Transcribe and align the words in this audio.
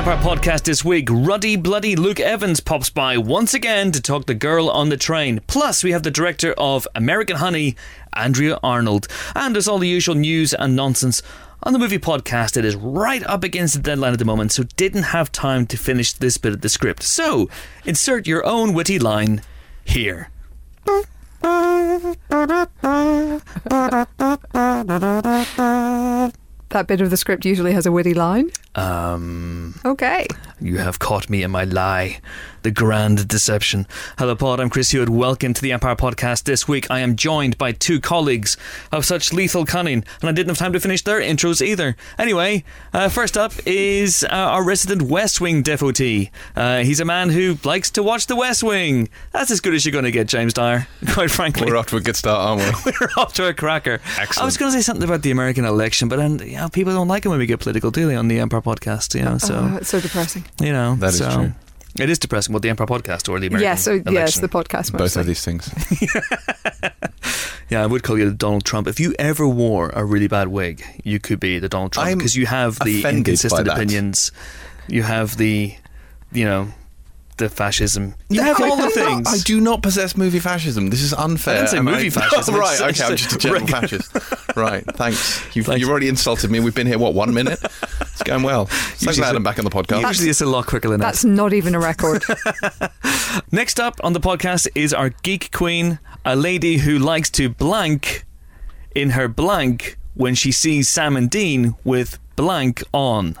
Empire 0.00 0.16
podcast 0.16 0.62
this 0.62 0.82
week, 0.82 1.06
ruddy 1.10 1.56
bloody 1.56 1.94
Luke 1.94 2.20
Evans 2.20 2.60
pops 2.60 2.88
by 2.88 3.18
once 3.18 3.52
again 3.52 3.92
to 3.92 4.00
talk 4.00 4.24
the 4.24 4.34
girl 4.34 4.70
on 4.70 4.88
the 4.88 4.96
train. 4.96 5.42
Plus, 5.46 5.84
we 5.84 5.92
have 5.92 6.04
the 6.04 6.10
director 6.10 6.54
of 6.54 6.88
American 6.94 7.36
Honey, 7.36 7.76
Andrea 8.14 8.58
Arnold. 8.62 9.08
And 9.36 9.54
there's 9.54 9.68
all 9.68 9.76
the 9.76 9.86
usual 9.86 10.14
news 10.14 10.54
and 10.54 10.74
nonsense 10.74 11.22
on 11.64 11.74
the 11.74 11.78
movie 11.78 11.98
podcast. 11.98 12.56
It 12.56 12.64
is 12.64 12.76
right 12.76 13.22
up 13.24 13.44
against 13.44 13.74
the 13.74 13.82
deadline 13.82 14.14
at 14.14 14.18
the 14.18 14.24
moment, 14.24 14.52
so 14.52 14.62
didn't 14.62 15.02
have 15.02 15.30
time 15.32 15.66
to 15.66 15.76
finish 15.76 16.14
this 16.14 16.38
bit 16.38 16.54
of 16.54 16.62
the 16.62 16.70
script. 16.70 17.02
So, 17.02 17.50
insert 17.84 18.26
your 18.26 18.42
own 18.46 18.72
witty 18.72 18.98
line 18.98 19.42
here. 19.84 20.30
That 26.70 26.86
bit 26.86 27.00
of 27.02 27.10
the 27.10 27.16
script 27.18 27.44
usually 27.44 27.72
has 27.72 27.84
a 27.84 27.92
witty 27.92 28.14
line. 28.14 28.50
Um, 28.74 29.74
Okay. 29.84 30.26
you 30.60 30.78
have 30.78 30.98
caught 30.98 31.28
me 31.28 31.42
in 31.42 31.50
my 31.50 31.64
lie. 31.64 32.20
The 32.62 32.70
grand 32.70 33.26
deception. 33.26 33.86
Hello, 34.18 34.36
Pod. 34.36 34.60
I'm 34.60 34.68
Chris 34.68 34.90
Hewitt. 34.90 35.08
Welcome 35.08 35.54
to 35.54 35.62
the 35.62 35.72
Empire 35.72 35.96
Podcast. 35.96 36.44
This 36.44 36.68
week, 36.68 36.86
I 36.90 37.00
am 37.00 37.16
joined 37.16 37.56
by 37.56 37.72
two 37.72 38.00
colleagues 38.00 38.58
of 38.92 39.06
such 39.06 39.32
lethal 39.32 39.64
cunning, 39.64 40.04
and 40.20 40.28
I 40.28 40.32
didn't 40.32 40.48
have 40.50 40.58
time 40.58 40.74
to 40.74 40.80
finish 40.80 41.02
their 41.02 41.20
intros 41.22 41.64
either. 41.66 41.96
Anyway, 42.18 42.62
uh, 42.92 43.08
first 43.08 43.38
up 43.38 43.54
is 43.64 44.24
uh, 44.24 44.28
our 44.28 44.62
resident 44.62 45.00
West 45.10 45.40
Wing 45.40 45.62
devotee. 45.62 46.30
Uh, 46.54 46.80
he's 46.80 47.00
a 47.00 47.04
man 47.06 47.30
who 47.30 47.56
likes 47.64 47.88
to 47.92 48.02
watch 48.02 48.26
the 48.26 48.36
West 48.36 48.62
Wing. 48.62 49.08
That's 49.32 49.50
as 49.50 49.60
good 49.62 49.72
as 49.72 49.86
you're 49.86 49.92
going 49.94 50.04
to 50.04 50.10
get, 50.10 50.28
James 50.28 50.52
Dyer. 50.52 50.86
Quite 51.14 51.30
frankly, 51.30 51.64
We're 51.66 51.78
off 51.78 51.86
to 51.86 51.96
a 51.96 52.00
good 52.02 52.16
start, 52.16 52.60
aren't 52.60 52.84
we? 52.84 52.92
we're 53.00 53.08
off 53.16 53.32
to 53.34 53.48
a 53.48 53.54
cracker. 53.54 54.00
Excellent. 54.18 54.38
I 54.42 54.44
was 54.44 54.58
going 54.58 54.70
to 54.70 54.76
say 54.78 54.82
something 54.82 55.04
about 55.08 55.22
the 55.22 55.30
American 55.30 55.64
election, 55.64 56.10
but 56.10 56.16
then, 56.16 56.38
you 56.40 56.58
know, 56.58 56.68
people 56.68 56.92
don't 56.92 57.08
like 57.08 57.24
it 57.24 57.30
when 57.30 57.38
we 57.38 57.46
get 57.46 57.60
political, 57.60 57.90
do 57.90 58.06
they, 58.06 58.16
on 58.16 58.28
the 58.28 58.38
Empire 58.38 58.59
Podcast? 58.62 59.14
You 59.14 59.24
know, 59.24 59.38
so 59.38 59.54
Oh, 59.72 59.76
it's 59.76 59.88
so 59.88 60.00
depressing. 60.00 60.44
you 60.60 60.72
know 60.72 60.94
That 60.96 61.08
is 61.08 61.18
so 61.18 61.30
true. 61.30 61.52
It 61.98 62.08
is 62.08 62.18
depressing. 62.20 62.52
What 62.52 62.62
the 62.62 62.68
Empire 62.70 62.86
Podcast 62.86 63.28
or 63.28 63.40
the 63.40 63.48
American 63.48 63.68
yes, 63.68 63.82
so 63.82 63.92
election? 63.92 64.12
yes, 64.14 64.38
the 64.38 64.48
podcast. 64.48 64.96
Both 64.96 65.16
of 65.16 65.26
these 65.26 65.44
things. 65.44 65.68
yeah, 67.68 67.82
I 67.82 67.86
would 67.86 68.02
call 68.04 68.16
you 68.18 68.32
Donald 68.32 68.64
Trump. 68.64 68.86
If 68.86 69.00
you 69.00 69.12
ever 69.18 69.46
wore 69.46 69.90
a 69.90 70.04
really 70.04 70.28
bad 70.28 70.48
wig, 70.48 70.84
you 71.02 71.18
could 71.18 71.40
be 71.40 71.58
the 71.58 71.68
Donald 71.68 71.92
Trump 71.92 72.16
because 72.16 72.36
you 72.36 72.46
have 72.46 72.78
the 72.78 73.02
inconsistent 73.04 73.66
opinions. 73.68 74.30
You 74.88 75.02
have 75.02 75.36
the, 75.36 75.74
you 76.32 76.44
know, 76.44 76.68
the 77.40 77.48
fascism. 77.48 78.14
You 78.28 78.42
have 78.42 78.60
all 78.60 78.76
the 78.76 78.84
I 78.84 78.88
do 78.88 79.00
not- 79.00 79.08
things. 79.24 79.28
I 79.28 79.38
do 79.44 79.60
not 79.60 79.82
possess 79.82 80.16
movie 80.16 80.38
fascism. 80.38 80.90
This 80.90 81.02
is 81.02 81.12
unfair. 81.12 81.54
I 81.54 81.56
didn't 81.58 81.70
say 81.70 81.78
Am 81.78 81.84
movie 81.86 82.10
fascism, 82.20 82.54
I 82.54 82.58
right, 82.58 82.80
okay, 82.80 83.04
I'm 83.04 83.16
just 83.16 83.32
a 83.32 83.38
general 83.38 83.62
Regular- 83.66 83.80
fascist. 83.80 84.56
Right, 84.56 84.84
thanks. 84.94 85.44
You've, 85.56 85.66
Thanks. 85.66 85.80
you've 85.80 85.90
already 85.90 86.08
insulted 86.08 86.50
me. 86.50 86.60
We've 86.60 86.74
been 86.74 86.86
here, 86.86 86.98
what, 86.98 87.14
one 87.14 87.34
minute? 87.34 87.58
It's 87.62 88.22
going 88.22 88.42
well. 88.42 88.66
So 88.66 88.76
Usually 89.10 89.16
glad 89.16 89.28
it's- 89.30 89.36
I'm 89.36 89.42
back 89.42 89.58
on 89.58 89.64
the 89.64 89.70
podcast. 89.70 90.06
Usually 90.06 90.30
it's 90.30 90.40
a 90.40 90.46
lot 90.46 90.66
quicker 90.66 90.88
than 90.88 91.00
that. 91.00 91.06
That's 91.06 91.24
not 91.24 91.52
even 91.52 91.74
a 91.74 91.80
record. 91.80 92.22
Next 93.52 93.80
up 93.80 94.00
on 94.04 94.12
the 94.12 94.20
podcast 94.20 94.68
is 94.74 94.92
our 94.94 95.10
geek 95.22 95.50
queen, 95.52 95.98
a 96.24 96.36
lady 96.36 96.78
who 96.78 96.98
likes 96.98 97.30
to 97.30 97.48
blank 97.48 98.24
in 98.94 99.10
her 99.10 99.28
blank 99.28 99.96
when 100.14 100.34
she 100.34 100.52
sees 100.52 100.88
Sam 100.88 101.16
and 101.16 101.30
Dean 101.30 101.74
with 101.84 102.18
blank 102.36 102.82
on. 102.92 103.36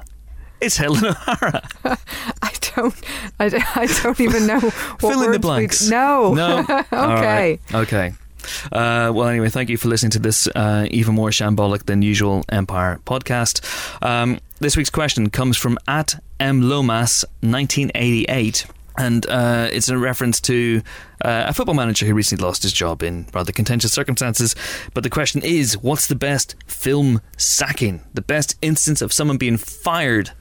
It's 0.60 0.76
Helen 0.76 1.04
O'Hara. 1.04 1.66
I 2.42 2.52
don't. 2.74 2.94
I, 3.38 3.46
I 3.76 3.86
don't 4.02 4.20
even 4.20 4.46
know. 4.46 4.60
What 5.00 5.00
Fill 5.00 5.10
in 5.12 5.18
the 5.20 5.28
we'd- 5.30 5.38
blanks. 5.40 5.88
No. 5.88 6.34
No. 6.34 6.58
okay. 6.68 6.82
Right. 6.92 7.60
Okay. 7.72 8.12
Uh, 8.72 9.12
well, 9.14 9.28
anyway, 9.28 9.48
thank 9.48 9.68
you 9.70 9.76
for 9.76 9.88
listening 9.88 10.10
to 10.12 10.18
this 10.18 10.46
uh, 10.54 10.86
even 10.90 11.14
more 11.14 11.30
shambolic 11.30 11.84
than 11.86 12.02
usual 12.02 12.44
Empire 12.48 13.00
podcast. 13.06 13.62
Um, 14.04 14.38
this 14.60 14.76
week's 14.76 14.90
question 14.90 15.30
comes 15.30 15.56
from 15.56 15.78
at 15.88 16.22
M 16.38 16.62
Lomas 16.68 17.24
1988. 17.40 18.66
And 18.98 19.24
uh, 19.26 19.68
it's 19.72 19.88
in 19.88 19.98
reference 20.00 20.40
to 20.42 20.82
uh, 21.24 21.44
a 21.48 21.54
football 21.54 21.74
manager 21.74 22.04
who 22.04 22.12
recently 22.12 22.44
lost 22.44 22.62
his 22.64 22.72
job 22.72 23.02
in 23.02 23.26
rather 23.32 23.52
contentious 23.52 23.92
circumstances. 23.92 24.54
But 24.92 25.04
the 25.04 25.10
question 25.10 25.40
is 25.42 25.78
what's 25.78 26.06
the 26.08 26.14
best 26.16 26.54
film 26.66 27.22
sacking? 27.38 28.02
The 28.12 28.20
best 28.20 28.56
instance 28.60 29.00
of 29.00 29.12
someone 29.12 29.38
being 29.38 29.56
fired 29.56 30.32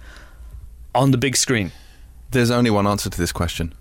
on 0.96 1.12
the 1.12 1.18
big 1.18 1.36
screen? 1.36 1.72
There's 2.32 2.52
only 2.52 2.70
one 2.70 2.86
answer 2.88 3.10
to 3.10 3.18
this 3.18 3.32
question 3.32 3.74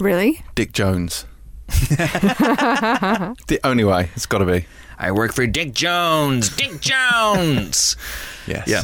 Really? 0.00 0.42
Dick 0.54 0.72
Jones. 0.72 1.24
the 1.68 3.60
only 3.64 3.84
way. 3.84 4.10
It's 4.16 4.26
got 4.26 4.38
to 4.38 4.44
be. 4.44 4.66
I 4.98 5.12
work 5.12 5.32
for 5.32 5.46
Dick 5.46 5.72
Jones. 5.74 6.54
Dick 6.54 6.80
Jones. 6.80 7.96
Yes. 8.46 8.68
Yeah. 8.68 8.82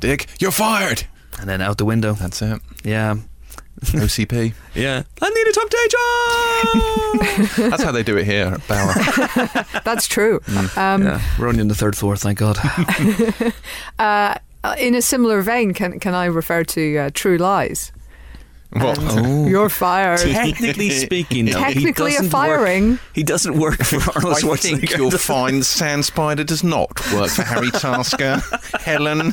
Dick, 0.00 0.26
you're 0.40 0.50
fired. 0.50 1.04
and 1.38 1.48
then 1.48 1.60
out 1.62 1.78
the 1.78 1.84
window. 1.84 2.14
That's 2.14 2.42
it. 2.42 2.60
Yeah. 2.82 3.14
OCP. 3.80 4.52
Yeah. 4.74 5.04
I 5.22 5.28
need 5.30 5.44
to 5.44 5.52
talk 5.52 5.70
to 5.70 5.88
job. 7.56 7.70
That's 7.70 7.82
how 7.84 7.92
they 7.92 8.02
do 8.02 8.16
it 8.16 8.24
here 8.24 8.46
at 8.46 8.66
Bauer. 8.66 8.92
That's 9.84 10.08
true. 10.08 10.40
Mm. 10.40 10.76
Um, 10.76 11.02
yeah. 11.04 11.20
We're 11.38 11.46
only 11.46 11.60
on 11.60 11.68
the 11.68 11.76
third 11.76 11.96
floor, 11.96 12.16
thank 12.16 12.38
God. 12.38 12.58
uh, 14.00 14.34
in 14.78 14.94
a 14.94 15.02
similar 15.02 15.42
vein, 15.42 15.72
can 15.74 15.98
can 16.00 16.14
I 16.14 16.26
refer 16.26 16.64
to 16.64 16.98
uh, 16.98 17.10
True 17.12 17.38
Lies? 17.38 17.92
What? 18.70 18.98
Oh. 19.00 19.46
You're 19.46 19.70
fired. 19.70 20.20
Technically 20.20 20.90
speaking, 21.06 21.46
though, 21.46 21.58
he 21.64 21.74
Technically 21.74 22.16
a 22.16 22.22
firing. 22.22 22.90
Work, 22.92 23.00
he 23.14 23.22
doesn't 23.22 23.58
work 23.58 23.82
for 23.82 23.96
Arnold 24.14 24.44
I 24.44 24.56
think 24.56 24.90
you'll 24.96 25.10
find 25.10 25.64
Sand 25.64 26.04
Spider 26.04 26.44
does 26.44 26.62
not 26.62 26.90
work 27.14 27.30
for 27.30 27.42
Harry 27.44 27.70
Tasker. 27.70 28.42
Helen. 28.80 29.32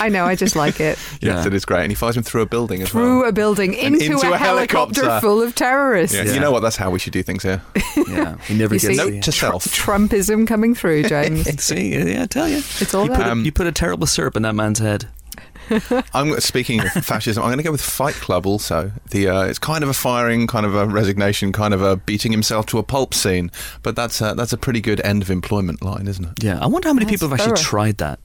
I 0.00 0.08
know. 0.10 0.24
I 0.26 0.34
just 0.34 0.54
like 0.56 0.80
it. 0.80 0.98
Yes, 1.20 1.42
Yeah. 1.42 1.46
it 1.46 1.54
is 1.54 1.64
great. 1.64 1.82
And 1.82 1.90
he 1.90 1.94
fires 1.96 2.16
him 2.16 2.22
through 2.22 2.42
a 2.42 2.46
building 2.46 2.82
as 2.82 2.90
Through 2.90 3.20
well. 3.20 3.28
a 3.28 3.32
building 3.32 3.74
into, 3.74 4.04
into 4.04 4.26
a, 4.28 4.32
a 4.34 4.36
helicopter, 4.38 5.00
helicopter. 5.02 5.26
full 5.26 5.42
of 5.42 5.54
terrorists. 5.54 6.14
Yeah, 6.16 6.24
Yeah. 6.24 6.32
You 6.34 6.40
know 6.40 6.52
what? 6.52 6.60
That's 6.60 6.76
how 6.76 6.90
we 6.90 6.98
should 7.00 7.12
do 7.12 7.22
things 7.22 7.42
here. 7.42 7.60
yeah, 8.08 8.36
he 8.42 8.54
never 8.56 8.74
You 8.74 8.80
gets 8.80 8.96
see? 8.98 9.10
Note 9.10 9.22
to 9.24 9.32
self. 9.32 9.64
Trumpism 9.64 10.46
coming 10.46 10.74
through, 10.74 11.04
James. 11.04 11.62
See, 11.62 11.94
yeah, 12.12 12.22
I 12.22 12.26
tell 12.26 12.48
you. 12.48 12.58
It's 12.58 12.94
all 12.94 13.04
You 13.04 13.10
put, 13.10 13.18
there. 13.18 13.28
a, 13.28 13.32
Um, 13.32 13.44
you 13.44 13.50
put 13.50 13.66
a 13.66 13.72
terrible 13.72 14.06
syrup 14.06 14.36
in 14.36 14.42
that 14.42 14.54
man's 14.54 14.78
head. 14.78 15.08
I'm 16.14 16.38
speaking 16.40 16.80
of 16.80 16.88
fascism. 17.04 17.42
I'm 17.42 17.48
going 17.48 17.58
to 17.58 17.64
go 17.64 17.72
with 17.72 17.80
Fight 17.80 18.14
Club. 18.14 18.46
Also, 18.46 18.92
the 19.10 19.28
uh, 19.28 19.42
it's 19.44 19.58
kind 19.58 19.82
of 19.82 19.90
a 19.90 19.94
firing, 19.94 20.46
kind 20.46 20.66
of 20.66 20.74
a 20.74 20.86
resignation, 20.86 21.52
kind 21.52 21.74
of 21.74 21.82
a 21.82 21.96
beating 21.96 22.32
himself 22.32 22.66
to 22.66 22.78
a 22.78 22.82
pulp 22.82 23.14
scene. 23.14 23.50
But 23.82 23.96
that's 23.96 24.20
a, 24.20 24.34
that's 24.34 24.52
a 24.52 24.58
pretty 24.58 24.80
good 24.80 25.00
end 25.00 25.22
of 25.22 25.30
employment 25.30 25.82
line, 25.82 26.06
isn't 26.06 26.24
it? 26.24 26.42
Yeah, 26.44 26.58
I 26.60 26.66
wonder 26.66 26.88
how 26.88 26.94
many 26.94 27.04
That's 27.06 27.16
people 27.16 27.28
have 27.28 27.40
actually 27.40 27.56
thorough. 27.56 27.62
tried 27.62 27.98
that 27.98 28.18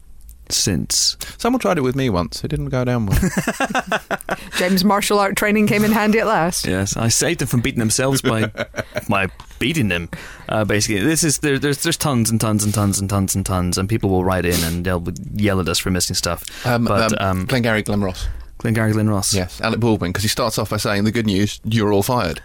since. 0.49 1.17
Someone 1.37 1.59
tried 1.59 1.77
it 1.77 1.81
with 1.81 1.95
me 1.95 2.09
once. 2.09 2.43
It 2.43 2.49
didn't 2.49 2.69
go 2.69 2.83
down 2.83 3.05
well. 3.07 3.19
James' 4.57 4.83
martial 4.83 5.19
art 5.19 5.35
training 5.35 5.67
came 5.67 5.83
in 5.83 5.91
handy 5.91 6.19
at 6.19 6.27
last. 6.27 6.65
Yes, 6.65 6.95
I 6.97 7.07
saved 7.07 7.39
them 7.39 7.47
from 7.47 7.61
beating 7.61 7.79
themselves 7.79 8.21
by 8.21 8.51
my 9.09 9.29
beating 9.59 9.87
them. 9.87 10.09
Uh, 10.49 10.65
basically, 10.65 11.03
this 11.03 11.23
is 11.23 11.39
there, 11.39 11.57
there's 11.59 11.83
there's 11.83 11.97
tons 11.97 12.29
and 12.29 12.39
tons 12.39 12.63
and 12.63 12.73
tons 12.73 12.99
and 12.99 13.09
tons 13.09 13.35
and 13.35 13.45
tons, 13.45 13.77
and 13.77 13.87
people 13.89 14.09
will 14.09 14.23
write 14.23 14.45
in 14.45 14.61
and 14.63 14.85
they'll 14.85 15.03
yell 15.33 15.59
at 15.59 15.67
us 15.67 15.79
for 15.79 15.89
missing 15.91 16.15
stuff. 16.15 16.43
Um, 16.65 16.85
but 16.85 17.19
um, 17.21 17.39
um, 17.39 17.45
Glengarry 17.45 17.81
Glen 17.83 18.01
Ross. 18.01 18.27
Glengarry 18.59 18.93
Glen 18.93 19.09
Ross. 19.09 19.33
Yes, 19.33 19.59
Alec 19.61 19.79
Baldwin, 19.79 20.11
because 20.11 20.23
he 20.23 20.29
starts 20.29 20.57
off 20.57 20.69
by 20.69 20.77
saying 20.77 21.03
the 21.03 21.11
good 21.11 21.25
news: 21.25 21.59
you're 21.63 21.91
all 21.91 22.03
fired, 22.03 22.41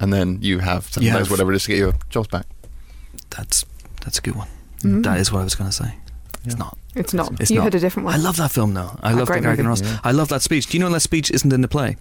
and 0.00 0.12
then 0.12 0.38
you 0.42 0.58
have 0.58 0.84
seven 0.84 1.06
You 1.06 1.12
days, 1.12 1.30
whatever 1.30 1.52
it 1.52 1.56
is, 1.56 1.64
to 1.64 1.68
get 1.68 1.78
your 1.78 1.94
jobs 2.10 2.28
back. 2.28 2.46
that's 3.30 3.64
that's 4.04 4.18
a 4.18 4.22
good 4.22 4.34
one. 4.36 4.48
Mm. 4.82 5.02
That 5.04 5.18
is 5.18 5.32
what 5.32 5.40
I 5.40 5.44
was 5.44 5.54
going 5.54 5.70
to 5.70 5.76
say. 5.76 5.94
It's 6.44 6.54
Yeah. 6.54 6.58
not. 6.58 6.78
It's 6.94 7.14
not. 7.14 7.40
It's 7.40 7.50
you 7.50 7.56
not. 7.58 7.64
had 7.64 7.74
a 7.74 7.80
different 7.80 8.06
one. 8.06 8.14
I 8.14 8.18
love 8.18 8.36
that 8.36 8.50
film 8.50 8.74
though. 8.74 8.98
I 9.02 9.12
A 9.12 9.16
love 9.16 9.26
great 9.28 9.42
Glengarry 9.42 9.56
Glen 9.56 9.68
movie. 9.68 9.82
Ross. 9.82 9.92
Yeah. 9.92 10.00
I 10.04 10.12
love 10.12 10.28
that 10.28 10.42
speech. 10.42 10.66
Do 10.66 10.76
you 10.78 10.82
know 10.84 10.90
that 10.90 11.00
speech 11.00 11.30
isn't 11.30 11.52
in 11.52 11.60
the 11.60 11.68
play? 11.68 11.96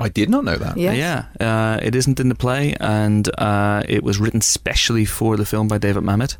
I 0.00 0.08
did 0.08 0.28
not 0.30 0.44
know 0.44 0.56
that. 0.56 0.76
Yes. 0.76 0.96
Yeah, 0.96 1.24
uh, 1.46 1.78
it 1.82 1.94
isn't 1.94 2.18
in 2.18 2.28
the 2.28 2.34
play, 2.34 2.74
and 2.80 3.28
uh, 3.38 3.82
it 3.88 4.02
was 4.02 4.18
written 4.18 4.40
specially 4.40 5.04
for 5.04 5.36
the 5.36 5.44
film 5.44 5.68
by 5.68 5.78
David 5.78 6.02
Mamet. 6.02 6.36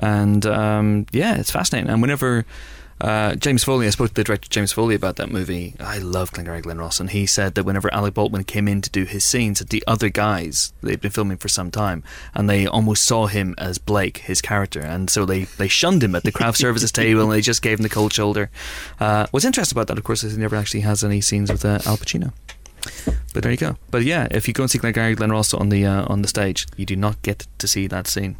And 0.00 0.44
um, 0.44 1.06
yeah, 1.12 1.36
it's 1.36 1.50
fascinating. 1.50 1.88
And 1.90 2.02
whenever 2.02 2.44
uh, 3.00 3.34
James 3.34 3.62
Foley, 3.62 3.86
I 3.86 3.90
spoke 3.90 4.08
to 4.08 4.14
the 4.14 4.24
director 4.24 4.48
James 4.48 4.72
Foley 4.72 4.94
about 4.94 5.16
that 5.16 5.30
movie. 5.30 5.74
I 5.78 5.98
love 5.98 6.32
Glengarry 6.32 6.62
Glen 6.62 6.78
Ross, 6.78 6.98
and 6.98 7.10
he 7.10 7.26
said 7.26 7.54
that 7.54 7.64
whenever 7.64 7.92
Alec 7.92 8.14
Baldwin 8.14 8.44
came 8.44 8.66
in 8.66 8.80
to 8.80 8.90
do 8.90 9.04
his 9.04 9.22
scenes, 9.22 9.58
that 9.58 9.68
the 9.68 9.84
other 9.86 10.08
guys 10.08 10.72
they'd 10.82 11.00
been 11.00 11.10
filming 11.10 11.36
for 11.36 11.48
some 11.48 11.70
time, 11.70 12.02
and 12.34 12.48
they 12.48 12.66
almost 12.66 13.04
saw 13.04 13.26
him 13.26 13.54
as 13.58 13.78
Blake, 13.78 14.18
his 14.18 14.40
character, 14.40 14.80
and 14.80 15.10
so 15.10 15.26
they, 15.26 15.44
they 15.44 15.68
shunned 15.68 16.02
him 16.02 16.14
at 16.14 16.22
the 16.22 16.32
craft 16.32 16.58
services 16.58 16.90
table, 16.90 17.22
and 17.22 17.32
they 17.32 17.42
just 17.42 17.62
gave 17.62 17.78
him 17.78 17.82
the 17.82 17.88
cold 17.88 18.12
shoulder. 18.12 18.50
Uh, 18.98 19.26
what's 19.30 19.44
interesting 19.44 19.76
about 19.76 19.88
that, 19.88 19.98
of 19.98 20.04
course, 20.04 20.24
is 20.24 20.34
he 20.34 20.40
never 20.40 20.56
actually 20.56 20.80
has 20.80 21.04
any 21.04 21.20
scenes 21.20 21.52
with 21.52 21.64
uh, 21.64 21.78
Al 21.84 21.98
Pacino. 21.98 22.32
But 23.34 23.42
there 23.42 23.52
you 23.52 23.58
go. 23.58 23.76
But 23.90 24.04
yeah, 24.04 24.28
if 24.30 24.48
you 24.48 24.54
go 24.54 24.62
and 24.62 24.70
see 24.70 24.78
Glengarry 24.78 25.14
Glen 25.14 25.30
Ross 25.30 25.52
on 25.52 25.68
the 25.68 25.84
uh, 25.84 26.06
on 26.06 26.22
the 26.22 26.28
stage, 26.28 26.66
you 26.76 26.86
do 26.86 26.96
not 26.96 27.20
get 27.22 27.46
to 27.58 27.68
see 27.68 27.86
that 27.88 28.06
scene. 28.06 28.36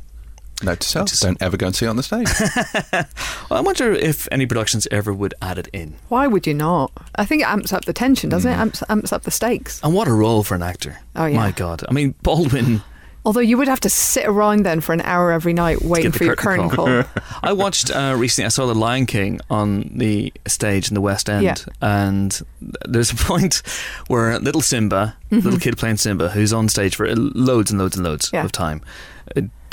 Note 0.62 0.81
to 0.81 0.88
self: 0.88 1.08
Just- 1.08 1.23
don't 1.23 1.41
ever 1.43 1.56
go 1.56 1.67
and 1.67 1.76
see 1.76 1.87
it 1.87 1.88
on 1.88 1.97
the 1.97 2.03
stage. 2.03 2.29
Well, 3.49 3.58
I 3.61 3.62
wonder 3.62 3.93
if 3.93 4.26
any 4.32 4.44
productions 4.47 4.88
ever 4.91 5.12
would 5.12 5.32
add 5.41 5.56
it 5.58 5.69
in. 5.73 5.94
Why 6.08 6.26
would 6.26 6.49
you 6.49 6.55
not? 6.55 6.91
I 7.14 7.25
think 7.25 7.43
it 7.43 7.49
amps 7.49 7.73
up 7.73 7.85
the 7.85 7.93
tension, 7.93 8.29
doesn't 8.29 8.50
Mm. 8.50 8.55
it? 8.55 8.58
Amps, 8.58 8.82
amps 8.88 9.12
up 9.12 9.23
the 9.23 9.31
stakes. 9.31 9.81
And 9.85 9.94
what 9.94 10.08
a 10.08 10.12
role 10.12 10.43
for 10.43 10.56
an 10.56 10.62
actor! 10.62 10.99
Oh, 11.14 11.26
yeah. 11.26 11.37
my 11.37 11.53
God! 11.53 11.85
I 11.88 11.93
mean, 11.93 12.14
Baldwin 12.23 12.82
Although 13.25 13.41
you 13.41 13.58
would 13.58 13.67
have 13.67 13.81
to 13.81 13.88
sit 13.91 14.25
around 14.25 14.62
then 14.64 14.81
for 14.81 14.93
an 14.93 15.00
hour 15.00 15.32
every 15.32 15.53
night 15.53 15.82
waiting 15.82 16.12
for 16.12 16.23
your 16.25 16.37
curtain 16.37 16.70
curtain 16.70 17.02
call. 17.05 17.23
I 17.43 17.52
watched 17.52 17.91
uh, 17.91 18.14
recently. 18.17 18.47
I 18.47 18.49
saw 18.50 18.67
The 18.67 18.75
Lion 18.75 19.05
King 19.06 19.41
on 19.50 19.91
the 19.94 20.32
stage 20.47 20.88
in 20.88 20.94
the 20.94 21.00
West 21.00 21.29
End, 21.29 21.43
Yeah. 21.44 21.56
and 21.81 22.41
there's 22.61 23.11
a 23.11 23.17
point 23.17 23.62
where 24.06 24.38
little 24.38 24.61
Simba, 24.61 25.17
little 25.32 25.59
kid 25.59 25.76
playing 25.76 25.97
Simba, 25.97 26.29
who's 26.31 26.52
on 26.52 26.69
stage 26.69 26.94
for 26.94 27.12
loads 27.17 27.70
and 27.73 27.81
loads 27.81 27.97
and 27.97 28.05
loads 28.05 28.31
Yeah. 28.32 28.44
of 28.44 28.52
time, 28.52 28.81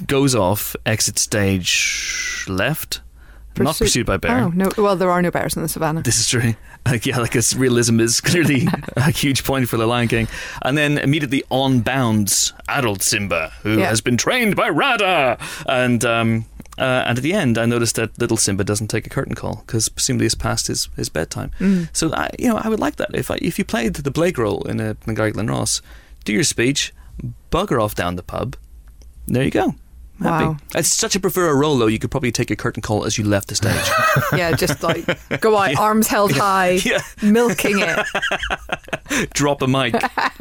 goes 0.08 0.36
off, 0.36 0.76
exits 0.86 1.22
stage 1.22 2.46
left, 2.48 3.02
not 3.58 3.78
pursued 3.78 4.06
by 4.06 4.18
bear. 4.18 4.40
Oh 4.46 4.50
no! 4.50 4.70
Well, 4.78 4.96
there 4.96 5.12
are 5.12 5.22
no 5.22 5.32
bears 5.32 5.56
in 5.56 5.62
the 5.62 5.70
savannah. 5.70 6.02
This 6.04 6.20
is 6.20 6.28
true. 6.30 6.56
Like, 6.86 7.06
yeah, 7.06 7.18
like 7.20 7.34
its 7.34 7.56
realism 7.56 8.02
is 8.02 8.20
clearly 8.20 8.68
a 8.98 9.10
huge 9.10 9.46
point 9.46 9.70
for 9.70 9.78
the 9.78 9.88
Lion 9.88 10.10
King. 10.10 10.28
And 10.64 10.78
then 10.78 10.98
immediately 10.98 11.42
on 11.50 11.80
bounds 11.80 12.52
adult 12.68 13.02
Simba, 13.02 13.54
who 13.62 13.80
Yeah. 13.80 13.88
has 13.88 14.02
been 14.02 14.18
trained 14.18 14.58
by 14.58 14.68
Rada. 14.68 15.38
And 15.66 16.04
um, 16.04 16.46
uh, 16.78 17.06
and 17.08 17.18
at 17.18 17.24
the 17.24 17.32
end, 17.32 17.58
I 17.58 17.66
noticed 17.66 17.96
that 17.96 18.20
little 18.20 18.36
Simba 18.36 18.66
doesn't 18.66 18.90
take 18.90 19.08
a 19.08 19.10
curtain 19.10 19.34
call 19.34 19.64
because 19.66 19.88
presumably 19.88 20.26
it's 20.26 20.36
past 20.36 20.68
his, 20.68 20.90
his 20.98 21.08
bedtime. 21.08 21.52
Mm. 21.62 21.88
So 21.94 22.14
I, 22.14 22.32
you 22.38 22.50
know, 22.50 22.58
I 22.62 22.68
would 22.68 22.82
like 22.82 22.98
that 22.98 23.16
if 23.16 23.32
I, 23.32 23.40
if 23.42 23.58
you 23.58 23.64
played 23.64 23.94
the 23.94 24.12
Blake 24.12 24.38
role 24.38 24.64
in 24.68 24.82
a 24.82 24.98
in 25.08 25.14
Gary 25.14 25.32
Ross, 25.32 25.82
do 26.26 26.34
your 26.34 26.44
speech, 26.44 26.92
bugger 27.50 27.82
off 27.82 27.96
down 27.96 28.18
the 28.18 28.24
pub. 28.24 28.58
There 29.26 29.44
you 29.46 29.52
go. 29.52 29.76
Happy. 30.22 30.46
Wow. 30.46 30.58
It's 30.76 30.90
such 30.94 31.16
a 31.16 31.20
prefer 31.20 31.50
a 31.50 31.56
role 31.56 31.78
though. 31.78 31.88
You 31.88 32.00
could 32.00 32.12
probably 32.12 32.32
take 32.32 32.52
a 32.52 32.56
curtain 32.56 32.82
call 32.82 33.04
as 33.06 33.18
you 33.18 33.24
left 33.24 33.48
the 33.48 33.56
stage. 33.56 33.90
yeah, 34.40 34.52
just 34.56 34.84
like 34.84 35.06
go 35.42 35.58
out, 35.58 35.76
arms 35.80 36.08
held 36.08 36.32
high, 36.32 36.80
Yeah. 36.86 37.00
milking 37.22 37.80
it. 37.80 38.06
drop 39.34 39.62
a 39.62 39.68
mic, 39.68 39.96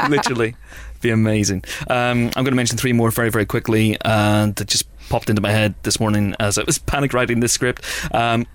literally. 0.08 0.56
Be 1.00 1.10
amazing. 1.10 1.64
Um, 1.88 2.26
I'm 2.36 2.44
going 2.44 2.52
to 2.52 2.54
mention 2.54 2.78
three 2.78 2.92
more 2.92 3.10
very, 3.10 3.30
very 3.30 3.46
quickly 3.46 3.96
uh, 4.04 4.46
that 4.54 4.68
just 4.68 4.86
popped 5.08 5.28
into 5.30 5.42
my 5.42 5.50
head 5.50 5.74
this 5.82 5.98
morning 5.98 6.34
as 6.38 6.58
I 6.58 6.62
was 6.64 6.78
panic 6.78 7.12
writing 7.12 7.40
this 7.40 7.52
script. 7.52 7.84
Um, 8.14 8.46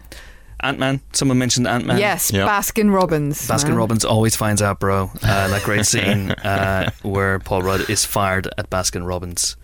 Ant 0.61 0.79
Man. 0.79 1.01
Someone 1.13 1.37
mentioned 1.37 1.67
Ant 1.67 1.85
Man. 1.85 1.97
yes, 1.99 2.31
Yep. 2.31 2.47
Baskin 2.47 2.93
Robbins. 2.93 3.47
Baskin 3.47 3.69
man. 3.69 3.77
Robbins 3.77 4.05
always 4.05 4.35
finds 4.35 4.61
out, 4.61 4.79
bro. 4.79 5.11
Uh, 5.21 5.47
that 5.49 5.61
great 5.63 5.85
scene 5.85 6.31
uh, 6.31 6.89
where 7.03 7.37
Paul 7.39 7.61
Rudd 7.63 7.89
is 7.89 8.05
fired 8.05 8.47
at 8.57 8.69
Baskin 8.69 9.05
Robbins 9.05 9.55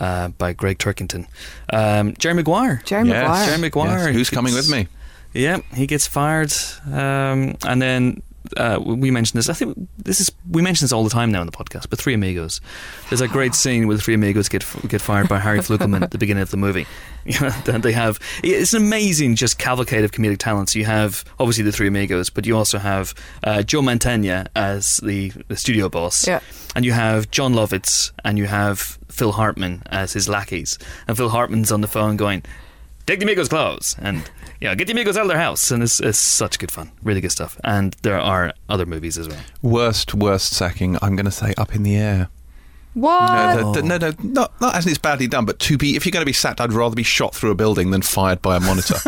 uh, 0.00 0.28
by 0.28 0.52
Gregg 0.52 0.78
Turkington. 0.78 1.26
Um, 1.72 2.14
Jerry 2.18 2.34
Maguire. 2.34 2.82
Jerry 2.84 3.08
Yes. 3.08 3.22
Maguire. 3.22 3.46
Jerry 3.46 3.58
Maguire. 3.58 4.06
Yes. 4.08 4.14
Who's 4.16 4.28
He 4.30 4.34
coming 4.36 4.54
with 4.54 4.70
me? 4.70 4.88
Yeah, 5.32 5.58
he 5.74 5.86
gets 5.88 6.06
fired, 6.06 6.52
um, 6.86 7.56
and 7.66 7.82
then 7.82 8.22
uh, 8.56 8.78
we 8.84 9.10
mentioned 9.10 9.36
this. 9.36 9.48
I 9.48 9.52
think 9.52 9.88
this 9.98 10.20
is 10.20 10.30
we 10.48 10.62
mention 10.62 10.84
this 10.84 10.92
all 10.92 11.02
the 11.02 11.10
time 11.10 11.32
now 11.32 11.40
in 11.40 11.46
the 11.46 11.52
podcast. 11.52 11.90
But 11.90 11.98
Three 11.98 12.14
Amigos, 12.14 12.60
there's 13.08 13.20
a 13.20 13.26
great 13.26 13.52
scene 13.56 13.88
where 13.88 13.96
the 13.96 14.02
Three 14.02 14.14
Amigos 14.14 14.48
get 14.48 14.64
get 14.86 15.00
fired 15.00 15.28
by 15.28 15.40
Harry 15.40 15.58
Flugleman 15.58 16.02
at 16.02 16.12
the 16.12 16.18
beginning 16.18 16.42
of 16.42 16.50
the 16.50 16.56
movie. 16.56 16.86
You 17.26 17.40
know, 17.40 17.48
then 17.64 17.80
they 17.80 17.92
have 17.92 18.20
it's 18.42 18.74
an 18.74 18.82
amazing 18.82 19.36
just 19.36 19.58
cavalcade 19.58 20.04
of 20.04 20.10
comedic 20.12 20.36
talents. 20.36 20.76
You 20.76 20.84
have 20.84 21.24
obviously 21.40 21.64
the 21.64 21.72
Three 21.72 21.88
Amigos, 21.88 22.28
but 22.28 22.44
you 22.44 22.54
also 22.54 22.76
have 22.78 23.14
uh, 23.42 23.62
Joe 23.62 23.80
Mantegna 23.80 24.46
as 24.54 24.98
the, 24.98 25.30
the 25.48 25.56
studio 25.56 25.88
boss, 25.88 26.26
Yeah. 26.28 26.40
And 26.74 26.84
you 26.84 26.92
have 26.92 27.30
Jon 27.30 27.54
Lovitz, 27.54 28.12
and 28.24 28.38
you 28.38 28.46
have 28.46 28.98
Phil 29.08 29.32
Hartman 29.32 29.82
as 29.86 30.12
his 30.12 30.28
lackeys, 30.28 30.78
and 31.06 31.16
Phil 31.16 31.28
Hartman's 31.28 31.70
on 31.70 31.80
the 31.80 31.88
phone 31.88 32.16
going 32.16 32.42
take 33.06 33.18
the 33.18 33.24
amigos' 33.24 33.48
clothes 33.48 33.96
and 33.98 34.30
yeah, 34.60 34.74
get 34.74 34.86
the 34.86 34.92
amigos 34.92 35.16
out 35.16 35.22
of 35.22 35.28
their 35.28 35.38
house. 35.38 35.70
And 35.70 35.82
it's, 35.82 36.00
it's 36.00 36.18
such 36.18 36.58
good 36.58 36.70
fun, 36.70 36.90
really 37.02 37.20
good 37.20 37.32
stuff. 37.32 37.60
And 37.64 37.94
there 38.02 38.18
are 38.18 38.54
other 38.68 38.86
movies 38.86 39.18
as 39.18 39.28
well. 39.28 39.40
Worst, 39.62 40.14
worst 40.14 40.54
sacking. 40.54 40.98
I'm 41.02 41.16
going 41.16 41.26
to 41.26 41.30
say 41.30 41.54
up 41.56 41.74
in 41.74 41.82
the 41.82 41.96
air. 41.96 42.28
What? 42.94 43.56
No, 43.56 43.72
the, 43.72 43.80
the, 43.80 43.86
no, 43.86 43.98
no, 43.98 44.12
not, 44.22 44.60
not 44.60 44.76
as 44.76 44.86
it's 44.86 44.98
badly 44.98 45.26
done, 45.26 45.44
but 45.44 45.58
to 45.60 45.76
be, 45.76 45.96
if 45.96 46.06
you're 46.06 46.12
going 46.12 46.22
to 46.22 46.26
be 46.26 46.32
sacked, 46.32 46.60
I'd 46.60 46.72
rather 46.72 46.94
be 46.94 47.02
shot 47.02 47.34
through 47.34 47.50
a 47.50 47.54
building 47.56 47.90
than 47.90 48.02
fired 48.02 48.40
by 48.40 48.56
a 48.56 48.60
monitor. 48.60 48.94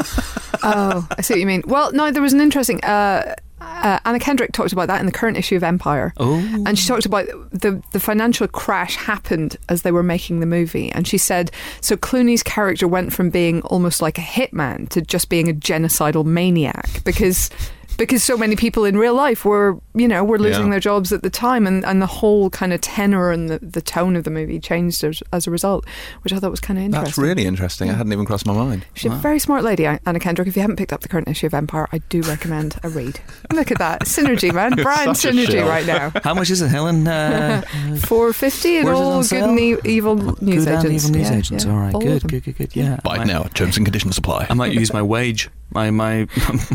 oh, 0.64 1.06
I 1.16 1.22
see 1.22 1.34
what 1.34 1.40
you 1.40 1.46
mean. 1.46 1.62
Well, 1.66 1.92
no, 1.92 2.10
there 2.10 2.22
was 2.22 2.32
an 2.32 2.40
interesting. 2.40 2.82
Uh, 2.82 3.36
uh, 3.60 3.98
Anna 4.04 4.18
Kendrick 4.18 4.52
talked 4.52 4.72
about 4.72 4.88
that 4.88 5.00
in 5.00 5.06
the 5.06 5.12
current 5.12 5.36
issue 5.36 5.56
of 5.56 5.62
Empire. 5.62 6.12
Oh, 6.18 6.36
And 6.66 6.78
she 6.78 6.86
talked 6.86 7.06
about 7.06 7.26
the 7.50 7.82
the 7.92 8.00
financial 8.00 8.46
crash 8.48 8.96
happened 8.96 9.56
as 9.68 9.82
they 9.82 9.92
were 9.92 10.02
making 10.02 10.40
the 10.40 10.46
movie, 10.46 10.90
and 10.92 11.06
she 11.06 11.18
said 11.18 11.50
so. 11.80 11.96
Clooney's 11.96 12.42
character 12.42 12.86
went 12.86 13.12
from 13.12 13.30
being 13.30 13.62
almost 13.62 14.02
like 14.02 14.18
a 14.18 14.22
hitman 14.22 14.88
to 14.90 15.00
just 15.00 15.28
being 15.28 15.48
a 15.48 15.54
genocidal 15.54 16.24
maniac 16.24 17.02
because 17.04 17.50
because 17.96 18.22
so 18.24 18.36
many 18.36 18.56
people 18.56 18.84
in 18.84 18.96
real 18.96 19.14
life 19.14 19.44
were 19.44 19.78
you 19.94 20.06
know 20.08 20.22
were 20.24 20.38
losing 20.38 20.64
Yeah. 20.66 20.70
their 20.70 20.80
jobs 20.80 21.12
at 21.12 21.22
the 21.22 21.30
time, 21.30 21.66
and, 21.66 21.84
and 21.84 22.00
the 22.02 22.06
whole 22.06 22.50
kind 22.50 22.72
of 22.72 22.80
tenor 22.80 23.30
and 23.30 23.48
the, 23.48 23.58
the 23.60 23.80
tone 23.82 24.16
of 24.16 24.24
the 24.24 24.30
movie 24.30 24.58
changed 24.60 25.02
as, 25.04 25.22
as 25.32 25.46
a 25.46 25.50
result, 25.50 25.84
which 26.22 26.32
I 26.32 26.38
thought 26.38 26.50
was 26.50 26.60
kind 26.60 26.78
of 26.78 26.84
interesting. 26.84 27.04
That's 27.06 27.18
really 27.18 27.46
interesting. 27.46 27.90
I 27.90 27.94
hadn't 27.94 28.12
even 28.12 28.24
crossed 28.26 28.46
my 28.46 28.52
mind. 28.54 28.84
She's 28.94 29.10
a 29.12 29.14
very 29.16 29.38
smart 29.38 29.64
lady, 29.64 29.86
Anna 29.86 30.18
Kendrick. 30.20 30.48
If 30.48 30.56
you 30.56 30.62
haven't 30.62 30.76
picked 30.76 30.92
up 30.92 31.00
the 31.00 31.08
current 31.08 31.28
issue 31.28 31.46
of 31.46 31.54
Empire, 31.54 31.88
I 31.92 31.98
do 32.08 32.20
recommend 32.22 32.78
a 32.82 32.88
read. 32.88 33.20
Look 33.52 33.70
at 33.70 33.78
that 33.78 34.02
synergy, 34.02 34.52
man! 34.52 34.74
Brian 34.82 35.10
synergy 35.10 35.64
right 35.66 35.86
now. 35.86 36.12
how 36.22 36.34
much 36.34 36.50
is 36.50 36.60
it, 36.62 36.68
Helen? 36.68 37.06
Uh, 37.08 37.62
Four 38.06 38.32
fifty 38.32 38.76
and 38.78 38.86
Where's 38.86 38.98
it 38.98 39.02
all 39.02 39.22
good 39.22 39.50
and 39.50 39.58
e- 39.60 39.76
evil 39.90 40.16
news 40.42 40.64
good 40.64 40.74
and 40.74 40.84
agents. 40.86 41.04
evil 41.04 41.16
news 41.18 41.30
Yeah, 41.30 41.36
agents. 41.38 41.64
yeah, 41.64 41.70
All 41.72 41.78
right, 41.78 41.94
all 41.94 42.00
good, 42.00 42.22
good, 42.28 42.44
good, 42.44 42.56
good. 42.56 42.76
Yeah, 42.76 42.98
Buy 43.02 43.22
it 43.22 43.26
now. 43.26 43.44
Terms 43.44 43.76
and 43.76 43.86
conditions 43.86 44.18
apply. 44.18 44.46
I 44.50 44.54
might 44.54 44.72
use 44.72 44.92
my 44.92 45.02
wage, 45.02 45.48
my 45.76 45.90
my, 45.90 46.26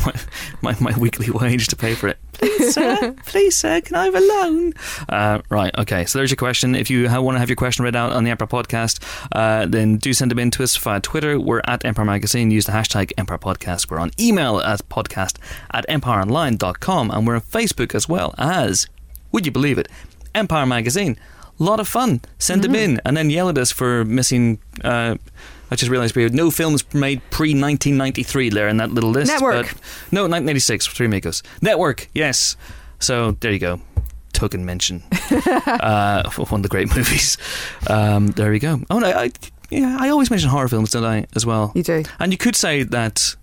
my 0.06 0.14
my 0.62 0.76
my 0.80 0.98
weekly 0.98 1.30
wage 1.32 1.68
to 1.68 1.76
pay 1.76 1.96
for 1.96 2.08
it. 2.08 2.18
Please, 2.34 2.74
sir. 2.74 3.16
Please, 3.26 3.56
sir. 3.58 3.82
Can 3.82 3.96
I 3.96 4.06
have 4.06 4.16
a 4.16 4.20
loan? 4.20 4.74
Uh, 5.10 5.42
right. 5.50 5.74
Okay. 5.78 6.06
So 6.06 6.20
there's 6.20 6.30
your 6.30 6.38
question. 6.38 6.76
If 6.76 6.90
you 6.90 7.10
want 7.10 7.36
to 7.36 7.40
have 7.40 7.50
your 7.50 7.56
question 7.56 7.84
read 7.84 7.96
out 7.96 8.14
on 8.14 8.24
the 8.24 8.30
Empire 8.30 8.48
Podcast, 8.48 9.04
uh, 9.32 9.66
then 9.66 9.98
do 9.98 10.14
send 10.14 10.32
them 10.32 10.40
in 10.40 10.52
to 10.52 10.64
us 10.64 10.76
via 10.78 11.00
Twitter. 11.00 11.40
We're 11.40 11.62
at 11.66 11.84
Empire 11.84 12.06
Magazine. 12.06 12.52
Use 12.52 12.66
the 12.66 12.72
hashtag 12.72 13.12
Empire 13.18 13.40
Podcast. 13.40 13.90
We're 13.90 14.00
on 14.00 14.12
email 14.20 14.60
at 14.60 14.88
podcast 14.90 15.38
at 15.72 15.88
empireonline.com, 15.88 17.12
and 17.12 17.28
we're 17.28 17.36
on 17.36 17.42
Facebook 17.42 17.96
as 17.96 18.08
well 18.08 18.36
as, 18.38 18.88
would 19.32 19.46
you 19.46 19.52
believe 19.52 19.78
it, 19.78 19.88
Empire 20.36 20.66
Magazine. 20.66 21.18
A 21.60 21.64
lot 21.64 21.80
of 21.80 21.88
fun. 21.88 22.22
Send 22.40 22.64
them 22.64 22.76
in 22.76 23.02
and 23.06 23.16
then 23.16 23.30
yell 23.30 23.50
at 23.50 23.58
us 23.58 23.72
for 23.72 24.04
missing. 24.06 24.60
Uh, 24.84 25.18
I 25.72 25.76
just 25.76 25.90
realised 25.90 26.16
we 26.16 26.24
had 26.24 26.34
no 26.34 26.52
films 26.52 26.84
made 26.94 27.22
pre 27.30 27.50
1993 27.52 28.50
there 28.50 28.68
in 28.68 28.78
that 28.78 28.92
little 28.92 29.10
list. 29.10 29.32
Network. 29.32 29.68
but- 29.68 29.82
no, 30.12 30.22
1986, 30.24 30.88
Three 30.88 31.06
Amigos. 31.06 31.42
Network, 31.62 32.08
yes. 32.14 32.58
So 33.00 33.32
there 33.40 33.52
you 33.52 33.60
go. 33.60 33.80
Token 34.34 34.66
mention. 34.66 35.04
uh, 35.32 36.30
one 36.32 36.60
of 36.60 36.64
the 36.64 36.70
great 36.70 36.88
movies. 36.96 37.38
Um, 37.88 38.28
there 38.28 38.52
we 38.52 38.60
go. 38.60 38.82
Oh, 38.90 39.00
no, 39.00 39.08
I, 39.08 39.32
yeah, 39.70 39.98
I 40.00 40.10
always 40.10 40.30
mention 40.30 40.50
horror 40.50 40.68
films, 40.68 40.92
don't 40.92 41.06
I, 41.06 41.26
as 41.36 41.46
well? 41.46 41.72
You 41.74 41.84
do. 41.84 42.04
And 42.20 42.32
you 42.32 42.38
could 42.38 42.56
say 42.56 42.84
that 42.84 43.36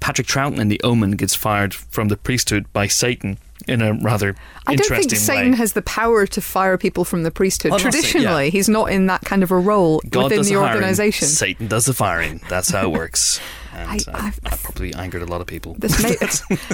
Patrick 0.00 0.26
Troughton 0.26 0.58
in 0.58 0.68
The 0.68 0.80
Omen 0.84 1.12
gets 1.12 1.34
fired 1.34 1.72
from 1.74 2.08
the 2.08 2.16
priesthood 2.16 2.66
by 2.72 2.86
Satan 2.86 3.38
in 3.68 3.82
a 3.82 3.94
rather 3.94 4.34
I 4.66 4.74
don't 4.74 4.84
interesting 4.84 5.08
think 5.10 5.20
Satan 5.22 5.50
way. 5.52 5.56
has 5.58 5.72
the 5.72 5.82
power 5.82 6.26
to 6.26 6.40
fire 6.40 6.76
people 6.78 7.04
from 7.04 7.22
the 7.22 7.30
priesthood. 7.30 7.70
Oh, 7.72 7.76
not 7.76 7.80
Satan, 7.80 7.92
Traditionally, 8.00 8.44
yeah. 8.44 8.50
he's 8.50 8.68
not 8.68 8.90
in 8.90 9.06
that 9.06 9.22
kind 9.22 9.42
of 9.42 9.50
a 9.50 9.58
role 9.58 10.00
God 10.08 10.24
within 10.24 10.38
does 10.38 10.48
the 10.48 10.54
hiring, 10.54 10.74
organisation. 10.74 11.28
Satan 11.28 11.66
does 11.66 11.86
the 11.86 11.94
firing. 11.94 12.40
That's 12.48 12.70
how 12.70 12.82
it 12.84 12.92
works. 12.92 13.40
And 13.76 13.90
I- 13.90 13.94
I, 13.94 14.26
I've- 14.28 14.38
I, 14.46 14.56
probably 14.56 14.94
angered 14.94 15.22
a 15.22 15.26
lot 15.26 15.40
of 15.40 15.48
people. 15.48 15.74
This 15.76 16.00
may 16.00 16.14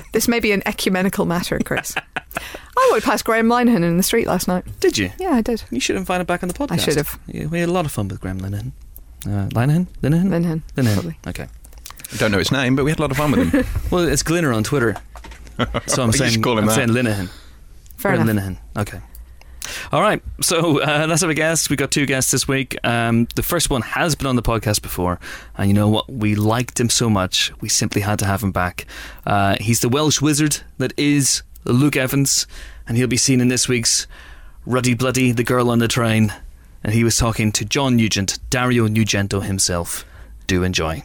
this 0.13 0.29
may 0.29 0.39
be 0.39 0.53
an 0.53 0.63
ecumenical 0.67 1.25
matter, 1.25 1.59
Chris. 1.65 1.95
I 1.97 2.89
walked 2.93 3.05
past 3.07 3.25
Graham 3.25 3.49
Linehan 3.49 3.83
in 3.85 3.97
the 3.97 4.03
street 4.03 4.27
last 4.27 4.47
night. 4.47 4.65
Did 4.81 4.99
you? 4.99 5.11
Yeah, 5.19 5.31
I 5.31 5.41
did. 5.41 5.63
You 5.71 5.81
should 5.81 5.97
invite 5.97 6.21
him 6.21 6.27
back 6.27 6.43
on 6.43 6.49
the 6.51 6.55
podcast. 6.55 6.73
I 6.73 6.77
should 6.77 6.97
have. 6.97 7.19
Yeah, 7.27 7.47
we 7.47 7.61
had 7.61 7.71
a 7.71 7.73
lot 7.73 7.87
of 7.87 7.91
fun 7.93 8.09
with 8.09 8.21
Graham 8.21 8.39
Linehan. 8.41 8.73
Uh, 9.25 9.49
Linehan? 9.49 9.87
Linehan? 10.03 10.29
Linehan. 10.29 10.63
Linehan. 10.77 10.93
Probably. 10.93 11.19
Okay. 11.27 11.47
Don't 12.19 12.33
know 12.33 12.39
his 12.39 12.53
name, 12.53 12.77
but 12.77 12.85
we 12.85 12.91
had 12.91 12.99
a 12.99 13.03
lot 13.03 13.11
of 13.11 13.17
fun 13.17 13.31
with 13.31 13.51
him. 13.51 13.65
Well, 13.91 14.07
it's 14.07 14.23
Glinner 14.23 14.55
on 14.55 14.63
Twitter. 14.63 14.97
So 15.87 16.03
I'm 16.03 16.13
saying, 16.13 16.33
should 16.33 16.43
call 16.43 16.55
him 16.59 16.61
I'm 16.61 16.67
that. 16.67 16.75
saying 16.75 16.89
Linehan. 16.89 17.29
Fair 17.97 18.17
Graham 18.17 18.29
enough. 18.29 18.45
Linehan. 18.45 18.59
Okay. 18.81 19.01
All 19.93 20.01
right. 20.01 20.23
So 20.41 20.81
uh, 20.81 21.07
that's 21.07 21.23
our 21.23 21.35
guests. 21.35 21.69
We 21.71 21.77
got 21.77 21.91
two 21.91 22.07
guests 22.07 22.31
this 22.31 22.49
week. 22.49 22.77
Um, 22.85 23.29
the 23.35 23.43
first 23.43 23.71
one 23.71 23.83
has 23.83 24.15
been 24.15 24.27
on 24.27 24.37
the 24.37 24.43
podcast 24.43 24.83
before, 24.83 25.21
and 25.57 25.69
you 25.69 25.75
know 25.75 25.89
what? 25.89 26.11
We 26.11 26.35
liked 26.35 26.81
him 26.81 26.89
so 26.91 27.11
much, 27.11 27.53
we 27.61 27.69
simply 27.69 28.01
had 28.01 28.19
to 28.21 28.25
have 28.27 28.43
him 28.43 28.53
back. 28.53 28.87
Uh, 29.27 29.57
he's 29.61 29.81
the 29.81 29.89
Welsh 29.89 30.21
wizard 30.21 30.59
that 30.79 30.93
is 30.97 31.43
Luke 31.65 31.97
Evans, 31.97 32.47
and 32.89 32.97
he'll 32.97 33.07
be 33.07 33.17
seen 33.19 33.41
in 33.41 33.49
this 33.49 33.69
week's 33.69 34.07
Ruddy 34.67 34.95
Bloody, 34.95 35.33
the 35.33 35.45
girl 35.45 35.71
on 35.71 35.79
the 35.79 35.89
train. 35.89 36.33
And 36.83 36.95
he 36.95 37.05
was 37.05 37.19
talking 37.19 37.53
to 37.53 37.65
John 37.65 37.97
Nugent, 37.97 38.39
Dario 38.49 38.89
Nugento 38.89 39.43
himself. 39.43 40.07
Do 40.47 40.63
enjoy. 40.63 41.05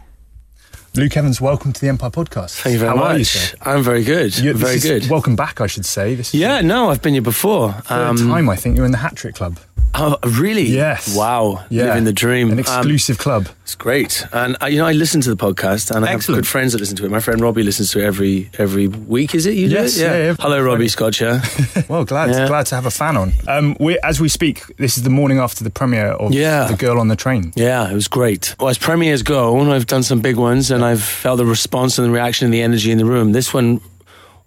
Luke 0.95 1.17
Evans, 1.17 1.41
welcome 1.41 1.73
to 1.73 1.81
the 1.81 1.89
Empire 1.89 2.09
Podcast. 2.09 2.61
Thank 2.61 2.73
you 2.73 2.79
very 2.79 2.89
How 2.91 2.95
much. 2.95 3.15
Are 3.15 3.17
you, 3.17 3.23
sir? 3.25 3.57
I'm 3.61 3.83
very 3.83 4.03
good. 4.03 4.37
You're, 4.39 4.53
very 4.53 4.75
is- 4.75 4.83
good. 4.83 5.09
Welcome 5.09 5.35
back, 5.35 5.59
I 5.59 5.67
should 5.67 5.85
say. 5.85 6.15
This 6.15 6.29
is 6.33 6.39
yeah, 6.39 6.61
no, 6.61 6.89
I've 6.89 7.01
been 7.01 7.13
here 7.13 7.21
before. 7.21 7.73
third 7.73 7.91
Um, 8.07 8.17
time 8.17 8.49
I 8.49 8.55
think 8.55 8.77
you're 8.77 8.85
in 8.85 8.91
the 8.93 8.99
Hat 8.99 9.15
Trick 9.15 9.35
Club. 9.35 9.59
Oh, 9.97 10.17
really? 10.41 10.63
Yes. 10.63 11.15
Wow. 11.15 11.63
Yeah. 11.69 11.85
Living 11.85 12.03
the 12.03 12.11
dream. 12.11 12.47
An 12.47 12.53
Um, 12.55 12.59
exclusive 12.59 13.17
club. 13.17 13.47
It's 13.63 13.75
great, 13.75 14.25
and 14.33 14.57
uh, 14.61 14.65
you 14.67 14.77
know 14.77 14.85
I 14.85 14.91
listen 14.91 15.21
to 15.21 15.29
the 15.33 15.37
podcast, 15.37 15.89
and 15.89 16.03
I 16.05 16.11
Excellent. 16.11 16.35
have 16.39 16.43
good 16.43 16.47
friends 16.47 16.73
that 16.73 16.79
listen 16.79 16.97
to 16.97 17.05
it. 17.05 17.11
My 17.11 17.21
friend 17.21 17.39
Robbie 17.41 17.63
listens 17.63 17.91
to 17.91 17.99
it 17.99 18.03
every 18.03 18.49
every 18.59 18.87
week. 18.87 19.33
Is 19.33 19.45
it 19.45 19.55
you? 19.55 19.69
do 19.69 19.73
Yes, 19.75 19.97
it? 19.97 20.01
yeah, 20.01 20.17
yeah. 20.17 20.35
Hello, 20.37 20.61
Robbie 20.61 20.89
Scott. 20.89 21.19
Yeah. 21.21 21.41
Well, 21.87 22.03
glad 22.03 22.29
Yeah. 22.29 22.45
glad 22.47 22.65
to 22.67 22.75
have 22.75 22.85
a 22.85 22.91
fan 22.91 23.15
on. 23.17 23.31
Um, 23.47 23.75
we, 23.79 23.97
as 24.03 24.19
we 24.19 24.27
speak, 24.29 24.63
this 24.77 24.97
is 24.97 25.03
the 25.03 25.09
morning 25.09 25.39
after 25.39 25.63
the 25.63 25.69
premiere 25.69 26.11
of 26.19 26.33
Yeah. 26.33 26.67
The 26.67 26.75
Girl 26.75 26.99
on 26.99 27.07
the 27.07 27.15
Train. 27.15 27.53
Yeah, 27.55 27.89
it 27.89 27.93
was 27.93 28.07
great. 28.09 28.53
Well, 28.59 28.69
as 28.69 28.77
premieres 28.77 29.23
go, 29.23 29.57
I've 29.71 29.87
done 29.87 30.03
some 30.03 30.19
big 30.21 30.35
ones, 30.35 30.71
and 30.71 30.83
I've 30.83 31.01
felt 31.03 31.37
the 31.37 31.45
response 31.45 31.97
and 31.97 32.05
the 32.07 32.11
reaction 32.11 32.45
and 32.45 32.53
the 32.53 32.61
energy 32.61 32.91
in 32.91 32.97
the 32.97 33.05
room. 33.05 33.31
This 33.31 33.53
one 33.53 33.79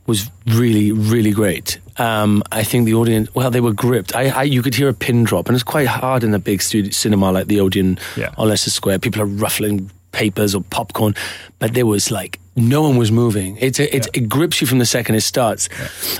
was 0.08 0.28
really, 0.46 0.90
really 0.90 1.30
great. 1.30 1.78
Um, 1.98 2.42
I 2.50 2.64
think 2.64 2.86
the 2.86 2.94
audience, 2.94 3.32
well, 3.34 3.50
they 3.50 3.60
were 3.60 3.72
gripped. 3.72 4.16
I, 4.16 4.28
I, 4.30 4.42
you 4.44 4.62
could 4.62 4.74
hear 4.74 4.88
a 4.88 4.94
pin 4.94 5.22
drop, 5.24 5.46
and 5.48 5.54
it's 5.54 5.62
quite 5.62 5.86
hard 5.86 6.24
in 6.24 6.34
a 6.34 6.38
big 6.40 6.62
studio 6.62 6.90
cinema 6.90 7.30
like 7.30 7.46
the 7.46 7.60
Odeon 7.60 7.98
Yeah. 8.16 8.32
on 8.36 8.48
Leicester 8.48 8.70
Square. 8.70 8.98
People 9.00 9.22
are 9.22 9.26
ruffling 9.26 9.90
papers 10.12 10.54
or 10.54 10.62
popcorn, 10.70 11.14
but 11.60 11.74
there 11.74 11.86
was 11.86 12.10
like 12.10 12.40
no 12.56 12.82
one 12.82 12.96
was 12.96 13.12
moving. 13.12 13.56
It's 13.60 13.78
a, 13.78 13.94
it's, 13.94 14.08
it 14.14 14.28
grips 14.28 14.60
you 14.60 14.66
from 14.66 14.78
the 14.78 14.86
second 14.86 15.14
it 15.16 15.20
starts, 15.20 15.68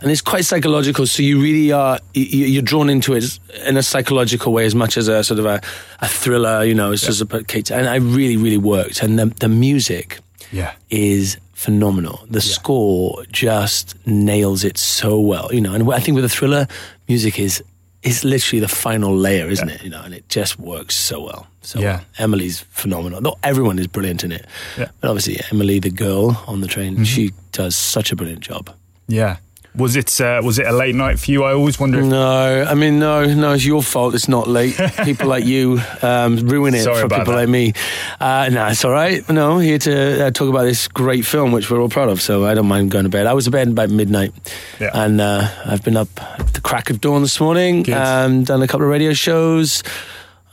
and 0.03 0.11
it's 0.11 0.21
quite 0.21 0.45
psychological. 0.45 1.07
So 1.07 1.23
you 1.23 1.41
really 1.41 1.73
are 1.73 1.99
you, 2.15 2.47
you're 2.47 2.63
drawn 2.63 2.91
into 2.91 3.15
it 3.15 3.39
in 3.67 3.77
a 3.77 3.83
psychological 3.83 4.53
way 4.53 4.67
as 4.67 4.75
much 4.75 4.97
as 4.99 5.09
a 5.09 5.25
sort 5.25 5.41
of 5.41 5.47
a, 5.47 5.61
a 6.01 6.07
thriller. 6.09 6.63
You 6.65 6.75
know, 6.75 6.93
it's 6.93 7.07
just 7.07 7.23
a 7.23 7.45
Kate, 7.45 7.71
and 7.73 7.89
I 7.89 7.97
really, 7.97 8.37
really 8.37 8.59
worked. 8.59 9.03
And 9.03 9.19
the, 9.19 9.27
the 9.41 9.49
music 9.49 10.19
Yeah. 10.53 10.75
is 10.91 11.39
phenomenal. 11.59 12.25
The 12.31 12.41
score 12.41 13.25
just 13.33 13.97
nails 14.07 14.63
it 14.65 14.79
so 14.79 15.19
well, 15.19 15.53
you 15.53 15.61
know. 15.61 15.75
And 15.75 15.93
I 15.93 15.99
think 16.01 16.15
with 16.15 16.25
a 16.25 16.29
thriller, 16.29 16.67
music 17.09 17.39
is 17.39 17.63
is 18.03 18.23
literally 18.25 18.61
the 18.61 18.69
final 18.69 19.13
layer, 19.27 19.49
isn't 19.51 19.69
it? 19.69 19.83
You 19.83 19.91
know, 19.91 20.01
and 20.05 20.15
it 20.15 20.25
just 20.29 20.57
works 20.61 20.95
so 20.95 21.17
well. 21.25 21.47
So 21.63 21.81
Yeah. 21.81 21.97
well. 21.97 22.05
Emily's 22.19 22.61
phenomenal. 22.71 23.21
Not 23.21 23.39
everyone 23.43 23.77
is 23.81 23.89
brilliant 23.89 24.23
in 24.23 24.31
it, 24.33 24.47
Yeah. 24.79 24.91
but 25.01 25.09
obviously 25.11 25.41
Emily, 25.51 25.81
the 25.81 25.91
girl 25.91 26.41
on 26.47 26.61
the 26.61 26.69
train, 26.69 26.95
Mm-hmm. 26.95 27.03
she 27.05 27.33
does 27.51 27.75
such 27.75 28.13
a 28.13 28.17
brilliant 28.17 28.41
job. 28.51 28.71
Yeah. 29.09 29.37
Was 29.77 29.95
it 29.95 30.21
uh, 30.21 30.41
was 30.43 30.59
it 30.59 30.67
a 30.67 30.73
late 30.73 30.95
night 30.97 31.21
for 31.21 31.31
you? 31.31 31.45
I 31.45 31.53
always 31.53 31.79
wonder 31.79 32.01
if 32.01 32.07
No, 32.07 32.65
I 32.69 32.75
mean, 32.75 32.99
no, 32.99 33.25
no, 33.33 33.53
it's 33.53 33.65
your 33.65 33.83
fault. 33.83 34.15
It's 34.15 34.27
not 34.27 34.49
late. 34.49 34.77
People 35.05 35.29
like 35.29 35.45
you 35.45 35.81
um, 36.03 36.37
ruin 36.39 36.75
it 36.75 36.83
Sorry 36.83 37.01
for 37.01 37.09
people 37.09 37.27
that. 37.27 37.41
like 37.41 37.49
me. 37.49 37.75
Uh, 38.19 38.49
no, 38.51 38.67
it's 38.67 38.85
all 38.85 38.91
right. 38.91 39.29
No, 39.29 39.59
here 39.59 39.79
to 39.79 40.27
uh, 40.27 40.31
talk 40.33 40.49
about 40.49 40.65
this 40.65 40.89
great 40.89 41.25
film, 41.25 41.53
which 41.53 41.71
we're 41.71 41.81
all 41.81 41.89
proud 41.89 42.09
of. 42.09 42.21
So 42.21 42.45
I 42.45 42.55
don't 42.55 42.67
mind 42.67 42.91
going 42.91 43.05
to 43.05 43.09
bed. 43.11 43.27
I 43.27 43.35
was 43.35 43.45
to 43.45 43.53
bed 43.53 43.69
about 43.69 43.91
midnight, 43.91 44.33
Yeah. 44.81 44.91
and 44.95 45.21
uh, 45.21 45.49
I've 45.65 45.85
been 45.85 45.97
up 45.97 46.09
at 46.41 46.55
the 46.55 46.61
crack 46.61 46.91
of 46.91 47.01
dawn 47.01 47.23
this 47.23 47.39
morning. 47.39 47.89
Um, 47.93 48.43
done 48.45 48.63
a 48.63 48.67
couple 48.67 48.85
of 48.87 48.91
radio 48.91 49.13
shows. 49.13 49.83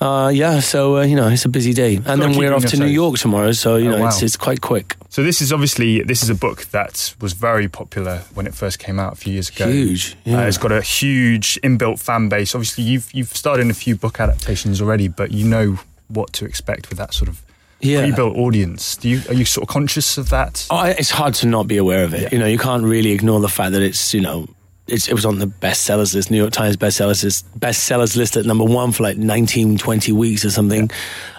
Uh, 0.01 0.29
yeah, 0.33 0.59
so 0.59 0.97
uh, 0.97 1.03
you 1.03 1.15
know 1.15 1.27
it's 1.29 1.45
a 1.45 1.49
busy 1.49 1.73
day, 1.73 1.95
and 2.05 2.21
then 2.21 2.37
we're 2.37 2.53
off 2.53 2.65
to 2.65 2.77
New. 2.77 2.85
York 2.87 3.17
tomorrow. 3.17 3.51
So 3.53 3.77
you 3.77 3.87
Oh, 3.93 3.97
know 3.97 4.07
it's 4.07 4.21
wow. 4.21 4.25
it's 4.25 4.37
quite 4.37 4.61
quick. 4.61 4.95
So 5.09 5.23
this 5.23 5.41
is 5.41 5.53
obviously 5.53 6.01
this 6.03 6.21
is 6.21 6.29
a 6.29 6.35
book 6.35 6.65
that 6.71 7.15
was 7.21 7.33
very 7.33 7.67
popular 7.69 8.19
when 8.33 8.45
it 8.45 8.53
first 8.53 8.77
came 8.79 8.99
out 8.99 9.13
a 9.13 9.15
few 9.15 9.33
years 9.33 9.49
ago. 9.49 9.67
Huge, 9.71 10.15
yeah. 10.25 10.39
Uh, 10.39 10.47
it's 10.47 10.57
got 10.57 10.71
a 10.73 10.81
huge 10.81 11.57
inbuilt 11.63 11.99
fan 12.01 12.27
base. 12.29 12.53
Obviously, 12.53 12.83
you've 12.83 13.09
you've 13.13 13.35
starred 13.35 13.59
in 13.61 13.69
a 13.71 13.73
few 13.73 13.95
book 13.95 14.19
adaptations 14.19 14.81
already, 14.81 15.07
but 15.07 15.31
you 15.31 15.45
know 15.45 15.79
what 16.09 16.33
to 16.33 16.45
expect 16.45 16.89
with 16.89 16.97
that 16.97 17.13
sort 17.13 17.29
of 17.29 17.41
Yeah. 17.79 18.01
pre-built 18.01 18.35
audience. 18.37 18.97
Do 18.97 19.09
you 19.09 19.21
are 19.29 19.33
you 19.33 19.45
sort 19.45 19.63
of 19.63 19.69
conscious 19.73 20.17
of 20.17 20.29
that? 20.29 20.67
Oh, 20.69 20.83
it's 20.83 21.11
hard 21.11 21.33
to 21.35 21.47
not 21.47 21.67
be 21.67 21.77
aware 21.77 22.03
of 22.03 22.13
it. 22.13 22.21
Yeah. 22.23 22.29
You 22.33 22.39
know, 22.39 22.47
you 22.47 22.57
can't 22.59 22.83
really 22.83 23.11
ignore 23.11 23.39
the 23.39 23.49
fact 23.49 23.71
that 23.71 23.81
it's 23.81 24.13
you 24.13 24.21
know. 24.21 24.47
It's, 24.87 25.07
it 25.07 25.13
was 25.13 25.25
on 25.25 25.39
the 25.39 25.47
bestsellers 25.47 26.13
list, 26.13 26.29
New 26.29 26.37
York 26.37 26.51
Times 26.51 26.77
bestsellers 26.77 27.23
list, 27.23 27.45
bestsellers 27.59 28.15
list 28.15 28.37
at 28.37 28.45
number 28.45 28.63
one 28.63 28.91
for 28.91 29.03
like 29.03 29.17
19, 29.17 29.77
20 29.77 30.11
weeks 30.11 30.45
or 30.45 30.51
something. 30.51 30.91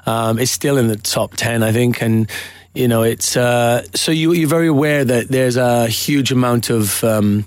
Um, 0.05 0.39
it's 0.39 0.51
still 0.51 0.77
in 0.77 0.89
the 0.89 0.97
top 0.97 1.35
10, 1.37 1.63
I 1.63 1.71
think. 1.73 2.03
And, 2.03 2.29
you 2.75 2.89
know, 2.89 3.03
it's, 3.03 3.37
uh, 3.37 3.85
so 3.95 4.11
you, 4.11 4.33
you're 4.33 4.49
very 4.49 4.67
aware 4.67 5.05
that 5.05 5.29
there's 5.29 5.57
a 5.57 5.87
huge 5.87 6.33
amount 6.33 6.71
of, 6.71 7.05
um, 7.05 7.45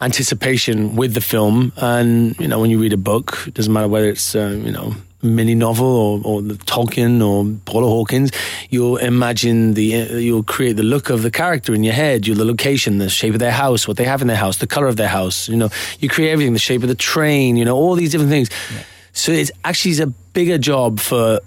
anticipation 0.00 0.96
with 0.96 1.14
the 1.14 1.20
film. 1.20 1.72
And, 1.76 2.38
you 2.38 2.48
know, 2.48 2.60
when 2.60 2.70
you 2.70 2.80
read 2.80 2.92
a 2.92 2.98
book, 2.98 3.44
it 3.46 3.54
doesn't 3.54 3.72
matter 3.72 3.88
whether 3.88 4.08
it's, 4.08 4.34
uh, 4.34 4.58
you 4.62 4.72
know, 4.72 4.94
mini 5.22 5.54
novel 5.54 5.86
or, 5.86 6.20
or 6.24 6.42
the 6.42 6.54
Tolkien 6.54 7.24
or 7.26 7.58
Paula 7.64 7.86
Hawkins, 7.86 8.30
you'll 8.70 8.96
imagine 8.96 9.74
the, 9.74 9.84
you'll 9.84 10.42
create 10.42 10.76
the 10.76 10.82
look 10.82 11.10
of 11.10 11.22
the 11.22 11.30
character 11.30 11.74
in 11.74 11.82
your 11.82 11.94
head, 11.94 12.26
you 12.26 12.34
the 12.34 12.44
location, 12.44 12.98
the 12.98 13.08
shape 13.08 13.34
of 13.34 13.40
their 13.40 13.50
house, 13.50 13.88
what 13.88 13.96
they 13.96 14.04
have 14.04 14.20
in 14.20 14.28
their 14.28 14.36
house, 14.36 14.58
the 14.58 14.66
color 14.66 14.86
of 14.86 14.96
their 14.96 15.08
house, 15.08 15.48
you 15.48 15.56
know, 15.56 15.70
you 16.00 16.08
create 16.08 16.30
everything, 16.30 16.52
the 16.52 16.58
shape 16.58 16.82
of 16.82 16.88
the 16.88 16.94
train, 16.94 17.56
you 17.56 17.64
know, 17.64 17.76
all 17.76 17.94
these 17.94 18.10
different 18.10 18.30
things. 18.30 18.50
So 19.12 19.32
it's 19.32 19.50
actually 19.64 19.98
a 20.02 20.06
bigger 20.06 20.58
job 20.58 21.00
for 21.00 21.40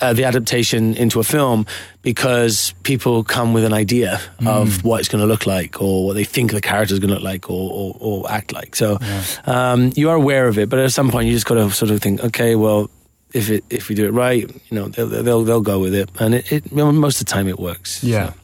uh, 0.00 0.12
the 0.12 0.24
adaptation 0.24 0.94
into 0.94 1.20
a 1.20 1.24
film 1.24 1.66
because 2.02 2.74
people 2.82 3.24
come 3.24 3.52
with 3.52 3.64
an 3.64 3.72
idea 3.72 4.20
of 4.44 4.84
what 4.84 5.00
it's 5.00 5.08
going 5.08 5.20
to 5.20 5.26
look 5.26 5.46
like 5.46 5.80
or 5.80 6.06
what 6.06 6.14
they 6.14 6.24
think 6.24 6.52
the 6.52 6.60
character 6.60 6.94
is 6.94 7.00
going 7.00 7.08
to 7.08 7.14
look 7.14 7.24
like 7.24 7.50
or, 7.50 7.70
or, 7.72 7.96
or 7.98 8.30
act 8.30 8.52
like. 8.52 8.76
So 8.76 8.98
um, 9.46 9.92
you 9.96 10.10
are 10.10 10.16
aware 10.16 10.48
of 10.48 10.58
it, 10.58 10.68
but 10.68 10.78
at 10.78 10.92
some 10.92 11.10
point 11.10 11.26
you 11.26 11.32
just 11.32 11.46
got 11.46 11.54
to 11.54 11.70
sort 11.70 11.90
of 11.90 12.00
think, 12.00 12.22
okay, 12.22 12.54
well, 12.54 12.90
if 13.32 13.50
it 13.50 13.64
if 13.70 13.88
we 13.88 13.94
do 13.94 14.06
it 14.06 14.12
right, 14.12 14.48
you 14.48 14.74
know, 14.78 14.88
they'll 14.88 15.08
they'll, 15.08 15.44
they'll 15.44 15.60
go 15.60 15.80
with 15.80 15.94
it, 15.94 16.08
and 16.20 16.34
it, 16.36 16.50
it 16.52 16.72
most 16.72 17.20
of 17.20 17.26
the 17.26 17.32
time 17.32 17.48
it 17.48 17.58
works. 17.58 18.02
Yeah. 18.02 18.32
So. 18.32 18.34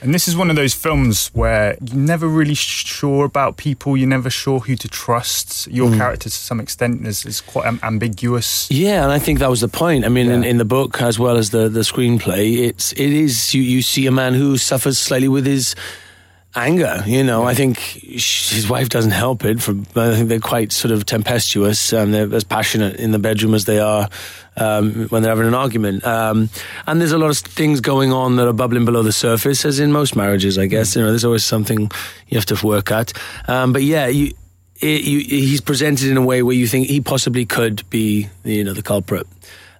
And 0.00 0.14
this 0.14 0.28
is 0.28 0.36
one 0.36 0.48
of 0.48 0.54
those 0.56 0.74
films 0.74 1.28
where 1.34 1.76
you're 1.82 1.96
never 1.96 2.28
really 2.28 2.54
sure 2.54 3.24
about 3.24 3.56
people. 3.56 3.96
You're 3.96 4.08
never 4.08 4.30
sure 4.30 4.60
who 4.60 4.76
to 4.76 4.86
trust. 4.88 5.66
Your 5.70 5.88
Mm. 5.90 5.96
character, 5.96 6.28
to 6.30 6.36
some 6.36 6.60
extent, 6.60 7.04
is, 7.06 7.26
is 7.26 7.40
quite 7.40 7.66
am- 7.66 7.80
ambiguous. 7.82 8.68
Yeah, 8.70 9.02
and 9.02 9.10
I 9.12 9.18
think 9.18 9.40
that 9.40 9.50
was 9.50 9.60
the 9.60 9.68
point. 9.68 10.04
I 10.04 10.08
mean, 10.08 10.30
in, 10.30 10.44
in 10.44 10.58
the 10.58 10.64
book 10.64 11.02
as 11.02 11.18
well 11.18 11.36
as 11.36 11.50
the, 11.50 11.68
the 11.68 11.80
screenplay, 11.80 12.58
it's 12.68 12.92
it 12.92 13.12
is 13.12 13.52
you, 13.54 13.62
you 13.62 13.82
see 13.82 14.06
a 14.06 14.12
man 14.12 14.34
who 14.34 14.56
suffers 14.56 14.98
slightly 14.98 15.28
with 15.28 15.46
his 15.46 15.74
anger. 16.58 17.02
You 17.06 17.24
know, 17.24 17.44
I 17.44 17.54
think 17.54 17.78
his 17.78 18.68
wife 18.68 18.88
doesn't 18.88 19.12
help 19.12 19.44
it. 19.44 19.62
From 19.62 19.86
I 19.94 20.14
think 20.14 20.28
they're 20.28 20.40
quite 20.40 20.72
sort 20.72 20.92
of 20.92 21.06
tempestuous. 21.06 21.92
Um, 21.92 22.10
they're 22.10 22.32
as 22.34 22.44
passionate 22.44 22.96
in 22.96 23.12
the 23.12 23.18
bedroom 23.18 23.54
as 23.54 23.64
they 23.64 23.78
are 23.78 24.08
um, 24.56 25.08
when 25.08 25.22
they're 25.22 25.30
having 25.30 25.46
an 25.46 25.54
argument. 25.54 26.04
Um, 26.04 26.50
and 26.86 27.00
there's 27.00 27.12
a 27.12 27.18
lot 27.18 27.30
of 27.30 27.38
things 27.38 27.80
going 27.80 28.12
on 28.12 28.36
that 28.36 28.48
are 28.48 28.52
bubbling 28.52 28.84
below 28.84 29.02
the 29.02 29.12
surface, 29.12 29.64
as 29.64 29.80
in 29.80 29.92
most 29.92 30.16
marriages, 30.16 30.58
I 30.58 30.66
guess. 30.66 30.96
You 30.96 31.02
know, 31.02 31.08
there's 31.08 31.24
always 31.24 31.44
something 31.44 31.90
you 32.28 32.36
have 32.36 32.46
to 32.46 32.66
work 32.66 32.90
at. 32.90 33.12
Um, 33.48 33.72
but 33.72 33.82
yeah, 33.82 34.06
you. 34.06 34.32
It, 34.80 35.02
you, 35.02 35.18
he's 35.18 35.60
presented 35.60 36.08
in 36.08 36.16
a 36.16 36.22
way 36.22 36.44
where 36.44 36.54
you 36.54 36.68
think 36.68 36.86
he 36.86 37.00
possibly 37.00 37.44
could 37.44 37.82
be, 37.90 38.28
you 38.44 38.62
know, 38.62 38.74
the 38.74 38.82
culprit, 38.82 39.26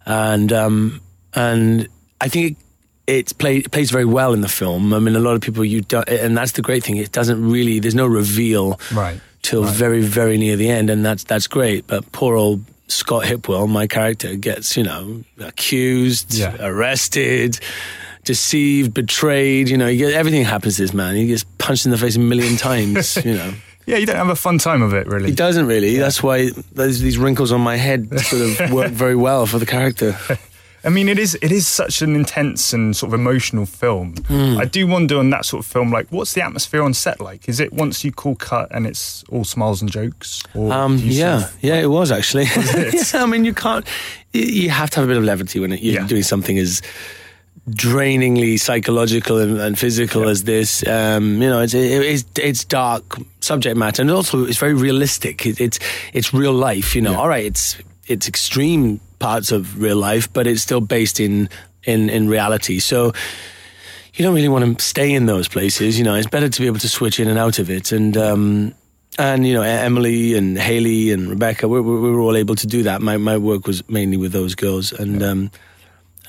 and 0.05 0.53
um, 0.53 1.01
and 1.35 1.87
I 2.21 2.29
think 2.29 2.51
it, 2.51 2.57
it's 3.09 3.33
play, 3.33 3.57
it 3.59 3.71
plays 3.73 3.91
very 3.91 4.05
well 4.05 4.33
in 4.35 4.41
the 4.43 4.49
film. 4.49 4.93
I 4.95 4.99
mean, 5.01 5.17
a 5.17 5.21
lot 5.21 5.35
of 5.35 5.41
people 5.41 5.65
you 5.65 5.81
don't, 5.81 6.09
and 6.09 6.37
that's 6.37 6.53
the 6.53 6.63
great 6.63 6.85
thing. 6.85 6.97
It 6.97 7.11
doesn't 7.11 7.41
really. 7.51 7.81
There's 7.81 7.95
no 7.95 8.07
reveal 8.07 8.79
Right. 8.93 9.19
till 9.43 9.65
very 9.65 10.03
very 10.03 10.37
near 10.39 10.57
the 10.57 10.69
end, 10.69 10.91
and 10.91 11.05
that's 11.05 11.25
that's 11.25 11.47
great. 11.49 11.87
But 11.87 12.13
poor 12.13 12.37
old 12.37 12.61
Scott 12.89 13.25
Hipwell, 13.25 13.69
my 13.69 13.87
character, 13.87 14.37
gets 14.37 14.77
you 14.77 14.85
know 14.85 15.25
accused, 15.41 16.35
Yeah. 16.35 16.55
arrested. 16.61 17.59
Deceived, 18.25 18.93
betrayed, 18.93 19.71
you 19.71 19.79
know, 19.79 19.87
you 19.89 19.99
get, 20.05 20.13
everything 20.13 20.45
happens 20.45 20.77
to 20.77 20.83
this 20.83 20.93
man. 20.93 21.17
He 21.17 21.27
gets 21.29 21.45
punched 21.57 21.87
in 21.87 21.93
the 21.93 21.97
face 21.97 22.17
a 22.17 22.21
million 22.21 22.57
times, 22.69 23.17
you 23.25 23.33
know. 23.33 23.55
Yeah, 23.87 23.97
you 23.97 24.05
don't 24.05 24.17
have 24.17 24.29
a 24.29 24.37
fun 24.37 24.59
time 24.59 24.83
of 24.83 24.93
it, 24.93 25.07
really. 25.07 25.31
He 25.31 25.35
doesn't 25.35 25.67
really. 25.67 25.97
That's 25.97 26.23
why 26.23 26.51
there's 26.75 27.01
these 27.01 27.17
wrinkles 27.17 27.53
on 27.53 27.63
my 27.63 27.77
head 27.77 28.21
sort 28.21 28.43
of 28.61 28.71
work 28.71 28.91
very 29.05 29.17
well 29.17 29.47
for 29.47 29.59
the 29.59 29.65
character. 29.65 30.15
I 30.85 30.91
mean, 30.91 31.09
it 31.09 31.19
is 31.19 31.37
it 31.43 31.51
is 31.51 31.67
such 31.67 32.03
an 32.03 32.15
intense 32.15 32.73
and 32.73 32.97
sort 32.97 33.13
of 33.13 33.19
emotional 33.21 33.67
film. 33.67 34.15
Hmm. 34.29 34.59
I 34.59 34.65
do 34.65 34.87
wonder 34.87 35.19
on 35.19 35.31
that 35.31 35.45
sort 35.45 35.65
of 35.65 35.71
film, 35.71 35.91
like, 35.91 36.07
what's 36.11 36.35
the 36.35 36.43
atmosphere 36.45 36.83
on 36.83 36.95
set 36.95 37.21
like? 37.21 37.49
Is 37.49 37.59
it 37.61 37.73
once 37.73 38.05
you 38.05 38.13
call 38.13 38.37
cut 38.37 38.69
and 38.71 38.87
it's 38.87 39.25
all 39.31 39.45
smiles 39.45 39.83
and 39.83 39.91
jokes? 39.91 40.43
Or 40.55 40.73
Um, 40.73 40.93
you 40.99 41.13
sort 41.13 41.15
yeah, 41.15 41.37
of- 41.45 41.57
yeah, 41.63 41.75
it 41.77 41.91
was 41.91 42.13
actually. 42.13 42.45
it? 42.49 43.13
yeah, 43.15 43.23
I 43.23 43.27
mean, 43.27 43.45
you 43.45 43.55
can't. 43.55 43.85
You, 44.33 44.43
you 44.43 44.71
have 44.71 44.91
to 44.91 44.97
have 45.01 45.05
a 45.05 45.09
bit 45.09 45.17
of 45.17 45.25
levity 45.25 45.59
when 45.59 45.73
it, 45.73 45.81
you're 45.83 46.01
Yeah. 46.03 46.07
doing 46.07 46.23
something 46.23 46.57
as 46.59 46.81
drainingly 47.71 48.59
psychological 48.59 49.39
and, 49.39 49.59
and 49.59 49.79
physical 49.79 50.29
as 50.29 50.45
this. 50.45 50.87
Um, 50.87 51.43
you 51.43 51.49
know, 51.49 51.61
it's, 51.61 51.75
it, 51.75 52.03
it's 52.03 52.25
it's 52.39 52.65
dark 52.65 53.17
subject 53.41 53.77
matter, 53.77 54.03
and 54.03 54.11
also 54.11 54.45
it's 54.45 54.59
very 54.59 54.75
realistic. 54.75 55.45
It, 55.47 55.61
it's 55.61 55.79
it's 56.13 56.33
real 56.33 56.53
life. 56.53 56.95
You 56.95 57.03
know, 57.03 57.19
all 57.19 57.29
right, 57.29 57.45
it's 57.45 57.77
it's 58.07 58.29
extreme 58.29 59.01
parts 59.19 59.53
of 59.53 59.81
real 59.81 59.97
life, 59.97 60.33
but 60.33 60.47
it's 60.47 60.63
still 60.63 60.81
based 60.81 61.21
in 61.21 61.49
in 61.85 62.11
in 62.11 62.29
reality. 62.29 62.79
So 62.81 63.13
you 64.15 64.25
don't 64.25 64.35
really 64.35 64.49
want 64.49 64.79
to 64.79 64.85
stay 64.85 65.13
in 65.15 65.27
those 65.27 65.49
places. 65.49 65.97
You 65.99 66.05
know, 66.05 66.15
it's 66.15 66.29
better 66.31 66.49
to 66.49 66.61
be 66.61 66.67
able 66.67 66.81
to 66.81 66.89
switch 66.89 67.21
in 67.21 67.29
and 67.29 67.39
out 67.39 67.59
of 67.59 67.71
it. 67.71 67.93
And 67.93 68.17
um, 68.17 68.75
and 69.19 69.47
you 69.47 69.55
know, 69.55 69.63
Emily 69.63 70.37
and 70.37 70.59
Haley 70.59 71.13
and 71.13 71.29
Rebecca, 71.29 71.69
we, 71.69 71.81
we, 71.81 72.01
we 72.01 72.11
were 72.11 72.21
all 72.21 72.37
able 72.37 72.55
to 72.57 72.67
do 72.67 72.83
that. 72.85 73.01
My 73.03 73.17
my 73.17 73.37
work 73.37 73.67
was 73.67 73.89
mainly 73.89 74.17
with 74.17 74.33
those 74.33 74.55
girls, 74.55 74.93
and 74.93 75.23
um, 75.23 75.51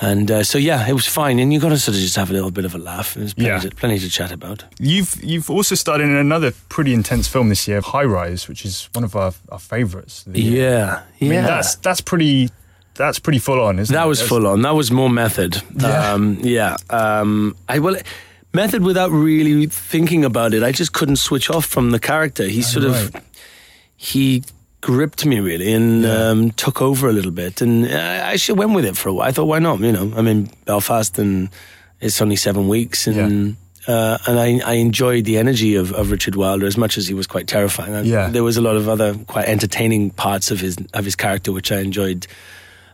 And 0.02 0.32
uh, 0.32 0.44
so 0.44 0.58
yeah, 0.58 0.88
it 0.88 0.94
was 0.94 1.06
fine, 1.06 1.40
and 1.40 1.52
you 1.52 1.60
got 1.60 1.70
to 1.70 1.78
sort 1.78 1.96
of 1.98 2.02
just 2.02 2.16
have 2.16 2.30
a 2.30 2.34
little 2.34 2.52
bit 2.52 2.64
of 2.66 2.74
a 2.74 2.78
laugh. 2.78 3.16
There's 3.16 3.34
plenty, 3.34 3.50
Yeah. 3.50 3.60
to, 3.70 3.76
plenty 3.76 4.00
to 4.00 4.10
chat 4.10 4.32
about. 4.32 4.64
You've 4.80 5.14
you've 5.24 5.50
also 5.50 5.76
starred 5.76 6.02
in 6.02 6.16
another 6.16 6.52
pretty 6.70 6.94
intense 6.94 7.28
film 7.28 7.50
this 7.50 7.68
year, 7.68 7.82
High 7.82 8.06
Rise, 8.06 8.48
which 8.48 8.66
is 8.66 8.88
one 8.94 9.04
of 9.04 9.16
our, 9.16 9.34
our 9.50 9.60
favourites. 9.60 10.24
year. 10.34 10.70
Yeah, 10.70 10.94
I 10.96 11.04
yeah. 11.26 11.30
mean, 11.30 11.44
that's 11.44 11.76
that's 11.84 12.02
pretty 12.02 12.50
that's 13.00 13.18
pretty 13.20 13.40
full 13.40 13.60
on, 13.62 13.80
isn't 13.80 13.94
it? 13.94 13.98
that 13.98 14.08
was 14.08 14.20
That's- 14.20 14.30
full 14.30 14.46
on. 14.48 14.62
That 14.62 14.76
was 14.76 14.92
more 14.92 15.10
method. 15.10 15.62
Yeah. 15.76 16.14
Um, 16.14 16.38
yeah. 16.44 16.76
Um, 16.92 17.56
I 17.68 17.80
well, 17.80 17.96
method 18.54 18.84
without 18.84 19.10
really 19.12 19.66
thinking 19.68 20.24
about 20.26 20.54
it. 20.54 20.62
I 20.64 20.72
just 20.72 20.94
couldn't 20.94 21.16
switch 21.18 21.50
off 21.50 21.66
from 21.66 21.92
the 21.92 22.00
character. 22.00 22.44
He 22.46 22.62
sort 22.62 22.86
of 22.86 23.12
he 23.96 24.44
gripped 24.82 25.26
me 25.26 25.40
really 25.40 25.74
and 25.74 26.06
um, 26.06 26.52
took 26.52 26.82
over 26.82 27.10
a 27.10 27.14
little 27.14 27.32
bit, 27.32 27.62
and 27.62 27.86
I, 27.86 28.30
I 28.30 28.34
actually 28.34 28.60
went 28.60 28.74
with 28.74 28.86
it 28.86 28.96
for 28.96 29.10
a 29.10 29.14
while. 29.14 29.28
I 29.28 29.32
thought, 29.32 29.46
why 29.46 29.60
not? 29.60 29.80
You 29.80 29.92
know, 29.92 30.14
I'm 30.16 30.28
in 30.28 30.50
Belfast, 30.66 31.18
and 31.20 31.50
it's 32.00 32.22
only 32.22 32.36
seven 32.36 32.68
weeks, 32.68 33.08
and. 33.08 33.56
Uh, 33.88 34.20
and 34.28 34.38
I, 34.38 34.60
I 34.64 34.74
enjoyed 34.74 35.26
the 35.26 35.38
energy 35.40 35.74
of, 35.74 35.92
of 35.94 36.12
Richard 36.12 36.36
Wilder 36.36 36.68
as 36.68 36.78
much 36.78 36.96
as 36.96 37.08
he 37.08 37.16
was 37.16 37.26
quite 37.26 37.48
terrifying. 37.48 37.96
I- 37.96 38.02
Yeah. 38.02 38.30
There 38.30 38.44
was 38.44 38.56
a 38.56 38.62
lot 38.62 38.76
of 38.76 38.88
other 38.88 39.16
quite 39.26 39.46
entertaining 39.48 40.12
parts 40.12 40.52
of 40.52 40.60
his 40.60 40.78
of 40.94 41.06
his 41.06 41.16
character 41.16 41.52
which 41.52 41.72
I 41.72 41.80
enjoyed 41.80 42.28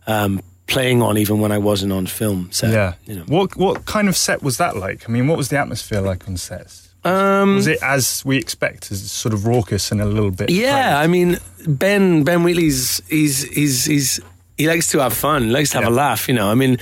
um, 0.08 0.42
playing 0.68 1.02
on 1.02 1.18
even 1.18 1.40
when 1.40 1.52
I 1.52 1.58
wasn't 1.58 1.92
on 1.94 2.08
film. 2.08 2.50
So 2.52 2.68
Yeah. 2.68 2.94
you 3.06 3.16
know. 3.16 3.24
What 3.28 3.56
what 3.56 3.86
kind 3.86 4.08
of 4.10 4.16
set 4.18 4.42
was 4.44 4.58
that 4.58 4.76
like? 4.76 5.08
I 5.10 5.12
mean, 5.12 5.28
what 5.28 5.38
was 5.38 5.48
the 5.50 5.58
atmosphere 5.58 6.02
like 6.02 6.28
on 6.28 6.38
sets? 6.38 6.82
Um, 7.04 7.56
Was 7.58 7.68
it 7.68 7.78
as 7.84 8.24
we 8.26 8.38
expect, 8.38 8.92
as 8.92 9.12
sort 9.12 9.34
of 9.34 9.46
raucous 9.46 9.92
and 9.92 10.02
a 10.02 10.06
little 10.06 10.32
bit? 10.32 10.50
Yeah, 10.50 11.00
I 11.00 11.08
mean 11.08 11.38
Ben 11.68 12.24
Ben 12.24 12.42
Wheatley's 12.44 13.00
he's 13.10 13.44
he's 13.44 13.86
he's 13.86 14.20
he 14.58 14.68
likes 14.68 14.88
to 14.92 15.00
have 15.00 15.14
fun, 15.14 15.44
he 15.44 15.50
likes 15.52 15.70
to 15.72 15.78
have 15.80 15.88
a 15.88 15.96
laugh. 15.96 16.28
You 16.28 16.34
know, 16.34 16.50
I 16.50 16.56
mean, 16.56 16.78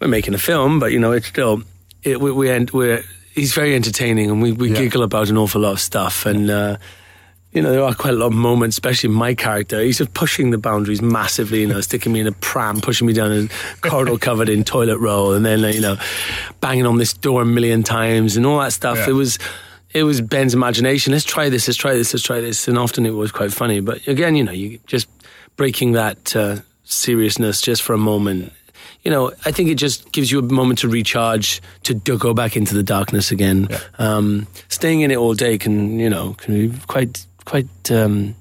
we're 0.00 0.08
making 0.08 0.34
a 0.34 0.38
film, 0.38 0.78
but 0.80 0.92
you 0.92 0.98
know, 0.98 1.12
it's 1.12 1.26
still 1.26 1.62
it, 2.02 2.18
we 2.20 2.32
we 2.32 2.48
end, 2.48 2.70
we're 2.70 3.04
he's 3.34 3.52
very 3.52 3.74
entertaining, 3.74 4.30
and 4.30 4.40
we, 4.42 4.52
we 4.52 4.70
Yeah. 4.70 4.78
giggle 4.78 5.02
about 5.02 5.28
an 5.28 5.36
awful 5.36 5.60
lot 5.60 5.72
of 5.72 5.80
stuff, 5.80 6.26
and. 6.26 6.50
uh 6.50 6.76
you 7.52 7.62
know, 7.62 7.70
there 7.70 7.82
are 7.82 7.94
quite 7.94 8.14
a 8.14 8.16
lot 8.16 8.26
of 8.26 8.34
moments, 8.34 8.74
especially 8.74 9.08
my 9.08 9.34
character. 9.34 9.80
He's 9.80 9.98
just 9.98 10.12
pushing 10.12 10.50
the 10.50 10.58
boundaries 10.58 11.00
massively, 11.00 11.62
you 11.62 11.66
know, 11.66 11.80
sticking 11.80 12.12
me 12.12 12.20
in 12.20 12.26
a 12.26 12.32
pram, 12.32 12.80
pushing 12.80 13.06
me 13.06 13.14
down 13.14 13.32
a 13.32 13.88
corridor 13.88 14.18
covered 14.20 14.48
in 14.48 14.64
toilet 14.64 14.98
roll, 14.98 15.32
and 15.32 15.46
then, 15.46 15.60
you 15.72 15.80
know, 15.80 15.96
banging 16.60 16.86
on 16.86 16.98
this 16.98 17.14
door 17.14 17.42
a 17.42 17.46
million 17.46 17.82
times 17.82 18.36
and 18.36 18.44
all 18.44 18.58
that 18.60 18.72
stuff. 18.72 18.98
Yeah. 18.98 19.10
It 19.10 19.12
was, 19.12 19.38
it 19.94 20.02
was 20.02 20.20
Ben's 20.20 20.52
imagination. 20.52 21.12
Let's 21.12 21.24
try 21.24 21.48
this, 21.48 21.66
let's 21.66 21.78
try 21.78 21.94
this, 21.94 22.12
let's 22.12 22.24
try 22.24 22.40
this. 22.40 22.68
And 22.68 22.78
often 22.78 23.06
it 23.06 23.14
was 23.14 23.32
quite 23.32 23.52
funny. 23.52 23.80
But 23.80 24.06
again, 24.06 24.36
you 24.36 24.44
know, 24.44 24.52
you 24.52 24.78
just 24.86 25.08
breaking 25.56 25.92
that 25.92 26.36
uh, 26.36 26.56
seriousness 26.84 27.62
just 27.62 27.82
for 27.82 27.94
a 27.94 27.98
moment. 27.98 28.52
You 29.02 29.10
know, 29.10 29.32
I 29.44 29.52
think 29.52 29.70
it 29.70 29.76
just 29.76 30.12
gives 30.12 30.30
you 30.30 30.40
a 30.40 30.42
moment 30.42 30.80
to 30.80 30.88
recharge, 30.88 31.62
to 31.84 31.94
do, 31.94 32.18
go 32.18 32.34
back 32.34 32.56
into 32.56 32.74
the 32.74 32.82
darkness 32.82 33.30
again. 33.30 33.68
Yeah. 33.70 33.80
Um, 33.98 34.46
staying 34.68 35.00
in 35.00 35.10
it 35.10 35.16
all 35.16 35.34
day 35.34 35.56
can, 35.56 35.98
you 35.98 36.10
know, 36.10 36.34
can 36.34 36.68
be 36.68 36.78
quite, 36.88 37.24
quite. 37.48 37.90
Um, 37.90 38.34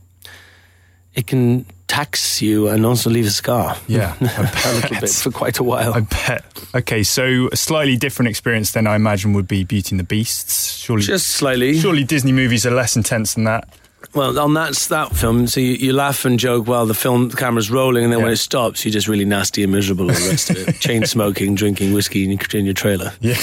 it 1.13 1.25
can 1.25 1.65
tax 1.87 2.41
you 2.41 2.67
and 2.67 2.85
also 2.85 3.09
leave 3.09 3.25
a 3.25 3.31
scar. 3.31 3.75
Yeah, 3.87 4.15
a 4.21 4.73
little 4.75 4.99
bit 4.99 5.09
for 5.09 5.31
quite 5.31 5.57
a 5.57 5.63
while. 5.63 5.93
I 5.93 6.01
bet. 6.01 6.45
Okay, 6.75 7.01
so 7.01 7.49
a 7.51 7.55
slightly 7.55 7.97
different 7.97 8.29
experience 8.29 8.71
than 8.71 8.85
I 8.85 8.95
imagine 8.95 9.33
would 9.33 9.47
be 9.47 9.63
Beauty 9.63 9.93
and 9.93 9.99
the 9.99 10.03
Beasts. 10.03 10.77
Surely, 10.77 11.03
just 11.03 11.29
slightly. 11.29 11.79
surely 11.79 12.03
Disney 12.03 12.31
movies 12.31 12.65
are 12.65 12.71
less 12.71 12.95
intense 12.95 13.33
than 13.33 13.45
that. 13.45 13.67
Well, 14.13 14.39
on 14.39 14.53
that 14.53 14.73
that 14.89 15.15
film, 15.15 15.47
so 15.47 15.59
you, 15.59 15.73
you 15.73 15.93
laugh 15.93 16.23
and 16.25 16.39
joke 16.39 16.67
while 16.67 16.85
the 16.85 16.93
film 16.93 17.29
the 17.29 17.35
camera's 17.37 17.69
rolling, 17.69 18.03
and 18.03 18.13
then 18.13 18.21
when 18.21 18.31
it 18.31 18.37
stops, 18.37 18.85
you're 18.85 18.91
just 18.91 19.07
really 19.07 19.25
nasty 19.25 19.63
and 19.63 19.71
miserable. 19.71 20.05
All 20.09 20.15
the 20.15 20.29
rest 20.29 20.49
of 20.51 20.57
it, 20.57 20.73
chain 20.79 21.05
smoking, 21.05 21.55
drinking 21.55 21.93
whiskey 21.93 22.23
in 22.23 22.31
your, 22.31 22.39
in 22.53 22.65
your 22.65 22.73
trailer. 22.73 23.11
Yeah, 23.21 23.35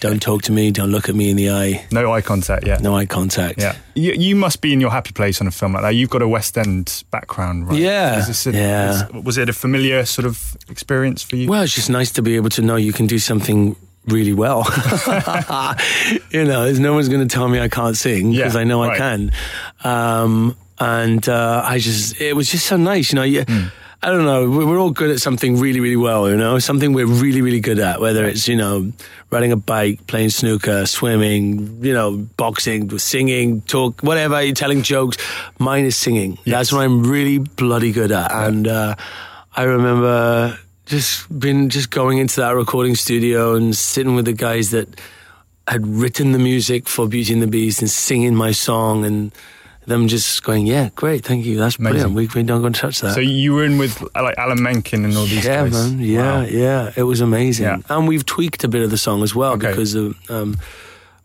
Don't 0.00 0.20
talk 0.20 0.42
to 0.42 0.52
me. 0.52 0.70
Don't 0.70 0.90
look 0.90 1.08
at 1.08 1.14
me 1.14 1.30
in 1.30 1.36
the 1.36 1.50
eye. 1.50 1.86
no 1.92 2.12
eye 2.12 2.20
contact. 2.22 2.66
Yeah, 2.66 2.78
No 2.78 2.96
eye 2.96 3.06
contact. 3.06 3.60
yeah. 3.60 3.76
You, 3.94 4.12
you 4.12 4.34
must 4.36 4.60
be 4.60 4.72
in 4.72 4.80
your 4.80 4.90
happy 4.90 5.12
place 5.12 5.40
on 5.40 5.46
a 5.46 5.50
film 5.50 5.72
like 5.74 5.82
that. 5.82 5.94
You've 5.94 6.10
got 6.10 6.22
a 6.22 6.28
West 6.28 6.56
End 6.58 7.04
background, 7.10 7.68
right? 7.68 7.78
Yeah, 7.78 8.24
a- 8.26 8.50
yeah. 8.50 8.90
is- 9.08 9.24
was 9.24 9.38
it 9.38 9.48
a 9.48 9.52
familiar 9.52 10.04
sort 10.04 10.24
of 10.26 10.56
experience 10.68 11.22
for 11.22 11.36
you? 11.36 11.48
Well, 11.48 11.62
it's 11.62 11.74
just 11.74 11.90
nice 11.90 12.10
to 12.12 12.22
be 12.22 12.36
able 12.36 12.50
to 12.50 12.62
know 12.62 12.76
you 12.76 12.92
can 12.92 13.06
do 13.06 13.18
something 13.18 13.76
really 14.12 14.32
well. 14.32 14.64
you 16.30 16.44
know, 16.44 16.64
there's 16.64 16.80
no 16.80 16.94
one's 16.94 17.08
going 17.08 17.26
to 17.26 17.32
tell 17.32 17.48
me 17.48 17.60
I 17.60 17.68
can't 17.68 17.96
sing 17.96 18.32
because 18.32 18.54
Yeah, 18.54 18.60
I 18.60 18.64
know 18.64 18.82
I 18.82 18.96
can. 18.96 19.32
Um, 19.84 20.56
and 20.78 21.28
uh, 21.28 21.62
I 21.64 21.78
just, 21.78 22.20
it 22.20 22.34
was 22.34 22.48
just 22.50 22.66
so 22.66 22.76
nice. 22.76 23.12
You 23.12 23.16
know, 23.16 23.22
you, 23.24 23.42
Hmm. 23.44 23.66
I 24.00 24.10
don't 24.12 24.24
know. 24.24 24.48
we- 24.48 24.64
We're 24.64 24.78
all 24.78 24.92
good 24.92 25.10
at 25.10 25.18
something 25.20 25.58
really, 25.58 25.80
really 25.80 25.96
well. 25.96 26.30
You 26.30 26.36
know, 26.36 26.60
something 26.60 26.92
we're 26.92 27.04
really, 27.06 27.42
really 27.42 27.58
good 27.58 27.80
at. 27.80 28.00
Whether 28.00 28.26
it's 28.26 28.46
you 28.46 28.54
know, 28.54 28.92
riding 29.30 29.50
a 29.50 29.56
bike, 29.56 30.06
playing 30.06 30.30
snooker, 30.30 30.86
swimming, 30.86 31.82
you 31.84 31.92
know, 31.94 32.16
boxing, 32.36 32.96
singing, 33.00 33.60
talk, 33.62 34.00
whatever. 34.02 34.40
You're 34.40 34.54
telling 34.54 34.82
jokes. 34.82 35.16
Mine 35.58 35.84
is 35.84 35.96
singing. 35.96 36.38
That's 36.46 36.72
what 36.72 36.82
I'm 36.82 37.02
really 37.10 37.38
bloody 37.38 37.90
good 37.90 38.12
at. 38.12 38.30
And 38.30 38.68
uh, 38.68 38.94
I 39.56 39.64
remember 39.64 40.56
just 40.88 41.38
been 41.38 41.68
just 41.68 41.90
going 41.90 42.18
into 42.18 42.40
that 42.40 42.50
recording 42.56 42.94
studio 42.94 43.54
and 43.54 43.76
sitting 43.76 44.14
with 44.14 44.24
the 44.24 44.32
guys 44.32 44.70
that 44.70 44.88
had 45.66 45.86
written 45.86 46.32
the 46.32 46.38
music 46.38 46.88
for 46.88 47.06
Beauty 47.06 47.32
and 47.34 47.42
the 47.42 47.46
Beast 47.46 47.80
and 47.80 47.90
singing 47.90 48.34
my 48.34 48.52
song 48.52 49.04
and 49.04 49.32
them 49.86 50.06
just 50.08 50.42
going, 50.42 50.66
yeah, 50.66 50.90
great, 50.96 51.24
thank 51.24 51.44
you, 51.46 51.56
that's 51.58 51.76
Amazing. 51.78 52.12
brilliant. 52.12 52.34
We, 52.34 52.40
we 52.42 52.46
don't 52.46 52.60
going 52.60 52.72
to 52.74 52.80
touch 52.80 53.00
that. 53.00 53.14
So 53.14 53.20
you 53.20 53.54
were 53.54 53.64
in 53.64 53.78
with 53.78 54.02
like 54.14 54.36
Alan 54.36 54.62
Menken 54.62 55.04
and 55.04 55.16
all 55.16 55.24
these 55.24 55.44
yeah, 55.44 55.62
guys. 55.64 55.72
man. 55.72 55.98
Yeah, 56.00 56.40
Wow. 56.40 56.46
yeah. 56.46 56.92
It 56.96 57.04
was 57.04 57.20
amazing. 57.22 57.64
Yeah. 57.66 57.78
And 57.88 58.06
we've 58.08 58.24
tweaked 58.26 58.64
a 58.64 58.68
bit 58.68 58.82
of 58.82 58.90
the 58.90 58.98
song 58.98 59.22
as 59.22 59.34
well 59.34 59.52
Okay. 59.52 59.68
because 59.68 59.94
of, 59.94 60.14
um, 60.30 60.58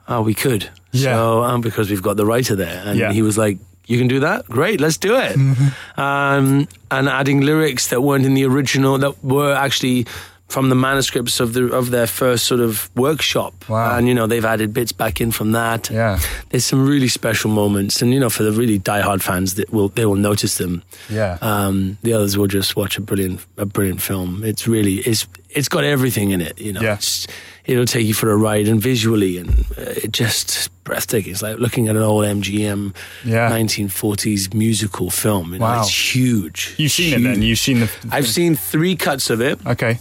oh, 0.08 0.22
we 0.22 0.34
could. 0.34 0.70
Yeah. 0.92 1.16
So, 1.16 1.44
um, 1.44 1.60
because 1.62 1.90
we've 1.90 2.02
got 2.02 2.16
the 2.16 2.26
writer 2.26 2.56
there. 2.56 2.84
And 2.86 2.98
Yeah. 2.98 3.12
he 3.12 3.22
was 3.22 3.38
like, 3.38 3.58
you 3.86 3.98
can 3.98 4.08
do 4.08 4.20
that? 4.22 4.46
Great, 4.46 4.80
let's 4.80 4.98
do 4.98 5.16
it. 5.16 5.36
Mm-hmm. 5.38 6.00
Um, 6.00 6.68
and 6.92 7.10
adding 7.10 7.42
lyrics 7.42 7.88
that 7.88 8.02
weren't 8.02 8.26
in 8.26 8.34
the 8.34 8.46
original, 8.46 8.98
that 8.98 9.24
were 9.24 9.54
actually 9.54 10.06
from 10.50 10.70
the 10.70 10.76
manuscripts 10.76 11.40
of 11.40 11.54
the 11.54 11.74
of 11.74 11.90
their 11.90 12.06
first 12.06 12.46
sort 12.46 12.60
of 12.62 12.90
workshop. 12.96 13.54
Wow. 13.68 13.98
And, 13.98 14.08
you 14.08 14.14
know, 14.14 14.28
they've 14.28 14.46
added 14.46 14.72
bits 14.72 14.92
back 14.92 15.20
in 15.20 15.32
from 15.32 15.54
that. 15.54 15.90
Yeah. 15.90 16.20
There's 16.50 16.66
some 16.66 16.88
really 16.88 17.08
special 17.08 17.50
moments. 17.50 18.04
And, 18.04 18.14
you 18.14 18.20
know, 18.20 18.30
for 18.30 18.44
the 18.44 18.52
really 18.52 18.78
diehard 18.78 19.24
fans, 19.24 19.56
that 19.56 19.72
will 19.74 19.90
they 19.90 20.06
will 20.06 20.16
notice 20.16 20.58
them. 20.60 20.84
Yeah. 21.10 21.40
Um, 21.42 21.98
the 22.04 22.14
others 22.14 22.38
will 22.38 22.46
just 22.48 22.76
watch 22.76 22.98
a 22.98 23.02
brilliant, 23.02 23.44
a 23.58 23.66
brilliant 23.66 24.02
film. 24.02 24.44
It's 24.44 24.68
really, 24.68 24.96
it's, 24.98 25.28
it's 25.50 25.70
got 25.70 25.86
everything 25.86 26.30
in 26.32 26.42
it. 26.42 26.60
You 26.60 26.74
know, 26.74 26.82
Yeah. 26.82 26.96
it's, 26.96 27.26
it'll 27.66 27.86
take 27.86 28.06
you 28.06 28.14
for 28.14 28.32
a 28.32 28.36
ride, 28.38 28.68
and 28.68 28.82
visually, 28.82 29.38
and 29.38 29.50
uh, 29.78 30.04
it 30.04 30.12
just 30.12 30.70
breathtaking. 30.84 31.32
It's 31.32 31.42
like 31.42 31.58
looking 31.60 31.88
at 31.88 31.96
an 31.96 32.02
old 32.02 32.26
MGM 32.26 32.94
Yeah. 33.24 33.50
1940s 33.50 34.54
musical 34.54 35.10
film. 35.10 35.54
You 35.54 35.60
know, 35.60 35.66
Wow. 35.66 35.82
it's 35.82 36.16
huge. 36.16 36.76
You've 36.78 36.92
seen 36.92 37.14
it 37.14 37.24
then. 37.24 37.42
You've 37.42 37.60
seen 37.60 37.80
the. 37.82 37.90
I've 38.12 38.28
seen 38.28 38.56
three 38.56 38.96
cuts 38.96 39.30
of 39.30 39.42
it. 39.42 39.60
Okay. 39.66 40.00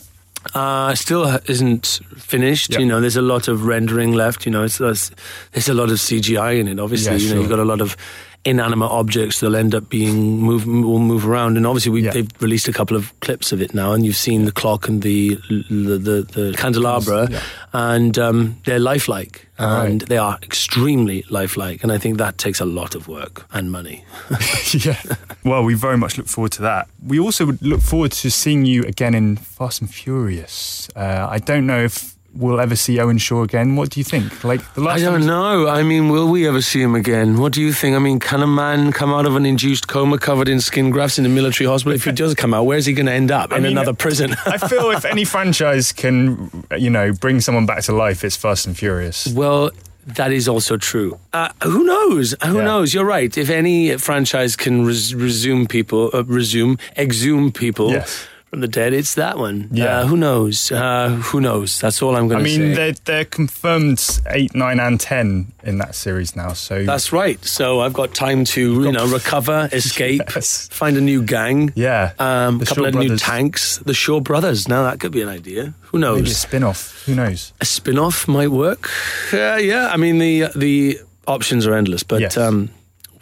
Uh, 0.54 0.92
still 0.96 1.24
isn't 1.46 2.00
finished. 2.16 2.72
Yeah. 2.72 2.80
You 2.80 2.86
know, 2.86 3.00
there's 3.00 3.16
a 3.16 3.22
lot 3.22 3.46
of 3.46 3.64
rendering 3.64 4.10
left. 4.12 4.44
You 4.44 4.50
know, 4.50 4.64
it's, 4.64 4.78
there's, 4.78 5.12
there's 5.52 5.68
a 5.68 5.74
lot 5.74 5.90
of 5.90 5.98
CGI 5.98 6.58
in 6.58 6.66
it. 6.66 6.80
Obviously, 6.80 7.12
Yeah, 7.12 7.18
you 7.18 7.24
know, 7.28 7.32
sure. 7.34 7.40
you've 7.42 7.50
got 7.50 7.60
a 7.60 7.64
lot 7.64 7.80
of 7.80 7.96
inanimate 8.44 8.90
objects 8.90 9.38
that'll 9.40 9.54
end 9.56 9.74
up 9.74 9.88
being 9.88 10.38
move 10.40 10.66
will 10.66 10.98
move 10.98 11.26
around. 11.26 11.56
And 11.56 11.66
obviously, 11.66 11.92
we, 11.92 12.02
Yeah. 12.04 12.10
they've 12.12 12.30
released 12.40 12.66
a 12.68 12.72
couple 12.72 12.96
of 12.96 13.12
clips 13.20 13.52
of 13.52 13.60
it 13.62 13.72
now, 13.74 13.92
and 13.92 14.04
you've 14.04 14.16
seen 14.16 14.44
the 14.46 14.52
clock 14.52 14.88
and 14.88 15.02
the 15.02 15.36
the, 15.70 15.98
the, 15.98 16.22
the 16.22 16.54
candelabra, 16.56 17.28
Yeah. 17.30 17.40
and 17.72 18.18
um, 18.18 18.56
they're 18.64 18.80
lifelike. 18.80 19.46
Right. 19.58 19.86
And 19.90 20.00
they 20.02 20.16
are 20.18 20.38
extremely 20.42 21.24
lifelike, 21.30 21.84
and 21.84 21.92
I 21.92 21.98
think 21.98 22.18
that 22.18 22.36
takes 22.36 22.58
a 22.60 22.64
lot 22.64 22.96
of 22.96 23.06
work 23.06 23.46
and 23.52 23.70
money. 23.70 24.04
yeah. 24.72 25.00
Well, 25.44 25.62
we 25.62 25.74
very 25.74 25.96
much 25.96 26.18
look 26.18 26.26
forward 26.26 26.50
to 26.52 26.62
that. 26.62 26.88
We 27.06 27.20
also 27.20 27.46
would 27.46 27.62
look 27.62 27.80
forward 27.80 28.10
to 28.12 28.30
seeing 28.30 28.66
you 28.66 28.82
again 28.82 29.14
in 29.14 29.36
Fast 29.36 29.80
and 29.80 29.88
Furious. 29.88 30.88
Uh, 30.96 31.28
I 31.30 31.38
don't 31.38 31.66
know 31.66 31.78
if 31.84 32.11
we'll 32.34 32.60
ever 32.60 32.74
see 32.76 32.98
Owen 32.98 33.18
Shaw 33.18 33.42
again. 33.42 33.76
What 33.76 33.90
do 33.90 34.00
you 34.00 34.04
think? 34.04 34.42
Like 34.44 34.60
the 34.74 34.80
last 34.80 35.00
I 35.00 35.04
don't 35.04 35.26
know. 35.26 35.68
I 35.68 35.82
mean, 35.82 36.08
will 36.08 36.28
we 36.28 36.46
ever 36.48 36.62
see 36.62 36.80
him 36.80 36.94
again? 36.94 37.38
What 37.38 37.52
do 37.52 37.60
you 37.60 37.72
think? 37.72 37.94
I 37.96 37.98
mean, 37.98 38.18
can 38.20 38.42
a 38.42 38.46
man 38.46 38.92
come 38.92 39.12
out 39.12 39.26
of 39.26 39.36
an 39.36 39.44
induced 39.46 39.88
coma 39.88 40.18
covered 40.18 40.48
in 40.48 40.60
skin 40.60 40.90
grafts 40.90 41.18
in 41.18 41.26
a 41.26 41.28
military 41.28 41.68
hospital? 41.68 41.94
If 41.94 42.04
he 42.04 42.12
does 42.12 42.34
come 42.34 42.54
out, 42.54 42.64
where's 42.64 42.86
he 42.86 42.92
going 42.94 43.06
to 43.06 43.12
end 43.12 43.30
up? 43.30 43.52
I 43.52 43.56
in 43.58 43.62
mean, 43.64 43.72
another 43.72 43.92
prison? 43.92 44.34
I 44.46 44.56
feel 44.58 44.90
if 44.90 45.04
any 45.04 45.24
franchise 45.24 45.92
can, 45.92 46.64
you 46.78 46.90
know, 46.90 47.12
bring 47.12 47.40
someone 47.40 47.66
back 47.66 47.82
to 47.84 47.92
life, 47.92 48.24
it's 48.24 48.36
Fast 48.36 48.66
and 48.66 48.76
Furious. 48.76 49.26
well, 49.28 49.70
that 50.04 50.32
is 50.32 50.48
also 50.48 50.76
true. 50.76 51.16
Uh, 51.32 51.50
who 51.62 51.84
knows? 51.84 52.34
Who 52.44 52.56
Yeah. 52.56 52.64
knows? 52.64 52.92
You're 52.92 53.04
right. 53.04 53.38
If 53.38 53.50
any 53.50 53.96
franchise 53.98 54.56
can 54.56 54.84
res- 54.84 55.14
resume 55.14 55.66
people, 55.68 56.10
uh, 56.12 56.24
resume, 56.24 56.76
exhume 56.96 57.52
people, 57.52 57.90
Yes. 57.92 58.26
From 58.52 58.60
the 58.60 58.68
dead, 58.68 58.92
it's 58.92 59.14
that 59.14 59.38
one. 59.38 59.66
Yeah. 59.72 60.00
Uh, 60.00 60.06
who 60.06 60.14
knows? 60.18 60.70
Uh, 60.70 61.08
who 61.08 61.40
knows? 61.40 61.80
That's 61.80 62.02
all 62.02 62.14
I'm 62.14 62.28
going 62.28 62.44
to 62.44 62.50
say. 62.50 62.56
I 62.56 62.58
mean, 62.58 62.74
they're, 62.74 62.92
they're 62.92 63.24
confirmed 63.24 64.20
8, 64.26 64.54
9, 64.54 64.78
and 64.78 65.00
10 65.00 65.52
in 65.64 65.78
that 65.78 65.94
series 65.94 66.36
now. 66.36 66.52
So 66.52 66.84
That's 66.84 67.14
right. 67.14 67.42
So 67.46 67.80
I've 67.80 67.94
got 67.94 68.12
time 68.14 68.44
to, 68.44 68.84
you 68.84 68.92
know, 68.92 69.06
recover, 69.08 69.70
escape, 69.72 70.20
Yes. 70.34 70.68
find 70.68 70.98
a 70.98 71.00
new 71.00 71.22
gang. 71.22 71.72
Yeah. 71.74 72.12
Um, 72.18 72.60
a 72.60 72.66
couple 72.66 72.84
Shaw 72.84 72.88
of 72.90 72.94
new 72.96 73.16
tanks. 73.16 73.78
The 73.78 73.94
Shaw 73.94 74.20
Brothers. 74.20 74.68
Now 74.68 74.82
that 74.82 75.00
could 75.00 75.12
be 75.12 75.22
an 75.22 75.30
idea. 75.30 75.72
Who 75.84 75.98
knows? 75.98 76.16
maybe 76.18 76.30
a 76.32 76.34
spin 76.34 76.62
off. 76.62 77.04
Who 77.06 77.14
knows? 77.14 77.54
a 77.62 77.64
spin-off 77.64 78.28
might 78.28 78.48
work. 78.50 78.90
Yeah, 79.32 79.56
yeah. 79.56 79.88
I 79.90 79.96
mean, 79.96 80.18
the 80.18 80.48
the 80.54 81.00
options 81.26 81.66
are 81.66 81.72
endless, 81.74 82.02
but 82.02 82.20
Yes. 82.20 82.36
um, 82.36 82.68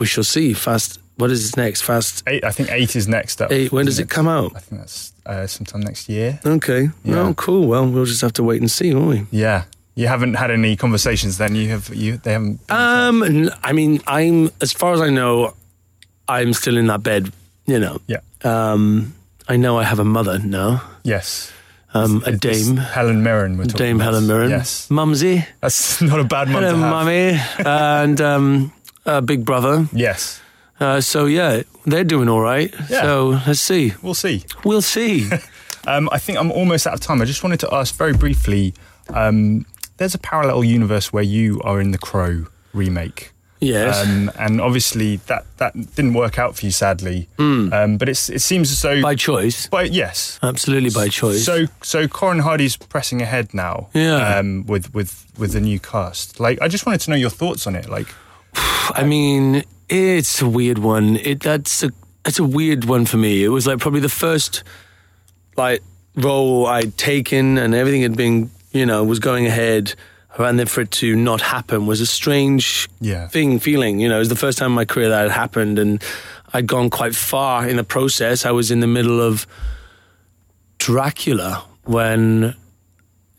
we 0.00 0.06
shall 0.06 0.24
see. 0.24 0.54
Fast. 0.54 0.98
What 1.16 1.30
is 1.30 1.54
next? 1.56 1.82
Fast. 1.82 2.22
Eight, 2.26 2.42
I 2.44 2.50
think 2.50 2.70
8 2.72 2.96
is 2.96 3.06
next 3.06 3.42
up. 3.42 3.52
Eight, 3.52 3.70
when 3.70 3.84
does 3.84 3.96
isn't 3.96 4.04
it 4.04 4.10
come 4.10 4.26
out? 4.26 4.52
I 4.56 4.60
think 4.60 4.80
that's 4.80 5.12
uh, 5.30 5.46
sometime 5.46 5.80
next 5.80 6.08
year. 6.08 6.40
Okay. 6.44 6.90
Yeah. 7.04 7.20
Oh, 7.28 7.34
cool. 7.34 7.66
Well, 7.66 7.86
we'll 7.88 8.04
just 8.06 8.20
have 8.20 8.32
to 8.34 8.42
wait 8.42 8.60
and 8.60 8.70
see, 8.70 8.92
won't 8.94 9.08
we? 9.08 9.26
Yeah. 9.38 9.64
You 9.94 10.06
haven't 10.08 10.34
had 10.34 10.50
any 10.50 10.76
conversations 10.76 11.38
then? 11.38 11.54
You 11.54 11.68
have, 11.70 11.94
you, 11.94 12.16
they 12.18 12.32
haven't. 12.32 12.60
Um, 12.70 13.22
n- 13.22 13.50
I 13.62 13.72
mean, 13.72 14.00
I'm 14.06 14.50
as 14.60 14.72
far 14.72 14.94
as 14.94 15.00
I 15.00 15.10
know, 15.10 15.54
I'm 16.28 16.52
still 16.52 16.76
in 16.76 16.86
that 16.88 17.02
bed. 17.02 17.32
You 17.66 17.78
know. 17.78 18.00
yeah. 18.06 18.20
Um, 18.42 19.14
I 19.48 19.56
know 19.56 19.78
I 19.78 19.84
have 19.84 19.98
a 20.00 20.04
mother 20.04 20.38
now. 20.38 20.82
Yes. 21.04 21.52
Um, 21.92 22.22
a 22.24 22.30
It's 22.30 22.38
dame. 22.40 22.76
Helen 22.76 23.22
Mirren. 23.22 23.58
We're 23.58 23.64
talking 23.64 23.78
Dame 23.86 23.96
about. 23.96 24.04
Helen 24.12 24.26
Mirren. 24.28 24.50
Yes. 24.50 24.88
Mumsy. 24.90 25.44
That's 25.60 26.00
not 26.10 26.20
a 26.20 26.24
bad 26.24 26.52
one 26.52 26.62
Hello, 26.62 26.72
to 26.72 26.78
have. 26.78 26.90
mummy. 26.90 27.40
and 27.66 28.20
um, 28.20 28.72
a 29.06 29.20
big 29.20 29.44
brother. 29.44 29.86
Yes. 29.92 30.40
Uh, 30.80 31.00
so 31.00 31.26
yeah, 31.26 31.62
they're 31.86 32.04
doing 32.04 32.28
all 32.28 32.40
right. 32.40 32.74
Yeah. 32.88 33.02
So 33.02 33.40
let's 33.46 33.60
see. 33.60 33.92
We'll 34.02 34.14
see. 34.14 34.44
We'll 34.64 34.82
see. 34.82 35.28
Um, 35.86 36.10
I 36.12 36.18
think 36.18 36.36
I'm 36.36 36.52
almost 36.52 36.86
out 36.86 36.92
of 36.92 37.00
time. 37.00 37.22
I 37.22 37.24
just 37.24 37.42
wanted 37.42 37.60
to 37.60 37.74
ask 37.74 37.94
very 37.94 38.12
briefly. 38.12 38.74
Um, 39.14 39.64
there's 39.96 40.14
a 40.14 40.18
parallel 40.18 40.62
universe 40.62 41.10
where 41.10 41.22
you 41.22 41.58
are 41.62 41.80
in 41.80 41.90
the 41.92 41.96
Crow 41.98 42.48
remake, 42.74 43.32
yes. 43.60 44.06
um, 44.06 44.30
and 44.38 44.60
obviously 44.60 45.16
that 45.28 45.46
that 45.56 45.72
didn't 45.94 46.12
work 46.12 46.38
out 46.38 46.54
for 46.54 46.66
you, 46.66 46.70
sadly. 46.70 47.30
Um, 47.38 47.96
but 47.96 48.10
it's 48.10 48.28
it 48.28 48.40
seems 48.40 48.70
as 48.70 48.82
though, 48.82 49.00
by 49.00 49.14
choice. 49.14 49.68
but 49.68 49.90
yes. 49.90 50.38
Absolutely 50.42 50.90
by 50.90 51.08
choice. 51.08 51.46
So 51.46 51.64
so 51.80 52.06
Corin 52.06 52.40
Hardy's 52.40 52.76
pressing 52.76 53.22
ahead 53.22 53.54
now. 53.54 53.88
Yeah. 53.94 54.36
Um, 54.36 54.66
with 54.66 54.92
with 54.92 55.32
with 55.38 55.52
the 55.52 55.62
new 55.62 55.80
cast. 55.80 56.38
Like 56.40 56.60
I 56.60 56.68
just 56.68 56.84
wanted 56.84 57.00
to 57.00 57.10
know 57.10 57.16
your 57.16 57.30
thoughts 57.30 57.66
on 57.66 57.74
it. 57.74 57.88
Like 57.88 58.08
I 58.54 59.02
mean, 59.02 59.64
it's 59.90 60.40
a 60.40 60.48
weird 60.48 60.78
one. 60.78 61.16
It 61.16 61.40
that's 61.40 61.82
a 61.82 61.90
it's 62.24 62.38
a 62.38 62.44
weird 62.44 62.84
one 62.84 63.06
for 63.06 63.16
me. 63.16 63.44
It 63.44 63.48
was 63.48 63.66
like 63.66 63.78
probably 63.78 64.00
the 64.00 64.08
first 64.08 64.62
like 65.56 65.82
role 66.16 66.66
I'd 66.66 66.96
taken, 66.96 67.58
and 67.58 67.74
everything 67.74 68.02
had 68.02 68.16
been 68.16 68.50
you 68.72 68.86
know 68.86 69.04
was 69.04 69.18
going 69.18 69.46
ahead. 69.46 69.94
And 70.38 70.58
then 70.58 70.66
for 70.68 70.82
it 70.82 70.90
to 70.92 71.16
not 71.16 71.40
happen 71.42 71.86
was 71.86 72.00
a 72.00 72.06
strange 72.06 72.88
Yeah. 73.00 73.26
thing, 73.28 73.58
feeling. 73.58 73.98
You 74.00 74.08
know, 74.08 74.16
it 74.16 74.20
was 74.20 74.28
the 74.30 74.36
first 74.36 74.56
time 74.58 74.68
in 74.70 74.74
my 74.76 74.84
career 74.86 75.08
that 75.10 75.22
had 75.22 75.30
happened, 75.32 75.78
and 75.78 76.02
I'd 76.54 76.66
gone 76.68 76.88
quite 76.88 77.14
far 77.16 77.68
in 77.68 77.76
the 77.76 77.84
process. 77.84 78.46
I 78.46 78.52
was 78.52 78.70
in 78.70 78.80
the 78.80 78.86
middle 78.86 79.20
of 79.20 79.46
Dracula 80.78 81.64
when 81.84 82.54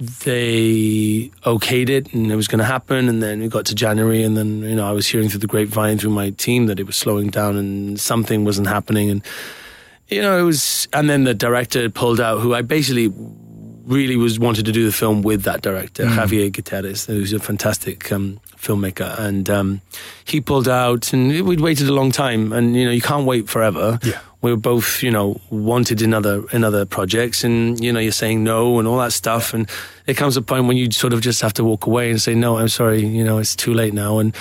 they 0.01 1.31
okayed 1.45 1.87
it 1.87 2.11
and 2.11 2.31
it 2.31 2.35
was 2.35 2.47
going 2.47 2.57
to 2.57 2.65
happen 2.65 3.07
and 3.07 3.21
then 3.21 3.39
we 3.39 3.47
got 3.47 3.67
to 3.67 3.75
january 3.75 4.23
and 4.23 4.35
then 4.35 4.63
you 4.63 4.73
know 4.73 4.87
i 4.87 4.91
was 4.91 5.07
hearing 5.07 5.29
through 5.29 5.39
the 5.39 5.45
grapevine 5.45 5.99
through 5.99 6.09
my 6.09 6.31
team 6.31 6.65
that 6.65 6.79
it 6.79 6.87
was 6.87 6.95
slowing 6.95 7.29
down 7.29 7.55
and 7.55 7.99
something 7.99 8.43
wasn't 8.43 8.67
happening 8.67 9.11
and 9.11 9.23
you 10.07 10.19
know 10.19 10.39
it 10.39 10.41
was 10.41 10.87
and 10.91 11.07
then 11.07 11.23
the 11.23 11.35
director 11.35 11.87
pulled 11.87 12.19
out 12.19 12.39
who 12.39 12.55
i 12.55 12.63
basically 12.63 13.13
really 13.85 14.15
was 14.15 14.39
wanted 14.39 14.65
to 14.65 14.71
do 14.71 14.85
the 14.85 14.91
film 14.91 15.21
with 15.21 15.43
that 15.43 15.61
director 15.61 16.05
javier 16.05 16.51
Gutierrez, 16.51 17.05
who's 17.05 17.31
a 17.31 17.39
fantastic 17.39 18.11
um, 18.11 18.39
filmmaker 18.61 19.17
and 19.19 19.49
um, 19.49 19.81
he 20.25 20.39
pulled 20.39 20.67
out 20.67 21.13
and 21.13 21.45
we'd 21.45 21.59
waited 21.61 21.87
a 21.89 21.93
long 21.93 22.11
time 22.11 22.53
and 22.53 22.75
you 22.75 22.85
know 22.85 22.91
you 22.91 23.01
can't 23.01 23.25
wait 23.25 23.49
forever 23.49 23.97
Yeah. 24.03 24.19
we 24.41 24.51
were 24.51 24.57
both, 24.57 25.03
you 25.03 25.11
know, 25.11 25.39
wanted 25.49 26.01
in 26.01 26.13
other 26.13 26.43
in 26.51 26.63
other 26.63 26.85
projects, 26.85 27.43
and 27.43 27.79
you 27.83 27.91
know, 27.93 27.99
you're 27.99 28.11
saying 28.23 28.43
no 28.43 28.79
and 28.79 28.87
all 28.87 28.97
that 28.97 29.13
stuff, 29.13 29.53
and 29.53 29.69
it 30.07 30.15
comes 30.17 30.35
a 30.37 30.41
point 30.41 30.65
when 30.67 30.77
you 30.77 30.89
sort 30.91 31.13
of 31.13 31.21
just 31.21 31.41
have 31.41 31.53
to 31.53 31.63
walk 31.63 31.85
away 31.85 32.09
and 32.09 32.19
say, 32.21 32.33
no, 32.35 32.57
I'm 32.57 32.69
sorry, 32.69 33.05
you 33.05 33.23
know, 33.23 33.37
it's 33.39 33.55
too 33.55 33.73
late 33.73 33.93
now. 33.93 34.17
And 34.19 34.33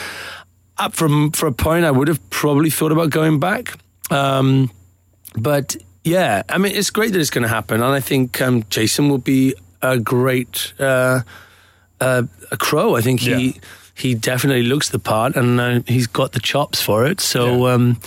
up 0.79 0.95
from 0.95 1.33
for 1.33 1.47
a 1.49 1.53
point, 1.53 1.85
I 1.85 1.91
would 1.91 2.09
have 2.09 2.21
probably 2.31 2.71
thought 2.71 2.93
about 2.93 3.11
going 3.11 3.41
back, 3.41 3.77
um, 4.11 4.71
but 5.37 5.77
yeah, 6.03 6.43
I 6.49 6.57
mean, 6.59 6.73
it's 6.75 6.91
great 6.91 7.13
that 7.13 7.21
it's 7.21 7.31
going 7.31 7.43
to 7.49 7.55
happen, 7.55 7.83
and 7.83 7.93
I 7.93 8.01
think 8.01 8.41
um, 8.41 8.65
Jason 8.71 9.09
will 9.11 9.19
be 9.23 9.55
a 9.83 9.99
great 9.99 10.73
uh, 10.79 11.21
uh, 12.01 12.23
a 12.51 12.57
crow. 12.57 12.97
I 12.97 13.03
think 13.03 13.21
he. 13.21 13.31
Yeah. 13.31 13.61
He 14.01 14.15
definitely 14.15 14.63
looks 14.65 14.89
the 14.89 14.99
part, 14.99 15.37
and 15.37 15.61
uh, 15.61 15.81
he's 15.87 16.07
got 16.07 16.33
the 16.33 16.41
chops 16.41 16.81
for 16.83 17.07
it. 17.11 17.21
So 17.21 17.67
Yeah. 17.67 17.75
um, 17.75 18.01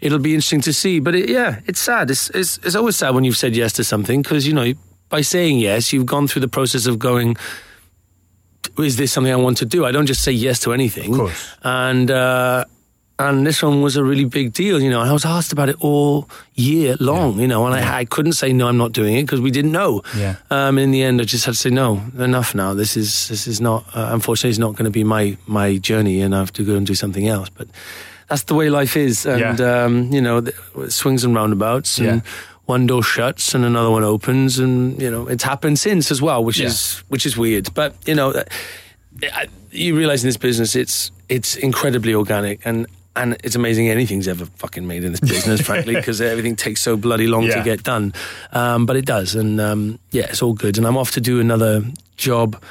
it'll 0.00 0.18
be 0.18 0.34
interesting 0.34 0.60
to 0.62 0.72
see. 0.72 1.00
But 1.00 1.14
it, 1.14 1.28
yeah, 1.30 1.60
it's 1.66 1.80
sad. 1.80 2.10
It's, 2.10 2.30
it's 2.30 2.58
it's 2.64 2.74
always 2.76 2.96
sad 2.96 3.14
when 3.14 3.24
you've 3.24 3.36
said 3.36 3.54
yes 3.56 3.72
to 3.74 3.84
something 3.84 4.22
because 4.22 4.46
you 4.46 4.52
know 4.54 4.72
by 5.08 5.22
saying 5.22 5.58
yes, 5.60 5.92
you've 5.92 6.06
gone 6.06 6.26
through 6.28 6.42
the 6.42 6.48
process 6.58 6.86
of 6.86 6.98
going. 6.98 7.36
Is 8.78 8.96
this 8.96 9.12
something 9.12 9.32
I 9.32 9.36
want 9.36 9.56
to 9.58 9.64
do? 9.66 9.86
I 9.86 9.92
don't 9.92 10.06
just 10.06 10.22
say 10.22 10.32
yes 10.32 10.58
to 10.60 10.72
anything. 10.72 11.12
Of 11.12 11.18
course. 11.18 11.56
And 11.62 12.10
uh, 12.10 12.64
and 13.18 13.46
this 13.46 13.62
one 13.62 13.80
was 13.82 13.96
a 13.96 14.04
really 14.04 14.26
big 14.26 14.52
deal, 14.52 14.80
you 14.82 14.90
know. 14.90 15.00
And 15.00 15.08
I 15.08 15.12
was 15.12 15.24
asked 15.24 15.52
about 15.52 15.68
it 15.70 15.76
all 15.80 16.28
year 16.54 16.96
long, 17.00 17.38
you 17.40 17.48
know. 17.48 17.64
And 17.66 17.74
I, 17.74 18.00
I 18.00 18.04
couldn't 18.04 18.32
say 18.34 18.52
no, 18.52 18.68
I'm 18.68 18.76
not 18.76 18.92
doing 18.92 19.16
it 19.16 19.22
because 19.22 19.40
we 19.40 19.50
didn't 19.50 19.72
know. 19.72 20.02
Yeah. 20.16 20.36
Um, 20.50 20.76
in 20.78 20.90
the 20.90 21.02
end, 21.02 21.20
I 21.20 21.24
just 21.24 21.44
had 21.46 21.52
to 21.54 21.58
say 21.60 21.70
no. 21.70 22.02
Enough 22.18 22.54
now. 22.54 22.74
This 22.74 22.96
is 22.96 23.28
this 23.28 23.46
is 23.46 23.60
not. 23.60 23.84
Uh, 23.96 24.10
unfortunately, 24.12 24.50
it's 24.50 24.58
not 24.58 24.72
going 24.76 24.84
to 24.84 24.90
be 24.90 25.04
my 25.04 25.36
my 25.46 25.78
journey, 25.78 26.20
and 26.20 26.34
I 26.34 26.38
have 26.40 26.52
to 26.54 26.64
go 26.64 26.74
and 26.76 26.86
do 26.86 26.94
something 26.94 27.26
else. 27.26 27.48
But 27.48 27.68
that's 28.28 28.42
the 28.44 28.54
way 28.54 28.68
life 28.68 28.96
is, 28.96 29.24
and 29.26 29.58
Yeah. 29.58 29.84
um, 29.84 30.12
you 30.12 30.20
know, 30.20 30.40
the, 30.42 30.52
swings 30.90 31.24
and 31.24 31.34
roundabouts, 31.34 31.98
and 31.98 32.06
Yeah. 32.06 32.20
one 32.66 32.86
door 32.86 33.02
shuts 33.02 33.54
and 33.54 33.64
another 33.64 33.90
one 33.90 34.04
opens, 34.04 34.58
and 34.58 35.00
you 35.00 35.10
know, 35.10 35.26
it's 35.26 35.44
happened 35.44 35.78
since 35.78 36.10
as 36.10 36.20
well, 36.20 36.44
which 36.44 36.58
Yeah. 36.58 36.66
is 36.66 37.02
which 37.08 37.24
is 37.24 37.36
weird. 37.38 37.72
But 37.72 37.94
you 38.04 38.14
know, 38.14 38.32
uh, 38.32 38.44
I- 39.32 39.48
you 39.72 39.96
realize 39.96 40.22
in 40.22 40.28
this 40.28 40.36
business, 40.38 40.74
it's 40.76 41.10
it's 41.30 41.56
incredibly 41.56 42.12
organic 42.14 42.60
and. 42.66 42.86
And 43.16 43.36
it's 43.42 43.56
amazing 43.56 43.88
anything's 43.88 44.28
ever 44.28 44.46
fucking 44.56 44.86
made 44.86 45.02
in 45.02 45.12
this 45.12 45.20
business, 45.20 45.60
frankly, 45.60 45.94
because 46.00 46.20
everything 46.20 46.54
takes 46.56 46.80
so 46.82 46.96
bloody 46.96 47.26
long 47.26 47.46
to 47.58 47.62
get 47.64 47.82
done. 47.82 48.12
Um, 48.52 48.86
but 48.86 48.96
it 48.96 49.06
does, 49.06 49.34
and 49.34 49.60
um, 49.60 49.98
yeah, 50.10 50.24
it's 50.28 50.42
all 50.42 50.52
good. 50.52 50.76
And 50.78 50.86
I'm 50.86 50.96
off 50.96 51.10
to 51.12 51.20
do 51.20 51.40
another 51.40 51.82
job, 52.16 52.62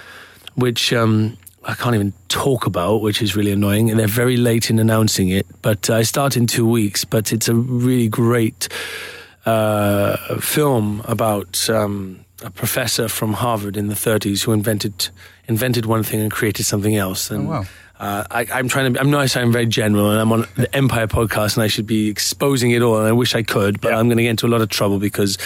which 0.56 0.94
um, 0.94 1.38
I 1.64 1.74
can't 1.74 1.96
even 1.96 2.14
talk 2.30 2.66
about, 2.68 3.02
which 3.02 3.22
is 3.22 3.36
really 3.36 3.52
annoying. 3.52 3.90
And 3.90 4.00
they're 4.00 4.08
very 4.08 4.38
late 4.38 4.70
in 4.70 4.78
announcing 4.80 5.30
it, 5.30 5.46
but 5.62 5.90
I 5.90 6.04
start 6.04 6.38
in 6.38 6.46
two 6.48 6.68
weeks. 6.70 7.04
But 7.06 7.34
it's 7.34 7.48
a 7.50 7.56
really 7.56 8.08
great 8.08 8.68
uh, 9.46 10.40
film 10.40 11.02
about 11.06 11.70
um, 11.70 12.20
a 12.44 12.50
professor 12.50 13.08
from 13.08 13.34
Harvard 13.34 13.78
in 13.78 13.88
the 13.88 13.96
30s 13.96 14.44
who 14.44 14.52
invented 14.52 15.10
invented 15.48 15.86
one 15.86 16.04
thing 16.04 16.22
and 16.22 16.32
created 16.32 16.66
something 16.66 16.96
else. 16.96 17.30
And 17.32 17.48
Oh, 17.48 17.52
wow. 17.52 17.66
Uh, 18.00 18.24
I, 18.30 18.46
I'm 18.54 18.68
trying 18.68 18.94
to. 18.94 19.00
I'm 19.00 19.10
not 19.12 19.30
saying 19.30 19.52
very 19.52 19.66
general, 19.66 20.12
and 20.12 20.20
I'm 20.20 20.32
on 20.32 20.46
the 20.56 20.74
Empire 20.76 21.08
podcast, 21.08 21.56
and 21.56 21.64
I 21.64 21.68
should 21.68 21.88
be 21.88 22.10
exposing 22.10 22.72
it 22.72 22.82
all. 22.82 22.98
And 22.98 23.08
I 23.08 23.12
wish 23.12 23.36
I 23.36 23.44
could, 23.44 23.80
but 23.82 23.90
Yeah. 23.92 24.00
I'm 24.00 24.08
going 24.08 24.18
to 24.18 24.24
get 24.24 24.30
into 24.32 24.48
a 24.48 24.50
lot 24.50 24.62
of 24.62 24.70
trouble 24.70 25.00
because. 25.00 25.38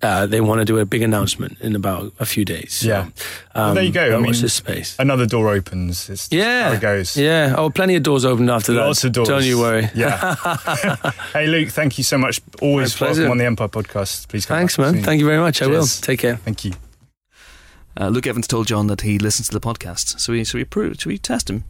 Uh, 0.00 0.26
they 0.26 0.40
want 0.40 0.60
to 0.60 0.64
do 0.64 0.78
a 0.78 0.86
big 0.86 1.02
announcement 1.02 1.60
in 1.60 1.74
about 1.74 2.12
a 2.20 2.24
few 2.24 2.44
days. 2.44 2.72
So, 2.74 2.86
Yeah. 2.86 3.08
Well, 3.52 3.64
um, 3.70 3.74
there 3.74 3.82
you 3.82 3.90
go. 3.90 4.12
I 4.12 4.14
watch 4.14 4.22
mean, 4.30 4.42
this 4.42 4.54
space. 4.54 4.94
Another 4.96 5.26
door 5.26 5.48
opens. 5.48 6.08
It's 6.08 6.28
Yeah, 6.30 6.68
how 6.68 6.74
it 6.74 6.80
goes. 6.80 7.16
Yeah. 7.16 7.56
Oh, 7.58 7.68
plenty 7.68 7.96
of 7.96 8.04
doors 8.04 8.24
opened 8.24 8.48
after 8.48 8.72
that. 8.74 8.86
Lots 8.86 9.02
of 9.02 9.10
doors. 9.10 9.26
Don't 9.28 9.44
you 9.44 9.58
worry. 9.58 9.90
Yeah. 9.96 10.36
hey, 11.32 11.48
Luke, 11.48 11.70
thank 11.70 11.98
you 11.98 12.04
so 12.04 12.16
much. 12.16 12.40
Always 12.62 13.00
My 13.00 13.08
welcome 13.08 13.28
on 13.32 13.38
the 13.38 13.44
Empire 13.46 13.66
podcast. 13.66 14.28
Please 14.28 14.46
come 14.46 14.58
Thanks, 14.58 14.76
back 14.76 14.84
man. 14.86 14.94
soon. 14.94 15.02
Thank 15.02 15.18
you 15.18 15.26
very 15.26 15.40
much. 15.40 15.60
I 15.62 15.66
will. 15.66 15.84
Take 15.84 16.20
care. 16.20 16.36
Thank 16.36 16.64
you. 16.64 16.74
Uh, 18.00 18.06
Luke 18.08 18.28
Evans 18.28 18.46
told 18.46 18.68
John 18.68 18.86
that 18.86 19.00
he 19.00 19.18
listens 19.18 19.48
to 19.48 19.54
the 19.58 19.60
podcast. 19.60 20.20
So 20.20 20.32
we 20.32 20.44
should 20.44 20.58
we 20.58 20.64
prove? 20.64 21.00
Should 21.00 21.06
we 21.08 21.18
test 21.18 21.50
him? 21.50 21.64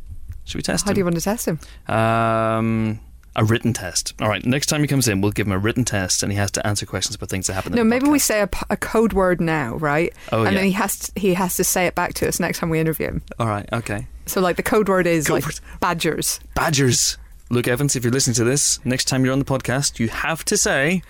Should 0.48 0.56
we 0.58 0.62
test 0.62 0.84
him? 0.84 0.88
How 0.88 0.92
do 0.94 1.00
you 1.00 1.04
want 1.04 1.16
to 1.16 1.20
test 1.22 1.46
him? 1.46 1.60
um, 1.94 3.00
a 3.36 3.44
written 3.44 3.72
test. 3.72 4.14
All 4.20 4.28
right. 4.28 4.44
Next 4.44 4.66
time 4.66 4.80
he 4.80 4.88
comes 4.88 5.06
in, 5.06 5.20
we'll 5.20 5.30
give 5.30 5.46
him 5.46 5.52
a 5.52 5.58
written 5.58 5.84
test, 5.84 6.22
and 6.24 6.32
he 6.32 6.38
has 6.38 6.50
to 6.52 6.66
answer 6.66 6.86
questions 6.86 7.14
about 7.14 7.28
things 7.28 7.46
that 7.46 7.52
happen. 7.52 7.72
No, 7.72 7.82
in 7.82 7.88
the 7.88 7.94
maybe 7.94 8.08
we 8.08 8.18
podcast. 8.18 8.22
say 8.22 8.40
a, 8.40 8.48
a 8.70 8.76
code 8.76 9.12
word 9.12 9.40
now, 9.40 9.76
right? 9.76 10.12
Oh, 10.32 10.42
and 10.42 10.52
yeah. 10.54 10.58
then 10.58 10.64
he 10.64 10.72
has 10.72 10.98
to, 10.98 11.20
he 11.20 11.34
has 11.34 11.54
to 11.56 11.62
say 11.64 11.86
it 11.86 11.94
back 11.94 12.14
to 12.14 12.26
us 12.26 12.40
next 12.40 12.58
time 12.58 12.70
we 12.70 12.80
interview 12.80 13.06
him. 13.06 13.22
All 13.38 13.46
right. 13.46 13.68
Okay. 13.72 14.08
So 14.26 14.40
like 14.40 14.56
the 14.56 14.62
code 14.64 14.88
word 14.88 15.06
is 15.06 15.28
Go 15.28 15.34
like 15.34 15.46
it. 15.48 15.60
badgers. 15.80 16.40
Badgers. 16.54 17.16
Luke 17.50 17.68
Evans, 17.68 17.94
if 17.94 18.02
you're 18.02 18.12
listening 18.12 18.34
to 18.34 18.44
this, 18.44 18.84
next 18.84 19.04
time 19.04 19.24
you're 19.24 19.32
on 19.34 19.38
the 19.38 19.44
podcast, 19.44 19.98
you 20.00 20.08
have 20.08 20.44
to 20.46 20.56
say 20.56 21.02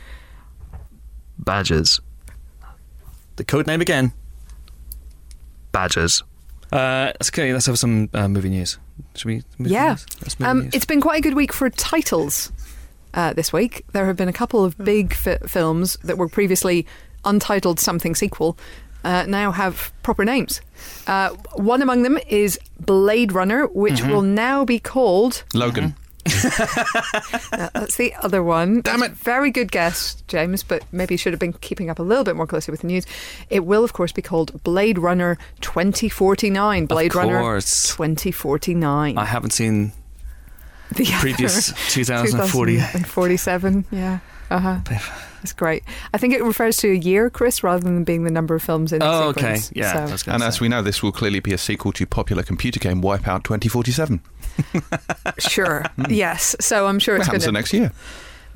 badgers. 1.39 2.01
The 3.37 3.45
code 3.45 3.67
name 3.67 3.81
again. 3.81 4.13
Badgers. 5.73 6.23
Uh, 6.73 7.13
okay. 7.29 7.53
Let's 7.53 7.67
have 7.67 7.79
some 7.79 8.11
uh, 8.13 8.29
movie 8.29 8.51
news. 8.51 8.79
Should 9.15 9.29
we? 9.29 9.43
Movie 9.59 9.73
Yeah. 9.75 9.89
news? 9.91 10.07
Let's 10.23 10.37
Um, 10.41 10.61
news. 10.65 10.75
it's 10.75 10.87
been 10.87 11.01
quite 11.01 11.19
a 11.19 11.23
good 11.23 11.35
week 11.35 11.53
for 11.53 11.69
titles 11.71 12.53
uh, 13.15 13.33
this 13.33 13.53
week. 13.53 13.85
There 13.93 14.07
have 14.07 14.17
been 14.17 14.29
a 14.29 14.33
couple 14.33 14.65
of 14.65 14.77
big 14.79 15.15
fi- 15.15 15.39
films 15.47 15.97
that 16.05 16.19
were 16.19 16.29
previously 16.29 16.87
untitled 17.25 17.81
something 17.81 18.15
sequel 18.15 18.57
uh, 19.05 19.25
now 19.29 19.53
have 19.53 19.93
proper 20.03 20.25
names. 20.25 20.61
Uh, 21.07 21.31
one 21.55 21.83
among 21.83 22.03
them 22.03 22.19
is 22.29 22.59
Blade 22.81 23.33
Runner, 23.33 23.67
which 23.69 23.95
Mm-hmm. 24.01 24.11
will 24.11 24.23
now 24.23 24.65
be 24.65 24.79
called. 24.79 25.45
Logan. 25.55 25.95
Uh, 27.51 27.69
that's 27.75 27.97
the 27.97 28.15
other 28.17 28.43
one. 28.43 28.81
Damn 28.83 29.03
it. 29.03 29.13
Very 29.13 29.51
good 29.51 29.73
guess, 29.73 30.23
James, 30.29 30.63
but 30.63 30.85
maybe 30.93 31.15
you 31.15 31.19
should 31.19 31.33
have 31.33 31.41
been 31.41 31.53
keeping 31.55 31.89
up 31.91 31.99
a 31.99 32.03
little 32.03 32.25
bit 32.25 32.37
more 32.37 32.47
closely 32.47 32.71
with 32.73 32.81
the 32.83 32.87
news. 32.87 33.05
It 33.51 33.65
will, 33.65 33.85
of 33.85 33.93
course, 33.95 34.13
be 34.13 34.23
called 34.23 34.63
Blade 34.63 34.99
Runner 34.99 35.39
2049. 35.61 36.87
Blade 36.87 37.15
Runner 37.15 37.61
2049. 37.61 39.19
I 39.19 39.25
haven't 39.25 39.51
seen 39.51 39.93
the 40.95 41.07
previous 41.21 41.71
other 41.71 41.79
2040. 41.91 42.73
2047, 42.77 43.85
yeah. 43.91 44.19
Uh-huh. 44.51 44.79
It's 45.43 45.53
great. 45.53 45.85
I 46.15 46.19
think 46.19 46.35
it 46.35 46.43
refers 46.43 46.79
to 46.79 46.91
a 46.91 46.95
year, 46.97 47.29
Chris, 47.31 47.63
rather 47.63 47.83
than 47.85 48.03
being 48.05 48.25
the 48.25 48.31
number 48.31 48.55
of 48.55 48.63
films 48.63 48.93
in 48.93 48.99
the 49.01 49.07
Oh, 49.07 49.29
okay. 49.29 49.59
Yeah. 49.73 49.93
So- 49.93 49.99
I 50.01 50.13
was 50.13 50.23
gonna 50.23 50.35
And 50.37 50.43
say. 50.43 50.49
as 50.49 50.61
we 50.61 50.69
know, 50.69 50.83
this 50.83 51.03
will 51.03 51.13
clearly 51.13 51.41
be 51.41 51.53
a 51.53 51.59
sequel 51.59 51.93
to 51.93 52.07
popular 52.07 52.43
computer 52.43 52.81
game 52.81 53.03
Wipeout 53.03 53.45
2047. 53.45 54.21
Sure. 55.39 55.85
yes. 56.09 56.57
So 56.61 56.87
I'm 56.87 56.99
sure 56.99 57.17
it's 57.17 57.29
going 57.29 57.41
to 57.41 57.53
next 57.53 57.73
year? 57.73 57.93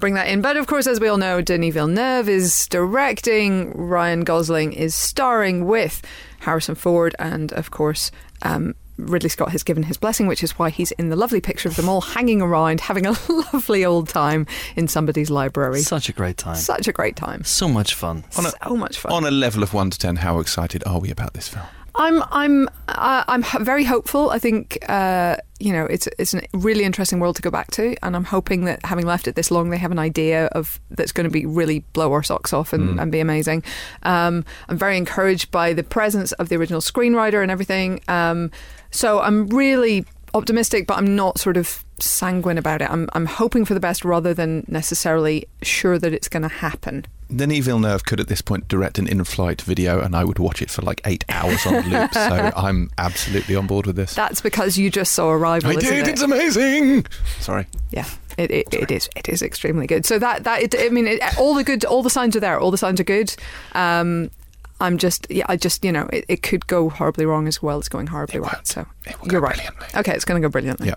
bring 0.01 0.15
that 0.15 0.27
in. 0.27 0.43
But 0.43 0.57
of 0.57 0.67
course, 0.67 0.89
as 0.89 0.99
we 0.99 1.07
all 1.07 1.17
know, 1.17 1.41
Denis 1.41 1.75
Villeneuve 1.75 2.29
is 2.29 2.67
directing. 2.69 3.71
Ryan 3.73 4.25
Gosling 4.25 4.73
is 4.73 4.97
starring 4.97 5.65
with 5.67 6.03
Harrison 6.41 6.75
Ford, 6.75 7.15
and 7.19 7.53
of 7.53 7.71
course. 7.71 8.11
Um, 8.43 8.75
Ridley 8.99 9.31
Scott 9.31 9.51
has 9.51 9.63
given 9.63 9.85
his 9.85 9.97
blessing, 9.97 10.27
which 10.27 10.45
is 10.45 10.59
why 10.59 10.69
he's 10.71 10.93
in 10.93 11.09
the 11.09 11.17
lovely 11.17 11.41
picture 11.41 11.69
of 11.69 11.77
them 11.77 11.89
all 11.89 12.01
hanging 12.03 12.43
around, 12.43 12.81
having 12.81 13.07
a 13.07 13.13
lovely 13.53 13.85
old 13.85 14.09
time 14.09 14.47
in 14.77 14.87
somebody's 14.87 15.31
library. 15.31 15.81
Such 15.81 16.09
a 16.09 16.13
great 16.13 16.37
time. 16.37 16.57
Such 16.57 16.87
a 16.89 16.93
great 16.93 17.17
time. 17.17 17.43
So 17.43 17.69
much 17.69 17.95
fun. 17.95 18.25
A- 18.39 18.53
so 18.65 18.77
much 18.77 18.99
fun. 18.99 19.13
On 19.13 19.25
a 19.25 19.31
level 19.31 19.63
of 19.63 19.73
1 19.73 19.91
to 19.91 19.99
10, 19.99 20.17
how 20.17 20.41
excited 20.41 20.85
are 20.87 21.01
we 21.01 21.11
about 21.11 21.33
this 21.33 21.49
film? 21.49 21.65
I'm 21.95 22.23
I'm 22.31 22.69
uh, 22.89 23.25
I'm 23.29 23.43
very 23.65 23.85
hopeful. 23.85 24.31
I 24.31 24.39
think 24.39 24.79
uh, 24.89 25.37
you 25.61 25.73
know 25.73 25.85
it's 25.85 26.09
it's 26.19 26.35
a 26.35 26.43
really 26.55 26.85
interesting 26.85 27.21
world 27.21 27.37
to 27.37 27.43
go 27.43 27.51
back 27.51 27.71
to, 27.73 27.95
and 28.03 28.17
I'm 28.17 28.25
hoping 28.25 28.65
that 28.65 28.85
having 28.85 29.07
left 29.07 29.29
it 29.29 29.35
this 29.35 29.51
long, 29.51 29.71
they 29.71 29.77
have 29.77 29.93
an 29.93 29.99
idea 29.99 30.47
of 30.47 30.81
that's 30.91 31.13
going 31.13 31.25
to 31.25 31.31
be 31.31 31.45
really 31.45 31.81
blow 31.93 32.13
our 32.13 32.23
socks 32.23 32.53
off 32.53 32.73
and, 32.73 32.99
and 32.99 33.13
be 33.13 33.21
amazing. 33.21 33.63
Um, 34.05 34.45
I'm 34.69 34.79
very 34.79 34.97
encouraged 34.97 35.51
by 35.51 35.73
the 35.75 35.83
presence 35.83 36.33
of 36.33 36.49
the 36.49 36.57
original 36.57 36.81
screenwriter 36.81 37.43
and 37.43 37.51
everything. 37.51 38.01
Um, 38.09 38.51
so 38.91 39.21
I'm 39.21 39.49
really 39.49 40.07
optimistic, 40.35 40.87
but 40.87 40.97
I'm 40.97 41.15
not 41.15 41.39
sort 41.39 41.57
of 41.57 41.85
sanguine 42.01 42.59
about 42.59 42.81
it. 42.81 42.91
I'm 42.91 43.09
I'm 43.13 43.27
hoping 43.27 43.65
for 43.65 43.75
the 43.75 43.81
best 43.81 44.05
rather 44.05 44.33
than 44.33 44.65
necessarily 44.67 45.47
sure 45.63 45.99
that 45.99 46.13
it's 46.13 46.29
going 46.29 46.43
to 46.43 46.49
happen. 46.49 47.05
Denis 47.37 47.65
Villeneuve 47.65 48.05
could 48.05 48.21
at 48.21 48.29
this 48.29 48.43
point 48.43 48.69
direct 48.69 48.99
an 48.99 49.07
in-flight 49.07 49.63
video, 49.63 50.01
and 50.01 50.15
I 50.15 50.25
would 50.25 50.39
watch 50.39 50.63
it 50.63 50.71
for 50.71 50.83
like 50.83 51.01
eight 51.05 51.25
hours 51.29 51.65
on 51.67 51.89
loop. 51.89 52.13
so 52.15 52.53
I'm 52.57 52.91
absolutely 52.99 53.57
on 53.57 53.67
board 53.67 53.87
with 53.87 53.97
this. 53.97 54.15
That's 54.15 54.41
because 54.41 54.79
you 54.79 54.91
just 54.91 55.13
saw 55.13 55.31
Arrival. 55.31 55.71
I 55.71 55.75
did. 55.77 56.07
it? 56.07 56.09
It's 56.09 56.23
amazing. 56.23 57.07
Sorry. 57.41 57.67
Yeah, 57.91 58.07
it, 58.39 58.51
it, 58.51 58.75
it 58.75 58.91
is. 58.91 59.09
It 59.17 59.29
is 59.29 59.43
extremely 59.43 59.87
good. 59.87 60.07
So 60.07 60.19
that 60.19 60.45
that 60.45 60.63
it, 60.63 60.75
I 60.79 60.89
mean, 60.89 61.07
it, 61.07 61.21
all 61.39 61.55
the 61.55 61.65
good, 61.65 61.85
all 61.85 62.03
the 62.03 62.11
signs 62.11 62.37
are 62.37 62.41
there. 62.41 62.59
All 62.59 62.71
the 62.71 62.79
signs 62.79 63.01
are 63.01 63.05
good. 63.05 63.35
Um, 63.75 64.31
I'm 64.83 64.99
just, 64.99 65.27
yeah, 65.31 65.47
I 65.49 65.57
just, 65.57 65.85
you 65.85 65.93
know, 65.93 66.09
it, 66.13 66.25
it 66.29 66.43
could 66.43 66.67
go 66.67 66.89
horribly 66.91 67.25
wrong 67.25 67.47
as 67.49 67.63
well 67.63 67.79
as 67.79 67.89
going 67.89 68.09
horribly 68.09 68.41
right. 68.41 68.53
won't. 68.55 68.67
So 68.67 68.85
It 69.07 69.21
will 69.21 69.31
you're 69.33 69.41
right. 69.41 69.55
brilliantly. 69.55 69.87
Okay, 70.01 70.13
it's 70.15 70.25
going 70.25 70.41
to 70.43 70.47
go 70.47 70.51
brilliantly. 70.51 70.89
Yeah. 70.89 70.95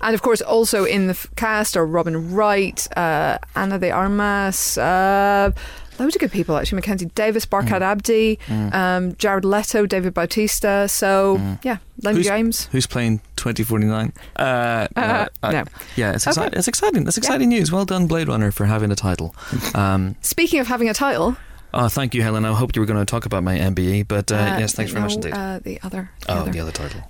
And 0.00 0.14
of 0.14 0.22
course, 0.22 0.40
also 0.40 0.84
in 0.84 1.06
the 1.08 1.28
cast 1.36 1.76
are 1.76 1.84
Robin 1.86 2.32
Wright, 2.34 2.86
uh, 2.96 3.38
Ana 3.56 3.78
de 3.78 3.90
Armas, 3.90 4.78
uh, 4.78 5.50
loads 5.98 6.14
of 6.14 6.20
good 6.20 6.30
people 6.30 6.56
actually. 6.56 6.76
Mackenzie 6.76 7.06
Davis, 7.14 7.44
Mm. 7.46 7.50
Barkhad 7.68 7.80
Abdi, 7.82 8.38
um, 8.72 9.14
Jared 9.16 9.44
Leto, 9.44 9.86
David 9.86 10.14
Bautista. 10.14 10.86
So 10.88 11.40
yeah, 11.62 11.78
Len 12.02 12.14
Who's- 12.16 12.26
James. 12.26 12.66
Who's 12.72 12.86
playing 12.86 13.20
2049? 13.36 14.12
Uh, 14.36 14.40
uh, 14.42 14.86
Uh, 14.96 15.26
uh, 15.42 15.50
no. 15.52 15.64
Yeah, 15.96 16.12
it's, 16.12 16.26
exci- 16.26 16.46
Okay. 16.46 16.56
it's 16.56 16.68
exciting. 16.68 17.04
That's 17.04 17.16
exciting 17.18 17.48
news. 17.48 17.72
Well 17.72 17.84
done, 17.86 18.06
Blade 18.06 18.28
Runner, 18.28 18.50
for 18.52 18.66
having 18.66 18.90
a 18.92 18.96
title. 18.96 19.34
Um, 19.74 20.16
Speaking 20.20 20.60
of 20.60 20.66
having 20.68 20.88
a 20.88 20.94
title, 20.94 21.36
oh, 21.76 21.88
thank 21.88 22.14
you, 22.14 22.22
Helen. 22.22 22.44
I 22.44 22.52
hoped 22.52 22.76
you 22.76 22.82
were 22.82 22.86
going 22.86 22.98
to 22.98 23.04
talk 23.04 23.26
about 23.26 23.42
my 23.44 23.56
MBE, 23.58 24.08
but 24.08 24.32
uh, 24.32 24.36
uh, 24.36 24.56
yes, 24.58 24.74
thanks 24.74 24.92
very 24.92 25.02
much 25.02 25.14
indeed. 25.14 25.32
Uh, 25.32 25.60
the 25.60 25.80
other, 25.82 26.10
the 26.20 26.32
oh, 26.32 26.38
other. 26.38 26.50
the 26.50 26.60
other 26.60 26.72
title. 26.72 27.00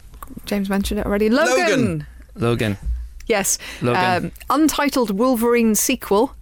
James 0.44 0.68
mentioned 0.68 1.00
it 1.00 1.07
already. 1.07 1.31
Logan. 1.31 1.57
Logan. 1.57 2.07
Logan. 2.35 2.76
Yes. 3.26 3.59
Logan. 3.81 4.26
Um, 4.26 4.33
untitled 4.50 5.11
Wolverine 5.11 5.74
sequel 5.74 6.35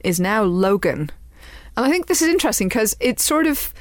is 0.00 0.18
now 0.18 0.42
Logan. 0.42 1.10
And 1.76 1.86
I 1.86 1.90
think 1.90 2.06
this 2.06 2.22
is 2.22 2.28
interesting 2.28 2.68
because 2.68 2.96
it's 3.00 3.24
sort 3.24 3.46
of. 3.46 3.72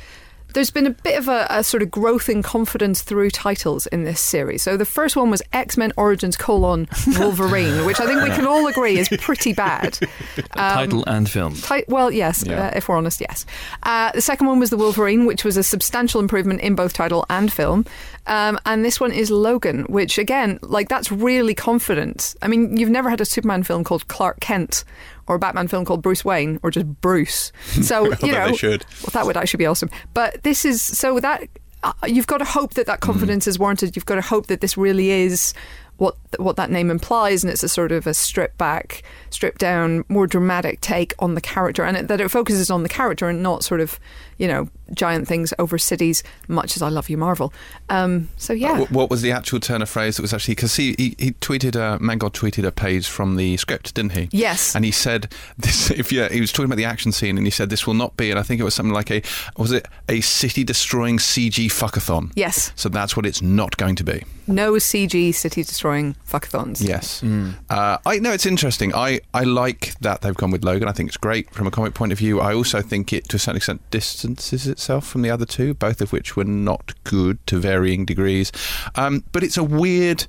There's 0.56 0.72
been 0.72 0.88
a 0.88 0.92
bit 0.92 1.18
of 1.20 1.28
a, 1.28 1.46
a 1.50 1.64
sort 1.64 1.84
of 1.84 1.92
growth 1.92 2.30
in 2.30 2.42
confidence 2.42 3.02
through 3.04 3.30
titles 3.30 3.86
in 3.88 4.04
this 4.06 4.20
series. 4.20 4.64
So 4.64 4.78
the 4.78 4.86
first 4.86 5.16
one 5.16 5.30
was 5.30 5.42
X 5.54 5.78
Men 5.78 5.92
Origins 5.98 6.36
colon 6.38 6.88
Wolverine, 7.20 7.86
which 7.86 8.00
I 8.00 8.06
think 8.08 8.24
we 8.24 8.30
can 8.30 8.48
all 8.48 8.66
agree 8.68 8.98
is 8.98 9.10
pretty 9.20 9.54
bad. 9.54 10.00
Um, 10.58 10.74
title 10.90 11.04
and 11.08 11.30
film. 11.30 11.54
Ti- 11.54 11.84
well, 11.90 12.10
yes, 12.12 12.44
Yeah. 12.46 12.68
uh, 12.68 12.72
if 12.76 12.88
we're 12.88 12.96
honest, 12.98 13.20
yes. 13.20 13.46
Uh, 13.84 14.12
the 14.14 14.22
second 14.22 14.48
one 14.48 14.60
was 14.60 14.70
The 14.70 14.78
Wolverine, 14.78 15.26
which 15.26 15.44
was 15.44 15.58
a 15.58 15.64
substantial 15.64 16.22
improvement 16.22 16.62
in 16.62 16.76
both 16.76 16.94
title 16.94 17.26
and 17.30 17.52
film. 17.52 17.86
Um, 18.28 18.58
and 18.66 18.84
this 18.86 19.00
one 19.00 19.12
is 19.12 19.30
Logan, 19.30 19.84
which, 19.90 20.18
again, 20.18 20.60
like 20.62 20.88
that's 20.88 21.12
really 21.12 21.54
confident. 21.56 22.36
I 22.42 22.48
mean, 22.48 22.78
you've 22.78 22.90
never 22.90 23.10
had 23.10 23.20
a 23.22 23.26
Superman 23.26 23.64
film 23.64 23.84
called 23.84 24.08
Clark 24.08 24.40
Kent 24.40 24.84
or 25.28 25.36
a 25.36 25.40
Batman 25.40 25.68
film 25.68 25.86
called 25.86 26.02
Bruce 26.02 26.24
Wayne 26.24 26.60
or 26.64 26.72
just 26.72 26.86
Bruce. 27.02 27.52
So, 27.82 28.14
you 28.24 28.32
know, 28.32 28.48
they 28.48 28.56
should. 28.56 28.86
well, 29.04 29.12
that 29.14 29.26
would 29.26 29.38
actually 29.38 29.60
be 29.60 29.66
awesome. 29.66 29.90
But 30.14 30.44
this 30.44 30.66
is 30.66 30.82
so 30.82 31.20
that 31.20 31.48
uh, 31.84 31.94
you've 32.08 32.28
got 32.28 32.40
to 32.40 32.46
hope 32.46 32.74
that 32.76 32.88
that 32.88 33.00
confidence 33.00 33.48
is 33.48 33.60
warranted. 33.60 33.96
You've 33.96 34.06
got 34.06 34.16
to 34.16 34.22
hope 34.22 34.48
that 34.48 34.62
this 34.62 34.76
really 34.76 35.12
is 35.12 35.54
what 35.98 36.18
what 36.38 36.56
that 36.58 36.72
name 36.72 36.90
implies, 36.90 37.44
and 37.44 37.52
it's 37.52 37.64
a 37.64 37.70
sort 37.70 37.92
of 37.92 38.08
a 38.08 38.14
stripped 38.14 38.58
back, 38.58 39.04
stripped 39.30 39.60
down, 39.60 40.04
more 40.10 40.28
dramatic 40.28 40.82
take 40.82 41.14
on 41.20 41.36
the 41.36 41.42
character, 41.42 41.84
and 41.84 41.96
it, 41.96 42.08
that 42.08 42.20
it 42.20 42.30
focuses 42.30 42.70
on 42.72 42.84
the 42.84 42.90
character 42.90 43.30
and 43.30 43.42
not 43.44 43.64
sort 43.64 43.82
of 43.82 44.00
you 44.38 44.48
know 44.48 44.68
giant 44.94 45.28
things 45.28 45.54
over 45.60 45.78
cities. 45.78 46.24
Much 46.48 46.76
as 46.76 46.82
I 46.82 46.90
love 46.90 47.10
you, 47.10 47.18
Marvel. 47.18 47.54
Um, 47.90 48.30
so 48.38 48.54
yeah, 48.54 48.78
Wh- 48.86 48.92
What 48.92 49.10
was 49.10 49.22
the 49.22 49.32
actual 49.32 49.60
turn 49.60 49.82
of 49.82 49.90
phrase 49.90 50.16
that 50.18 50.22
was 50.22 50.34
actually 50.34 50.56
because 50.56 50.76
he, 50.76 50.96
he 50.98 51.16
he 51.18 51.32
tweeted 51.34 51.76
uh, 51.76 51.98
Mangold 52.00 52.34
tweeted 52.34 52.66
a 52.66 52.72
page 52.72 53.08
from 53.08 53.36
the 53.36 53.58
script, 53.58 53.94
didn't 53.96 54.12
he? 54.14 54.30
Yes. 54.32 54.76
And 54.76 54.86
he 54.86 54.92
said 54.92 55.32
this. 55.58 55.92
If 55.92 56.12
yeah, 56.12 56.30
he 56.30 56.42
was 56.42 56.52
talking 56.52 56.66
about 56.66 56.78
the 56.78 56.86
action 56.86 57.12
scene, 57.12 57.38
and 57.38 57.46
he 57.48 57.52
said 57.52 57.70
this 57.70 57.86
will 57.88 57.94
not 57.94 58.16
be. 58.18 58.30
And 58.30 58.40
I 58.40 58.44
think 58.44 58.60
it 58.62 58.64
was 58.64 58.74
something 58.76 58.94
like 58.94 59.12
a 59.12 59.22
was 59.58 59.72
it 59.72 59.88
a 60.10 60.22
city 60.22 60.64
destroying 60.64 61.18
CG 61.18 61.66
fuckathon? 61.68 62.32
yes, 62.36 62.72
So 62.76 62.90
that's 62.90 63.16
what 63.18 63.26
it's 63.26 63.42
not 63.42 63.78
going 63.78 63.96
to 63.96 64.04
be. 64.04 64.24
no 64.48 64.74
CG 64.74 65.34
city 65.34 65.64
destroying 65.64 66.16
fuckathons. 66.30 66.82
Yes. 66.88 67.24
Uh, 67.24 67.98
I 68.06 68.20
know 68.20 68.32
it's 68.32 68.46
interesting. 68.46 68.94
I, 68.94 69.20
I 69.34 69.44
like 69.44 69.96
that 70.02 70.22
they've 70.22 70.36
gone 70.36 70.52
with 70.52 70.64
Logan. 70.64 70.88
I 70.88 70.92
think 70.92 71.10
it's 71.10 71.18
great 71.18 71.50
from 71.52 71.66
a 71.68 71.72
comic 71.72 71.94
point 71.94 72.12
of 72.12 72.18
view. 72.20 72.40
I 72.42 72.54
also 72.54 72.82
think 72.82 73.12
it, 73.14 73.28
to 73.30 73.38
a 73.38 73.40
certain 73.40 73.58
extent, 73.58 73.82
distances 73.92 74.68
itself 74.76 75.08
from 75.08 75.22
the 75.22 75.30
other 75.32 75.46
two, 75.46 75.74
both 75.74 76.02
of 76.02 76.12
which 76.12 76.36
were 76.36 76.44
not 76.44 76.94
good 77.04 77.38
to 77.48 77.60
varying 77.60 78.06
degrees. 78.06 78.52
Um, 78.96 79.24
but 79.32 79.44
it's 79.44 79.58
a 79.58 79.64
weird. 79.64 80.28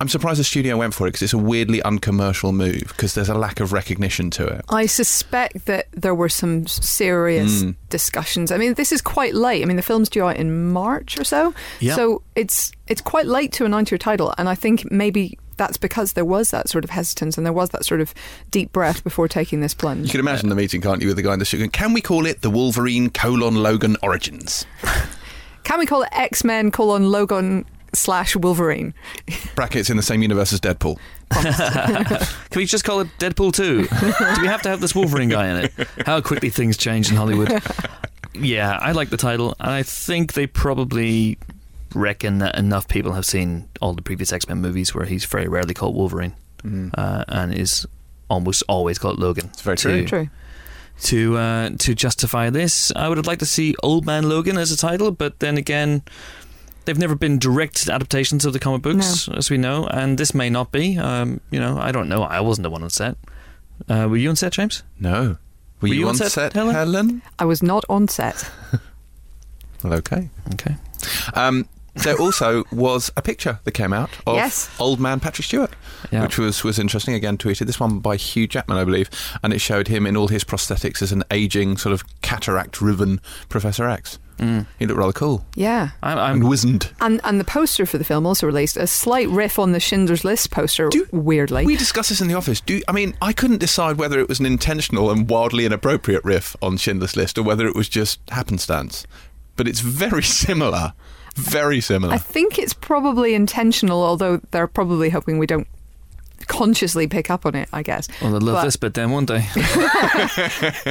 I'm 0.00 0.08
surprised 0.08 0.40
the 0.40 0.44
studio 0.44 0.76
went 0.76 0.92
for 0.92 1.06
it 1.06 1.10
because 1.12 1.22
it's 1.22 1.32
a 1.32 1.38
weirdly 1.38 1.80
uncommercial 1.82 2.50
move 2.52 2.82
because 2.88 3.14
there's 3.14 3.28
a 3.28 3.34
lack 3.34 3.60
of 3.60 3.72
recognition 3.72 4.28
to 4.30 4.44
it. 4.44 4.64
I 4.68 4.86
suspect 4.86 5.66
that 5.66 5.86
there 5.92 6.16
were 6.16 6.28
some 6.28 6.66
serious 6.66 7.62
Mm. 7.62 7.76
discussions. 7.90 8.50
I 8.50 8.56
mean, 8.58 8.74
this 8.74 8.90
is 8.90 9.00
quite 9.00 9.34
late. 9.34 9.62
I 9.62 9.66
mean, 9.66 9.76
the 9.76 9.82
film's 9.82 10.08
due 10.08 10.24
out 10.24 10.36
in 10.36 10.72
March 10.72 11.16
or 11.18 11.22
so, 11.24 11.54
Yeah. 11.78 11.94
so 11.94 12.22
it's 12.34 12.72
it's 12.88 13.00
quite 13.00 13.26
late 13.26 13.52
to 13.52 13.64
announce 13.64 13.90
your 13.92 13.98
title. 13.98 14.34
And 14.36 14.48
I 14.48 14.56
think 14.56 14.90
maybe 14.90 15.38
that's 15.56 15.76
because 15.76 16.12
there 16.12 16.24
was 16.24 16.50
that 16.50 16.68
sort 16.68 16.84
of 16.84 16.90
hesitance 16.90 17.36
and 17.36 17.46
there 17.46 17.52
was 17.52 17.70
that 17.70 17.84
sort 17.84 18.00
of 18.00 18.14
deep 18.50 18.72
breath 18.72 19.02
before 19.04 19.28
taking 19.28 19.60
this 19.60 19.74
plunge. 19.74 20.06
You 20.06 20.10
can 20.10 20.20
imagine 20.20 20.48
the 20.48 20.54
meeting, 20.54 20.80
can't 20.80 21.00
you, 21.00 21.08
with 21.08 21.16
the 21.16 21.22
guy 21.22 21.32
in 21.32 21.38
the 21.38 21.44
suit? 21.44 21.72
Can 21.72 21.92
we 21.92 22.00
call 22.00 22.26
it 22.26 22.42
the 22.42 22.50
Wolverine 22.50 23.10
colon 23.10 23.56
Logan 23.56 23.96
Origins? 24.02 24.66
Can 25.64 25.78
we 25.78 25.86
call 25.86 26.02
it 26.02 26.10
X 26.12 26.44
Men 26.44 26.70
colon 26.70 27.10
Logan 27.10 27.64
slash 27.94 28.36
Wolverine? 28.36 28.92
Brackets 29.54 29.88
in 29.88 29.96
the 29.96 30.02
same 30.02 30.20
universe 30.20 30.52
as 30.52 30.60
Deadpool. 30.60 30.98
Can 31.30 32.60
we 32.60 32.66
just 32.66 32.84
call 32.84 33.00
it 33.00 33.08
Deadpool 33.18 33.54
2? 33.54 33.82
Do 33.86 34.42
we 34.42 34.46
have 34.46 34.60
to 34.62 34.68
have 34.68 34.80
this 34.80 34.94
Wolverine 34.94 35.30
guy 35.30 35.48
in 35.48 35.64
it? 35.64 35.72
How 36.06 36.20
quickly 36.20 36.50
things 36.50 36.76
change 36.76 37.10
in 37.10 37.16
Hollywood. 37.16 37.62
Yeah, 38.34 38.78
I 38.80 38.92
like 38.92 39.10
the 39.10 39.16
title, 39.16 39.54
and 39.58 39.70
I 39.70 39.82
think 39.82 40.34
they 40.34 40.46
probably 40.46 41.38
reckon 41.94 42.38
that 42.38 42.56
enough 42.56 42.88
people 42.88 43.12
have 43.12 43.26
seen 43.26 43.68
all 43.80 43.92
the 43.92 44.02
previous 44.02 44.32
X 44.32 44.48
Men 44.48 44.60
movies 44.60 44.94
where 44.94 45.04
he's 45.06 45.24
very 45.24 45.48
rarely 45.48 45.74
called 45.74 45.94
Wolverine 45.94 46.34
uh, 46.94 47.24
and 47.28 47.54
is 47.54 47.86
almost 48.28 48.62
always 48.68 48.98
called 48.98 49.18
Logan. 49.18 49.50
It's 49.52 49.62
very 49.62 49.76
to, 49.78 50.04
True. 50.04 50.28
To 51.02 51.36
uh, 51.36 51.70
to 51.78 51.94
justify 51.94 52.50
this, 52.50 52.92
I 52.94 53.08
would 53.08 53.18
have 53.18 53.26
liked 53.26 53.40
to 53.40 53.46
see 53.46 53.74
Old 53.82 54.06
Man 54.06 54.28
Logan 54.28 54.56
as 54.56 54.70
a 54.70 54.76
title, 54.76 55.10
but 55.10 55.40
then 55.40 55.56
again, 55.56 56.02
they've 56.84 56.98
never 56.98 57.16
been 57.16 57.38
direct 57.38 57.88
adaptations 57.88 58.44
of 58.44 58.52
the 58.52 58.60
comic 58.60 58.82
books, 58.82 59.28
as 59.28 59.50
we 59.50 59.58
know, 59.58 59.86
and 59.86 60.18
this 60.18 60.34
may 60.34 60.48
not 60.48 60.70
be. 60.70 60.96
Um, 60.96 61.40
you 61.50 61.58
know, 61.58 61.78
I 61.78 61.90
don't 61.90 62.08
know. 62.08 62.22
I 62.22 62.40
wasn't 62.40 62.62
the 62.62 62.70
one 62.70 62.82
on 62.82 62.90
set. 62.90 63.16
Uh, 63.88 64.06
were 64.08 64.16
you 64.16 64.28
on 64.28 64.36
set, 64.36 64.52
James? 64.52 64.84
No. 65.00 65.36
Were, 65.80 65.88
Were 65.88 65.88
you, 65.88 65.94
you 65.94 66.04
on 66.04 66.10
on 66.10 66.14
set, 66.16 66.30
set, 66.30 66.52
Helen? 66.52 66.74
Helen? 66.74 67.22
I 67.38 67.44
was 67.44 67.62
not 67.62 67.84
on 67.88 68.08
set. 68.08 68.50
Well, 69.84 69.92
okay. 69.94 70.30
Okay. 70.54 70.76
Um, 71.34 71.68
there 72.02 72.16
also 72.18 72.64
was 72.72 73.10
a 73.16 73.22
picture 73.22 73.60
that 73.64 73.72
came 73.72 73.92
out 73.92 74.10
of 74.26 74.36
Yes. 74.36 74.68
old 74.78 74.98
man 75.00 75.20
Patrick 75.20 75.44
Stewart, 75.46 75.74
Yeah. 76.10 76.22
which 76.22 76.38
was, 76.38 76.64
was 76.64 76.78
interesting. 76.78 77.14
Again, 77.14 77.38
tweeted 77.38 77.66
this 77.66 77.78
one 77.78 78.00
by 78.00 78.16
Hugh 78.16 78.46
Jackman, 78.46 78.78
I 78.78 78.84
believe, 78.84 79.08
and 79.42 79.52
it 79.52 79.60
showed 79.60 79.88
him 79.88 80.06
in 80.06 80.16
all 80.16 80.28
his 80.28 80.44
prosthetics 80.44 81.02
as 81.02 81.12
an 81.12 81.22
aging, 81.30 81.76
sort 81.76 81.92
of 81.92 82.02
cataract-riven 82.22 83.20
Professor 83.48 83.88
X. 83.88 84.18
Mm. 84.38 84.66
He 84.80 84.86
looked 84.86 84.98
rather 84.98 85.12
cool 85.12 85.46
Yeah. 85.54 85.90
I'm, 86.02 86.18
and 86.18 86.20
I'm 86.20 86.40
wizened. 86.48 86.90
And 87.00 87.20
and 87.22 87.38
the 87.38 87.44
poster 87.44 87.86
for 87.86 87.98
the 87.98 88.04
film 88.04 88.26
also 88.26 88.48
released 88.48 88.76
a 88.76 88.84
slight 88.88 89.28
riff 89.28 89.60
on 89.60 89.70
the 89.70 89.78
Schindler's 89.78 90.24
List 90.24 90.50
poster. 90.50 90.88
Do- 90.88 91.06
weirdly, 91.12 91.64
We 91.64 91.76
discussed 91.76 92.08
this 92.08 92.20
in 92.20 92.26
the 92.26 92.34
office. 92.34 92.60
Do 92.60 92.80
I 92.88 92.92
mean 92.92 93.14
I 93.22 93.32
couldn't 93.32 93.58
decide 93.58 93.96
whether 93.96 94.18
it 94.18 94.28
was 94.28 94.40
an 94.40 94.46
intentional 94.46 95.08
and 95.12 95.30
wildly 95.30 95.66
inappropriate 95.66 96.24
riff 96.24 96.56
on 96.60 96.78
Schindler's 96.78 97.14
List 97.14 97.38
or 97.38 97.44
whether 97.44 97.64
it 97.68 97.76
was 97.76 97.88
just 97.88 98.18
happenstance, 98.30 99.06
but 99.54 99.68
it's 99.68 99.78
very 99.80 100.22
similar. 100.44 100.94
Very 101.34 101.80
similar. 101.80 102.14
I 102.14 102.18
think 102.18 102.58
it's 102.58 102.72
probably 102.74 103.34
intentional, 103.34 104.02
although 104.02 104.40
they're 104.50 104.66
probably 104.66 105.10
hoping 105.10 105.38
we 105.38 105.46
don't 105.46 105.66
consciously 106.46 107.06
pick 107.06 107.30
up 107.30 107.46
on 107.46 107.54
it. 107.54 107.68
I 107.72 107.82
guess. 107.82 108.08
well, 108.20 108.32
they'll 108.32 108.40
love 108.40 108.56
But- 108.56 108.64
this 108.64 108.76
bit 108.76 108.94
then, 108.94 109.10
won't 109.10 109.28
they? 109.28 109.38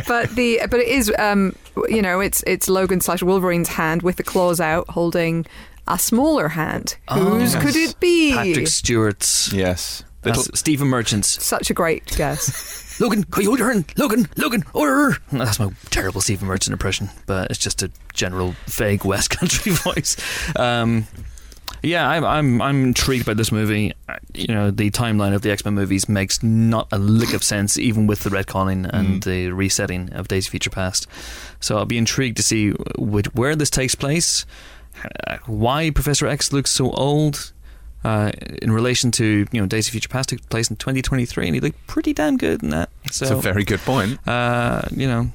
but 0.08 0.30
the 0.32 0.62
but 0.70 0.80
it 0.80 0.88
is 0.88 1.12
um 1.18 1.56
you 1.90 2.02
know 2.02 2.20
it's 2.20 2.44
it's 2.48 2.68
Logan 2.68 3.02
slash 3.02 3.22
Wolverine's 3.24 3.70
hand 3.70 4.02
with 4.02 4.16
the 4.18 4.24
claws 4.24 4.60
out 4.60 4.90
holding 4.90 5.46
a 5.88 6.00
smaller 6.00 6.48
hand. 6.50 6.98
Whose 7.12 7.54
yes. 7.54 7.64
could 7.64 7.76
it 7.76 8.00
be? 8.00 8.34
Patrick 8.34 8.68
Stewart's. 8.68 9.52
yes. 9.54 10.04
Little- 10.24 10.44
Stephen 10.56 10.88
Merchant's. 10.88 11.44
Such 11.44 11.70
a 11.70 11.74
great 11.74 12.06
guess. 12.16 12.82
Logan, 13.00 13.24
can 13.24 13.44
you 13.44 13.50
hold 13.50 13.60
your 13.60 13.72
hand? 13.72 13.86
Logan, 13.98 14.28
Logan, 14.38 14.64
order. 14.74 15.18
That's 15.32 15.60
my 15.60 15.72
terrible 15.90 16.22
Stephen 16.22 16.48
Merchant 16.48 16.74
impression, 16.74 17.10
but 17.26 17.50
it's 17.50 17.60
just 17.60 17.82
a 17.84 17.92
general 18.14 18.56
vague 18.66 19.04
West 19.06 19.30
Country 19.32 19.72
voice. 19.76 20.16
Um, 20.56 21.08
yeah, 21.82 22.08
I'm, 22.08 22.24
I'm 22.24 22.62
I'm 22.62 22.84
intrigued 22.84 23.26
by 23.26 23.34
this 23.34 23.52
movie. 23.52 23.94
You 24.34 24.48
know, 24.48 24.72
the 24.72 24.90
timeline 24.92 25.34
of 25.34 25.42
the 25.42 25.52
X 25.52 25.66
Men 25.66 25.74
movies 25.74 26.08
makes 26.08 26.42
not 26.44 26.88
a 26.92 26.98
lick 26.98 27.34
of 27.34 27.44
sense, 27.44 27.78
even 27.78 28.08
with 28.08 28.22
the 28.22 28.30
retconning 28.30 28.90
and 28.92 29.24
the 29.24 29.52
resetting 29.52 30.12
of 30.14 30.28
Days 30.28 30.48
of 30.48 30.52
Future 30.52 30.70
Past. 30.70 31.08
So 31.60 31.78
I'll 31.78 31.86
be 31.86 31.98
intrigued 31.98 32.38
to 32.38 32.44
see 32.44 32.72
where 32.98 33.56
this 33.56 33.70
takes 33.70 33.96
place, 33.96 34.46
uh, 35.28 35.38
why 35.46 35.90
Professor 35.90 36.28
X 36.28 36.54
looks 36.54 36.72
so 36.72 36.92
old. 36.92 37.53
Uh, 38.04 38.32
in 38.62 38.72
relation 38.72 39.12
to 39.12 39.46
you 39.52 39.62
know 39.62 39.66
Days 39.68 39.88
of 39.88 39.92
Future 39.92 40.10
Past 40.10 40.30
took 40.30 40.50
place 40.50 40.70
in 40.70 40.76
2023, 40.76 41.46
and 41.48 41.56
he 41.56 41.62
looked 41.62 41.88
pretty 41.88 42.14
damn 42.14 42.38
good 42.38 42.62
in 42.64 42.70
that. 42.72 42.90
So 43.12 43.24
It's 43.26 43.32
a 43.32 43.36
very 43.36 43.64
good 43.64 43.80
point. 43.82 44.20
uh, 44.28 44.82
you 44.92 45.08
know, 45.08 45.32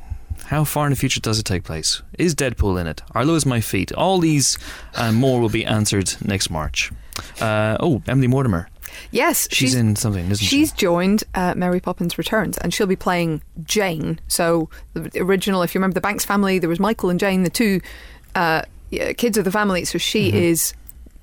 how 0.46 0.64
far 0.64 0.86
in 0.86 0.90
the 0.90 0.96
future 0.96 1.20
does 1.20 1.38
it 1.38 1.44
take 1.44 1.64
place? 1.64 2.02
Is 2.18 2.34
Deadpool 2.34 2.80
in 2.80 2.86
it? 2.86 3.02
Arlo 3.14 3.34
is 3.34 3.46
my 3.46 3.60
feet. 3.60 3.90
All 3.92 4.18
these 4.18 4.58
and 4.94 5.16
more 5.16 5.40
will 5.40 5.48
be 5.48 5.64
answered 5.64 6.14
next 6.24 6.50
March. 6.50 6.92
Uh, 7.40 7.76
oh, 7.80 8.02
Emily 8.06 8.26
Mortimer. 8.26 8.68
Yes, 9.10 9.48
She's, 9.50 9.74
in 9.74 9.96
something, 9.96 10.30
isn't 10.30 10.44
She's 10.44 10.70
she? 10.70 10.76
joined 10.76 11.22
uh, 11.34 11.54
Mary 11.56 11.78
Poppins 11.80 12.16
Returns, 12.18 12.58
and 12.58 12.72
she'll 12.74 12.86
be 12.86 12.96
playing 12.96 13.42
Jane. 13.64 14.18
So 14.28 14.70
the 14.94 15.20
original, 15.22 15.62
if 15.62 15.74
you 15.74 15.78
remember 15.78 15.94
the 15.94 16.00
Banks 16.00 16.24
family, 16.24 16.58
there 16.58 16.68
was 16.70 16.80
Michael 16.80 17.10
and 17.10 17.20
Jane, 17.20 17.42
the 17.44 17.50
two 17.50 17.80
uh, 18.34 18.62
kids 19.16 19.36
of 19.38 19.44
the 19.44 19.52
family. 19.52 19.84
So 19.84 19.98
she 19.98 20.28
Mm-hmm. 20.28 20.36
is 20.38 20.74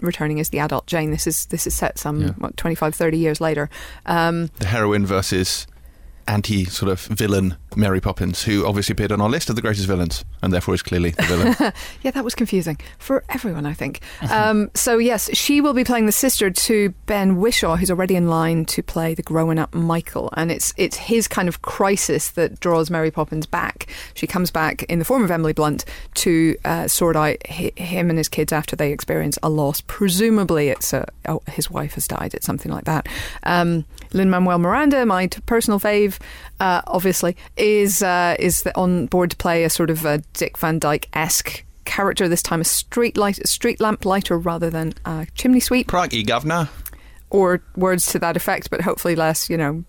returning 0.01 0.39
as 0.39 0.49
the 0.49 0.59
adult 0.59 0.87
Jane. 0.87 1.11
This 1.11 1.27
is 1.27 1.45
this 1.47 1.65
is 1.67 1.75
set 1.75 1.97
some 1.99 2.21
Yeah. 2.21 2.29
what 2.37 2.57
25, 2.57 2.93
30 2.95 3.17
years 3.17 3.39
later. 3.41 3.69
Um, 4.05 4.49
The 4.59 4.67
heroine 4.67 5.05
versus 5.05 5.67
anti 6.27 6.65
sort 6.65 6.91
of 6.91 7.01
villain 7.01 7.57
Mary 7.75 7.99
Poppins, 7.99 8.43
who 8.43 8.65
obviously 8.65 8.93
appeared 8.93 9.11
on 9.11 9.21
our 9.21 9.29
list 9.29 9.49
of 9.49 9.55
the 9.55 9.61
greatest 9.61 9.85
villains, 9.87 10.23
and 10.41 10.53
therefore 10.53 10.73
is 10.73 10.81
clearly 10.81 11.11
the 11.11 11.23
villain. 11.23 11.55
yeah, 12.01 12.11
that 12.11 12.23
was 12.23 12.35
confusing 12.35 12.77
for 12.97 13.23
everyone, 13.29 13.65
I 13.65 13.73
think. 13.73 14.01
Um, 14.31 14.71
so 14.73 14.97
yes, 14.97 15.29
she 15.33 15.61
will 15.61 15.73
be 15.73 15.83
playing 15.83 16.05
the 16.05 16.11
sister 16.11 16.49
to 16.49 16.89
Ben 17.05 17.37
Whishaw, 17.37 17.77
who's 17.77 17.91
already 17.91 18.15
in 18.15 18.29
line 18.29 18.65
to 18.65 18.81
play 18.81 19.13
the 19.13 19.23
growing 19.23 19.59
up 19.59 19.73
Michael, 19.73 20.29
and 20.37 20.51
it's 20.51 20.73
it's 20.77 20.97
his 20.97 21.27
kind 21.27 21.47
of 21.47 21.61
crisis 21.61 22.31
that 22.31 22.59
draws 22.59 22.89
Mary 22.89 23.11
Poppins 23.11 23.45
back. 23.45 23.87
She 24.13 24.27
comes 24.27 24.51
back 24.51 24.83
in 24.83 24.99
the 24.99 25.05
form 25.05 25.23
of 25.23 25.31
Emily 25.31 25.53
Blunt 25.53 25.85
to 26.15 26.55
uh, 26.65 26.87
sort 26.87 27.15
out 27.15 27.37
hi- 27.47 27.71
him 27.75 28.09
and 28.09 28.17
his 28.17 28.29
kids 28.29 28.53
after 28.53 28.75
they 28.75 28.91
experience 28.91 29.37
a 29.43 29.49
loss. 29.49 29.81
Presumably, 29.81 30.69
it's 30.69 30.93
a, 30.93 31.07
oh, 31.27 31.41
his 31.49 31.69
wife 31.69 31.93
has 31.95 32.07
died. 32.07 32.33
It's 32.33 32.45
something 32.45 32.71
like 32.71 32.85
that. 32.85 33.07
Um, 33.43 33.85
Lin 34.13 34.29
Manuel 34.29 34.59
Miranda, 34.59 35.05
my 35.05 35.27
t- 35.27 35.39
personal 35.45 35.79
fave, 35.79 36.19
uh, 36.59 36.81
obviously, 36.87 37.35
is 37.57 38.01
uh, 38.03 38.35
is 38.39 38.63
the, 38.63 38.75
on 38.77 39.07
board 39.07 39.31
to 39.31 39.37
play 39.37 39.63
a 39.63 39.69
sort 39.69 39.89
of 39.89 40.05
a 40.05 40.19
Dick 40.33 40.57
Van 40.57 40.79
Dyke 40.79 41.07
esque 41.13 41.63
character. 41.85 42.27
This 42.27 42.41
time, 42.43 42.61
a 42.61 42.65
street 42.65 43.17
light, 43.17 43.37
a 43.39 43.47
street 43.47 43.79
lamp 43.79 44.05
lighter 44.05 44.37
rather 44.37 44.69
than 44.69 44.93
a 45.05 45.27
chimney 45.35 45.59
sweep, 45.59 45.87
Crikey, 45.87 46.23
governor. 46.23 46.69
or 47.29 47.61
words 47.75 48.05
to 48.07 48.19
that 48.19 48.35
effect, 48.37 48.69
but 48.69 48.81
hopefully 48.81 49.15
less, 49.15 49.49
you 49.49 49.57
know, 49.57 49.83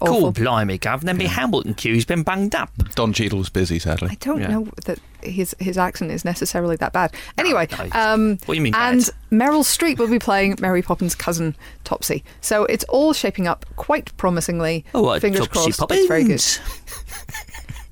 awful. 0.00 0.20
Cool, 0.20 0.32
blimey, 0.32 0.78
Governor. 0.78 1.14
Me 1.14 1.26
Hamilton 1.26 1.74
queue's 1.74 2.04
been 2.04 2.22
banged 2.22 2.54
up. 2.54 2.70
Don 2.94 3.12
Cheadle's 3.12 3.48
busy, 3.48 3.78
sadly. 3.78 4.08
I 4.10 4.14
don't 4.16 4.40
Yeah. 4.40 4.48
know 4.48 4.68
that 4.86 4.98
his 5.22 5.54
his 5.60 5.78
accent 5.78 6.10
is 6.10 6.24
necessarily 6.24 6.76
that 6.76 6.92
bad. 6.92 7.14
Anyway, 7.38 7.68
no. 7.78 7.88
um, 7.92 8.30
What 8.46 8.54
do 8.54 8.54
you 8.54 8.60
mean 8.60 8.74
And 8.74 9.00
bad? 9.30 9.38
Meryl 9.38 9.62
Streep 9.62 9.98
will 9.98 10.08
be 10.08 10.18
playing 10.18 10.56
Mary 10.60 10.82
Poppins' 10.82 11.14
cousin 11.14 11.54
Topsy. 11.84 12.24
So 12.40 12.64
it's 12.64 12.84
all 12.84 13.12
shaping 13.12 13.46
up 13.46 13.64
quite 13.76 14.16
promisingly. 14.16 14.84
Oh, 14.94 15.02
what, 15.02 15.20
Fingers 15.20 15.46
Topsy 15.48 15.72
crossed. 15.72 15.92
It's 15.92 16.06
very 16.08 16.24
good. 16.24 16.42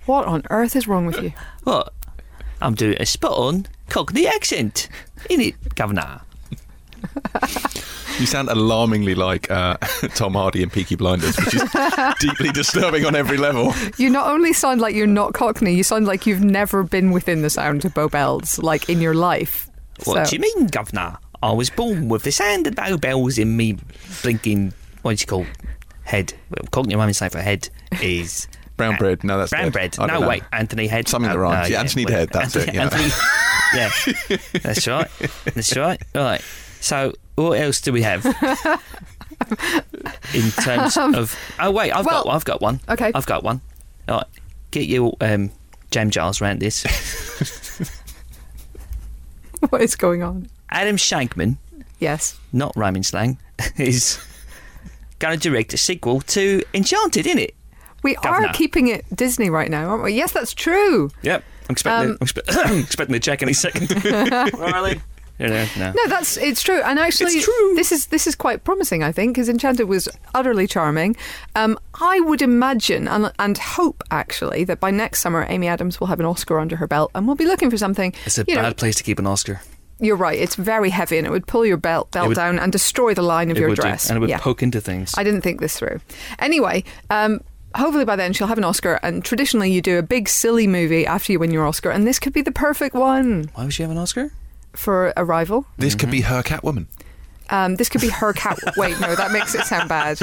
What 0.07 0.27
on 0.27 0.43
earth 0.51 0.75
is 0.75 0.89
wrong 0.89 1.07
with 1.07 1.21
you? 1.23 1.33
What? 1.65 1.93
I'm 2.61 2.75
doing 2.75 2.97
a 2.99 3.07
spot 3.07 3.33
on 3.33 3.67
Cockney 3.89 4.27
accent. 4.27 4.89
In 5.29 5.41
it, 5.41 5.75
Governor. 5.77 6.23
You 8.21 8.27
sound 8.27 8.51
alarmingly 8.51 9.15
like 9.15 9.51
uh, 9.51 9.77
Tom 10.15 10.35
Hardy 10.35 10.63
in 10.63 10.69
Peaky 10.71 10.95
Blinders, 10.95 11.37
which 11.39 11.55
is 11.55 11.63
deeply 12.21 12.51
disturbing 12.51 13.07
on 13.07 13.17
every 13.17 13.39
level. 13.39 13.73
You 13.97 14.11
not 14.11 14.31
only 14.31 14.53
sound 14.53 14.81
like 14.83 14.95
you're 14.95 15.07
not 15.07 15.33
Cockney, 15.33 15.73
you 15.75 15.83
sound 15.83 16.07
like 16.07 16.27
you've 16.27 16.45
never 16.45 16.83
been 16.83 17.13
within 17.13 17.41
the 17.41 17.49
sound 17.51 17.85
of 17.87 17.95
Bow 17.95 18.09
Bells, 18.09 18.59
like 18.59 18.91
in 18.91 19.01
your 19.01 19.15
life. 19.15 19.71
What 20.05 20.27
So- 20.27 20.31
do 20.31 20.37
you 20.37 20.41
mean, 20.43 20.67
Governor? 20.67 21.17
I 21.43 21.53
was 21.53 21.71
born 21.71 22.09
with 22.11 22.25
the 22.25 22.31
sound 22.33 22.67
of 22.67 22.75
bow 22.75 22.99
bells 22.99 23.39
in 23.39 23.57
me 23.57 23.79
blinking, 24.23 24.75
what's 25.01 25.23
it 25.23 25.27
called? 25.27 25.47
Head. 26.03 26.35
Well, 26.51 26.69
Cockney 26.71 26.95
rhyming 26.97 27.15
slang 27.15 27.31
for 27.31 27.41
head 27.41 27.71
is 28.03 28.47
Brown 28.77 28.97
bread. 28.97 29.25
No, 29.25 29.39
that's 29.39 29.49
brown 29.51 29.65
dead. 29.65 29.73
bread. 29.73 29.99
No, 29.99 30.07
know. 30.21 30.29
wait, 30.29 30.43
Anthony 30.53 30.87
Head. 30.87 31.09
Something 31.09 31.31
that 31.31 31.37
Uh, 31.39 31.41
rhymes. 31.41 31.69
uh, 31.69 31.73
Yeah, 31.73 31.81
Anthony 31.81 32.05
well, 32.05 32.15
Head, 32.15 32.29
that's 32.31 32.57
Anthony, 32.57 32.69
it, 32.69 32.75
yeah. 32.75 32.83
Anthony, 32.83 34.29
yeah, 34.29 34.39
that's 34.63 34.87
right. 34.87 35.09
That's 35.55 35.77
right. 35.77 36.03
All 36.15 36.23
right. 36.23 36.43
So, 36.83 37.13
what 37.42 37.61
else 37.61 37.81
do 37.81 37.92
we 37.92 38.03
have 38.03 38.24
in 40.35 40.50
terms 40.62 40.96
of? 40.96 41.37
Oh 41.59 41.70
wait, 41.70 41.92
I've 41.92 42.07
well, 42.07 42.24
got, 42.24 42.35
I've 42.35 42.44
got 42.44 42.61
one. 42.61 42.81
okay. 42.88 43.12
I've 43.14 43.26
got 43.26 43.42
one. 43.44 43.61
All 44.09 44.18
right, 44.18 44.26
get 44.70 44.87
your 44.87 45.14
um, 45.20 45.50
jam 45.90 46.11
jars 46.11 46.40
around 46.40 46.61
this. 46.61 46.85
what 49.70 49.83
is 49.83 49.96
going 49.96 50.22
on? 50.22 50.48
Adam 50.70 50.96
Shankman, 50.96 51.57
Yes. 51.98 52.38
not 52.53 52.72
rhyming 52.76 53.03
slang, 53.03 53.38
is 53.76 54.18
going 55.18 55.38
to 55.38 55.48
direct 55.50 55.74
a 55.74 55.76
sequel 55.76 56.20
to 56.22 56.62
Enchanted, 56.74 57.26
isn't 57.26 57.38
it? 57.40 57.55
We 58.03 58.14
Governor. 58.14 58.48
are 58.48 58.55
keeping 58.55 58.88
it 58.88 59.05
Disney 59.14 59.50
right 59.50 59.70
now, 59.70 59.90
aren't 59.90 60.03
we? 60.03 60.14
Yes, 60.14 60.33
that's 60.33 60.55
true. 60.55 61.11
Yep. 61.22 61.44
I'm 61.68 61.72
expecting, 61.72 62.11
Um, 62.12 62.18
I'm 62.20 62.26
expe- 62.26 62.81
expecting 62.85 63.12
the 63.12 63.20
check 63.20 63.42
any 63.42 63.53
second. 63.53 63.90
really? 64.59 65.00
No. 65.48 65.92
No, 65.92 66.07
that's 66.09 66.37
it's 66.37 66.62
true, 66.62 66.83
and 66.83 66.98
actually, 66.98 67.33
It's 67.33 67.44
true. 67.44 67.72
this 67.74 67.92
is 67.92 68.07
this 68.07 68.26
is 68.26 68.35
quite 68.35 68.64
promising. 68.64 69.03
I 69.03 69.12
think 69.12 69.35
because 69.35 69.48
Enchanted 69.48 69.88
was 69.88 70.09
utterly 70.35 70.66
charming. 70.66 71.16
Um, 71.55 71.79
I 72.00 72.20
would 72.20 72.42
imagine 72.42 73.09
and, 73.09 73.33
and 73.38 73.57
hope 73.59 74.03
actually 74.11 74.64
that 74.64 74.81
by 74.81 74.90
next 74.90 75.20
summer, 75.20 75.46
Amy 75.48 75.68
Adams 75.68 75.98
will 76.00 76.09
have 76.09 76.20
an 76.20 76.26
Oscar 76.26 76.59
under 76.59 76.76
her 76.76 76.87
belt, 76.87 77.11
and 77.14 77.26
we'll 77.26 77.37
be 77.37 77.46
looking 77.46 77.70
for 77.70 77.79
something. 77.79 78.12
It's 78.26 78.38
a 78.38 78.44
bad 78.44 78.62
know, 78.62 78.72
place 78.74 78.96
to 78.96 79.03
keep 79.03 79.18
an 79.18 79.26
Oscar. 79.26 79.61
you're 79.98 80.16
right. 80.16 80.38
It's 80.38 80.57
very 80.57 80.90
heavy, 80.90 81.18
and 81.18 81.26
it 81.26 81.31
would 81.31 81.46
pull 81.46 81.64
your 81.64 81.76
belt 81.76 82.11
belt 82.11 82.29
would- 82.29 82.35
down 82.35 82.59
and 82.59 82.70
destroy 82.72 83.14
the 83.14 83.22
line 83.22 83.50
of 83.50 83.57
your 83.59 83.68
would 83.70 83.76
do, 83.76 83.83
dress. 83.83 84.09
and 84.11 84.16
it 84.16 84.20
would 84.20 84.31
yeah. 84.31 84.38
poke 84.38 84.62
into 84.62 84.81
things. 84.81 85.14
I 85.16 85.24
didn't 85.24 85.40
think 85.42 85.61
this 85.61 85.76
through. 85.79 86.00
Anyway, 86.38 86.85
um, 87.11 87.40
hopefully 87.74 88.05
by 88.05 88.16
then 88.16 88.33
she'll 88.33 88.46
have 88.48 88.59
an 88.59 88.64
Oscar, 88.64 88.98
and 89.03 89.24
traditionally 89.24 89.70
you 89.72 89.81
do 89.83 89.98
a 89.98 90.03
big 90.03 90.29
silly 90.29 90.66
movie 90.66 91.07
after 91.07 91.33
you 91.33 91.38
win 91.38 91.50
your 91.50 91.66
Oscar, 91.66 91.90
and 91.90 92.07
this 92.07 92.18
could 92.18 92.33
be 92.33 92.42
the 92.42 92.53
perfect 92.53 92.94
one 92.94 93.50
Why 93.55 93.64
would 93.64 93.72
she 93.74 93.83
have 93.83 93.90
an 93.92 93.98
Oscar? 93.98 94.33
For 94.73 95.13
Arrival. 95.17 95.67
This 95.77 95.95
could 95.95 96.11
be 96.11 96.21
her 96.23 96.43
Catwoman. 96.43 96.87
Um, 97.51 97.77
this 97.77 97.89
could 97.89 98.01
be 98.01 98.09
her 98.09 98.33
cat. 98.33 98.59
Wait, 98.77 98.99
no, 99.01 99.15
that 99.15 99.33
makes 99.33 99.55
it 99.55 99.63
sound 99.67 99.89
bad. 99.89 100.21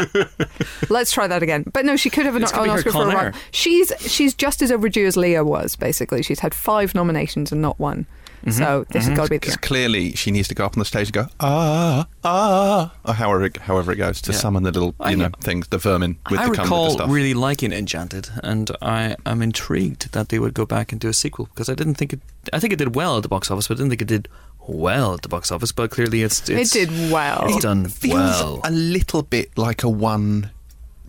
Let's 0.89 1.11
try 1.11 1.27
that 1.27 1.43
again. 1.43 1.65
But 1.73 1.85
no, 1.85 1.97
she 1.97 2.09
could 2.09 2.25
have 2.25 2.35
an, 2.35 2.41
This 2.41 2.51
could 2.51 2.59
an 2.59 2.63
be 2.65 2.69
her 2.69 2.77
Oscar 2.77 2.91
for 2.91 3.03
Con 3.03 3.15
a 3.15 3.19
Air. 3.19 3.33
She's 3.51 3.91
she's 3.99 4.33
just 4.33 4.61
as 4.61 4.71
overdue 4.71 5.05
as 5.05 5.17
Leo 5.17 5.43
was. 5.43 5.75
Basically, 5.75 6.23
she's 6.23 6.39
had 6.39 6.53
five 6.53 6.95
nominations 6.95 7.51
and 7.51 7.61
not 7.61 7.79
one. 7.79 8.07
So 8.49 8.85
this 8.89 9.05
has 9.07 9.17
got 9.17 9.25
to 9.25 9.29
be 9.29 9.35
the 9.37 9.39
Because 9.41 9.57
clearly 9.57 10.13
she 10.13 10.31
needs 10.31 10.47
to 10.47 10.55
go 10.55 10.65
up 10.65 10.73
on 10.75 10.79
the 10.79 10.85
stage 10.85 11.07
and 11.07 11.13
go 11.13 11.27
ah 11.39 12.07
ah, 12.23 12.93
or 13.05 13.13
however 13.13 13.45
it, 13.45 13.57
however 13.57 13.91
it 13.91 13.97
goes 13.97 14.21
to 14.21 14.31
Yeah. 14.31 14.37
summon 14.37 14.63
the 14.63 14.71
little 14.71 14.95
I- 14.99 15.11
you 15.11 15.17
know 15.17 15.29
things, 15.41 15.67
the 15.67 15.77
vermin 15.77 16.17
with 16.29 16.39
I 16.39 16.47
the 16.49 16.55
cum 16.55 16.63
recall 16.63 16.89
stuff. 16.91 17.09
really 17.09 17.33
liking 17.33 17.71
Enchanted, 17.73 18.29
and 18.43 18.71
I 18.81 19.15
am 19.25 19.41
intrigued 19.41 20.11
that 20.13 20.29
they 20.29 20.39
would 20.39 20.53
go 20.53 20.65
back 20.65 20.91
and 20.91 21.01
do 21.01 21.09
a 21.09 21.13
sequel 21.13 21.45
because 21.53 21.67
I 21.69 21.73
didn't 21.75 21.95
think 21.95 22.13
it. 22.13 22.19
I 22.53 22.59
think 22.59 22.73
it 22.73 22.77
did 22.77 22.95
well 22.95 23.17
at 23.17 23.23
the 23.23 23.29
box 23.29 23.51
office, 23.51 23.67
but 23.67 23.75
I 23.75 23.77
didn't 23.77 23.89
think 23.89 24.01
it 24.01 24.07
did 24.07 24.27
well 24.67 25.13
at 25.15 25.21
the 25.23 25.29
box 25.29 25.51
office. 25.51 25.71
But 25.71 25.91
clearly, 25.91 26.23
it's, 26.23 26.47
It 26.49 26.69
did 26.71 26.89
well. 27.11 27.45
It's 27.49 27.61
done 27.63 27.87
feels 27.89 28.13
well. 28.13 28.61
a 28.63 28.71
little 28.71 29.23
bit 29.23 29.57
like 29.57 29.83
a 29.83 29.89
one. 29.89 30.51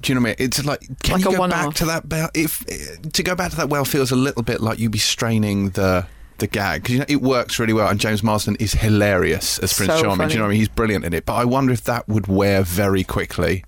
Do 0.01 0.12
you 0.12 0.14
know 0.14 0.20
what 0.22 0.28
I 0.39 0.43
mean? 0.43 0.49
It's 0.49 0.64
like 0.64 0.80
can 1.03 1.14
Like 1.14 1.24
you 1.24 1.32
go 1.32 1.39
one-off. 1.41 1.66
back 1.66 1.74
to 1.76 1.84
that 1.86 2.09
bell? 2.09 2.30
If 2.34 2.64
to 3.12 3.22
go 3.22 3.34
back 3.34 3.51
to 3.51 3.57
that 3.57 3.68
well 3.68 3.84
feels 3.84 4.11
a 4.12 4.16
little 4.16 4.43
bit 4.43 4.61
like 4.61 4.78
you'd 4.78 4.93
be 4.93 4.99
straining 4.99 5.70
the 5.70 6.07
the 6.39 6.47
gag 6.47 6.82
because 6.82 6.93
you 6.95 6.99
know 7.01 7.07
it 7.09 7.20
works 7.22 7.59
really 7.59 7.72
well, 7.72 7.89
and 7.89 7.99
James 8.01 8.22
Marsden 8.22 8.57
is 8.57 8.72
hilarious 8.72 9.59
as 9.59 9.72
Prince 9.74 9.93
So 9.95 10.03
Charming. 10.03 10.28
Do 10.28 10.34
you 10.34 10.39
know 10.39 10.45
what 10.45 10.49
I 10.49 10.51
mean? 10.53 10.59
He's 10.61 10.68
brilliant 10.68 11.05
in 11.05 11.12
it. 11.14 11.26
But 11.26 11.34
I 11.34 11.45
wonder 11.45 11.72
if 11.72 11.82
that 11.84 12.09
would 12.09 12.26
wear 12.26 12.62
very 12.62 13.05
quickly 13.05 13.64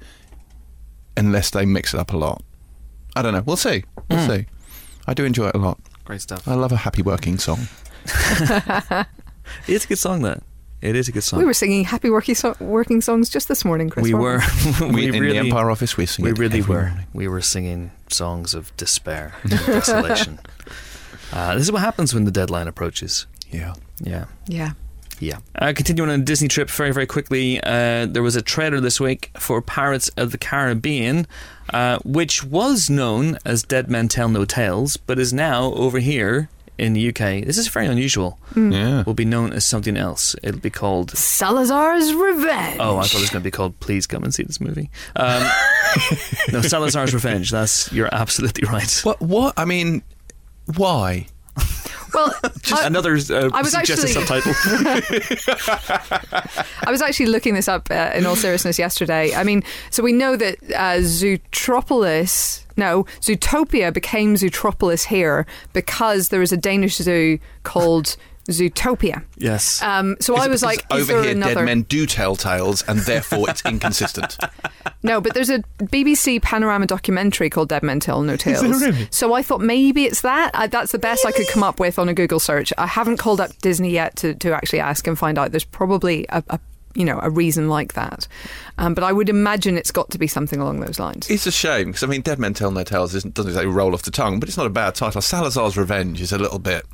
unless 1.16 1.50
they 1.50 1.66
mix 1.66 1.92
it 1.94 2.00
up 2.00 2.12
a 2.12 2.16
lot. 2.16 2.42
I 3.16 3.22
don't 3.22 3.34
know. 3.34 3.42
We'll 3.44 3.56
see. 3.56 3.84
We'll 4.08 4.20
Hmm. 4.24 4.30
see. 4.30 4.46
I 5.06 5.14
do 5.14 5.24
enjoy 5.24 5.48
it 5.48 5.54
a 5.54 5.58
lot. 5.58 5.78
Great 6.04 6.20
stuff. 6.20 6.46
I 6.48 6.54
love 6.54 6.72
a 6.72 6.76
happy 6.76 7.02
working 7.02 7.38
song. 7.38 7.68
It's 9.66 9.84
a 9.84 9.88
good 9.88 9.98
song. 9.98 10.22
though. 10.22 10.40
it 10.80 10.94
is 10.96 11.08
a 11.08 11.12
good 11.12 11.22
song. 11.24 11.40
We 11.40 11.44
were 11.44 11.52
singing 11.54 11.84
happy 11.84 12.08
working, 12.08 12.34
so- 12.36 12.54
working 12.60 13.00
songs 13.00 13.28
just 13.28 13.48
this 13.48 13.64
morning, 13.64 13.90
Chris. 13.90 14.04
we 14.04 14.14
weren't 14.14 14.44
were. 14.80 14.86
We, 14.88 14.94
we 14.94 15.06
in 15.06 15.12
really, 15.20 15.32
the 15.32 15.38
Empire 15.38 15.70
office, 15.70 15.96
we 15.96 16.06
sing 16.06 16.24
we 16.24 16.32
really 16.32 16.62
were. 16.62 16.86
morning. 16.86 17.06
We 17.12 17.26
were 17.28 17.40
singing 17.42 17.90
songs 18.08 18.54
of 18.54 18.74
despair 18.76 19.34
and 19.42 19.50
desolation. 19.66 20.38
Uh, 21.32 21.54
this 21.54 21.64
is 21.64 21.72
what 21.72 21.80
happens 21.80 22.14
when 22.14 22.24
the 22.24 22.30
deadline 22.30 22.68
approaches. 22.68 23.26
Yeah. 23.50 23.74
Yeah. 24.00 24.26
Yeah. 24.46 24.72
Yeah. 25.20 25.38
Uh, 25.54 25.72
continuing 25.76 26.10
on 26.10 26.20
a 26.20 26.24
Disney 26.24 26.48
trip 26.48 26.70
very, 26.70 26.92
very 26.92 27.06
quickly, 27.06 27.60
uh, 27.62 28.06
there 28.06 28.22
was 28.22 28.36
a 28.36 28.42
trailer 28.42 28.80
this 28.80 28.98
week 28.98 29.30
for 29.38 29.60
Pirates 29.60 30.08
of 30.16 30.32
the 30.32 30.38
Caribbean, 30.38 31.26
uh, 31.74 31.98
which 32.04 32.42
was 32.42 32.88
known 32.88 33.38
as 33.44 33.62
Dead 33.62 33.90
Men 33.90 34.08
Tell 34.08 34.28
No 34.28 34.44
Tales, 34.46 34.96
but 34.96 35.18
is 35.18 35.32
now 35.32 35.72
over 35.74 35.98
here 35.98 36.48
in 36.78 36.94
the 36.94 37.08
UK. 37.10 37.44
This 37.44 37.58
is 37.58 37.68
very 37.68 37.86
unusual. 37.86 38.38
Yeah. 38.56 39.02
Will 39.02 39.12
be 39.12 39.26
known 39.26 39.52
as 39.52 39.66
something 39.66 39.98
else. 39.98 40.34
It'll 40.42 40.60
be 40.60 40.70
called. 40.70 41.10
Salazar's 41.10 42.14
Revenge. 42.14 42.78
Oh, 42.80 42.96
I 42.96 43.02
thought 43.02 43.16
it 43.16 43.20
was 43.20 43.30
going 43.30 43.42
to 43.42 43.46
be 43.46 43.50
called 43.50 43.78
"Please 43.80 44.06
Come 44.06 44.24
and 44.24 44.34
See 44.34 44.42
This 44.42 44.60
Movie." 44.60 44.90
Um, 45.16 45.42
no, 46.52 46.62
Salazar's 46.62 47.12
Revenge. 47.12 47.50
That's 47.50 47.92
you're 47.92 48.08
absolutely 48.10 48.66
right. 48.66 48.90
What? 49.04 49.20
What? 49.20 49.54
I 49.58 49.66
mean, 49.66 50.02
why? 50.76 51.26
Well, 52.12 52.34
Just 52.62 52.82
I, 52.82 52.86
another 52.86 53.12
uh, 53.14 53.50
I 53.52 53.62
was 53.62 53.72
suggested 53.72 54.16
actually- 54.16 54.42
subtitle. 54.42 54.52
I 56.86 56.90
was 56.90 57.02
actually 57.02 57.26
looking 57.26 57.54
this 57.54 57.68
up 57.68 57.88
uh, 57.90 58.10
in 58.14 58.26
all 58.26 58.36
seriousness 58.36 58.78
yesterday. 58.78 59.34
I 59.34 59.44
mean, 59.44 59.62
so 59.90 60.02
we 60.02 60.12
know 60.12 60.36
that 60.36 60.56
uh, 60.74 60.98
Zootropolis, 61.02 62.64
no, 62.76 63.04
Zootopia 63.20 63.92
became 63.92 64.34
Zootropolis 64.34 65.06
here 65.06 65.46
because 65.72 66.28
there 66.28 66.42
is 66.42 66.52
a 66.52 66.56
Danish 66.56 66.96
zoo 66.96 67.38
called 67.62 68.16
Zootopia. 68.50 69.24
yes. 69.36 69.82
Um, 69.82 70.16
so 70.20 70.36
I 70.36 70.40
Is 70.40 70.46
it 70.46 70.50
was 70.50 70.62
like, 70.62 70.84
over 70.90 71.04
there 71.04 71.22
here, 71.22 71.32
another? 71.32 71.54
dead 71.54 71.64
men 71.64 71.82
do 71.82 72.06
tell 72.06 72.36
tales, 72.36 72.82
and 72.82 73.00
therefore 73.00 73.48
it's 73.50 73.62
inconsistent. 73.66 74.36
No, 75.02 75.20
but 75.20 75.34
there's 75.34 75.50
a 75.50 75.60
BBC 75.78 76.42
Panorama 76.42 76.86
documentary 76.86 77.48
called 77.50 77.68
Dead 77.70 77.82
Men 77.82 78.00
Tell 78.00 78.22
No 78.22 78.36
Tales. 78.36 78.82
Really? 78.82 79.08
So 79.10 79.32
I 79.34 79.42
thought 79.42 79.60
maybe 79.60 80.04
it's 80.04 80.20
that. 80.22 80.50
I, 80.54 80.66
that's 80.66 80.92
the 80.92 80.98
best 80.98 81.24
I 81.24 81.32
could 81.32 81.48
come 81.48 81.62
up 81.62 81.80
with 81.80 81.98
on 81.98 82.08
a 82.08 82.14
Google 82.14 82.40
search. 82.40 82.72
I 82.76 82.86
haven't 82.86 83.16
called 83.16 83.40
up 83.40 83.56
Disney 83.58 83.90
yet 83.90 84.16
to, 84.16 84.34
to 84.34 84.52
actually 84.52 84.80
ask 84.80 85.06
and 85.06 85.18
find 85.18 85.38
out. 85.38 85.52
There's 85.52 85.64
probably 85.64 86.26
a, 86.28 86.42
a 86.50 86.60
you 86.94 87.04
know 87.04 87.20
a 87.22 87.30
reason 87.30 87.68
like 87.68 87.94
that, 87.94 88.26
um, 88.78 88.94
but 88.94 89.04
I 89.04 89.12
would 89.12 89.28
imagine 89.28 89.78
it's 89.78 89.92
got 89.92 90.10
to 90.10 90.18
be 90.18 90.26
something 90.26 90.60
along 90.60 90.80
those 90.80 90.98
lines. 90.98 91.30
It's 91.30 91.46
a 91.46 91.52
shame 91.52 91.86
because 91.86 92.02
I 92.02 92.06
mean, 92.08 92.20
Dead 92.20 92.38
Men 92.40 92.52
Tell 92.52 92.70
No 92.72 92.82
Tales 92.82 93.14
isn't, 93.14 93.32
doesn't 93.34 93.50
exactly 93.50 93.72
roll 93.72 93.94
off 93.94 94.02
the 94.02 94.10
tongue, 94.10 94.40
but 94.40 94.48
it's 94.48 94.58
not 94.58 94.66
a 94.66 94.70
bad 94.70 94.96
title. 94.96 95.20
Salazar's 95.22 95.76
Revenge 95.78 96.20
is 96.20 96.32
a 96.32 96.38
little 96.38 96.58
bit. 96.58 96.84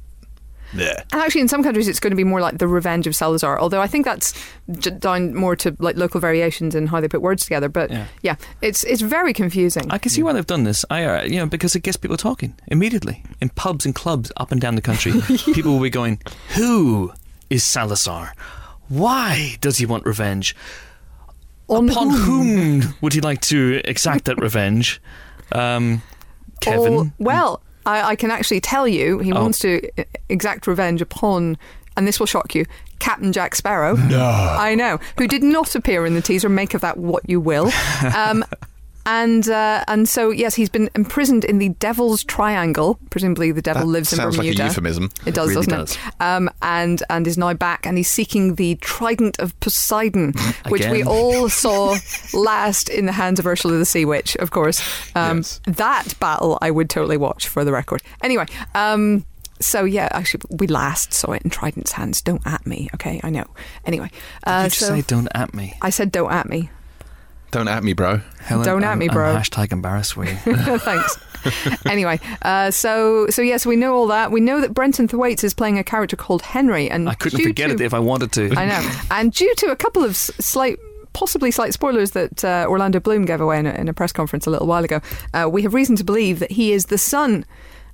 Yeah. 0.75 1.03
And 1.13 1.23
actually, 1.23 1.43
in 1.43 1.49
some 1.49 1.63
countries, 1.63 1.89
it's 1.89 2.01
going 2.01 2.11
to 2.11 2.17
be 2.17 2.25
more 2.25 2.41
like 2.41 2.59
the 2.59 2.67
Revenge 2.69 3.07
of 3.07 3.15
Salazar. 3.15 3.59
Although 3.59 3.81
I 3.81 3.87
think 3.87 4.05
that's 4.05 4.35
j- 4.79 4.91
down 4.91 5.35
more 5.35 5.55
to 5.57 5.77
like 5.79 5.97
local 5.97 6.21
variations 6.21 6.75
in 6.75 6.87
how 6.89 7.01
they 7.01 7.09
put 7.09 7.23
words 7.23 7.45
together. 7.45 7.69
But 7.69 7.91
Yeah. 7.91 8.07
yeah, 8.23 8.37
it's 8.63 8.83
it's 8.85 9.01
very 9.03 9.33
confusing. 9.33 9.87
I 9.91 9.99
can 9.99 10.11
see 10.11 10.23
why 10.23 10.33
they've 10.33 10.47
done 10.47 10.65
this. 10.65 10.85
I, 10.91 11.05
uh, 11.05 11.23
you 11.23 11.37
know, 11.39 11.47
because 11.47 11.77
it 11.77 11.81
gets 11.83 11.97
people 11.97 12.17
talking 12.17 12.55
immediately 12.69 13.23
in 13.41 13.51
pubs 13.51 13.87
and 13.87 13.95
clubs 13.95 14.33
up 14.37 14.51
and 14.53 14.61
down 14.61 14.75
the 14.75 14.83
country. 14.83 15.13
people 15.55 15.73
will 15.73 15.83
be 15.83 15.91
going, 15.91 16.21
"Who 16.57 17.13
is 17.49 17.63
Salazar? 17.63 18.35
Why 18.89 19.57
does 19.61 19.79
he 19.79 19.87
want 19.87 20.05
revenge? 20.07 20.55
On 21.69 21.89
Upon 21.89 22.11
whom 22.11 22.95
would 23.01 23.13
he 23.13 23.21
like 23.21 23.41
to 23.43 23.81
exact 23.85 24.25
that 24.27 24.41
revenge?" 24.41 25.01
Um, 25.53 26.03
Kevin. 26.61 27.13
Well, 27.19 27.61
I, 27.87 28.09
I 28.11 28.17
can 28.17 28.31
actually 28.31 28.61
tell 28.61 28.87
you 28.87 29.19
he 29.21 29.33
Oh. 29.33 29.41
wants 29.41 29.59
to 29.61 29.87
e- 30.01 30.05
exact 30.29 30.67
revenge 30.67 31.01
upon, 31.01 31.57
and 31.97 32.07
this 32.07 32.19
will 32.19 32.27
shock 32.27 32.55
you, 32.55 32.67
Captain 32.99 33.33
Jack 33.33 33.55
Sparrow. 33.55 33.95
No. 33.97 34.21
I 34.59 34.75
know. 34.75 34.99
Who 35.19 35.27
did 35.29 35.43
not 35.43 35.75
appear 35.75 36.05
in 36.05 36.15
the 36.15 36.21
teaser. 36.23 36.49
Make 36.49 36.75
of 36.75 36.81
that 36.83 36.97
what 36.99 37.29
you 37.29 37.41
will. 37.41 37.71
Um, 38.15 38.45
and 39.07 39.49
uh, 39.49 39.85
and 39.89 40.09
so 40.09 40.31
yes, 40.31 40.55
he's 40.55 40.69
been 40.69 40.91
imprisoned 40.95 41.45
in 41.45 41.59
the 41.59 41.71
Devil's 41.71 42.25
Triangle. 42.25 42.99
Presumably, 43.11 43.53
the 43.53 43.63
devil 43.63 43.83
That 43.83 43.89
lives 43.89 44.13
in 44.13 44.19
Bermuda. 44.19 44.37
sounds 44.37 44.47
like 44.49 44.59
a 44.59 44.65
euphemism. 44.69 45.11
It 45.25 45.35
does, 45.35 45.51
really 45.51 45.67
doesn't 45.67 45.79
does. 45.79 45.97
it? 45.97 46.21
Um, 46.21 46.51
and 46.61 47.03
and 47.09 47.27
is 47.27 47.39
now 47.39 47.55
back, 47.55 47.87
and 47.87 47.97
he's 47.97 48.11
seeking 48.11 48.57
the 48.57 48.75
Trident 48.77 49.39
of 49.39 49.59
Poseidon, 49.61 50.35
which 50.69 50.87
we 50.87 51.03
all 51.05 51.49
saw 51.49 51.97
last 52.35 52.89
in 52.89 53.07
the 53.07 53.13
hands 53.13 53.39
of 53.39 53.47
Ursula 53.47 53.79
the 53.79 53.87
Sea 53.87 54.05
Witch, 54.05 54.37
of 54.37 54.51
course. 54.51 54.81
Um, 55.15 55.39
Yes. 55.39 55.61
That 55.67 56.19
battle 56.21 56.59
I 56.61 56.71
would 56.71 56.91
totally 56.91 57.17
watch 57.17 57.47
for 57.49 57.65
the 57.65 57.73
record. 57.73 58.03
Anyway, 58.23 58.47
um, 58.75 59.25
so 59.61 59.85
yeah, 59.85 60.09
actually, 60.13 60.43
we 60.51 60.67
last 60.67 61.13
saw 61.13 61.33
it 61.33 61.43
in 61.43 61.51
Trident's 61.51 61.93
hands. 61.93 62.21
Don't 62.23 62.47
at 62.47 62.67
me, 62.67 62.89
okay? 62.95 63.21
I 63.23 63.31
know. 63.31 63.47
Anyway, 63.85 64.11
uh, 64.45 64.65
Did 64.65 64.73
you 64.73 64.87
so 64.87 64.87
say 64.89 65.03
don't 65.03 65.29
at 65.35 65.55
me? 65.55 65.75
I 65.81 65.91
said 65.91 66.11
don't 66.13 66.33
at 66.33 66.49
me. 66.49 66.71
Don't 67.51 67.69
at 67.69 67.83
me, 67.85 67.93
bro. 67.93 68.21
Helen, 68.41 68.65
Don't 68.67 68.85
at 68.85 68.91
I'm- 68.91 68.99
me, 68.99 69.09
I'm 69.09 69.15
bro. 69.15 69.35
hashtag 69.37 69.73
embarrassed 69.73 70.15
for 70.15 70.25
you. 70.25 70.35
Thanks. 70.79 71.19
anyway, 71.87 72.19
uh, 72.43 72.71
so 72.71 73.29
so 73.31 73.41
yes, 73.43 73.65
we 73.65 73.77
know 73.77 73.95
all 73.95 74.09
that. 74.09 74.33
We 74.33 74.41
know 74.41 74.61
that 74.61 74.75
Brenton 74.75 75.07
Thwaites 75.09 75.45
is 75.45 75.55
playing 75.55 75.79
a 75.79 75.85
character 75.85 76.17
called 76.17 76.43
Henry, 76.43 76.91
and 76.91 77.09
I 77.09 77.15
couldn't 77.15 77.41
forget 77.41 77.69
to- 77.69 77.75
it 77.75 77.81
if 77.81 77.95
I 77.95 77.99
wanted 78.01 78.33
to. 78.33 78.53
I 78.57 78.67
know. 78.67 78.91
And 79.11 79.33
due 79.33 79.55
to 79.59 79.67
a 79.71 79.77
couple 79.77 80.03
of 80.05 80.17
slight, 80.17 80.79
possibly 81.13 81.51
slight 81.51 81.73
spoilers 81.73 82.11
that 82.13 82.45
uh, 82.45 82.67
Orlando 82.69 82.99
Bloom 83.01 83.25
gave 83.25 83.41
away 83.41 83.59
in 83.61 83.67
a, 83.67 83.71
in 83.75 83.89
a 83.89 83.95
press 83.95 84.13
conference 84.13 84.47
a 84.47 84.51
little 84.51 84.67
while 84.67 84.85
ago, 84.85 85.01
uh, 85.33 85.49
we 85.51 85.63
have 85.63 85.73
reason 85.73 85.95
to 85.97 86.05
believe 86.05 86.41
that 86.41 86.51
he 86.51 86.73
is 86.73 86.87
the 86.87 86.99
son 86.99 87.45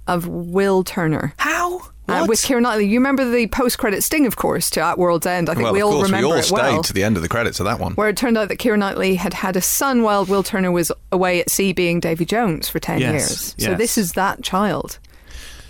of 0.06 0.26
Will 0.26 0.82
Turner. 0.82 1.34
How? 1.36 1.82
Uh, 2.12 2.26
with 2.26 2.40
Keira 2.40 2.60
Knightley. 2.60 2.86
You 2.86 2.98
remember 2.98 3.28
the 3.28 3.46
post-credit 3.48 4.02
sting, 4.02 4.26
of 4.26 4.36
course, 4.36 4.70
to 4.70 4.80
At 4.80 4.98
World's 4.98 5.26
End. 5.26 5.48
I 5.48 5.54
think 5.54 5.64
well, 5.64 5.72
we 5.72 5.80
all 5.82 5.92
course, 5.92 6.08
remember 6.08 6.26
we 6.28 6.32
all 6.32 6.38
it 6.38 6.44
stayed 6.44 6.54
well. 6.54 6.82
to 6.82 6.92
the 6.92 7.04
end 7.04 7.16
of 7.16 7.22
the 7.22 7.28
credits 7.28 7.60
of 7.60 7.66
that 7.66 7.78
one. 7.78 7.94
Where 7.94 8.08
it 8.08 8.16
turned 8.16 8.38
out 8.38 8.48
that 8.48 8.58
Keira 8.58 8.78
Knightley 8.78 9.16
had 9.16 9.34
had 9.34 9.56
a 9.56 9.60
son 9.60 10.02
while 10.02 10.24
Will 10.24 10.42
Turner 10.42 10.72
was 10.72 10.92
away 11.10 11.40
at 11.40 11.50
sea 11.50 11.72
being 11.72 12.00
Davy 12.00 12.24
Jones 12.24 12.68
for 12.68 12.78
10 12.78 13.00
Yes, 13.00 13.12
years. 13.12 13.54
So 13.58 13.70
yes. 13.70 13.78
this 13.78 13.98
is 13.98 14.12
that 14.12 14.42
child 14.42 14.98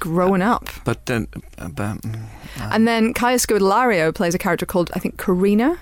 growing 0.02 0.42
up. 0.42 0.68
But 0.84 1.06
then, 1.06 1.28
uh, 1.58 1.68
but, 1.68 1.98
mm, 2.02 2.28
And 2.58 2.88
then 2.88 3.14
Kaya 3.14 3.38
Scodelario 3.38 4.12
plays 4.12 4.34
a 4.34 4.38
character 4.38 4.66
called, 4.66 4.90
I 4.94 4.98
think, 4.98 5.16
Karina, 5.16 5.78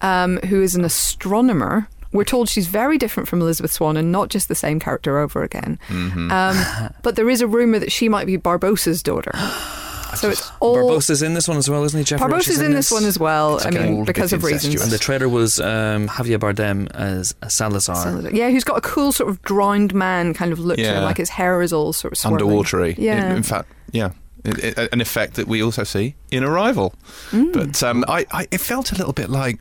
um, 0.00 0.38
who 0.46 0.62
is 0.62 0.76
an 0.76 0.84
astronomer. 0.84 1.88
We're 2.12 2.24
told 2.24 2.48
she's 2.48 2.68
very 2.68 2.96
different 2.96 3.28
from 3.28 3.40
Elizabeth 3.40 3.72
Swann 3.72 3.96
and 3.96 4.12
not 4.12 4.30
just 4.30 4.48
the 4.48 4.54
same 4.54 4.78
character 4.78 5.18
over 5.18 5.42
again. 5.42 5.78
Mm-hmm. 5.88 6.30
Um, 6.30 6.94
but 7.02 7.16
there 7.16 7.28
is 7.28 7.40
a 7.40 7.46
rumour 7.48 7.80
that 7.80 7.92
she 7.92 8.08
might 8.08 8.26
be 8.26 8.36
Barbossa's 8.36 9.02
daughter. 9.02 9.32
So 10.16 10.30
it's 10.30 10.50
all. 10.60 10.74
Barbossa's 10.76 11.22
in 11.22 11.34
this 11.34 11.46
one 11.48 11.56
as 11.56 11.68
well, 11.70 11.84
isn't 11.84 11.98
he? 11.98 12.04
Geoffrey 12.04 12.24
Rush 12.26 12.46
Barbossa's 12.46 12.56
is 12.56 12.60
in 12.62 12.72
this 12.72 12.90
one 12.90 13.04
as 13.04 13.18
well. 13.18 13.60
I 13.64 13.70
mean, 13.70 14.04
because 14.04 14.32
of 14.32 14.42
reasons. 14.44 14.82
And 14.82 14.90
the 14.90 14.98
trailer 14.98 15.28
was 15.28 15.60
um, 15.60 16.08
Javier 16.08 16.38
Bardem 16.38 16.90
as 16.94 17.34
Salazar. 17.48 17.96
Salazar. 17.96 18.30
Yeah, 18.32 18.50
who's 18.50 18.64
got 18.64 18.78
a 18.78 18.80
cool 18.80 19.12
sort 19.12 19.30
of 19.30 19.40
drowned 19.42 19.94
man 19.94 20.34
kind 20.34 20.52
of 20.52 20.58
look 20.58 20.76
to 20.78 20.82
him, 20.84 20.94
Yeah. 20.94 21.00
like 21.04 21.16
his 21.18 21.28
hair 21.30 21.62
is 21.62 21.72
all 21.72 21.92
sort 21.92 22.12
of 22.12 22.18
swirling. 22.18 22.40
Underwatery. 22.46 22.94
Yeah. 22.98 23.30
In, 23.30 23.36
in 23.38 23.42
fact, 23.42 23.68
yeah. 23.92 24.10
It- 24.44 24.78
it- 24.78 24.92
an 24.92 25.00
effect 25.02 25.34
that 25.34 25.46
we 25.48 25.62
also 25.62 25.84
see 25.84 26.14
in 26.30 26.42
Arrival. 26.44 26.94
Mm. 27.30 27.52
But 27.52 27.82
um, 27.82 28.04
I, 28.08 28.26
I, 28.30 28.48
it 28.50 28.58
felt 28.60 28.90
a 28.90 28.94
little 28.94 29.12
bit 29.12 29.28
like, 29.28 29.60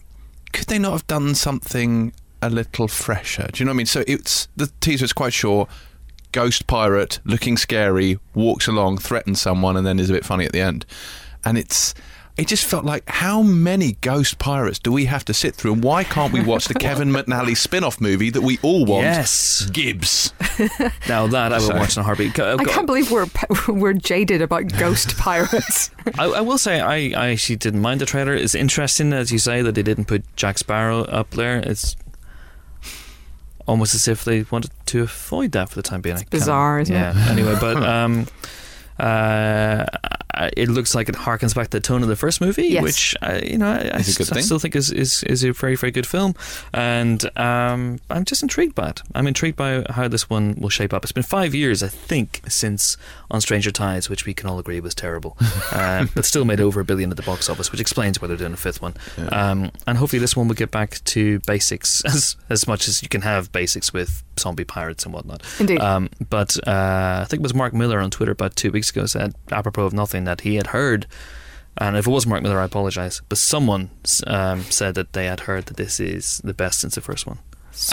could 0.54 0.68
they 0.68 0.80
not 0.80 0.94
have 0.94 1.06
done 1.08 1.36
something 1.36 2.14
a 2.42 2.50
little 2.50 2.88
fresher? 2.88 3.50
Do 3.52 3.60
you 3.62 3.66
know 3.66 3.72
what 3.72 3.76
I 3.76 3.78
mean? 3.78 3.86
So 3.88 4.04
it's 4.08 4.48
the 4.56 4.72
teaser 4.80 5.04
is 5.06 5.12
quite 5.14 5.34
short. 5.34 5.70
Ghost 6.32 6.68
pirate, 6.68 7.20
looking 7.26 7.58
scary, 7.58 8.20
walks 8.34 8.68
along, 8.68 9.00
threatens 9.00 9.42
someone, 9.42 9.76
and 9.76 9.86
then 9.86 10.00
is 10.00 10.10
a 10.10 10.14
bit 10.14 10.26
funny 10.26 10.46
at 10.46 10.52
the 10.52 10.62
end. 10.62 10.86
And 11.44 11.58
it's 11.58 11.94
it 12.40 12.48
just 12.48 12.64
felt 12.66 12.86
like 12.86 13.04
how 13.10 13.42
many 13.42 13.98
ghost 14.00 14.40
pirates 14.40 14.80
do 14.80 14.94
we 14.94 15.06
have 15.06 15.26
to 15.26 15.34
sit 15.34 15.56
through, 15.56 15.74
and 15.74 15.84
why 15.84 16.06
can't 16.06 16.32
we 16.32 16.42
watch 16.42 16.70
the 16.70 16.74
Kevin 16.80 17.10
McNally 17.10 17.58
spin-off 17.58 18.00
movie 18.00 18.30
that 18.30 18.40
we 18.42 18.58
all 18.62 18.86
want? 18.86 19.04
Yes. 19.04 19.70
Gibbs. 19.72 20.34
Now 21.08 21.26
that 21.28 21.54
I 21.54 21.58
will 21.58 21.68
Sorry. 21.68 21.80
watch 21.80 21.96
in 21.96 22.02
a 22.02 22.04
heartbeat. 22.04 22.38
Uh, 22.38 22.58
I 22.60 22.66
can't 22.66 22.86
believe 22.86 23.12
we're 23.12 23.28
we're 23.70 23.94
jaded 23.94 24.42
about 24.42 24.68
ghost 24.78 25.18
pirates. 25.18 25.90
I, 26.20 26.26
I 26.26 26.42
will 26.42 26.58
say 26.58 26.80
I, 26.82 26.96
I 27.20 27.30
actually 27.32 27.56
didn't 27.56 27.82
mind 27.82 28.02
the 28.02 28.06
trailer. 28.06 28.34
It's 28.34 28.56
interesting, 28.56 29.12
as 29.14 29.32
you 29.32 29.40
say, 29.40 29.62
that 29.62 29.74
they 29.76 29.82
didn't 29.84 30.06
put 30.06 30.24
Jack 30.36 30.58
Sparrow 30.58 31.04
up 31.06 31.32
there. 31.32 31.60
It's 31.60 31.96
almost 33.70 33.94
as 33.96 34.08
if 34.08 34.24
they 34.26 34.44
wanted 34.52 34.72
to 34.88 35.04
avoid 35.04 35.52
that 35.54 35.70
for 35.70 35.76
the 35.76 35.84
time 35.84 36.02
being. 36.02 36.16
It's 36.16 36.24
bizarre, 36.30 36.80
isn't 36.82 36.96
it? 36.96 37.00
yeah. 37.00 37.30
Anyway, 37.32 37.56
but 37.62 37.78
um, 37.84 38.28
uh, 38.98 39.86
it 40.58 40.70
looks 40.70 40.94
like 40.96 41.10
it 41.10 41.16
harkens 41.16 41.54
back 41.56 41.68
to 41.70 41.78
the 41.78 41.82
tone 41.82 42.02
of 42.02 42.10
the 42.10 42.16
first 42.16 42.42
movie, 42.42 42.68
Yes. 42.68 42.84
which 42.84 43.16
uh, 43.22 43.40
you 43.44 43.58
know 43.58 43.70
I, 43.72 43.76
I, 43.94 43.98
Is 44.00 44.16
a 44.16 44.18
good 44.18 44.28
st- 44.28 44.38
I 44.38 44.42
still 44.42 44.60
think 44.60 44.76
is, 44.76 44.92
is 44.92 45.24
is 45.24 45.44
a 45.44 45.52
very 45.54 45.76
very 45.76 45.92
good 45.92 46.06
film, 46.08 46.34
and 46.74 47.24
um, 47.38 48.00
I'm 48.10 48.26
just 48.26 48.42
intrigued 48.44 48.76
by 48.76 48.90
it. 48.90 49.02
I'm 49.16 49.28
intrigued 49.28 49.56
by 49.58 49.84
how 49.90 50.08
this 50.08 50.30
one 50.30 50.56
will 50.60 50.70
shape 50.70 50.94
up. 50.94 51.04
It's 51.04 51.12
been 51.12 51.24
five 51.24 51.54
years, 51.56 51.82
I 51.84 51.88
think, 51.88 52.42
since 52.48 52.98
On 53.32 53.40
Stranger 53.42 53.70
Tides, 53.70 54.10
which 54.10 54.26
we 54.26 54.34
can 54.34 54.50
all 54.50 54.58
agree 54.58 54.80
was 54.80 54.96
terrible, 54.96 55.38
uh, 55.72 56.08
but 56.16 56.26
still 56.26 56.46
made 56.46 56.60
over 56.60 56.80
a 56.80 56.84
billion 56.86 57.12
at 57.12 57.18
the 57.18 57.22
box 57.24 57.48
office, 57.48 57.72
which 57.72 57.80
explains 57.80 58.20
why 58.20 58.28
they're 58.28 58.38
doing 58.38 58.54
a 58.54 58.58
fifth 58.58 58.82
one. 58.82 58.96
Um, 59.32 59.72
and 59.86 59.98
hopefully, 60.00 60.20
this 60.20 60.36
one 60.36 60.48
will 60.48 60.56
get 60.56 60.72
back 60.72 61.04
to 61.06 61.40
basics 61.42 62.04
as 62.06 62.36
as 62.50 62.68
much 62.68 62.88
as 62.88 63.04
you 63.04 63.10
can 63.10 63.22
have 63.22 63.52
basics 63.52 63.94
with 63.94 64.24
zombie 64.40 64.64
pirates 64.64 65.06
and 65.06 65.14
whatnot. 65.14 65.44
Indeed. 65.60 65.80
Um, 65.80 66.10
but 66.30 66.58
uh, 66.68 67.20
I 67.22 67.26
think 67.30 67.42
it 67.42 67.44
was 67.44 67.54
Mark 67.54 67.74
Millar 67.74 68.00
on 68.00 68.10
Twitter 68.10 68.32
about 68.32 68.56
two 68.56 68.72
weeks 68.72 68.90
ago 68.90 69.06
said, 69.06 69.36
apropos 69.52 69.86
of 69.86 69.94
nothing, 69.94 70.24
that 70.24 70.42
he 70.42 70.56
had 70.56 70.68
heard, 70.68 71.06
and 71.78 71.96
if 71.98 72.08
it 72.08 72.10
was 72.12 72.26
Mark 72.26 72.42
Millar, 72.42 72.60
I 72.60 72.66
apologise, 72.66 73.22
but 73.30 73.38
someone 73.38 73.92
um, 74.26 74.64
said 74.64 74.96
that 74.96 75.14
they 75.14 75.26
had 75.28 75.42
heard 75.42 75.68
that 75.68 75.78
this 75.78 76.00
is 76.00 76.42
the 76.44 76.54
best 76.56 76.80
since 76.80 76.96
the 76.96 77.02
first 77.02 77.28
one. 77.28 77.38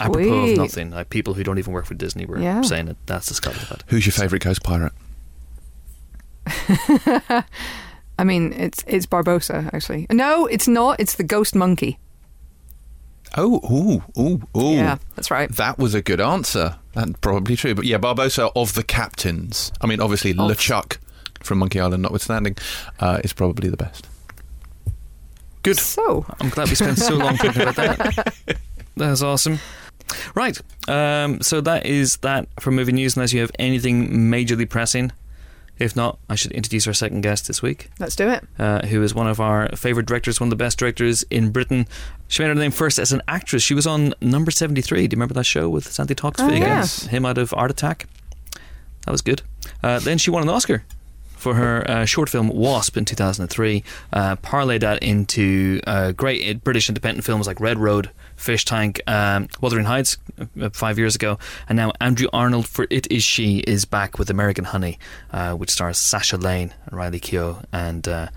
Apropos 0.01 0.51
of 0.53 0.57
nothing, 0.57 0.91
like 0.91 1.11
people 1.11 1.35
who 1.35 1.45
don't 1.45 1.59
even 1.59 1.73
work 1.75 1.85
for 1.85 1.95
Disney 1.95 2.25
were 2.27 2.39
Yeah. 2.41 2.63
saying 2.63 2.87
that 2.87 2.97
that's 3.07 3.29
the 3.29 3.35
Scottish. 3.35 3.69
Who's 3.89 4.07
your 4.07 4.15
favourite 4.15 4.43
ghost 4.43 4.63
pirate? 4.65 4.93
I 8.19 8.25
mean, 8.25 8.53
it's 8.53 8.85
it's 8.87 9.07
Barbossa 9.07 9.73
actually. 9.73 10.07
No, 10.11 10.47
it's 10.47 10.69
not. 10.69 11.01
It's 11.01 11.15
the 11.15 11.25
ghost 11.25 11.55
monkey. 11.55 11.99
Oh, 13.37 13.61
ooh, 13.71 14.21
ooh, 14.21 14.43
ooh. 14.57 14.75
Yeah, 14.75 14.99
that's 15.15 15.31
right. 15.31 15.51
That 15.57 15.79
was 15.79 15.95
a 15.95 16.01
good 16.01 16.21
answer. 16.21 16.77
That's 16.95 17.13
probably 17.21 17.57
true. 17.57 17.75
But 17.75 17.85
yeah, 17.85 17.99
Barbossa 17.99 18.51
of 18.57 18.75
the 18.75 18.83
captains. 18.83 19.73
I 19.81 19.87
mean, 19.87 20.01
obviously, 20.01 20.33
LeChuck 20.33 20.99
from 21.41 21.59
Monkey 21.59 21.81
Island, 21.81 22.03
notwithstanding, 22.03 22.57
uh, 23.01 23.21
is 23.23 23.33
probably 23.33 23.69
the 23.69 23.77
best. 23.77 24.09
Good. 25.63 25.79
So, 25.79 26.25
I'm 26.41 26.49
glad 26.49 26.69
we 26.69 26.77
spent 26.77 26.99
so 26.99 27.15
long 27.17 27.37
talking 27.37 27.63
about 27.63 27.77
that. 27.77 28.37
That's 28.97 29.21
awesome. 29.21 29.59
Right. 30.35 30.59
Um, 30.89 31.43
so 31.43 31.61
that 31.61 31.85
is 31.85 32.19
that 32.19 32.49
for 32.61 32.71
movie 32.71 32.93
news. 32.93 33.17
Unless 33.17 33.33
you 33.33 33.41
have 33.41 33.51
anything 33.59 34.09
majorly 34.31 34.69
pressing, 34.69 35.13
if 35.79 35.95
not, 35.97 36.19
I 36.29 36.35
should 36.35 36.53
introduce 36.53 36.87
our 36.87 36.93
second 36.93 37.21
guest 37.21 37.47
this 37.47 37.63
week. 37.63 37.91
let's 37.99 38.17
do 38.17 38.29
it. 38.29 38.45
uh, 38.59 38.87
who 38.87 39.03
is 39.03 39.15
one 39.15 39.27
of 39.29 39.41
our 39.41 39.69
favourite 39.77 40.07
directors, 40.07 40.41
one 40.41 40.47
of 40.49 40.51
the 40.51 40.57
best 40.65 40.79
directors 40.79 41.23
in 41.31 41.51
Britain. 41.51 41.87
She 42.29 42.43
made 42.43 42.49
her 42.49 42.55
name 42.55 42.71
first 42.71 42.99
as 42.99 43.13
an 43.13 43.23
actress. 43.29 43.63
She 43.63 43.75
was 43.75 43.87
on 43.87 44.15
Number 44.21 44.51
73. 44.51 45.07
Do 45.07 45.15
you 45.15 45.19
remember 45.19 45.35
that 45.35 45.45
show 45.45 45.69
with 45.69 45.91
Sandi 45.93 46.15
Toksvig 46.15 46.51
Oh, 46.51 46.53
yeah. 46.55 46.87
him 47.11 47.25
out 47.27 47.39
of 47.39 47.53
Art 47.55 47.71
Attack? 47.71 48.07
That 49.05 49.13
was 49.13 49.23
good. 49.23 49.43
Uh, 49.83 49.99
then 50.01 50.19
she 50.19 50.31
won 50.31 50.43
an 50.43 50.49
Oscar 50.49 50.85
for 51.37 51.55
her 51.55 51.89
uh, 51.89 52.05
short 52.05 52.29
film 52.29 52.49
Wasp 52.49 52.97
in 52.97 53.05
2003. 53.05 53.85
Uh, 54.13 54.37
parlayed 54.37 54.81
that 54.81 55.03
into 55.03 55.81
uh, 55.87 56.13
great 56.13 56.57
uh, 56.57 56.59
British 56.59 56.89
independent 56.89 57.25
films 57.25 57.47
like 57.47 57.61
Red 57.61 57.79
Road, 57.79 58.11
Fish 58.35 58.65
Tank, 58.65 59.01
um, 59.07 59.49
Wuthering 59.61 59.85
Heights 59.85 60.17
uh, 60.61 60.71
five 60.71 60.99
years 60.99 61.15
ago, 61.15 61.39
and 61.69 61.77
now 61.77 61.93
Andrea 62.01 62.29
Arnold 62.33 62.67
for 62.67 62.87
It 62.91 63.11
Is 63.11 63.23
She 63.23 63.59
is 63.61 63.85
back 63.85 64.19
with 64.19 64.31
American 64.31 64.65
Honey, 64.65 64.99
uh, 65.33 65.55
which 65.55 65.71
stars 65.71 65.99
Sasha 65.99 66.37
Lane, 66.37 66.75
Riley 66.91 67.21
Keough, 67.21 67.65
and 67.73 68.09
uh, 68.09 68.29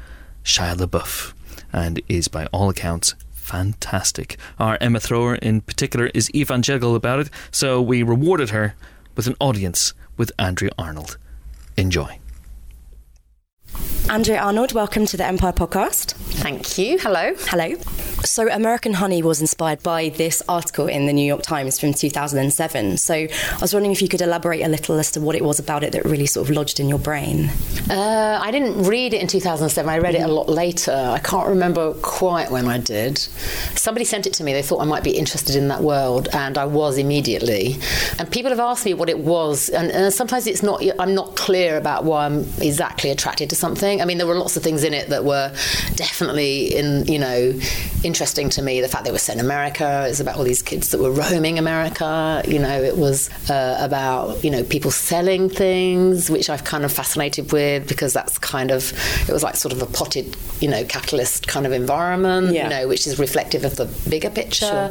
Shia 0.44 0.76
LaBeouf, 0.76 1.34
and 1.74 2.02
is 2.08 2.28
by 2.28 2.46
all 2.48 2.70
accounts 2.70 3.16
fantastic. 3.34 4.38
Our 4.60 4.78
Emma 4.80 5.00
Thrower 5.00 5.36
in 5.36 5.62
particular 5.62 6.12
is 6.14 6.30
evangelical 6.36 6.96
about 6.96 7.20
it, 7.20 7.30
so 7.50 7.82
we 7.82 8.04
rewarded 8.04 8.52
her 8.52 8.76
with 9.16 9.26
an 9.26 9.36
audience 9.40 9.94
with 10.18 10.32
Andrea 10.38 10.72
Arnold. 10.78 11.18
Enjoy. 11.76 12.19
Andrea 14.10 14.42
Arnold, 14.42 14.74
welcome 14.74 15.06
to 15.06 15.18
the 15.18 15.26
Empire 15.26 15.54
Podcast. 15.54 16.14
Thank 16.14 16.80
you. 16.80 16.98
Hello. 16.98 17.34
Hello. 17.42 17.76
So, 18.26 18.50
American 18.52 18.94
Honey 18.94 19.22
was 19.22 19.40
inspired 19.40 19.82
by 19.84 20.10
this 20.10 20.42
article 20.50 20.88
in 20.88 21.06
the 21.06 21.14
New 21.14 21.26
York 21.26 21.42
Times 21.42 21.80
from 21.80 21.94
2007. 21.94 22.98
So, 22.98 23.14
I 23.14 23.30
was 23.62 23.74
wondering 23.74 23.92
if 23.92 24.02
you 24.02 24.10
could 24.10 24.22
elaborate 24.22 24.62
a 24.62 24.68
little 24.68 24.98
as 25.00 25.12
to 25.12 25.22
what 25.22 25.36
it 25.36 25.44
was 25.44 25.60
about 25.60 25.84
it 25.84 25.94
that 25.94 26.06
really 26.06 26.26
sort 26.26 26.50
of 26.50 26.56
lodged 26.56 26.80
in 26.80 26.90
your 26.90 27.00
brain. 27.00 27.50
Uh, 27.90 28.40
I 28.42 28.52
didn't 28.52 28.84
read 28.84 29.14
it 29.14 29.22
in 29.22 29.28
2007. 29.28 29.90
I 29.90 30.00
read 30.00 30.16
it 30.16 30.22
a 30.22 30.28
lot 30.28 30.50
later. 30.50 30.92
I 30.92 31.20
can't 31.20 31.48
remember 31.48 31.94
quite 32.02 32.52
when 32.52 32.68
I 32.68 32.78
did. 32.80 33.20
Somebody 33.76 34.06
sent 34.06 34.28
it 34.28 34.34
to 34.34 34.44
me. 34.44 34.54
They 34.54 34.64
thought 34.64 34.82
I 34.82 34.86
might 34.86 35.04
be 35.04 35.12
interested 35.12 35.56
in 35.56 35.68
that 35.70 35.82
world, 35.82 36.30
and 36.34 36.58
I 36.58 36.66
was 36.66 36.98
immediately. 36.98 37.78
And 38.18 38.30
people 38.30 38.50
have 38.50 38.60
asked 38.60 38.86
me 38.86 38.94
what 38.96 39.10
it 39.10 39.20
was, 39.20 39.70
and, 39.70 39.92
and 39.92 40.14
sometimes 40.14 40.48
it's 40.48 40.64
not. 40.64 40.84
I'm 41.00 41.14
not 41.14 41.36
clear 41.36 41.78
about 41.78 42.04
why 42.04 42.26
I'm 42.26 42.40
exactly 42.60 43.12
attracted 43.12 43.50
to 43.52 43.56
something. 43.56 43.69
I 44.02 44.06
mean, 44.06 44.18
there 44.18 44.28
were 44.28 44.36
lots 44.36 44.58
of 44.58 44.64
things 44.64 44.84
in 44.84 44.94
it 44.94 45.10
that 45.10 45.24
were 45.24 45.50
definitely 45.96 46.76
in, 46.76 47.06
you 47.06 47.20
know, 47.20 47.54
interesting 48.04 48.50
to 48.50 48.62
me. 48.62 48.82
The 48.82 48.88
fact 48.88 49.04
that 49.04 49.10
it 49.10 49.14
was 49.14 49.24
set 49.24 49.36
in 49.36 49.46
America. 49.46 50.06
It's 50.10 50.20
about 50.20 50.38
all 50.38 50.44
these 50.44 50.62
kids 50.62 50.90
that 50.90 51.00
were 51.00 51.12
roaming 51.12 51.60
America. 51.60 52.42
You 52.48 52.60
know, 52.60 52.82
it 52.82 52.98
was 52.98 53.30
uh, 53.50 53.78
about 53.80 54.44
you 54.44 54.52
know 54.52 54.64
people 54.64 54.92
selling 54.92 55.50
things, 55.50 56.30
which 56.30 56.50
I've 56.50 56.64
kind 56.64 56.86
of 56.86 56.92
fascinated 56.92 57.52
with 57.52 57.88
because 57.88 58.14
that's 58.14 58.38
kind 58.38 58.72
of 58.72 58.94
it 59.28 59.34
was 59.34 59.44
like 59.44 59.56
sort 59.56 59.74
of 59.74 59.82
a 59.82 59.86
potted, 59.86 60.36
you 60.60 60.68
know, 60.68 60.84
capitalist 60.86 61.48
kind 61.48 61.66
of 61.66 61.72
environment. 61.72 62.54
Yeah. 62.54 62.64
You 62.64 62.70
know, 62.70 62.88
which 62.88 63.08
is 63.08 63.20
reflective 63.20 63.64
of 63.64 63.76
the 63.76 63.86
bigger 64.10 64.30
picture. 64.30 64.90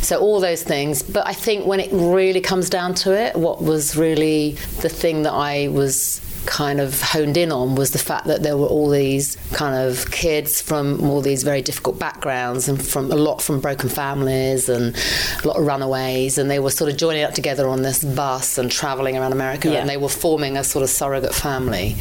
So 0.00 0.20
all 0.20 0.40
those 0.40 0.62
things. 0.62 1.02
But 1.02 1.26
I 1.26 1.32
think 1.32 1.66
when 1.66 1.80
it 1.80 1.90
really 1.92 2.40
comes 2.40 2.70
down 2.70 2.94
to 2.96 3.16
it, 3.18 3.36
what 3.36 3.62
was 3.62 3.96
really 3.96 4.52
the 4.80 4.88
thing 4.88 5.22
that 5.22 5.32
I 5.32 5.68
was 5.68 6.20
kind 6.46 6.80
of 6.80 7.00
honed 7.00 7.36
in 7.36 7.52
on 7.52 7.74
was 7.74 7.90
the 7.90 7.98
fact 7.98 8.26
that 8.26 8.42
there 8.42 8.56
were 8.56 8.66
all 8.66 8.88
these 8.88 9.36
kind 9.52 9.74
of 9.76 10.10
kids 10.10 10.60
from 10.60 11.00
all 11.08 11.20
these 11.20 11.42
very 11.42 11.62
difficult 11.62 11.98
backgrounds 11.98 12.68
and 12.68 12.84
from 12.84 13.10
a 13.12 13.14
lot 13.16 13.40
from 13.42 13.60
broken 13.60 13.88
families 13.88 14.68
and 14.68 14.96
a 15.44 15.48
lot 15.48 15.56
of 15.58 15.66
runaways 15.66 16.38
and 16.38 16.50
they 16.50 16.58
were 16.58 16.70
sort 16.70 16.90
of 16.90 16.96
joining 16.96 17.22
up 17.22 17.34
together 17.34 17.68
on 17.68 17.82
this 17.82 18.02
bus 18.02 18.58
and 18.58 18.70
traveling 18.72 19.16
around 19.16 19.32
America 19.32 19.68
Yeah. 19.70 19.80
and 19.80 19.88
they 19.88 19.96
were 19.96 20.08
forming 20.08 20.56
a 20.56 20.64
sort 20.64 20.82
of 20.82 20.90
surrogate 20.90 21.34
family 21.34 21.94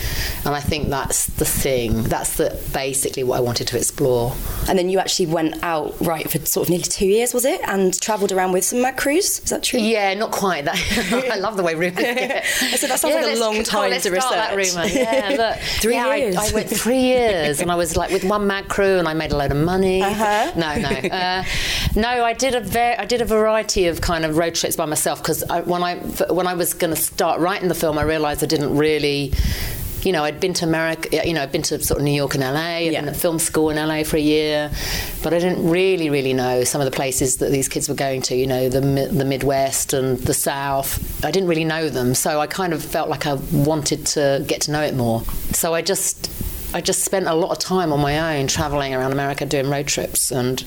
and 0.46 0.56
I 0.56 0.62
think 0.62 0.90
that's 0.90 1.26
the 1.28 1.46
thing 1.46 2.04
that's 2.04 2.38
the 2.38 2.58
basically 2.74 3.24
what 3.24 3.38
I 3.38 3.42
wanted 3.42 3.68
to 3.68 3.78
explore 3.78 4.34
And 4.68 4.78
then 4.80 4.90
you 4.90 5.00
actually 5.00 5.26
went 5.28 5.64
out, 5.64 5.96
right, 6.00 6.30
for 6.30 6.38
sort 6.46 6.66
of 6.68 6.70
nearly 6.70 6.84
two 6.84 7.08
years, 7.08 7.34
was 7.34 7.44
it? 7.46 7.60
And 7.68 8.00
travelled 8.02 8.32
around 8.32 8.52
with 8.54 8.64
some 8.64 8.82
mag 8.82 8.98
crews? 8.98 9.40
Is 9.40 9.50
that 9.50 9.64
true? 9.64 9.80
Yeah, 9.80 10.14
not 10.14 10.32
quite. 10.32 10.66
That 10.66 10.78
I 11.32 11.38
love 11.38 11.58
the 11.58 11.64
way 11.64 11.76
rumours 11.76 12.04
get. 12.04 12.46
So 12.46 12.88
that 12.88 13.00
sounds 13.00 13.16
like 13.16 13.36
a 13.36 13.40
long 13.40 13.64
time 13.64 13.92
to 14.00 14.10
start 14.34 14.50
That 14.50 14.56
rumour. 14.56 14.88
Yeah, 14.88 15.36
look, 15.38 15.58
Three 15.82 15.94
yeah, 15.96 16.08
I- 16.08 16.16
years. 16.18 16.36
I, 16.38 16.54
went 16.54 16.70
three 16.70 17.00
years, 17.00 17.60
and 17.62 17.72
I 17.72 17.76
was 17.76 17.96
like 17.98 18.12
with 18.12 18.24
one 18.24 18.48
mad 18.48 18.68
crew, 18.70 18.98
and 19.00 19.08
I 19.08 19.14
made 19.14 19.32
a 19.32 19.38
load 19.38 19.52
of 19.52 19.58
money. 19.58 20.02
Uh-huh. 20.02 20.52
No, 20.56 20.76
no, 20.76 20.90
uh, 20.90 21.44
no. 21.96 22.24
I 22.26 22.34
did 22.34 22.56
a 22.56 22.62
ver- 22.62 22.96
I 22.98 23.06
did 23.06 23.22
a 23.22 23.26
variety 23.26 23.88
of 23.88 24.02
kind 24.02 24.26
of 24.26 24.38
road 24.38 24.56
trips 24.56 24.76
by 24.76 24.86
myself 24.86 25.22
because 25.22 25.44
when 25.66 25.84
I 25.84 25.96
when 26.30 26.48
I 26.48 26.54
was 26.54 26.74
going 26.74 26.94
to 26.94 27.00
start 27.02 27.40
writing 27.40 27.68
the 27.68 27.76
film, 27.76 27.98
I 27.98 28.04
realised 28.04 28.44
I 28.44 28.48
didn't 28.48 28.76
really. 28.78 29.34
You 30.04 30.12
know, 30.14 30.24
I'd 30.24 30.40
been 30.40 30.54
to 30.56 30.66
America. 30.66 31.26
You 31.26 31.34
know, 31.34 31.42
I'd 31.44 31.52
been 31.52 31.62
to 31.64 31.82
sort 31.84 32.00
of 32.00 32.04
New 32.06 32.14
York 32.14 32.34
and 32.36 32.44
LA. 32.44 32.60
I'd 32.78 32.92
Yeah. 32.94 33.00
been 33.02 33.10
at 33.10 33.16
film 33.18 33.38
school 33.40 33.70
in 33.70 33.78
LA 33.78 34.04
for 34.04 34.18
a 34.18 34.22
year, 34.22 34.72
but 35.24 35.34
I 35.34 35.40
didn't 35.40 35.68
really, 35.70 36.10
really 36.10 36.34
know 36.34 36.64
some 36.64 36.80
of 36.82 36.86
the 36.86 36.92
places 36.96 37.38
that 37.38 37.52
these 37.52 37.68
kids 37.68 37.90
were 37.90 37.96
going 37.96 38.22
to. 38.24 38.36
You 38.36 38.48
know, 38.48 38.70
the 38.70 38.80
the 39.12 39.26
Midwest 39.26 39.94
and 39.94 40.18
the 40.20 40.34
South. 40.34 41.00
I 41.26 41.32
didn't 41.32 41.50
really 41.50 41.66
know 41.66 41.90
them, 41.90 42.16
so 42.16 42.40
I 42.40 42.48
kind 42.48 42.72
of 42.74 42.84
felt 42.84 43.10
like 43.10 43.26
I 43.28 43.34
wanted 43.52 44.06
to 44.08 44.44
get 44.48 44.62
to 44.62 44.72
know 44.72 44.82
it 44.82 44.96
more. 44.96 45.24
So 45.52 45.74
I 45.74 45.82
just. 45.82 46.30
I 46.74 46.82
just 46.82 47.04
spent 47.04 47.28
a 47.28 47.34
lot 47.34 47.52
of 47.52 47.58
time 47.60 47.92
on 47.92 48.00
my 48.00 48.38
own 48.38 48.48
traveling 48.48 48.94
around 48.94 49.12
America 49.12 49.46
doing 49.46 49.70
road 49.70 49.88
trips 49.88 50.32
and 50.32 50.64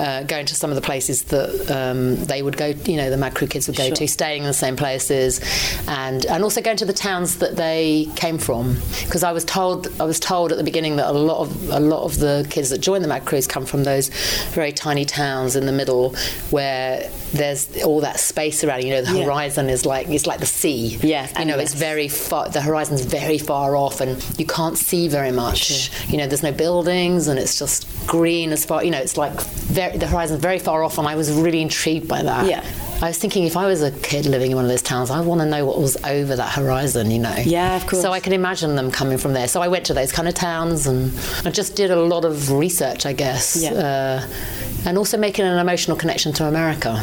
uh, 0.00 0.24
going 0.24 0.46
to 0.46 0.54
some 0.56 0.70
of 0.70 0.76
the 0.76 0.82
places 0.82 1.22
that 1.24 1.70
um, 1.70 2.16
they 2.24 2.42
would 2.42 2.56
go, 2.56 2.66
you 2.84 2.96
know, 2.96 3.10
the 3.10 3.16
mag 3.16 3.34
crew 3.34 3.46
kids 3.46 3.68
would 3.68 3.76
go 3.76 3.90
to, 3.90 4.08
staying 4.08 4.42
in 4.42 4.48
the 4.48 4.52
same 4.54 4.76
places, 4.76 5.40
and 5.86 6.26
and 6.26 6.42
also 6.42 6.60
going 6.60 6.76
to 6.78 6.84
the 6.84 6.92
towns 6.92 7.38
that 7.38 7.56
they 7.56 8.08
came 8.16 8.38
from. 8.38 8.76
Because 9.04 9.22
I 9.22 9.32
was 9.32 9.44
told, 9.44 9.88
I 10.00 10.04
was 10.04 10.18
told 10.18 10.50
at 10.50 10.58
the 10.58 10.64
beginning 10.64 10.96
that 10.96 11.08
a 11.08 11.12
lot 11.12 11.38
of 11.42 11.70
a 11.70 11.80
lot 11.80 12.02
of 12.02 12.18
the 12.18 12.46
kids 12.50 12.70
that 12.70 12.78
join 12.78 13.02
the 13.02 13.08
mag 13.08 13.24
crews 13.24 13.46
come 13.46 13.66
from 13.66 13.84
those 13.84 14.08
very 14.50 14.72
tiny 14.72 15.04
towns 15.04 15.54
in 15.54 15.66
the 15.66 15.72
middle 15.72 16.14
where 16.50 17.08
there's 17.32 17.82
all 17.84 18.00
that 18.00 18.18
space 18.18 18.64
around. 18.64 18.82
You 18.84 18.90
know, 18.94 19.02
the 19.02 19.18
Yeah. 19.18 19.24
horizon 19.24 19.68
is 19.70 19.86
like 19.86 20.08
it's 20.08 20.26
like 20.26 20.40
the 20.40 20.46
sea. 20.46 20.98
Yeah, 21.02 21.28
you 21.38 21.44
know, 21.44 21.58
it's 21.58 21.74
very 21.74 22.08
far. 22.08 22.48
The 22.48 22.62
horizon's 22.62 23.02
very 23.02 23.38
far 23.38 23.76
off, 23.76 24.00
and 24.00 24.22
you 24.38 24.46
can't 24.46 24.76
see 24.76 25.06
very 25.08 25.30
much. 25.36 25.90
You 26.08 26.16
know, 26.18 26.26
there's 26.26 26.42
no 26.42 26.52
buildings 26.52 27.28
and 27.28 27.38
it's 27.38 27.58
just 27.58 27.86
green 28.06 28.50
as 28.52 28.64
far. 28.64 28.82
You 28.82 28.90
know, 28.90 28.98
it's 28.98 29.16
like 29.16 29.38
very, 29.40 29.96
the 29.98 30.06
horizon's 30.06 30.40
very 30.40 30.58
far 30.58 30.82
off, 30.82 30.98
and 30.98 31.06
I 31.06 31.14
was 31.14 31.30
really 31.30 31.60
intrigued 31.60 32.08
by 32.08 32.22
that. 32.22 32.46
Yeah. 32.46 32.64
I 33.02 33.08
was 33.08 33.18
thinking 33.18 33.44
if 33.44 33.58
I 33.58 33.66
was 33.66 33.82
a 33.82 33.90
kid 33.90 34.24
living 34.24 34.52
in 34.52 34.56
one 34.56 34.64
of 34.64 34.70
those 34.70 34.80
towns, 34.80 35.10
I 35.10 35.20
want 35.20 35.42
to 35.42 35.46
know 35.46 35.66
what 35.66 35.78
was 35.78 36.02
over 36.04 36.34
that 36.34 36.54
horizon, 36.54 37.10
you 37.10 37.18
know. 37.18 37.34
Yeah, 37.36 37.76
of 37.76 37.86
course. 37.86 38.00
So 38.00 38.10
I 38.10 38.20
can 38.20 38.32
imagine 38.32 38.74
them 38.74 38.90
coming 38.90 39.18
from 39.18 39.34
there. 39.34 39.48
So 39.48 39.60
I 39.60 39.68
went 39.68 39.84
to 39.86 39.94
those 39.94 40.12
kind 40.12 40.26
of 40.26 40.34
towns 40.34 40.86
and 40.86 41.12
I 41.44 41.50
just 41.50 41.76
did 41.76 41.90
a 41.90 41.96
lot 41.96 42.24
of 42.24 42.50
research, 42.50 43.04
I 43.04 43.12
guess. 43.12 43.62
Yeah. 43.62 43.72
Uh, 43.72 44.26
and 44.86 44.96
also 44.96 45.18
making 45.18 45.44
an 45.44 45.58
emotional 45.58 45.96
connection 45.96 46.32
to 46.34 46.46
America. 46.46 47.02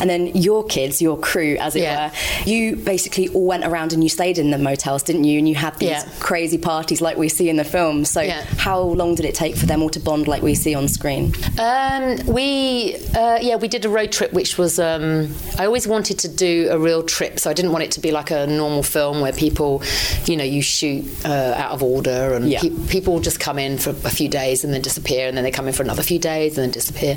And 0.00 0.08
then 0.08 0.28
your 0.28 0.64
kids, 0.64 1.00
your 1.02 1.18
crew, 1.18 1.56
as 1.60 1.76
it 1.76 1.82
Yeah. 1.82 2.08
were, 2.08 2.12
you 2.50 2.76
basically 2.76 3.28
all 3.28 3.44
went 3.44 3.64
around 3.64 3.92
and 3.92 4.02
you 4.02 4.08
stayed 4.08 4.38
in 4.38 4.50
the 4.50 4.58
motels, 4.58 5.02
didn't 5.02 5.24
you? 5.24 5.38
And 5.38 5.48
you 5.48 5.54
had 5.54 5.78
these 5.78 5.90
Yeah. 5.90 6.04
crazy 6.20 6.58
parties 6.58 7.00
like 7.00 7.16
we 7.16 7.28
see 7.28 7.48
in 7.48 7.56
the 7.56 7.64
film. 7.64 8.04
So, 8.04 8.20
Yeah. 8.20 8.42
how 8.56 8.80
long 8.80 9.14
did 9.14 9.24
it 9.26 9.34
take 9.34 9.56
for 9.56 9.66
them 9.66 9.82
all 9.82 9.90
to 9.90 10.00
bond 10.00 10.26
like 10.28 10.42
we 10.42 10.54
see 10.54 10.74
on 10.74 10.88
screen? 10.88 11.34
Um, 11.58 12.18
we, 12.26 12.96
uh, 13.16 13.38
yeah, 13.40 13.56
we 13.56 13.68
did 13.68 13.84
a 13.84 13.88
road 13.88 14.12
trip, 14.12 14.32
which 14.32 14.56
was. 14.58 14.78
Um, 14.78 15.34
I 15.58 15.66
always 15.66 15.86
wanted 15.86 16.18
to 16.20 16.28
do 16.28 16.68
a 16.70 16.78
real 16.78 17.02
trip, 17.02 17.38
so 17.38 17.50
I 17.50 17.52
didn't 17.52 17.72
want 17.72 17.84
it 17.84 17.90
to 17.92 18.00
be 18.00 18.10
like 18.10 18.30
a 18.30 18.46
normal 18.46 18.82
film 18.82 19.20
where 19.20 19.32
people, 19.32 19.82
you 20.26 20.36
know, 20.36 20.44
you 20.44 20.62
shoot 20.62 21.04
uh, 21.24 21.54
out 21.56 21.72
of 21.72 21.82
order 21.82 22.34
and 22.34 22.50
pe- 22.54 22.70
people 22.88 23.20
just 23.20 23.40
come 23.40 23.58
in 23.58 23.76
for 23.78 23.90
a 23.90 24.10
few 24.10 24.28
days 24.28 24.64
and 24.64 24.72
then 24.72 24.80
disappear, 24.80 25.28
and 25.28 25.36
then 25.36 25.44
they 25.44 25.50
come 25.50 25.66
in 25.66 25.72
for 25.74 25.82
another 25.82 26.02
few 26.02 26.18
days 26.18 26.56
and 26.56 26.64
then 26.64 26.70
disappear. 26.70 27.16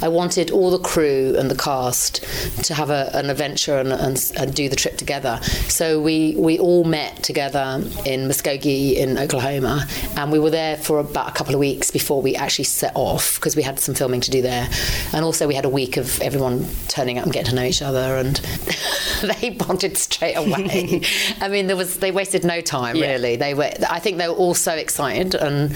I 0.00 0.08
wanted 0.08 0.50
all 0.50 0.70
the 0.70 0.78
crew 0.78 1.34
and 1.38 1.50
the 1.50 1.54
cast 1.56 2.21
to 2.64 2.74
have 2.74 2.90
a, 2.90 3.10
an 3.14 3.30
adventure 3.30 3.78
and, 3.78 3.92
and, 3.92 4.32
and 4.36 4.54
do 4.54 4.68
the 4.68 4.76
trip 4.76 4.96
together. 4.96 5.38
So 5.68 6.00
we 6.00 6.34
we 6.36 6.58
all 6.58 6.84
met 6.84 7.22
together 7.22 7.82
in 8.04 8.28
Muskogee 8.28 8.94
in 8.96 9.18
Oklahoma, 9.18 9.86
and 10.16 10.30
we 10.32 10.38
were 10.38 10.50
there 10.50 10.76
for 10.76 10.98
about 10.98 11.28
a 11.28 11.32
couple 11.32 11.54
of 11.54 11.60
weeks 11.60 11.90
before 11.90 12.20
we 12.22 12.34
actually 12.36 12.64
set 12.64 12.92
off 12.94 13.36
because 13.36 13.56
we 13.56 13.62
had 13.62 13.78
some 13.78 13.94
filming 13.94 14.20
to 14.22 14.30
do 14.30 14.42
there, 14.42 14.68
and 15.12 15.24
also 15.24 15.46
we 15.48 15.54
had 15.54 15.64
a 15.64 15.68
week 15.68 15.96
of 15.96 16.20
everyone 16.20 16.66
turning 16.88 17.18
up 17.18 17.24
and 17.24 17.32
getting 17.32 17.50
to 17.50 17.54
know 17.56 17.64
each 17.64 17.82
other, 17.82 18.16
and 18.16 18.36
they 19.40 19.50
bonded 19.50 19.96
straight 19.96 20.34
away. 20.34 21.00
I 21.40 21.48
mean, 21.48 21.66
there 21.66 21.76
was 21.76 21.98
they 21.98 22.10
wasted 22.10 22.44
no 22.44 22.60
time 22.60 22.96
Yeah. 22.96 23.12
really. 23.12 23.36
They 23.36 23.54
were 23.54 23.70
I 23.88 23.98
think 23.98 24.18
they 24.18 24.28
were 24.28 24.34
all 24.34 24.54
so 24.54 24.72
excited, 24.72 25.34
and 25.34 25.74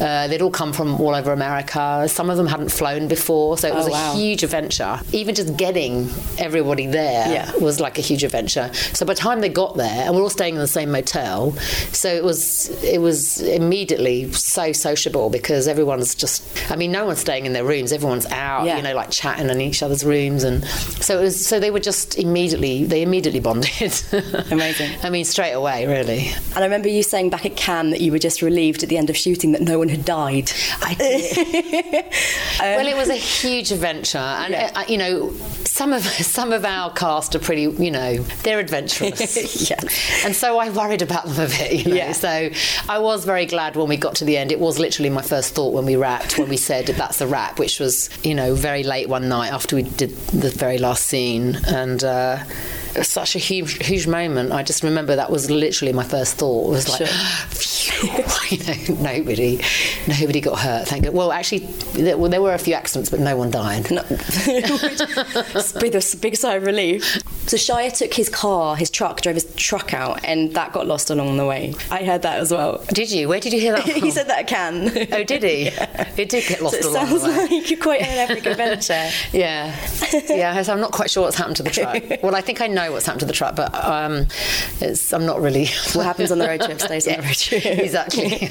uh, 0.00 0.28
they'd 0.28 0.42
all 0.42 0.50
come 0.50 0.72
from 0.72 1.00
all 1.00 1.14
over 1.14 1.32
America. 1.32 2.06
Some 2.08 2.30
of 2.30 2.36
them 2.36 2.46
hadn't 2.46 2.70
flown 2.70 3.08
before, 3.08 3.58
so 3.58 3.68
it 3.68 3.74
was 3.74 3.86
Oh, 3.86 3.90
wow. 3.90 4.12
a 4.12 4.16
huge 4.16 4.42
adventure. 4.42 5.00
Even 5.12 5.34
just 5.34 5.56
getting 5.56 5.85
everybody 6.38 6.86
there 6.86 7.28
Yeah. 7.32 7.52
was 7.60 7.80
like 7.80 7.98
a 7.98 8.00
huge 8.00 8.24
adventure. 8.24 8.70
So 8.92 9.06
by 9.06 9.14
the 9.14 9.20
time 9.20 9.40
they 9.40 9.48
got 9.48 9.76
there, 9.76 10.04
and 10.06 10.14
we're 10.14 10.22
all 10.22 10.30
staying 10.30 10.54
in 10.54 10.60
the 10.60 10.66
same 10.66 10.90
motel, 10.90 11.52
so 11.92 12.08
it 12.08 12.24
was 12.24 12.68
it 12.82 12.98
was 13.00 13.40
immediately 13.40 14.32
so 14.32 14.72
sociable 14.72 15.30
because 15.30 15.68
everyone's 15.68 16.14
just. 16.14 16.42
I 16.70 16.76
mean, 16.76 16.92
no 16.92 17.06
one's 17.06 17.20
staying 17.20 17.46
in 17.46 17.52
their 17.52 17.64
rooms. 17.64 17.92
Everyone's 17.92 18.26
out, 18.26 18.66
Yeah. 18.66 18.76
you 18.76 18.82
know, 18.82 18.94
like 18.94 19.10
chatting 19.10 19.48
in 19.50 19.60
each 19.60 19.82
other's 19.82 20.04
rooms, 20.04 20.42
and 20.44 20.64
so 20.66 21.18
it 21.18 21.22
was. 21.22 21.44
So 21.46 21.60
they 21.60 21.70
were 21.70 21.80
just 21.80 22.18
immediately 22.18 22.84
they 22.84 23.02
immediately 23.02 23.40
bonded. 23.40 23.94
Amazing. 24.50 24.90
I 25.02 25.10
mean, 25.10 25.24
straight 25.24 25.52
away, 25.52 25.86
really. 25.86 26.28
And 26.54 26.58
I 26.58 26.64
remember 26.64 26.88
you 26.88 27.02
saying 27.02 27.30
back 27.30 27.46
at 27.46 27.56
Cannes 27.56 27.90
that 27.90 28.00
you 28.00 28.12
were 28.12 28.18
just 28.18 28.42
relieved 28.42 28.82
at 28.82 28.88
the 28.88 28.98
end 28.98 29.10
of 29.10 29.16
shooting 29.16 29.52
that 29.52 29.62
no 29.62 29.78
one 29.78 29.88
had 29.88 30.04
died. 30.04 30.50
I 30.82 30.94
did. 30.94 31.36
well, 32.60 32.86
it 32.86 32.96
was 32.96 33.08
a 33.08 33.14
huge 33.14 33.70
adventure, 33.72 34.18
and 34.18 34.52
Yeah. 34.52 34.70
uh, 34.74 34.84
you 34.88 34.98
know, 34.98 35.30
some 35.76 35.92
of 35.92 36.02
some 36.36 36.52
of 36.52 36.64
our 36.64 36.90
cast 36.92 37.34
are 37.34 37.38
pretty, 37.38 37.62
you 37.62 37.90
know, 37.90 38.16
they're 38.42 38.58
adventurous. 38.58 39.36
Yeah. 39.70 39.80
And 40.24 40.34
so 40.34 40.58
I 40.58 40.70
worried 40.70 41.02
about 41.02 41.26
them 41.26 41.46
a 41.46 41.48
bit, 41.48 41.72
you 41.72 41.90
know. 41.90 41.96
Yeah. 41.96 42.12
So 42.12 42.50
I 42.88 42.98
was 42.98 43.24
very 43.24 43.46
glad 43.46 43.74
when 43.74 43.88
we 43.88 43.96
got 43.96 44.14
to 44.16 44.24
the 44.24 44.36
end. 44.36 44.52
It 44.52 44.60
was 44.60 44.78
literally 44.78 45.10
my 45.10 45.22
first 45.22 45.54
thought 45.54 45.72
when 45.72 45.84
we 45.84 45.96
wrapped, 45.96 46.38
when 46.38 46.48
we 46.48 46.56
said 46.56 46.86
that's 46.86 47.20
a 47.20 47.26
wrap, 47.26 47.58
which 47.58 47.80
was, 47.80 48.10
you 48.24 48.34
know, 48.34 48.54
very 48.54 48.82
late 48.82 49.08
one 49.08 49.28
night 49.28 49.52
after 49.52 49.76
we 49.76 49.82
did 49.82 50.10
the 50.28 50.50
very 50.50 50.78
last 50.78 51.04
scene, 51.06 51.58
and. 51.66 52.02
Uh, 52.04 52.44
it 52.96 53.00
was 53.00 53.08
such 53.08 53.36
a 53.36 53.38
huge, 53.38 53.86
huge 53.86 54.06
moment. 54.06 54.52
I 54.52 54.62
just 54.62 54.82
remember 54.82 55.16
that 55.16 55.30
was 55.30 55.50
literally 55.50 55.92
my 55.92 56.02
first 56.02 56.38
thought. 56.38 56.68
It 56.68 56.70
was 56.70 56.88
like, 56.88 57.06
phew, 57.50 58.08
you 58.56 58.64
know, 58.64 59.02
nobody, 59.02 59.60
nobody 60.08 60.40
got 60.40 60.58
hurt. 60.58 60.88
Thank 60.88 61.04
God. 61.04 61.12
Well, 61.12 61.30
actually, 61.30 61.66
there, 61.92 62.16
well, 62.16 62.30
there 62.30 62.40
were 62.40 62.54
a 62.54 62.58
few 62.58 62.72
accidents, 62.72 63.10
but 63.10 63.20
no 63.20 63.36
one 63.36 63.50
died. 63.50 63.90
No. 63.90 64.02
It's 65.66 65.76
a 65.76 65.80
big, 65.80 65.94
a 65.94 66.16
big 66.20 66.36
sigh 66.36 66.54
of 66.54 66.64
relief. 66.64 67.20
So 67.48 67.56
Shia 67.56 67.96
took 67.96 68.12
his 68.14 68.28
car, 68.28 68.76
his 68.76 68.90
truck, 68.90 69.20
drove 69.20 69.34
his 69.36 69.52
truck 69.54 69.94
out, 69.94 70.24
and 70.24 70.52
that 70.54 70.72
got 70.72 70.86
lost 70.86 71.10
along 71.10 71.36
the 71.36 71.46
way. 71.46 71.74
I 71.90 72.04
heard 72.04 72.22
that 72.22 72.40
as 72.40 72.50
well. 72.52 72.84
Did 72.88 73.10
you? 73.10 73.28
Where 73.28 73.38
did 73.40 73.52
you 73.52 73.60
hear 73.60 73.72
that? 73.74 73.84
From? 73.88 74.02
he 74.02 74.10
said 74.10 74.28
that 74.28 74.40
at 74.40 74.46
Cannes. 74.48 74.90
Oh, 75.12 75.24
did 75.24 75.42
he? 75.42 75.70
It 76.16 76.30
did 76.30 76.46
get 76.48 76.62
lost 76.62 76.80
So 76.80 76.88
it 76.88 76.90
along 76.92 77.06
sounds 77.08 77.22
the 77.22 77.28
way. 77.28 77.60
like 77.60 77.80
quite 77.80 78.00
an 78.00 78.30
epic 78.30 78.46
adventure. 78.46 79.08
Yeah, 79.32 79.74
yeah. 80.28 80.62
so 80.62 80.72
I'm 80.72 80.80
not 80.80 80.92
quite 80.92 81.10
sure 81.10 81.24
what's 81.24 81.36
happened 81.36 81.56
to 81.56 81.62
the 81.62 81.70
truck. 81.70 82.02
Well, 82.22 82.34
I 82.34 82.40
think 82.40 82.60
I 82.62 82.68
know 82.68 82.92
what's 82.92 83.04
happened 83.04 83.20
to 83.20 83.26
the 83.26 83.32
truck, 83.34 83.54
but 83.54 83.74
um, 83.74 84.26
it's, 84.80 85.12
I'm 85.12 85.26
not 85.26 85.40
really. 85.40 85.66
What 85.92 86.04
happens 86.06 86.32
on 86.32 86.38
the 86.38 86.46
road 86.46 86.62
trip 86.62 86.80
stays 86.80 87.06
on 87.06 87.16
the 87.18 87.22
road 87.22 87.34
trip. 87.36 87.66
exactly. 87.66 88.48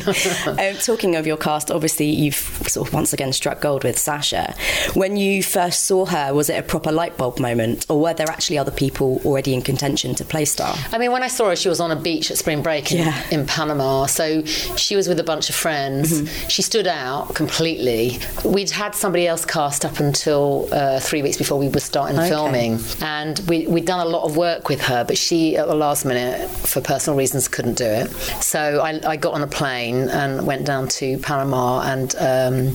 um, 0.48 0.76
talking 0.78 1.16
of 1.16 1.26
your 1.26 1.38
cast, 1.38 1.72
obviously 1.72 2.06
you've 2.08 2.36
sort 2.36 2.88
of 2.88 2.94
once 2.94 3.14
again 3.14 3.34
struck 3.34 3.62
gold 3.62 3.84
with 3.84 3.98
Sasha. 3.98 4.54
When 4.94 5.18
you 5.18 5.42
first 5.44 5.84
saw 5.86 6.06
her, 6.06 6.34
was 6.34 6.50
it 6.50 6.60
a 6.60 6.64
proper 6.64 6.92
light 6.92 7.05
bulb 7.18 7.40
moment, 7.40 7.86
or 7.90 8.00
were 8.00 8.14
there 8.14 8.30
actually 8.30 8.58
other 8.58 8.72
people 8.72 9.22
already 9.26 9.54
in 9.54 9.62
contention 9.62 10.16
to 10.16 10.26
play 10.26 10.46
Star? 10.46 10.76
I 10.92 10.98
mean, 10.98 11.12
when 11.12 11.24
I 11.24 11.28
saw 11.28 11.50
her, 11.50 11.56
she 11.56 11.70
was 11.70 11.80
on 11.80 11.92
a 11.92 11.96
beach 11.96 12.32
at 12.32 12.38
spring 12.38 12.62
break 12.62 12.92
in, 12.92 13.00
Yeah. 13.00 13.24
in 13.32 13.46
Panama. 13.46 14.06
So 14.06 14.44
she 14.46 14.96
was 14.96 15.08
with 15.08 15.20
a 15.20 15.24
bunch 15.24 15.50
of 15.50 15.56
friends. 15.56 16.22
Mm-hmm. 16.22 16.48
She 16.48 16.62
stood 16.62 16.88
out 16.88 17.36
completely. 17.36 18.20
We'd 18.44 18.70
had 18.72 18.96
somebody 18.96 19.28
else 19.28 19.46
cast 19.46 19.86
up 19.86 20.00
until 20.00 20.68
uh, 20.72 21.00
three 21.00 21.22
weeks 21.22 21.38
before 21.38 21.58
we 21.60 21.68
were 21.70 21.80
starting 21.80 22.18
Okay. 22.20 22.30
filming. 22.30 22.80
And 23.02 23.40
we, 23.48 23.68
we'd 23.68 23.86
done 23.86 24.06
a 24.06 24.10
lot 24.10 24.24
of 24.24 24.38
work 24.38 24.70
with 24.70 24.82
her, 24.82 25.04
but 25.04 25.18
she, 25.18 25.58
at 25.58 25.68
the 25.68 25.76
last 25.76 26.06
minute, 26.06 26.50
for 26.50 26.82
personal 26.82 27.18
reasons, 27.18 27.48
couldn't 27.48 27.78
do 27.78 27.86
it. 27.86 28.10
So 28.42 28.80
I, 28.82 29.00
I 29.08 29.16
got 29.18 29.34
on 29.34 29.42
a 29.42 29.48
plane 29.48 30.10
and 30.10 30.46
went 30.46 30.66
down 30.66 30.88
to 31.00 31.18
Panama 31.20 31.82
and 31.82 32.10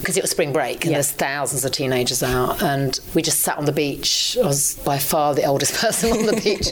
because 0.01 0.17
it 0.17 0.23
was 0.23 0.31
spring 0.31 0.53
break 0.53 0.83
and 0.85 0.91
Yeah. 0.93 0.97
there's 0.99 1.11
thousands 1.13 1.65
of 1.65 1.73
teenagers 1.73 2.23
out 2.23 2.63
and 2.63 2.99
we 3.15 3.23
just 3.23 3.41
sat 3.41 3.59
on 3.59 3.65
the 3.65 3.73
beach. 3.73 4.20
I 4.41 4.47
was 4.47 4.75
by 4.85 4.99
far 4.99 5.35
the 5.35 5.45
oldest 5.45 5.75
person 5.81 6.13
on 6.13 6.27
the 6.27 6.41
beach. 6.41 6.69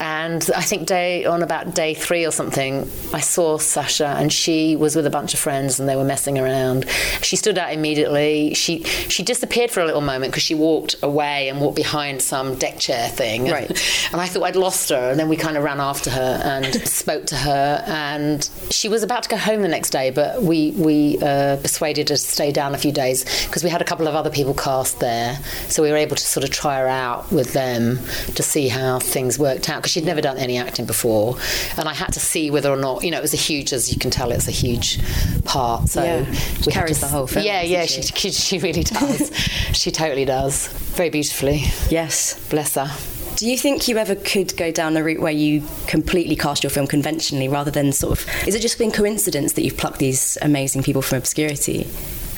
And 0.00 0.48
I 0.54 0.62
think 0.62 0.86
day 0.86 1.24
on 1.24 1.42
about 1.42 1.74
day 1.74 1.94
three 1.94 2.24
or 2.26 2.30
something, 2.30 2.88
I 3.12 3.20
saw 3.20 3.58
Sasha 3.58 4.14
and 4.18 4.32
she 4.32 4.76
was 4.76 4.96
with 4.96 5.06
a 5.06 5.10
bunch 5.10 5.34
of 5.34 5.40
friends 5.40 5.78
and 5.78 5.88
they 5.88 5.96
were 5.96 6.04
messing 6.04 6.38
around. 6.38 6.88
She 7.22 7.36
stood 7.36 7.58
out 7.58 7.72
immediately. 7.72 8.54
She 8.54 8.82
she 8.84 9.22
disappeared 9.22 9.70
for 9.70 9.80
a 9.80 9.86
little 9.86 10.00
moment 10.00 10.32
because 10.32 10.42
she 10.42 10.54
walked 10.54 10.96
away 11.02 11.48
and 11.48 11.60
walked 11.60 11.76
behind 11.76 12.22
some 12.22 12.54
deck 12.56 12.78
chair 12.78 13.08
thing. 13.08 13.44
Right. 13.54 13.70
And 14.12 14.20
I 14.20 14.26
thought 14.26 14.42
I'd 14.42 14.56
lost 14.56 14.88
her. 14.88 15.10
And 15.10 15.20
then 15.20 15.28
we 15.28 15.36
kind 15.36 15.56
of 15.56 15.62
ran 15.62 15.78
after 15.78 16.10
her 16.10 16.40
and 16.44 16.74
spoke 16.88 17.24
to 17.26 17.36
her. 17.36 17.84
And 17.86 18.48
she 18.70 18.88
was 18.88 19.04
about 19.04 19.22
to 19.24 19.28
go 19.28 19.36
home 19.36 19.62
the 19.62 19.68
next 19.68 19.90
day, 19.90 20.10
but 20.10 20.42
we 20.42 20.72
we 20.72 21.18
uh, 21.22 21.56
persuaded 21.58 22.08
her 22.08 22.16
to 22.16 22.20
stay 22.20 22.50
down 22.50 22.74
a 22.74 22.78
few 22.78 22.90
days 22.90 23.24
because 23.46 23.62
we 23.62 23.70
had 23.70 23.80
a 23.80 23.84
couple 23.84 24.08
of 24.08 24.14
other 24.14 24.30
people 24.30 24.54
cast 24.54 24.98
there. 24.98 25.38
So 25.68 25.82
we 25.82 25.90
were 25.90 25.96
able 25.96 26.16
to 26.16 26.22
sort 26.22 26.42
of 26.42 26.50
try 26.50 26.78
her 26.78 26.83
out 26.86 27.30
with 27.32 27.52
them 27.52 27.98
to 28.34 28.42
see 28.42 28.68
how 28.68 28.98
things 28.98 29.38
worked 29.38 29.68
out 29.68 29.76
because 29.82 29.92
she'd 29.92 30.04
never 30.04 30.20
done 30.20 30.36
any 30.38 30.56
acting 30.58 30.86
before. 30.86 31.36
And 31.76 31.88
I 31.88 31.94
had 31.94 32.12
to 32.14 32.20
see 32.20 32.50
whether 32.50 32.70
or 32.70 32.76
not, 32.76 33.04
you 33.04 33.10
know, 33.10 33.18
it 33.18 33.22
was 33.22 33.34
a 33.34 33.38
huge, 33.38 33.72
as 33.72 33.92
you 33.92 33.98
can 33.98 34.10
tell, 34.10 34.32
it's 34.32 34.48
a 34.48 34.52
huge 34.52 34.98
part. 35.44 35.88
So 35.88 36.02
Yeah. 36.02 36.24
we 36.66 36.72
Carries 36.72 36.98
to- 36.98 37.06
the 37.06 37.08
whole 37.08 37.26
film, 37.26 37.44
Yeah, 37.44 37.62
yeah, 37.62 37.86
she? 37.86 38.02
she, 38.02 38.30
she 38.30 38.58
really 38.58 38.82
does. 38.84 39.30
she 39.72 39.90
totally 39.90 40.24
does. 40.24 40.68
Very 40.96 41.10
beautifully. 41.10 41.64
Yes. 41.90 42.38
Bless 42.48 42.74
her. 42.74 42.90
Do 43.36 43.48
you 43.50 43.58
think 43.58 43.88
you 43.88 43.98
ever 43.98 44.14
could 44.14 44.56
go 44.56 44.70
down 44.70 44.94
the 44.94 45.02
route 45.02 45.20
where 45.20 45.32
you 45.32 45.64
completely 45.88 46.36
cast 46.36 46.62
your 46.62 46.70
film 46.70 46.86
conventionally 46.86 47.48
rather 47.48 47.70
than 47.72 47.90
sort 47.92 48.20
of. 48.20 48.46
Is 48.46 48.54
it 48.54 48.60
just 48.60 48.78
been 48.78 48.92
coincidence 48.92 49.54
that 49.54 49.62
you've 49.62 49.76
plucked 49.76 49.98
these 49.98 50.38
amazing 50.40 50.84
people 50.84 51.02
from 51.02 51.18
obscurity, 51.18 51.88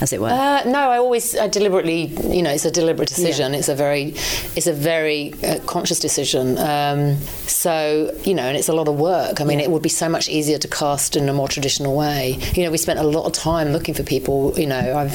as 0.00 0.12
it 0.12 0.20
were? 0.20 0.28
Uh, 0.28 0.62
no, 0.64 0.90
I 0.90 0.98
always 0.98 1.36
I 1.36 1.48
deliberately, 1.48 2.06
you 2.34 2.42
know, 2.42 2.50
it's 2.50 2.64
a 2.64 2.70
deliberate 2.70 3.08
decision. 3.08 3.54
It's 3.54 3.68
a 3.68 3.74
very, 3.74 4.14
it's 4.54 4.66
a 4.66 4.72
very 4.72 5.34
uh, 5.42 5.60
conscious 5.60 5.98
decision. 5.98 6.58
Um, 6.58 7.16
so 7.46 8.14
you 8.24 8.34
know, 8.34 8.44
and 8.44 8.56
it's 8.56 8.68
a 8.68 8.72
lot 8.72 8.88
of 8.88 8.98
work. 8.98 9.40
I 9.40 9.44
mean, 9.44 9.60
it 9.60 9.70
would 9.70 9.82
be 9.82 9.88
so 9.88 10.08
much 10.08 10.28
easier 10.28 10.58
to 10.58 10.68
cast 10.68 11.16
in 11.16 11.28
a 11.28 11.32
more 11.32 11.48
traditional 11.48 11.96
way. 11.96 12.38
You 12.54 12.64
know, 12.64 12.70
we 12.70 12.78
spent 12.78 12.98
a 12.98 13.04
lot 13.04 13.26
of 13.26 13.32
time 13.32 13.68
looking 13.68 13.94
for 13.94 14.02
people. 14.02 14.52
You 14.58 14.66
know, 14.66 14.96
I've 14.96 15.14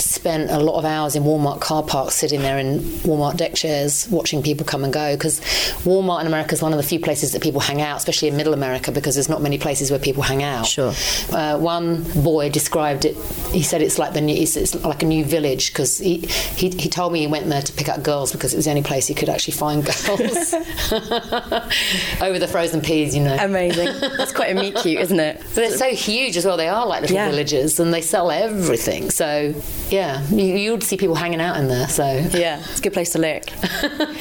spent 0.00 0.50
a 0.50 0.58
lot 0.58 0.78
of 0.78 0.84
hours 0.84 1.16
in 1.16 1.22
Walmart 1.22 1.60
car 1.60 1.82
parks 1.82 2.14
sitting 2.14 2.42
there 2.42 2.58
in 2.58 2.80
Walmart 3.04 3.36
deck 3.36 3.54
chairs 3.54 4.08
watching 4.10 4.42
people 4.42 4.66
come 4.66 4.84
and 4.84 4.92
go 4.92 5.14
because 5.16 5.40
Walmart 5.84 6.20
in 6.20 6.26
America 6.26 6.52
is 6.54 6.62
one 6.62 6.72
of 6.72 6.76
the 6.76 6.82
few 6.82 7.00
places 7.00 7.32
that 7.32 7.42
people 7.42 7.60
hang 7.60 7.80
out, 7.80 7.96
especially 7.96 8.28
in 8.28 8.36
middle 8.36 8.54
America 8.54 8.92
because 8.92 9.14
there's 9.14 9.28
not 9.28 9.42
many 9.42 9.58
places 9.58 9.90
where 9.90 10.00
people 10.00 10.22
hang 10.22 10.42
out. 10.42 10.66
Sure. 10.66 10.92
Uh, 11.32 11.58
one 11.58 12.02
boy 12.22 12.50
described 12.50 13.04
it, 13.04 13.16
he 13.52 13.62
said 13.62 13.82
it's 13.82 13.98
like 13.98 14.01
the 14.14 14.20
new, 14.20 14.34
it's, 14.34 14.56
it's 14.56 14.74
like 14.84 15.02
a 15.02 15.06
new 15.06 15.24
village 15.24 15.72
because 15.72 15.98
he, 15.98 16.18
he, 16.56 16.70
he 16.70 16.88
told 16.88 17.12
me 17.12 17.20
he 17.20 17.26
went 17.26 17.46
there 17.48 17.62
to 17.62 17.72
pick 17.72 17.88
up 17.88 18.02
girls 18.02 18.32
because 18.32 18.52
it 18.52 18.56
was 18.56 18.64
the 18.66 18.70
only 18.70 18.82
place 18.82 19.06
he 19.06 19.14
could 19.14 19.28
actually 19.28 19.54
find 19.54 19.84
girls. 20.06 20.54
Over 22.20 22.38
the 22.38 22.48
frozen 22.50 22.80
peas, 22.80 23.14
you 23.16 23.22
know. 23.22 23.36
Amazing. 23.40 23.86
That's 24.16 24.32
quite 24.32 24.50
a 24.50 24.54
meet 24.60 24.76
cute, 24.76 25.00
isn't 25.00 25.18
it? 25.20 25.38
But 25.40 25.54
they're 25.54 25.76
so 25.76 25.90
huge 25.90 26.36
as 26.36 26.44
well. 26.44 26.56
They 26.56 26.68
are 26.68 26.86
like 26.86 27.02
little 27.02 27.16
Yeah. 27.16 27.30
villages, 27.30 27.78
and 27.80 27.92
they 27.92 28.00
sell 28.00 28.30
everything. 28.30 29.10
So 29.10 29.54
yeah, 29.90 30.26
you, 30.30 30.44
you 30.44 30.70
would 30.72 30.82
see 30.82 30.96
people 30.96 31.14
hanging 31.14 31.40
out 31.40 31.56
in 31.56 31.68
there. 31.68 31.88
So 31.88 32.04
Yeah, 32.32 32.60
it's 32.60 32.78
a 32.78 32.82
good 32.82 32.92
place 32.92 33.12
to 33.12 33.18
look. 33.18 33.42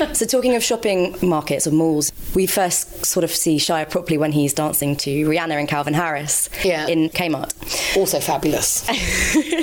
so, 0.16 0.26
talking 0.26 0.56
of 0.56 0.64
shopping 0.64 1.16
markets 1.22 1.68
or 1.68 1.72
malls, 1.72 2.12
we 2.36 2.46
first 2.46 3.06
sort 3.06 3.24
of 3.24 3.32
see 3.32 3.58
Shia 3.58 3.90
properly 3.90 4.18
when 4.18 4.32
he's 4.32 4.54
dancing 4.54 4.96
to 4.98 5.10
Rihanna 5.28 5.60
and 5.60 5.68
Calvin 5.68 5.94
Harris 5.94 6.50
Yeah. 6.64 6.88
in 6.88 7.10
Kmart. 7.10 7.52
also 7.98 8.20
fabulous. 8.20 8.88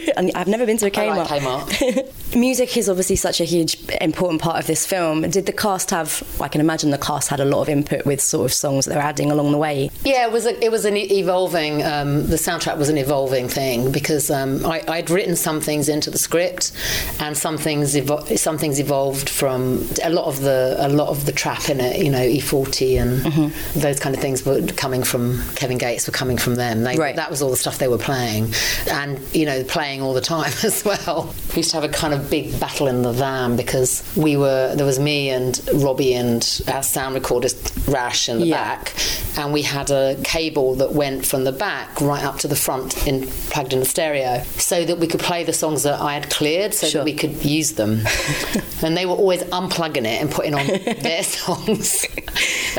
and 0.16 0.30
I've 0.34 0.48
never 0.48 0.66
been 0.66 0.76
to 0.78 0.86
a 0.86 0.90
Kmart. 0.90 1.16
like 1.30 1.42
Kmart. 1.42 2.34
Music 2.36 2.76
is 2.76 2.88
obviously 2.88 3.16
such 3.16 3.40
a 3.40 3.44
huge, 3.44 3.76
important 4.00 4.40
part 4.42 4.58
of 4.58 4.66
this 4.66 4.86
film. 4.86 5.22
Did 5.22 5.46
the 5.46 5.52
cast 5.52 5.90
have? 5.90 6.22
I 6.40 6.48
can 6.48 6.60
imagine 6.60 6.90
the 6.90 6.98
cast 6.98 7.28
had 7.28 7.40
a 7.40 7.44
lot 7.44 7.62
of 7.62 7.68
input 7.68 8.04
with 8.04 8.20
sort 8.20 8.44
of 8.44 8.52
songs 8.52 8.84
that 8.84 8.94
they're 8.94 9.02
adding 9.02 9.30
along 9.30 9.52
the 9.52 9.58
way. 9.58 9.90
Yeah, 10.04 10.26
it 10.26 10.32
was 10.32 10.46
a, 10.46 10.62
it 10.64 10.70
was 10.70 10.84
an 10.84 10.96
evolving. 10.96 11.82
Um, 11.82 12.26
the 12.26 12.36
soundtrack 12.36 12.76
was 12.78 12.88
an 12.88 12.98
evolving 12.98 13.48
thing 13.48 13.90
because 13.92 14.30
um, 14.30 14.64
I, 14.66 14.82
I'd 14.88 15.10
written 15.10 15.36
some 15.36 15.60
things 15.60 15.88
into 15.88 16.10
the 16.10 16.18
script, 16.18 16.72
and 17.20 17.36
some 17.36 17.56
things 17.58 17.94
evo- 17.94 18.38
some 18.38 18.58
things 18.58 18.78
evolved 18.78 19.28
from 19.28 19.88
a 20.04 20.10
lot 20.10 20.26
of 20.26 20.40
the 20.42 20.76
a 20.78 20.88
lot 20.88 21.08
of 21.08 21.24
the 21.26 21.32
trap 21.32 21.68
in 21.70 21.80
it. 21.80 22.02
You 22.04 22.10
know, 22.10 22.18
E40 22.20 23.00
and 23.00 23.52
those 23.74 23.98
kind 24.00 24.14
of 24.14 24.20
things 24.20 24.44
were 24.44 24.60
coming 24.76 25.02
from 25.02 25.42
Kevin 25.54 25.78
Gates. 25.78 26.06
Were 26.06 26.12
coming 26.12 26.36
from 26.36 26.54
them. 26.56 26.82
They, 26.82 26.96
Right. 26.96 27.16
That 27.16 27.30
was 27.30 27.42
all 27.42 27.50
the 27.50 27.56
stuff 27.56 27.78
they 27.78 27.88
were 27.88 27.98
playing, 27.98 28.52
and 28.90 29.18
you 29.34 29.46
know, 29.46 29.62
playing 29.64 29.97
all 30.02 30.14
the 30.14 30.20
time 30.20 30.52
as 30.64 30.84
well. 30.84 31.34
We 31.50 31.56
used 31.58 31.70
to 31.70 31.76
have 31.80 31.84
a 31.84 31.88
kind 31.92 32.12
of 32.14 32.30
big 32.30 32.58
battle 32.60 32.86
in 32.86 33.02
the 33.02 33.12
van 33.12 33.56
because 33.56 34.02
we 34.16 34.36
were 34.36 34.74
there 34.74 34.86
was 34.86 34.98
me 34.98 35.30
and 35.30 35.60
Robbie 35.74 36.14
and 36.14 36.42
our 36.68 36.82
sound 36.82 37.16
recordist 37.16 37.74
Rash 37.92 38.28
in 38.28 38.40
the 38.40 38.46
Yeah. 38.46 38.76
back, 38.76 38.92
and 39.38 39.52
we 39.52 39.62
had 39.62 39.90
a 39.90 40.16
cable 40.24 40.74
that 40.76 40.92
went 40.92 41.24
from 41.24 41.44
the 41.44 41.52
back 41.52 42.00
right 42.00 42.22
up 42.24 42.38
to 42.40 42.48
the 42.48 42.56
front 42.56 43.06
in 43.06 43.26
plugged 43.50 43.72
in 43.72 43.80
the 43.80 43.86
stereo, 43.86 44.42
so 44.58 44.84
that 44.84 44.98
we 44.98 45.06
could 45.06 45.20
play 45.20 45.42
the 45.44 45.52
songs 45.52 45.82
that 45.84 46.00
I 46.00 46.14
had 46.14 46.28
cleared, 46.30 46.74
so 46.74 46.86
Sure. 46.86 46.98
that 47.00 47.04
we 47.04 47.14
could 47.14 47.44
use 47.44 47.72
them. 47.72 48.02
and 48.82 48.96
they 48.96 49.06
were 49.06 49.14
always 49.14 49.42
unplugging 49.44 50.04
it 50.06 50.20
and 50.20 50.30
putting 50.30 50.54
on 50.54 50.66
their 51.02 51.22
songs, 51.22 52.04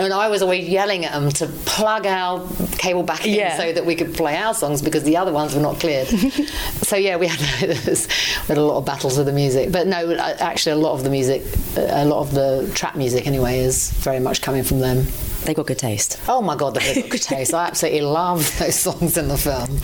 and 0.05 0.13
I 0.13 0.27
was 0.29 0.41
always 0.41 0.67
yelling 0.67 1.05
at 1.05 1.11
them 1.11 1.29
to 1.29 1.47
plug 1.65 2.05
our 2.05 2.47
cable 2.77 3.03
back 3.03 3.25
in 3.27 3.33
Yeah. 3.33 3.57
so 3.57 3.71
that 3.73 3.85
we 3.85 3.95
could 3.95 4.13
play 4.15 4.35
our 4.37 4.53
songs 4.53 4.81
because 4.81 5.03
the 5.03 5.17
other 5.17 5.31
ones 5.31 5.53
were 5.53 5.61
not 5.61 5.79
cleared. 5.79 6.07
so 6.83 6.95
yeah, 6.95 7.17
we 7.17 7.27
had 7.27 7.39
we 7.61 8.47
had 8.47 8.57
a 8.57 8.63
lot 8.63 8.77
of 8.77 8.85
battles 8.85 9.17
with 9.17 9.27
the 9.27 9.33
music, 9.33 9.71
but 9.71 9.87
no, 9.87 10.09
uh, 10.11 10.35
actually, 10.39 10.73
a 10.73 10.75
lot 10.77 10.93
of 10.93 11.03
the 11.03 11.09
music, 11.09 11.43
a 11.75 12.05
lot 12.05 12.19
of 12.21 12.33
the 12.33 12.71
trap 12.75 12.95
music 12.95 13.27
anyway, 13.27 13.59
is 13.59 13.91
very 13.91 14.19
much 14.19 14.41
coming 14.41 14.63
from 14.63 14.79
them. 14.79 15.05
They 15.45 15.53
got 15.53 15.67
good 15.67 15.79
taste. 15.79 16.19
Oh 16.27 16.41
my 16.41 16.55
god, 16.55 16.75
they've 16.75 17.03
got 17.03 17.09
good 17.15 17.21
taste. 17.21 17.53
I 17.53 17.67
absolutely 17.67 18.01
love 18.01 18.57
those 18.59 18.75
songs 18.75 19.17
in 19.17 19.27
the 19.27 19.37
film. 19.37 19.79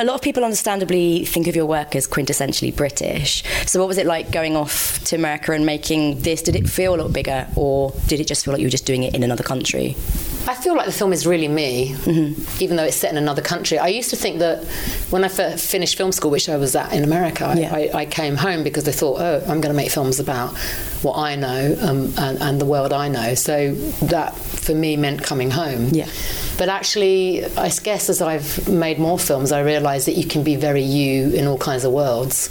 A 0.00 0.04
lot 0.04 0.14
of 0.14 0.22
people 0.22 0.44
understandably 0.44 1.26
think 1.26 1.46
of 1.46 1.54
your 1.54 1.66
work 1.66 1.94
as 1.94 2.08
quintessentially 2.08 2.74
British. 2.74 3.44
So, 3.66 3.78
what 3.78 3.86
was 3.86 3.98
it 3.98 4.06
like 4.06 4.30
going 4.30 4.56
off 4.56 4.98
to 5.04 5.14
America 5.14 5.52
and 5.52 5.66
making 5.66 6.22
this? 6.22 6.40
Did 6.40 6.56
it 6.56 6.66
feel 6.66 6.94
a 6.94 7.02
lot 7.02 7.12
bigger, 7.12 7.46
or 7.54 7.92
did 8.06 8.18
it 8.18 8.26
just 8.26 8.46
feel 8.46 8.52
like 8.54 8.62
you 8.62 8.66
were 8.66 8.70
just 8.70 8.86
doing 8.86 9.02
it 9.02 9.14
in 9.14 9.22
another 9.22 9.44
country? 9.44 9.96
I 10.48 10.54
feel 10.54 10.74
like 10.76 10.86
the 10.86 10.92
film 10.92 11.12
is 11.12 11.26
really 11.26 11.48
me, 11.48 11.94
even 12.60 12.76
though 12.76 12.84
it's 12.84 12.96
set 12.96 13.10
in 13.12 13.18
another 13.18 13.42
country. 13.42 13.78
I 13.78 13.88
used 13.88 14.10
to 14.10 14.16
think 14.16 14.38
that 14.40 14.64
when 15.10 15.22
I 15.22 15.28
fir- 15.28 15.56
finished 15.56 15.96
film 15.96 16.12
school, 16.12 16.30
which 16.30 16.48
I 16.48 16.56
was 16.56 16.74
at 16.74 16.92
in 16.92 17.04
America, 17.04 17.44
I, 17.44 17.54
Yeah. 17.54 17.74
I, 17.74 17.90
I 17.94 18.06
came 18.06 18.36
home 18.36 18.64
because 18.64 18.88
I 18.88 18.92
thought, 18.92 19.20
oh, 19.20 19.40
I'm 19.42 19.60
going 19.60 19.72
to 19.72 19.74
make 19.74 19.90
films 19.90 20.18
about 20.18 20.56
what 21.02 21.16
I 21.16 21.36
know 21.36 21.76
um, 21.80 22.12
and, 22.18 22.40
and 22.42 22.60
the 22.60 22.64
world 22.64 22.92
I 22.92 23.08
know. 23.08 23.34
So 23.34 23.74
that 24.06 24.34
for 24.34 24.74
me 24.74 24.96
meant 24.96 25.22
coming 25.22 25.50
home. 25.50 25.88
Yeah. 25.92 26.08
But 26.58 26.68
actually, 26.68 27.44
I 27.56 27.68
guess 27.70 28.08
as 28.08 28.20
I've 28.20 28.68
made 28.68 28.98
more 28.98 29.18
films, 29.18 29.52
I 29.52 29.60
realise 29.60 30.06
that 30.06 30.16
you 30.16 30.24
can 30.24 30.42
be 30.42 30.56
very 30.56 30.82
you 30.82 31.30
in 31.30 31.46
all 31.46 31.58
kinds 31.58 31.84
of 31.84 31.92
worlds, 31.92 32.50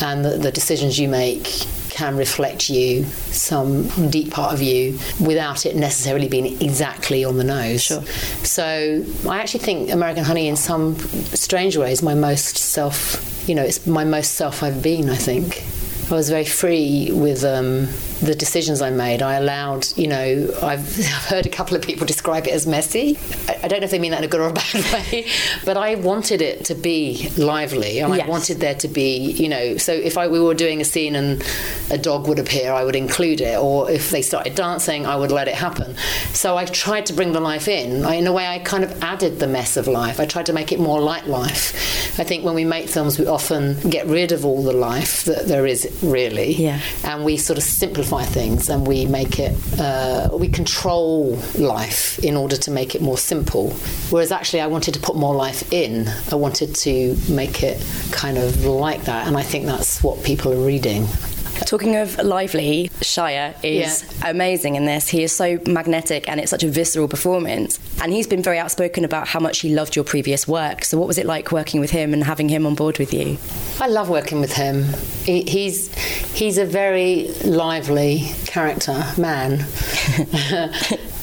and 0.00 0.24
the, 0.24 0.38
the 0.38 0.50
decisions 0.50 0.98
you 0.98 1.08
make 1.08 1.46
can 1.94 2.16
reflect 2.16 2.68
you, 2.68 3.04
some 3.04 3.86
deep 4.10 4.32
part 4.32 4.52
of 4.52 4.60
you, 4.60 4.98
without 5.20 5.64
it 5.64 5.76
necessarily 5.76 6.26
being 6.26 6.60
exactly 6.60 7.24
on 7.24 7.38
the 7.38 7.44
nose. 7.44 7.84
Sure. 7.84 8.02
So 8.42 9.04
I 9.28 9.38
actually 9.38 9.60
think 9.60 9.92
American 9.92 10.24
Honey, 10.24 10.48
in 10.48 10.56
some 10.56 10.96
strange 10.96 11.76
ways, 11.76 12.02
my 12.02 12.14
most 12.14 12.58
self, 12.58 13.48
you 13.48 13.54
know, 13.54 13.62
it's 13.62 13.86
my 13.86 14.04
most 14.04 14.32
self 14.32 14.64
I've 14.64 14.82
been. 14.82 15.08
I 15.08 15.14
think 15.14 15.62
I 16.10 16.14
was 16.16 16.28
very 16.28 16.44
free 16.44 17.10
with 17.12 17.44
um, 17.44 17.86
the 18.20 18.34
decisions 18.34 18.82
I 18.82 18.90
made. 18.90 19.22
I 19.22 19.34
allowed, 19.34 19.86
you 19.96 20.06
know, 20.06 20.54
I've, 20.62 20.98
I've 20.98 21.24
heard 21.24 21.46
a 21.46 21.48
couple 21.48 21.76
of 21.76 21.82
people 21.82 22.06
describe 22.06 22.46
it 22.46 22.52
as 22.52 22.66
messy. 22.66 23.18
I, 23.48 23.58
I 23.64 23.68
don't 23.68 23.80
know 23.80 23.84
if 23.86 23.90
they 23.90 23.98
mean 23.98 24.10
that 24.10 24.18
in 24.18 24.24
a 24.24 24.28
good 24.28 24.40
or 24.40 24.48
a 24.48 24.52
bad 24.72 24.74
way, 24.92 25.26
but 25.64 25.76
I 25.78 25.94
wanted 25.96 26.42
it 26.42 26.66
to 26.66 26.74
be 26.74 27.28
lively, 27.38 28.00
and 28.00 28.14
Yes. 28.14 28.26
I 28.26 28.30
wanted 28.30 28.60
there 28.60 28.74
to 28.76 28.88
be, 28.88 29.16
you 29.32 29.48
know, 29.48 29.76
so 29.78 29.92
if 29.92 30.18
I, 30.18 30.28
we 30.28 30.38
were 30.40 30.54
doing 30.54 30.80
a 30.80 30.84
scene 30.84 31.16
and 31.16 31.42
a 31.90 31.96
dog 31.98 32.28
would 32.28 32.38
appear, 32.38 32.70
I 32.72 32.84
would 32.84 32.96
include 32.96 33.40
it, 33.40 33.58
or 33.58 33.90
if 33.90 34.10
they 34.10 34.22
started 34.22 34.54
dancing, 34.54 35.06
I 35.06 35.16
would 35.16 35.32
let 35.32 35.48
it 35.48 35.54
happen. 35.54 35.96
So 36.34 36.56
I 36.56 36.66
tried 36.66 37.06
to 37.06 37.12
bring 37.14 37.32
the 37.32 37.40
life 37.40 37.66
in. 37.66 38.04
I, 38.04 38.14
in 38.16 38.26
a 38.26 38.32
way, 38.32 38.46
I 38.46 38.58
kind 38.58 38.84
of 38.84 39.02
added 39.02 39.40
the 39.40 39.46
mess 39.48 39.76
of 39.78 39.88
life. 39.88 40.20
I 40.20 40.26
tried 40.26 40.46
to 40.46 40.52
make 40.52 40.70
it 40.70 40.78
more 40.78 41.00
like 41.00 41.26
life. 41.26 41.72
I 42.16 42.22
think 42.24 42.44
when 42.44 42.54
we 42.54 42.64
make 42.64 42.88
films, 42.88 43.18
we 43.18 43.26
often 43.26 43.76
get 43.90 44.06
rid 44.06 44.30
of 44.32 44.44
all 44.44 44.62
the 44.62 44.72
life 44.72 45.24
that 45.24 45.46
there 45.48 45.66
is 45.66 45.88
really, 46.02 46.52
Yeah. 46.54 46.78
and 47.02 47.24
we 47.24 47.36
sort 47.36 47.58
of 47.58 47.64
simplify 47.64 48.22
things 48.24 48.68
and 48.68 48.86
we 48.86 49.04
make 49.06 49.38
it, 49.40 49.52
uh, 49.80 50.28
we 50.32 50.48
control 50.48 51.36
life 51.58 52.18
in 52.22 52.36
order 52.36 52.56
to 52.56 52.70
make 52.70 52.94
it 52.94 53.02
more 53.02 53.18
simple. 53.18 53.70
Whereas 54.10 54.30
actually, 54.30 54.60
I 54.60 54.68
wanted 54.68 54.94
to 54.94 55.00
put 55.00 55.16
more 55.16 55.34
life 55.34 55.72
in. 55.72 56.08
I 56.30 56.36
wanted 56.36 56.74
to 56.76 57.16
make 57.28 57.62
it 57.64 57.84
kind 58.12 58.38
of 58.38 58.64
like 58.64 59.04
that, 59.06 59.26
and 59.26 59.36
I 59.36 59.42
think 59.42 59.66
that's 59.66 60.02
what 60.02 60.22
people 60.22 60.52
are 60.52 60.64
reading. 60.64 61.08
Talking 61.66 61.96
of 61.96 62.18
lively, 62.18 62.90
Shia 63.00 63.54
is 63.64 64.04
amazing 64.24 64.74
in 64.74 64.84
this. 64.84 65.08
He 65.08 65.22
is 65.22 65.34
so 65.34 65.58
magnetic 65.66 66.28
and 66.28 66.38
it's 66.40 66.50
such 66.50 66.62
a 66.62 66.68
visceral 66.68 67.08
performance. 67.08 67.78
And 68.02 68.12
he's 68.12 68.26
been 68.26 68.42
very 68.42 68.58
outspoken 68.58 69.04
about 69.04 69.28
how 69.28 69.40
much 69.40 69.60
he 69.60 69.74
loved 69.74 69.96
your 69.96 70.04
previous 70.04 70.46
work. 70.46 70.84
So, 70.84 70.98
what 70.98 71.08
was 71.08 71.16
it 71.18 71.26
like 71.26 71.52
working 71.52 71.80
with 71.80 71.90
him 71.90 72.12
and 72.12 72.24
having 72.24 72.48
him 72.48 72.66
on 72.66 72.74
board 72.74 72.98
with 72.98 73.14
you? 73.14 73.38
I 73.80 73.88
love 73.88 74.08
working 74.08 74.40
with 74.40 74.52
him. 74.52 74.84
He, 75.24 75.42
he's 75.42 75.94
he's 76.34 76.58
a 76.58 76.66
very 76.66 77.28
lively 77.44 78.30
character 78.46 79.02
man. 79.16 79.64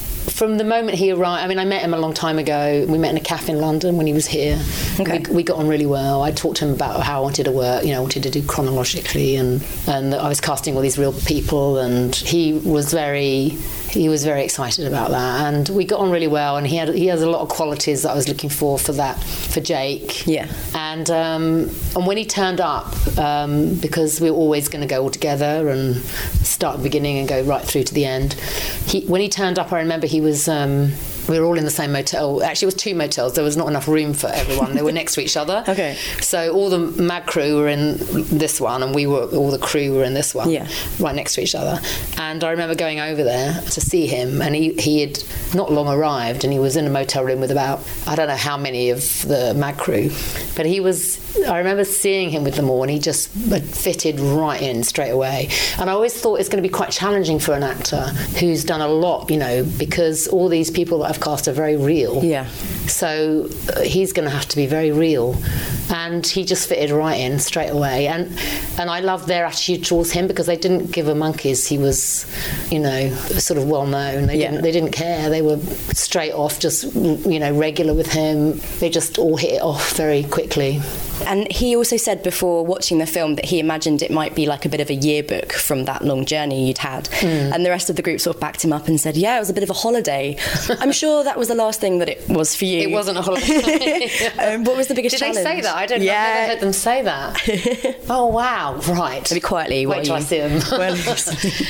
From 0.42 0.58
the 0.58 0.64
moment 0.64 0.98
he 0.98 1.12
arrived, 1.12 1.44
I 1.44 1.48
mean, 1.48 1.60
I 1.60 1.66
met 1.66 1.84
him 1.84 1.94
a 1.94 2.00
long 2.00 2.16
time 2.16 2.40
ago. 2.40 2.84
We 2.90 2.98
met 2.98 3.12
in 3.12 3.18
a 3.18 3.20
cafe 3.20 3.54
in 3.54 3.62
London 3.62 3.96
when 3.96 4.08
he 4.08 4.14
was 4.14 4.26
here. 4.26 4.60
Okay. 5.00 5.20
We, 5.30 5.36
we 5.36 5.44
got 5.44 5.60
on 5.60 5.68
really 5.68 5.86
well. 5.86 6.24
I 6.24 6.32
talked 6.32 6.58
to 6.58 6.66
him 6.66 6.74
about 6.74 7.04
how 7.04 7.20
I 7.20 7.22
wanted 7.22 7.44
to 7.44 7.52
work. 7.52 7.84
You 7.84 7.92
know, 7.92 7.98
I 7.98 8.00
wanted 8.00 8.24
to 8.24 8.32
do 8.32 8.42
chronologically, 8.42 9.36
and 9.36 9.64
and 9.86 10.16
I 10.16 10.28
was 10.28 10.42
casting 10.42 10.76
all 10.76 10.82
these 10.82 10.98
real 10.98 11.14
people, 11.14 11.78
and 11.78 12.16
he 12.16 12.54
was 12.54 12.92
very 12.92 13.56
he 13.92 14.08
was 14.08 14.24
very 14.24 14.44
excited 14.44 14.88
about 14.88 15.12
that, 15.12 15.54
and 15.54 15.68
we 15.70 15.84
got 15.84 16.00
on 16.00 16.12
really 16.12 16.28
well. 16.28 16.58
And 16.58 16.66
he 16.66 16.78
had 16.78 16.90
he 16.90 17.08
has 17.08 17.22
a 17.22 17.30
lot 17.30 17.42
of 17.42 17.50
qualities 17.50 18.04
that 18.04 18.12
I 18.12 18.16
was 18.16 18.28
looking 18.28 18.50
for 18.50 18.80
for 18.80 18.94
that 18.94 19.22
for 19.24 19.60
Jake. 19.60 20.26
Yeah. 20.26 20.48
And 20.74 21.10
um, 21.10 21.70
and 21.96 22.08
when 22.08 22.18
he 22.18 22.26
turned 22.26 22.62
up, 22.62 22.96
um, 23.18 23.76
because 23.76 24.22
we 24.22 24.32
were 24.32 24.38
always 24.38 24.70
going 24.70 24.82
to 24.82 24.88
go 24.88 25.04
all 25.04 25.10
together 25.10 25.70
and 25.70 25.98
start 25.98 26.76
at 26.76 26.78
the 26.78 26.84
beginning 26.84 27.18
and 27.18 27.28
go 27.28 27.42
right 27.44 27.64
through 27.64 27.84
to 27.84 27.94
the 27.94 28.06
end, 28.06 28.34
he 28.88 29.02
when 29.06 29.22
he 29.22 29.30
turned 29.30 29.60
up, 29.60 29.72
I 29.74 29.80
remember 29.80 30.08
he 30.08 30.22
was. 30.22 30.48
Um, 30.48 30.94
we 31.32 31.40
were 31.40 31.46
all 31.46 31.58
in 31.58 31.64
the 31.66 31.72
same 31.72 31.92
motel. 31.94 32.44
Actually, 32.44 32.66
it 32.68 32.74
was 32.74 32.82
two 32.82 32.96
motels. 32.96 33.34
There 33.34 33.44
was 33.44 33.58
not 33.58 33.68
enough 33.68 33.88
room 33.88 34.14
for 34.14 34.28
everyone. 34.28 34.76
They 34.76 34.82
were 34.82 34.92
next 34.92 35.16
to 35.16 35.22
each 35.22 35.38
other. 35.38 35.64
Okay. 35.72 35.96
So 36.20 36.52
all 36.52 36.70
the 36.70 36.80
mag 37.02 37.26
crew 37.28 37.56
were 37.56 37.70
in 37.70 37.96
this 37.98 38.60
one, 38.60 38.84
and 38.84 38.94
we 38.94 39.08
were 39.08 39.24
all 39.28 39.52
the 39.52 39.58
crew 39.58 39.94
were 39.96 40.04
in 40.04 40.14
this 40.14 40.36
one. 40.36 40.50
Yeah. 40.50 40.68
Right 41.00 41.16
next 41.16 41.36
to 41.36 41.42
each 41.42 41.56
other. 41.56 41.80
And 42.18 42.44
I 42.44 42.52
remember 42.52 42.76
going 42.76 43.00
over 43.00 43.24
there 43.24 43.54
to 43.54 43.80
see 43.80 44.06
him, 44.06 44.42
and 44.42 44.54
he 44.54 44.74
he 44.74 45.00
had 45.00 45.24
not 45.56 45.72
long 45.72 45.88
arrived, 45.88 46.44
and 46.44 46.52
he 46.52 46.60
was 46.60 46.76
in 46.76 46.86
a 46.86 46.90
motel 46.90 47.24
room 47.24 47.40
with 47.40 47.52
about 47.52 47.80
I 48.06 48.16
don't 48.16 48.28
know 48.28 48.36
how 48.36 48.58
many 48.58 48.90
of 48.90 49.00
the 49.26 49.54
mag 49.56 49.78
crew, 49.78 50.10
but 50.58 50.66
he 50.66 50.82
was. 50.82 51.20
I 51.48 51.58
remember 51.60 51.86
seeing 51.86 52.30
him 52.30 52.44
with 52.44 52.56
them 52.56 52.70
all, 52.70 52.82
and 52.84 52.92
he 52.92 53.00
just 53.00 53.30
fitted 53.30 54.20
right 54.20 54.62
in 54.62 54.84
straight 54.84 55.12
away. 55.12 55.48
And 55.80 55.90
I 55.90 55.94
always 55.94 56.14
thought 56.20 56.42
it's 56.42 56.50
going 56.50 56.62
to 56.62 56.68
be 56.68 56.74
quite 56.74 56.92
challenging 56.92 57.40
for 57.40 57.54
an 57.54 57.64
actor 57.64 58.08
who's 58.40 58.66
done 58.66 58.82
a 58.82 58.88
lot, 58.90 59.30
you 59.30 59.38
know, 59.38 59.64
because 59.78 60.28
all 60.28 60.50
these 60.50 60.70
people 60.70 61.00
that 61.00 61.10
I've 61.10 61.21
cast 61.22 61.48
are 61.48 61.54
very 61.54 61.78
real. 61.78 62.24
Yeah. 62.24 62.48
So 62.88 63.48
uh, 63.76 63.82
he's 63.82 64.12
going 64.14 64.26
to 64.30 64.36
have 64.36 64.48
to 64.50 64.56
be 64.56 64.66
very 64.66 64.92
real. 64.92 65.36
and 65.94 66.26
he 66.26 66.44
just 66.46 66.68
fitted 66.70 66.90
right 66.92 67.20
in 67.20 67.38
straight 67.40 67.70
away. 67.70 68.08
And 68.08 68.28
and 68.80 68.90
I 68.90 69.00
love 69.02 69.28
their 69.28 69.46
attitude 69.46 69.84
towards 69.86 70.12
him 70.12 70.28
because 70.28 70.46
they 70.48 70.56
didn't 70.58 70.92
give 70.92 71.08
a 71.08 71.16
monkeys. 71.16 71.68
He 71.68 71.78
was, 71.78 72.26
you 72.72 72.80
know, 72.80 73.10
sort 73.38 73.58
of 73.60 73.68
well 73.68 73.86
known. 73.86 74.28
They 74.28 74.38
Yeah. 74.38 74.52
didn't 74.52 74.64
they 74.64 74.72
didn't 74.72 74.92
care. 74.92 75.30
They 75.30 75.42
were 75.42 75.60
straight 75.94 76.34
off, 76.34 76.60
just 76.60 76.94
you 76.96 77.40
know, 77.40 77.54
regular 77.54 77.94
with 77.94 78.08
him. 78.12 78.60
They 78.80 78.90
just 78.90 79.18
all 79.20 79.38
hit 79.38 79.54
it 79.54 79.62
off 79.62 79.96
very 79.98 80.24
quickly. 80.24 80.82
And 81.28 81.52
he 81.52 81.76
also 81.76 81.98
said 81.98 82.24
before 82.24 82.66
watching 82.66 82.98
the 82.98 83.06
film 83.06 83.36
that 83.36 83.46
he 83.46 83.60
imagined 83.60 84.02
it 84.02 84.12
might 84.12 84.36
be 84.36 84.46
like 84.46 84.66
a 84.66 84.70
bit 84.70 84.80
of 84.80 84.90
a 84.90 84.94
yearbook 84.94 85.54
from 85.54 85.86
that 85.86 86.04
long 86.04 86.26
journey 86.26 86.68
you'd 86.68 86.78
had. 86.78 87.08
Hmm. 87.08 87.54
And 87.54 87.66
the 87.66 87.70
rest 87.70 87.90
of 87.90 87.96
the 87.96 88.02
group 88.02 88.20
sort 88.20 88.36
of 88.36 88.40
backed 88.42 88.64
him 88.64 88.74
up 88.74 88.88
and 88.88 89.00
said, 89.00 89.18
Yeah, 89.18 89.38
it 89.38 89.40
was 89.40 89.50
a 89.50 89.54
bit 89.54 89.64
of 89.64 89.70
a 89.70 89.74
holiday. 89.74 90.38
I'm 90.80 90.92
sure 90.92 91.24
that 91.24 91.38
was 91.38 91.48
the 91.48 91.56
last 91.56 91.80
thing 91.80 92.00
that 92.00 92.10
it 92.10 92.28
was 92.30 92.56
for 92.56 92.66
you. 92.66 92.80
It 92.80 92.92
wasn't 92.92 93.18
a 93.18 93.22
holiday. 93.22 94.10
um, 94.40 94.64
what 94.64 94.78
was 94.78 94.88
the 94.88 94.96
biggest 94.96 95.18
Did 95.18 95.36
they 95.36 95.44
say 95.44 95.62
that? 95.62 95.76
I 95.76 95.86
don't 95.86 96.00
know. 96.00 96.06
Yeah. 96.06 96.22
I've 96.22 96.36
never 96.36 96.52
heard 96.52 96.60
them 96.62 96.74
say 96.74 97.02
that. 97.04 97.98
oh 98.10 98.28
wow! 98.28 98.76
Right. 98.88 99.30
Maybe 99.30 99.42
quietly. 99.42 99.86
Wait 99.86 100.06
till 100.06 100.16
I 100.16 100.20
see 100.20 100.40
them. 100.40 100.62
Well, 100.72 100.96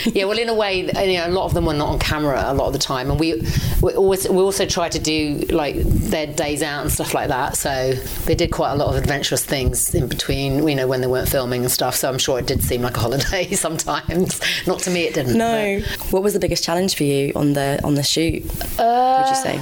yeah, 0.06 0.26
well, 0.26 0.38
in 0.38 0.49
a 0.49 0.54
way, 0.54 0.80
you 0.80 1.18
know, 1.18 1.28
a 1.28 1.30
lot 1.30 1.45
of 1.45 1.54
them 1.54 1.66
were 1.66 1.74
not 1.74 1.89
on 1.89 1.99
camera 1.99 2.43
a 2.45 2.54
lot 2.54 2.68
of 2.68 2.74
the 2.74 2.80
time, 2.80 3.10
and 3.12 3.20
we 3.20 3.41
we 3.82 3.93
always 3.93 4.28
we 4.28 4.38
also 4.38 4.66
tried 4.66 4.91
to 4.93 4.99
do 4.99 5.39
like 5.49 5.76
their 5.78 6.28
days 6.28 6.62
out 6.62 6.82
and 6.82 6.91
stuff 6.91 7.14
like 7.14 7.28
that. 7.30 7.58
So 7.58 7.93
they 8.26 8.36
did 8.36 8.52
quite 8.52 8.72
a 8.72 8.76
lot 8.76 8.89
of 8.89 9.02
adventurous 9.02 9.41
things 9.46 9.94
in 9.94 10.08
between, 10.08 10.68
you 10.68 10.76
know, 10.76 10.88
when 10.88 11.02
they 11.02 11.08
weren't 11.08 11.30
filming 11.30 11.62
and 11.62 11.72
stuff. 11.72 11.96
So 11.96 12.10
I'm 12.10 12.18
sure 12.18 12.39
it 12.39 12.48
did 12.48 12.64
seem 12.64 12.82
like 12.82 12.98
a 12.98 13.00
holiday 13.00 13.52
sometimes. 13.52 14.39
Not 14.68 14.80
to 14.80 14.89
me, 14.89 15.04
it 15.04 15.14
didn't. 15.14 15.38
no. 15.38 15.80
What 16.12 16.24
was 16.24 16.34
the 16.34 16.39
biggest 16.39 16.64
challenge 16.64 16.96
for 16.96 17.04
you 17.04 17.32
on 17.36 17.54
the 17.54 17.80
on 17.84 17.96
the 17.96 18.04
shoot? 18.04 18.44
would 18.44 19.30
you 19.30 19.36
say? 19.36 19.62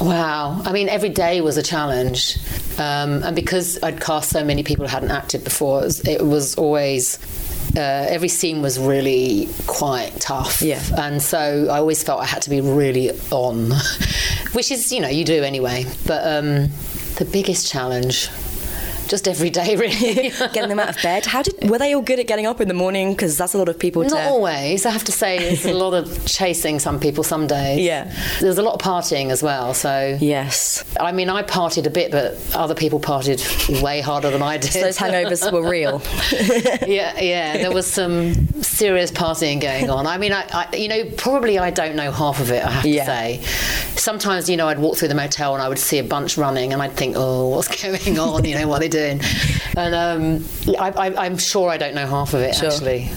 Wow. 0.00 0.60
I 0.64 0.72
mean, 0.72 0.88
every 0.88 1.08
day 1.08 1.40
was 1.40 1.56
a 1.56 1.62
challenge. 1.62 2.36
Um, 2.78 3.22
and 3.22 3.34
because 3.34 3.82
I'd 3.82 4.00
cast 4.00 4.30
so 4.30 4.44
many 4.44 4.62
people 4.62 4.86
who 4.86 4.90
hadn't 4.90 5.10
acted 5.10 5.44
before, 5.44 5.80
it 5.80 5.84
was, 5.84 6.08
it 6.08 6.22
was 6.24 6.54
always. 6.56 7.18
Uh, 7.76 8.06
every 8.08 8.28
scene 8.28 8.62
was 8.62 8.78
really 8.78 9.48
quite 9.66 10.12
tough. 10.20 10.62
Yeah. 10.62 10.80
And 10.96 11.20
so 11.20 11.66
I 11.70 11.78
always 11.78 12.02
felt 12.02 12.22
I 12.22 12.24
had 12.24 12.40
to 12.42 12.50
be 12.50 12.60
really 12.60 13.10
on, 13.30 13.70
which 14.52 14.70
is, 14.70 14.92
you 14.92 15.00
know, 15.00 15.08
you 15.08 15.24
do 15.24 15.42
anyway. 15.42 15.84
But 16.06 16.26
um, 16.26 16.68
the 17.16 17.28
biggest 17.30 17.70
challenge, 17.70 18.30
just 19.08 19.26
every 19.28 19.50
day, 19.50 19.76
really. 19.84 20.30
Getting 20.52 20.68
them 20.68 20.78
out 20.80 20.90
of 20.96 21.02
bed. 21.02 21.26
How 21.26 21.42
did 21.42 21.68
were 21.70 21.78
they 21.78 21.94
all 21.94 22.02
good 22.02 22.18
at 22.18 22.26
getting 22.26 22.46
up 22.46 22.60
in 22.60 22.68
the 22.68 22.74
morning? 22.74 23.12
Because 23.12 23.36
that's 23.36 23.54
a 23.54 23.58
lot 23.58 23.68
of 23.68 23.78
people 23.78 24.02
to. 24.04 24.10
Not 24.10 24.24
always. 24.26 24.84
I 24.86 24.90
have 24.90 25.04
to 25.04 25.12
say, 25.12 25.38
there's 25.38 25.64
a 25.66 25.72
lot 25.74 25.94
of 25.94 26.24
chasing 26.26 26.78
some 26.78 26.98
people 27.00 27.24
some 27.24 27.46
days. 27.46 27.80
Yeah. 27.80 28.12
There's 28.40 28.58
a 28.58 28.62
lot 28.62 28.74
of 28.74 28.80
partying 28.80 29.30
as 29.30 29.42
well. 29.42 29.74
So 29.74 30.18
Yes. 30.20 30.84
I 31.00 31.12
mean, 31.12 31.28
I 31.28 31.42
partied 31.42 31.86
a 31.86 31.90
bit, 31.90 32.10
but 32.10 32.36
other 32.54 32.74
people 32.74 33.00
partied 33.00 33.40
way 33.82 34.00
harder 34.00 34.30
than 34.30 34.42
I 34.42 34.56
did. 34.58 34.72
So 34.72 34.80
those 34.80 34.98
hangovers 34.98 35.50
were 35.52 35.68
real. 35.68 36.02
yeah, 36.86 37.20
yeah. 37.20 37.56
There 37.58 37.72
was 37.72 37.86
some 37.86 38.34
serious 38.62 39.10
partying 39.10 39.60
going 39.60 39.90
on. 39.90 40.06
I 40.06 40.18
mean, 40.18 40.32
I, 40.32 40.46
I, 40.52 40.76
you 40.76 40.88
know, 40.88 41.04
probably 41.16 41.58
I 41.58 41.70
don't 41.70 41.96
know 41.96 42.10
half 42.10 42.40
of 42.40 42.50
it. 42.50 42.64
I 42.64 42.70
have 42.70 42.84
Yeah. 42.86 43.04
to 43.04 43.06
say. 43.10 43.40
Sometimes, 43.96 44.48
you 44.48 44.56
know, 44.56 44.68
I'd 44.68 44.78
walk 44.78 44.96
through 44.98 45.08
the 45.08 45.14
motel 45.14 45.54
and 45.54 45.62
I 45.62 45.68
would 45.68 45.78
see 45.78 45.98
a 45.98 46.04
bunch 46.04 46.36
running, 46.36 46.72
and 46.72 46.82
I'd 46.82 46.92
think, 46.92 47.14
oh, 47.16 47.48
what's 47.48 47.82
going 47.82 48.18
on? 48.18 48.44
You 48.44 48.56
know, 48.58 48.68
what 48.68 48.80
they 48.80 48.88
doing? 48.96 49.20
And 49.76 49.94
um, 49.94 50.44
I, 50.78 50.90
I, 50.90 51.24
I'm 51.26 51.38
sure 51.38 51.68
I 51.70 51.76
don't 51.76 51.94
know 51.94 52.06
half 52.06 52.34
of 52.34 52.40
it 52.40 52.54
Sure. 52.54 52.70
actually. 52.70 53.10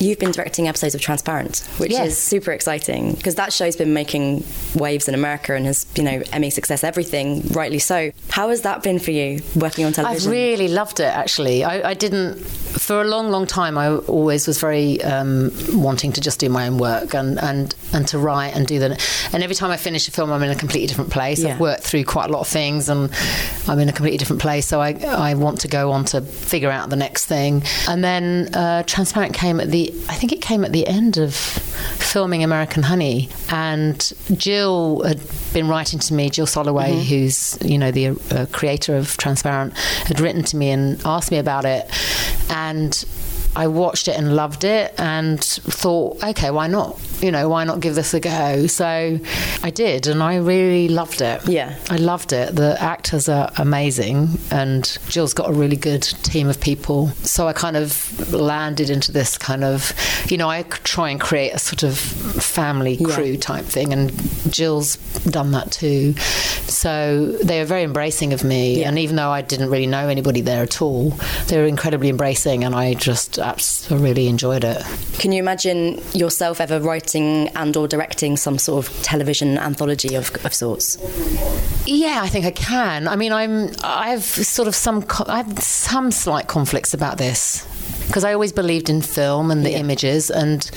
You've 0.00 0.18
been 0.18 0.32
directing 0.32 0.66
episodes 0.66 0.96
of 0.96 1.00
Transparent, 1.00 1.58
which 1.78 1.92
Yes. 1.92 2.08
is 2.08 2.18
super 2.18 2.50
exciting 2.50 3.12
because 3.14 3.36
that 3.36 3.52
show's 3.52 3.76
been 3.76 3.94
making 3.94 4.44
waves 4.74 5.06
in 5.06 5.14
America 5.14 5.54
and 5.54 5.66
has, 5.66 5.86
you 5.94 6.02
know, 6.02 6.20
Emmy 6.32 6.50
success, 6.50 6.82
everything, 6.82 7.42
rightly 7.52 7.78
so. 7.78 8.10
How 8.28 8.48
has 8.48 8.62
that 8.62 8.82
been 8.82 8.98
for 8.98 9.12
you 9.12 9.40
working 9.54 9.84
on 9.84 9.92
television? 9.92 10.28
I've 10.28 10.32
really 10.32 10.66
loved 10.66 10.98
it, 10.98 11.04
actually. 11.04 11.62
I, 11.62 11.90
I 11.90 11.94
didn't, 11.94 12.34
for 12.40 13.00
a 13.02 13.04
long, 13.04 13.30
long 13.30 13.46
time, 13.46 13.78
I 13.78 13.94
always 13.94 14.48
was 14.48 14.58
very 14.58 15.00
um, 15.04 15.52
wanting 15.72 16.10
to 16.14 16.20
just 16.20 16.40
do 16.40 16.48
my 16.48 16.66
own 16.66 16.78
work 16.78 17.14
and, 17.14 17.38
and, 17.38 17.72
and 17.94 18.06
to 18.08 18.18
write 18.18 18.54
and 18.54 18.66
do 18.66 18.78
that. 18.80 19.00
And 19.32 19.42
every 19.42 19.54
time 19.54 19.70
I 19.70 19.76
finish 19.76 20.08
a 20.08 20.10
film, 20.10 20.32
I'm 20.32 20.42
in 20.42 20.50
a 20.50 20.54
completely 20.54 20.86
different 20.86 21.10
place. 21.10 21.42
Yeah. 21.42 21.54
I've 21.54 21.60
worked 21.60 21.82
through 21.82 22.04
quite 22.04 22.28
a 22.28 22.32
lot 22.32 22.40
of 22.40 22.48
things 22.48 22.88
and 22.88 23.10
I'm 23.68 23.78
in 23.78 23.88
a 23.88 23.92
completely 23.92 24.18
different 24.18 24.42
place. 24.42 24.66
So 24.66 24.80
I, 24.80 24.92
I 25.06 25.34
want 25.34 25.60
to 25.60 25.68
go 25.68 25.92
on 25.92 26.04
to 26.06 26.20
figure 26.20 26.70
out 26.70 26.90
the 26.90 26.96
next 26.96 27.26
thing. 27.26 27.62
And 27.88 28.02
then 28.02 28.54
uh, 28.54 28.82
Transparent 28.82 29.34
came 29.34 29.60
at 29.60 29.70
the, 29.70 29.94
I 30.08 30.14
think 30.14 30.32
it 30.32 30.42
came 30.42 30.64
at 30.64 30.72
the 30.72 30.86
end 30.86 31.16
of 31.16 31.34
filming 31.34 32.44
American 32.44 32.82
Honey. 32.82 33.28
And 33.50 34.12
Jill 34.32 35.02
had 35.02 35.20
been 35.52 35.68
writing 35.68 35.98
to 36.00 36.14
me, 36.14 36.30
Jill 36.30 36.46
Soloway, 36.46 37.02
who's, 37.02 37.58
you 37.62 37.78
know, 37.78 37.90
the 37.90 38.08
uh, 38.30 38.46
creator 38.52 38.96
of 38.96 39.16
Transparent, 39.16 39.76
had 39.76 40.20
written 40.20 40.42
to 40.44 40.56
me 40.56 40.70
and 40.70 41.00
asked 41.04 41.30
me 41.30 41.38
about 41.38 41.64
it. 41.64 41.88
And 42.50 43.04
I 43.56 43.66
watched 43.68 44.08
it 44.08 44.16
and 44.18 44.34
loved 44.34 44.64
it 44.64 44.94
and 44.98 45.42
thought, 45.42 46.22
okay, 46.24 46.50
why 46.50 46.66
not? 46.66 47.00
You 47.20 47.30
know, 47.30 47.48
why 47.48 47.64
not 47.64 47.80
give 47.80 47.94
this 47.94 48.12
a 48.12 48.20
go? 48.20 48.66
So 48.66 49.18
I 49.62 49.70
did, 49.70 50.06
and 50.06 50.22
I 50.22 50.36
really 50.36 50.88
loved 50.88 51.20
it. 51.20 51.46
Yeah. 51.48 51.76
I 51.88 51.96
loved 51.96 52.32
it. 52.32 52.56
The 52.56 52.76
actors 52.82 53.28
are 53.28 53.50
amazing, 53.56 54.28
and 54.50 54.98
Jill's 55.08 55.34
got 55.34 55.48
a 55.48 55.52
really 55.52 55.76
good 55.76 56.02
team 56.02 56.48
of 56.48 56.60
people. 56.60 57.08
So 57.22 57.46
I 57.46 57.52
kind 57.52 57.76
of 57.76 58.32
landed 58.32 58.90
into 58.90 59.12
this 59.12 59.38
kind 59.38 59.62
of, 59.64 59.92
you 60.28 60.36
know, 60.36 60.50
I 60.50 60.62
try 60.62 61.10
and 61.10 61.20
create 61.20 61.52
a 61.54 61.58
sort 61.58 61.82
of 61.82 61.96
family 61.98 62.94
Yeah. 62.94 63.14
crew 63.14 63.36
type 63.36 63.64
thing, 63.64 63.92
and 63.92 64.12
Jill's 64.52 64.96
done 65.30 65.52
that 65.52 65.70
too. 65.70 66.14
So 66.66 67.36
they 67.42 67.60
were 67.60 67.64
very 67.66 67.82
embracing 67.84 68.32
of 68.32 68.42
me, 68.44 68.80
Yeah. 68.80 68.88
and 68.88 68.98
even 68.98 69.16
though 69.16 69.30
I 69.30 69.42
didn't 69.42 69.70
really 69.70 69.86
know 69.86 70.08
anybody 70.08 70.40
there 70.40 70.62
at 70.62 70.82
all, 70.82 71.14
they 71.46 71.56
were 71.56 71.66
incredibly 71.66 72.08
embracing, 72.08 72.64
and 72.64 72.74
I 72.74 72.94
just 72.94 73.38
abs- 73.44 73.86
really 73.90 74.26
enjoyed 74.28 74.64
it. 74.64 74.82
Can 75.18 75.32
you 75.32 75.38
imagine 75.38 76.00
yourself 76.12 76.60
ever 76.60 76.80
writing 76.80 77.48
and 77.56 77.76
or 77.76 77.86
directing 77.88 78.36
some 78.36 78.58
sort 78.58 78.86
of 78.86 79.02
television 79.02 79.58
anthology 79.58 80.14
of, 80.14 80.30
of 80.44 80.52
sorts? 80.54 80.98
Yeah, 81.86 82.20
I 82.22 82.28
think 82.28 82.44
I 82.46 82.50
can. 82.50 83.06
I 83.08 83.16
mean, 83.16 83.32
I'm. 83.32 83.70
I've 83.84 84.24
sort 84.24 84.68
of 84.68 84.74
some. 84.74 85.04
I 85.26 85.38
have 85.38 85.58
some 85.58 86.10
slight 86.10 86.48
conflicts 86.48 86.94
about 86.94 87.18
this 87.18 87.66
because 88.06 88.24
I 88.24 88.32
always 88.32 88.52
believed 88.52 88.88
in 88.90 89.00
film 89.02 89.50
and 89.50 89.64
the 89.64 89.70
Yeah. 89.70 89.78
images 89.78 90.30
and 90.30 90.70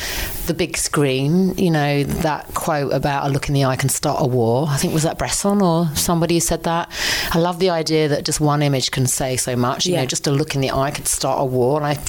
the 0.48 0.54
big 0.54 0.78
screen. 0.78 1.54
You 1.58 1.72
know 1.72 2.04
that 2.04 2.54
quote 2.54 2.94
about 2.94 3.28
"a 3.28 3.30
look 3.30 3.48
in 3.48 3.54
the 3.54 3.66
eye 3.66 3.76
can 3.76 3.90
start 3.90 4.22
a 4.22 4.26
war." 4.26 4.68
I 4.70 4.78
think 4.78 4.94
was 4.94 5.04
that 5.04 5.18
Bresson 5.18 5.62
or 5.62 5.88
somebody 5.96 6.36
who 6.36 6.40
said 6.40 6.64
that. 6.64 6.90
I 7.32 7.40
love 7.40 7.60
the 7.60 7.70
idea 7.70 8.08
that 8.08 8.26
just 8.26 8.40
one 8.40 8.62
image 8.62 8.92
can 8.92 9.06
say 9.08 9.38
so 9.38 9.56
much. 9.56 9.86
You 9.86 9.94
Yeah. 9.94 10.02
know, 10.02 10.06
just 10.08 10.28
a 10.28 10.32
look 10.32 10.56
in 10.56 10.62
the 10.62 10.72
eye 10.72 10.92
could 10.92 11.08
start 11.08 11.42
a 11.42 11.46
war. 11.46 11.82
And 11.82 11.86
I, 11.86 12.00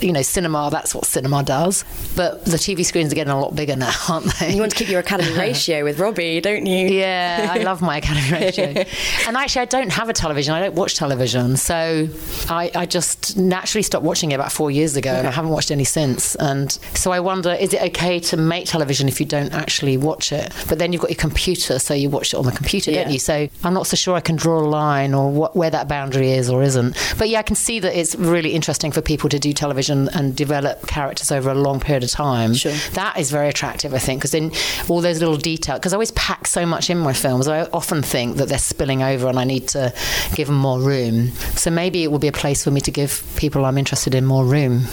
you 0.00 0.12
know, 0.12 0.22
cinema. 0.22 0.68
That's 0.70 0.94
what 0.94 1.04
cinema 1.04 1.42
does. 1.42 1.84
But 2.16 2.44
the 2.44 2.56
TV 2.58 2.84
screens 2.84 3.12
are 3.12 3.14
getting 3.16 3.32
a 3.32 3.40
lot 3.40 3.54
bigger 3.56 3.76
now, 3.76 3.92
aren't 4.08 4.32
they? 4.38 4.52
You 4.54 4.60
want 4.60 4.72
to 4.72 4.78
keep 4.78 4.88
your 4.88 5.00
Academy 5.00 5.32
ratio 5.38 5.84
with 5.84 5.98
Robbie, 5.98 6.40
don't 6.40 6.66
you? 6.66 6.88
Yeah, 6.88 7.48
I 7.50 7.58
love 7.58 7.82
my 7.82 7.98
Academy 7.98 8.30
ratio. 8.46 8.84
and 9.26 9.36
actually, 9.36 9.62
I 9.62 9.66
don't 9.66 9.90
have 9.92 10.08
a 10.08 10.12
television. 10.12 10.54
I 10.54 10.60
don't 10.60 10.74
watch 10.74 10.94
television. 10.96 11.56
So 11.56 12.08
I, 12.48 12.70
I 12.74 12.86
just 12.86 13.36
naturally 13.36 13.82
stopped 13.82 14.04
watching 14.04 14.30
it 14.32 14.34
about 14.34 14.52
four 14.52 14.70
years 14.70 14.96
ago, 14.96 15.10
and 15.10 15.26
I 15.26 15.30
haven't 15.30 15.50
watched 15.50 15.70
any 15.70 15.84
since. 15.84 16.34
And 16.36 16.70
so 16.94 17.10
I 17.12 17.20
wonder 17.20 17.52
is 17.52 17.72
it 17.72 17.82
okay 17.88 18.20
to 18.20 18.36
make 18.36 18.66
television 18.66 19.08
if 19.08 19.20
you 19.20 19.26
don't 19.26 19.52
actually 19.52 19.96
watch 19.96 20.32
it? 20.32 20.52
But 20.68 20.78
then 20.78 20.92
you've 20.92 21.02
got 21.02 21.10
your 21.10 21.18
computer, 21.18 21.78
so 21.78 21.94
you 21.94 22.08
watch 22.08 22.32
it 22.32 22.36
on 22.36 22.44
the 22.44 22.52
computer, 22.52 22.92
don't 22.92 23.10
you? 23.10 23.18
So 23.18 23.48
I'm 23.64 23.74
not 23.74 23.86
so 23.86 23.96
sure 23.96 24.14
I 24.14 24.20
can 24.20 24.36
draw 24.36 24.58
a 24.60 24.68
line 24.68 25.14
or 25.14 25.30
what, 25.30 25.56
where 25.56 25.70
that 25.70 25.88
boundary 25.88 26.30
is 26.32 26.50
or 26.50 26.62
isn't. 26.62 26.96
But 27.18 27.28
yeah, 27.28 27.40
I 27.40 27.42
can 27.42 27.56
see 27.56 27.80
that 27.80 27.98
it's 27.98 28.14
really 28.14 28.52
interesting 28.52 28.92
for 28.92 29.00
people 29.00 29.28
to 29.30 29.38
do 29.38 29.52
television 29.52 30.08
and 30.10 30.36
develop 30.36 30.86
characters 30.86 31.32
over 31.32 31.50
a 31.50 31.54
long 31.54 31.80
period 31.80 32.04
of 32.04 32.10
time. 32.10 32.54
Sure. 32.54 32.72
That 32.92 33.18
is 33.18 33.30
very 33.30 33.48
attractive, 33.48 33.94
I 33.94 33.98
think, 33.98 34.20
because 34.20 34.32
then 34.32 34.52
all 34.88 35.00
those 35.00 35.20
little 35.20 35.36
details, 35.36 35.78
because 35.78 35.92
I 35.92 35.96
always 35.96 36.12
pack 36.12 36.46
so 36.46 36.66
much 36.66 36.90
in 36.90 36.98
my 36.98 37.12
films, 37.12 37.48
I 37.48 37.62
often 37.66 38.02
think 38.02 38.36
that 38.36 38.48
they're 38.48 38.58
spilling 38.58 39.02
over 39.02 39.28
and 39.28 39.38
I 39.38 39.44
need 39.44 39.68
to 39.68 39.92
give 40.34 40.48
them 40.48 40.56
more 40.56 40.80
room. 40.80 41.30
So 41.56 41.70
maybe 41.70 42.02
it 42.04 42.10
will 42.10 42.18
be 42.18 42.28
a 42.28 42.32
place 42.32 42.64
for 42.64 42.70
me 42.70 42.80
to 42.82 42.90
give 42.90 43.22
people 43.36 43.64
I'm 43.64 43.78
interested 43.78 44.14
in 44.14 44.24
more 44.24 44.44
room. 44.44 44.84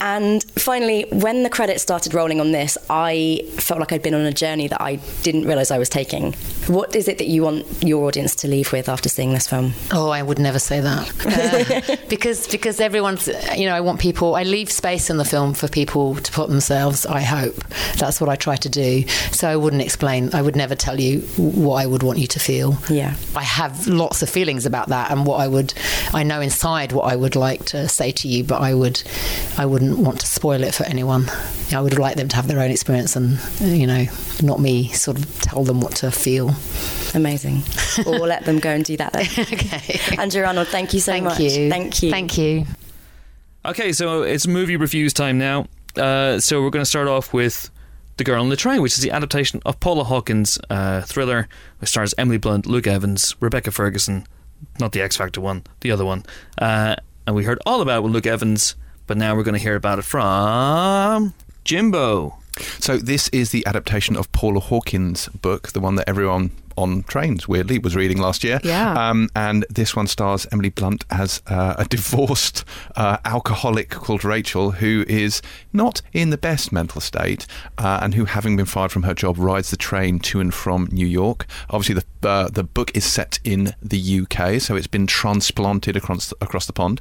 And 0.00 0.42
finally, 0.58 1.06
when 1.12 1.42
the 1.42 1.50
credits 1.50 1.82
started 1.82 2.14
rolling 2.14 2.39
on 2.40 2.52
this, 2.52 2.76
I 2.88 3.42
felt 3.56 3.78
like 3.80 3.92
I'd 3.92 4.02
been 4.02 4.14
on 4.14 4.22
a 4.22 4.32
journey 4.32 4.66
that 4.68 4.80
I 4.80 4.96
didn't 5.22 5.44
realise 5.46 5.70
I 5.70 5.78
was 5.78 5.88
taking. 5.88 6.32
What 6.66 6.94
is 6.96 7.06
it 7.08 7.18
that 7.18 7.26
you 7.28 7.42
want 7.42 7.66
your 7.82 8.06
audience 8.06 8.34
to 8.36 8.48
leave 8.48 8.72
with 8.72 8.88
after 8.88 9.08
seeing 9.08 9.32
this 9.32 9.46
film? 9.46 9.72
Oh, 9.92 10.10
I 10.10 10.22
would 10.22 10.38
never 10.38 10.58
say 10.58 10.80
that 10.80 11.10
Uh, 11.26 11.96
because 12.08 12.46
because 12.48 12.80
everyone's 12.80 13.28
you 13.56 13.66
know 13.66 13.74
I 13.74 13.80
want 13.80 14.00
people 14.00 14.34
I 14.34 14.42
leave 14.44 14.70
space 14.70 15.10
in 15.10 15.16
the 15.16 15.24
film 15.24 15.54
for 15.54 15.68
people 15.68 16.14
to 16.16 16.32
put 16.32 16.48
themselves. 16.48 17.06
I 17.06 17.20
hope 17.20 17.56
that's 17.96 18.20
what 18.20 18.28
I 18.30 18.36
try 18.36 18.56
to 18.56 18.68
do. 18.68 19.06
So 19.32 19.48
I 19.48 19.56
wouldn't 19.56 19.82
explain. 19.82 20.30
I 20.34 20.42
would 20.42 20.56
never 20.56 20.74
tell 20.74 20.98
you 21.00 21.20
what 21.36 21.76
I 21.76 21.86
would 21.86 22.02
want 22.02 22.18
you 22.18 22.26
to 22.28 22.40
feel. 22.40 22.76
Yeah. 22.88 23.14
I 23.36 23.42
have 23.42 23.86
lots 23.86 24.22
of 24.22 24.30
feelings 24.30 24.66
about 24.66 24.88
that 24.88 25.10
and 25.10 25.26
what 25.26 25.40
I 25.40 25.48
would 25.48 25.74
I 26.14 26.22
know 26.22 26.40
inside 26.40 26.92
what 26.92 27.12
I 27.12 27.16
would 27.16 27.36
like 27.36 27.64
to 27.66 27.88
say 27.88 28.10
to 28.12 28.28
you, 28.28 28.44
but 28.44 28.60
I 28.60 28.74
would 28.74 29.02
I 29.58 29.66
wouldn't 29.66 29.98
want 29.98 30.20
to 30.20 30.26
spoil 30.26 30.62
it 30.62 30.74
for 30.74 30.84
anyone. 30.84 31.28
I 31.72 31.80
would 31.80 31.98
like 31.98 32.16
them 32.16 32.28
to 32.30 32.36
have 32.36 32.48
their 32.48 32.60
own 32.60 32.70
experience 32.70 33.16
and, 33.16 33.38
you 33.60 33.86
know, 33.86 34.06
not 34.42 34.60
me 34.60 34.88
sort 34.88 35.18
of 35.18 35.40
tell 35.40 35.64
them 35.64 35.80
what 35.80 35.94
to 35.96 36.10
feel. 36.10 36.54
Amazing. 37.14 37.62
or 38.06 38.12
we'll 38.12 38.26
let 38.26 38.44
them 38.44 38.58
go 38.58 38.70
and 38.70 38.84
do 38.84 38.96
that 38.96 39.12
then. 39.12 39.26
okay. 39.38 40.00
Andrea 40.18 40.46
Arnold, 40.46 40.68
thank 40.68 40.94
you 40.94 41.00
so 41.00 41.12
Thank 41.12 41.24
much. 41.24 41.40
you. 41.40 41.68
Thank 41.70 42.02
you. 42.02 42.10
Thank 42.10 42.38
you. 42.38 42.64
Okay, 43.64 43.92
so 43.92 44.22
it's 44.22 44.46
movie 44.46 44.76
reviews 44.76 45.12
time 45.12 45.38
now. 45.38 45.66
Uh, 45.96 46.38
so 46.38 46.62
we're 46.62 46.70
going 46.70 46.82
to 46.82 46.88
start 46.88 47.08
off 47.08 47.32
with 47.34 47.68
The 48.16 48.24
Girl 48.24 48.40
on 48.40 48.48
the 48.48 48.56
Train, 48.56 48.80
which 48.80 48.92
is 48.94 49.00
the 49.02 49.10
adaptation 49.10 49.60
of 49.66 49.78
Paula 49.80 50.04
Hawkins' 50.04 50.58
uh, 50.70 51.02
thriller, 51.02 51.48
which 51.78 51.90
stars 51.90 52.14
Emily 52.16 52.38
Blunt, 52.38 52.64
Luke 52.66 52.86
Evans, 52.86 53.34
Rebecca 53.40 53.70
Ferguson, 53.70 54.26
not 54.78 54.92
the 54.92 55.02
X 55.02 55.16
Factor 55.16 55.40
one, 55.40 55.64
the 55.80 55.90
other 55.90 56.04
one. 56.04 56.24
Uh, 56.58 56.96
and 57.26 57.36
we 57.36 57.44
heard 57.44 57.58
all 57.66 57.80
about 57.82 57.98
it 57.98 58.02
with 58.02 58.12
Luke 58.12 58.26
Evans, 58.26 58.76
but 59.06 59.16
now 59.16 59.34
we're 59.34 59.42
going 59.42 59.54
to 59.56 59.60
hear 59.60 59.74
about 59.76 59.98
it 59.98 60.02
from 60.04 61.34
Jimbo. 61.64 62.36
So 62.78 62.96
this 62.96 63.28
is 63.28 63.50
the 63.50 63.64
adaptation 63.66 64.16
of 64.16 64.30
Paula 64.32 64.60
Hawkins' 64.60 65.28
book, 65.28 65.68
the 65.72 65.80
one 65.80 65.94
that 65.96 66.08
everyone 66.08 66.50
on 66.80 67.02
trains 67.04 67.46
weirdly 67.46 67.78
was 67.78 67.94
reading 67.94 68.18
last 68.18 68.42
year. 68.42 68.60
Yeah. 68.64 68.94
Um, 68.94 69.28
and 69.36 69.64
this 69.68 69.94
one 69.94 70.06
stars 70.06 70.46
Emily 70.50 70.70
Blunt 70.70 71.04
as 71.10 71.42
uh, 71.46 71.74
a 71.78 71.84
divorced 71.84 72.64
uh, 72.96 73.18
alcoholic 73.24 73.90
called 73.90 74.24
Rachel, 74.24 74.72
who 74.72 75.04
is 75.08 75.42
not 75.72 76.02
in 76.12 76.30
the 76.30 76.38
best 76.38 76.72
mental 76.72 77.00
state, 77.00 77.46
uh, 77.78 78.00
and 78.02 78.14
who, 78.14 78.24
having 78.24 78.56
been 78.56 78.66
fired 78.66 78.92
from 78.92 79.04
her 79.04 79.14
job, 79.14 79.38
rides 79.38 79.70
the 79.70 79.76
train 79.76 80.18
to 80.20 80.40
and 80.40 80.52
from 80.52 80.88
New 80.90 81.06
York. 81.06 81.46
Obviously, 81.68 81.94
the 81.94 82.04
uh, 82.22 82.48
the 82.48 82.62
book 82.62 82.94
is 82.94 83.04
set 83.04 83.38
in 83.44 83.72
the 83.80 84.20
UK, 84.20 84.60
so 84.60 84.76
it's 84.76 84.86
been 84.86 85.06
transplanted 85.06 85.96
across 85.96 86.32
across 86.40 86.66
the 86.66 86.72
pond, 86.72 87.00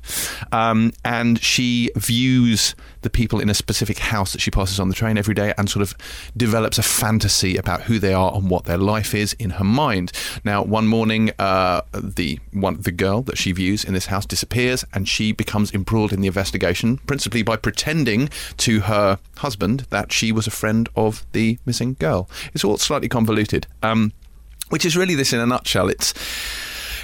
um, 0.52 0.94
and 1.04 1.42
she 1.42 1.92
views 1.96 2.76
the 3.02 3.10
people 3.10 3.40
in 3.40 3.50
a 3.50 3.54
specific 3.54 4.00
house 4.00 4.32
that 4.32 4.42
she 4.42 4.52
passes 4.52 4.80
on 4.80 4.88
the 4.88 4.96
train 4.96 5.18
every 5.18 5.34
day, 5.34 5.54
and 5.58 5.70
sort 5.70 5.84
of 5.84 5.96
develops 6.38 6.78
a 6.78 6.84
fantasy 6.84 7.58
about 7.58 7.84
who 7.84 8.00
they 8.00 8.14
are 8.14 8.34
and 8.34 8.50
what 8.50 8.66
their 8.66 8.78
life 8.78 9.14
is 9.14 9.34
in 9.34 9.52
her 9.52 9.64
mind. 9.70 10.12
Now, 10.44 10.64
one 10.64 10.88
morning, 10.88 11.32
uh, 11.40 11.82
the 11.94 12.40
one 12.52 12.82
the 12.82 12.92
girl 12.92 13.22
that 13.24 13.38
she 13.38 13.52
views 13.52 13.84
in 13.84 13.94
this 13.94 14.08
house 14.08 14.26
disappears, 14.26 14.86
and 14.94 15.08
she 15.08 15.32
becomes 15.32 15.74
embroiled 15.74 16.14
in 16.14 16.22
the 16.22 16.28
investigation, 16.28 16.98
principally 17.00 17.44
by 17.44 17.56
pretending 17.56 18.30
to 18.58 18.82
her 18.82 19.20
husband 19.38 19.86
that 19.90 20.12
she 20.12 20.32
was 20.32 20.48
a 20.48 20.52
friend 20.52 20.90
of 20.96 21.26
the 21.32 21.58
missing 21.66 21.96
girl. 22.00 22.30
It's 22.54 22.64
all 22.64 22.78
slightly 22.78 23.10
convoluted. 23.10 23.68
Um, 23.84 24.14
which 24.70 24.86
is 24.86 24.96
really 24.96 25.16
this 25.16 25.34
in 25.34 25.40
a 25.40 25.46
nutshell. 25.46 25.90
It's 25.90 26.14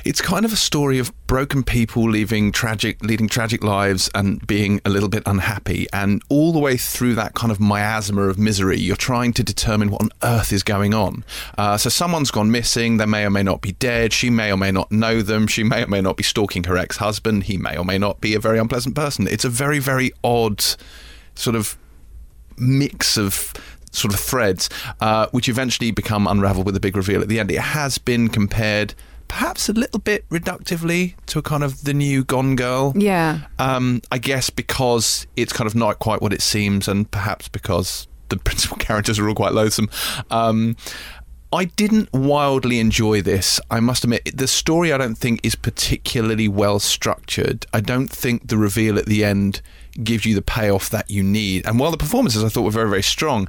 it's 0.05 0.21
kind 0.21 0.45
of 0.45 0.53
a 0.53 0.55
story 0.55 0.99
of 0.99 1.11
broken 1.25 1.63
people 1.63 2.07
leaving 2.07 2.51
tragic, 2.51 3.03
leading 3.03 3.27
tragic 3.27 3.63
lives 3.63 4.07
and 4.13 4.45
being 4.45 4.79
a 4.85 4.89
little 4.89 5.09
bit 5.09 5.23
unhappy. 5.25 5.87
And 5.91 6.21
all 6.29 6.53
the 6.53 6.59
way 6.59 6.77
through 6.77 7.15
that 7.15 7.33
kind 7.33 7.51
of 7.51 7.59
miasma 7.59 8.21
of 8.21 8.37
misery, 8.37 8.79
you're 8.79 8.95
trying 8.95 9.33
to 9.33 9.43
determine 9.43 9.89
what 9.89 10.01
on 10.01 10.09
earth 10.21 10.53
is 10.53 10.61
going 10.61 10.93
on. 10.93 11.25
Uh, 11.57 11.77
so 11.77 11.89
someone's 11.89 12.29
gone 12.29 12.51
missing. 12.51 12.97
They 12.97 13.07
may 13.07 13.25
or 13.25 13.31
may 13.31 13.41
not 13.41 13.61
be 13.61 13.71
dead. 13.71 14.13
She 14.13 14.29
may 14.29 14.51
or 14.51 14.57
may 14.57 14.71
not 14.71 14.91
know 14.91 15.23
them. 15.23 15.47
She 15.47 15.63
may 15.63 15.83
or 15.83 15.87
may 15.87 16.01
not 16.01 16.17
be 16.17 16.23
stalking 16.23 16.65
her 16.65 16.77
ex-husband. 16.77 17.45
He 17.45 17.57
may 17.57 17.75
or 17.75 17.83
may 17.83 17.97
not 17.97 18.21
be 18.21 18.35
a 18.35 18.39
very 18.39 18.59
unpleasant 18.59 18.95
person. 18.95 19.27
It's 19.27 19.45
a 19.45 19.49
very, 19.49 19.79
very 19.79 20.11
odd 20.23 20.63
sort 21.33 21.55
of 21.55 21.77
mix 22.57 23.17
of 23.17 23.53
sort 23.91 24.13
of 24.13 24.19
threads, 24.19 24.69
uh, 25.01 25.27
which 25.31 25.49
eventually 25.49 25.89
become 25.89 26.27
unraveled 26.27 26.67
with 26.67 26.75
a 26.75 26.79
big 26.79 26.95
reveal 26.95 27.21
at 27.21 27.27
the 27.27 27.39
end. 27.39 27.49
It 27.49 27.59
has 27.59 27.97
been 27.97 28.29
compared, 28.29 28.93
perhaps 29.27 29.69
a 29.69 29.73
little 29.73 29.99
bit 29.99 30.27
reductively, 30.29 31.15
to 31.27 31.39
a 31.39 31.41
kind 31.41 31.63
of 31.63 31.83
the 31.83 31.93
new 31.93 32.23
Gone 32.23 32.55
Girl. 32.55 32.93
Yeah. 32.95 33.41
Um, 33.59 34.01
I 34.11 34.17
guess 34.17 34.49
because 34.49 35.27
it's 35.35 35.53
kind 35.53 35.67
of 35.67 35.75
not 35.75 35.99
quite 35.99 36.21
what 36.21 36.33
it 36.33 36.41
seems, 36.41 36.87
and 36.87 37.09
perhaps 37.09 37.47
because 37.47 38.07
the 38.29 38.37
principal 38.43 38.77
characters 38.77 39.19
are 39.19 39.27
all 39.27 39.35
quite 39.35 39.53
loathsome. 39.53 39.89
Um, 40.31 40.75
I 41.53 41.65
didn't 41.65 42.11
wildly 42.11 42.79
enjoy 42.79 43.21
this. 43.21 43.61
I 43.71 43.79
must 43.79 44.03
admit, 44.03 44.35
the 44.35 44.47
story 44.47 44.91
I 44.91 44.97
don't 44.97 45.15
think 45.15 45.39
is 45.43 45.55
particularly 45.55 46.47
well 46.49 46.79
structured. 46.79 47.65
I 47.71 47.79
don't 47.79 48.09
think 48.09 48.49
the 48.49 48.57
reveal 48.57 48.97
at 48.97 49.05
the 49.05 49.23
end 49.23 49.61
gives 50.03 50.25
you 50.25 50.35
the 50.35 50.41
payoff 50.41 50.89
that 50.89 51.09
you 51.09 51.23
need. 51.23 51.65
And 51.65 51.79
while 51.79 51.91
the 51.91 51.97
performances 51.97 52.43
I 52.43 52.49
thought 52.49 52.63
were 52.63 52.71
very, 52.71 52.89
very 52.89 53.03
strong, 53.03 53.47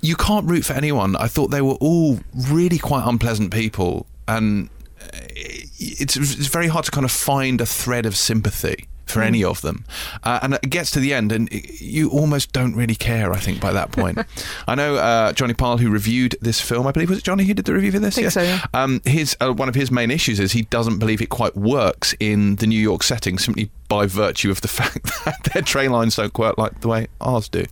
you 0.00 0.16
can't 0.16 0.48
root 0.48 0.64
for 0.64 0.72
anyone. 0.72 1.14
I 1.16 1.26
thought 1.26 1.48
they 1.48 1.60
were 1.60 1.74
all 1.74 2.20
really 2.34 2.78
quite 2.78 3.06
unpleasant 3.06 3.52
people, 3.52 4.06
and 4.26 4.70
it's, 5.14 6.16
it's 6.16 6.48
very 6.48 6.68
hard 6.68 6.84
to 6.86 6.90
kind 6.90 7.04
of 7.04 7.10
find 7.10 7.60
a 7.60 7.66
thread 7.66 8.06
of 8.06 8.16
sympathy 8.16 8.88
for 9.06 9.22
any 9.22 9.44
of 9.44 9.62
them. 9.62 9.84
Uh, 10.24 10.40
and 10.42 10.54
it 10.54 10.68
gets 10.68 10.90
to 10.90 11.00
the 11.00 11.14
end, 11.14 11.30
and 11.30 11.48
you 11.52 12.10
almost 12.10 12.52
don't 12.52 12.74
really 12.74 12.94
care, 12.94 13.32
I 13.32 13.38
think, 13.38 13.60
by 13.60 13.72
that 13.72 13.92
point. 13.92 14.18
I 14.66 14.74
know 14.74 14.96
uh, 14.96 15.32
Johnny 15.32 15.54
Pile, 15.54 15.78
who 15.78 15.90
reviewed 15.90 16.36
this 16.40 16.60
film, 16.60 16.86
I 16.86 16.92
believe, 16.92 17.08
was 17.08 17.18
it 17.18 17.24
Johnny 17.24 17.44
who 17.44 17.54
did 17.54 17.64
the 17.64 17.72
review 17.72 17.92
for 17.92 18.00
this? 18.00 18.16
Think 18.16 18.30
so, 18.32 18.42
yeah. 18.42 18.64
Um, 18.74 19.00
his, 19.04 19.36
uh, 19.40 19.52
one 19.52 19.68
of 19.68 19.74
his 19.74 19.90
main 19.90 20.10
issues 20.10 20.40
is 20.40 20.52
he 20.52 20.62
doesn't 20.62 20.98
believe 20.98 21.22
it 21.22 21.28
quite 21.28 21.56
works 21.56 22.14
in 22.18 22.56
the 22.56 22.66
New 22.66 22.80
York 22.80 23.02
setting 23.04 23.38
simply 23.38 23.70
by 23.88 24.06
virtue 24.06 24.50
of 24.50 24.60
the 24.60 24.68
fact 24.68 25.04
that 25.24 25.44
their 25.52 25.62
train 25.62 25.92
lines 25.92 26.16
don't 26.16 26.36
work 26.36 26.58
like 26.58 26.80
the 26.80 26.88
way 26.88 27.06
ours 27.20 27.48
do. 27.48 27.64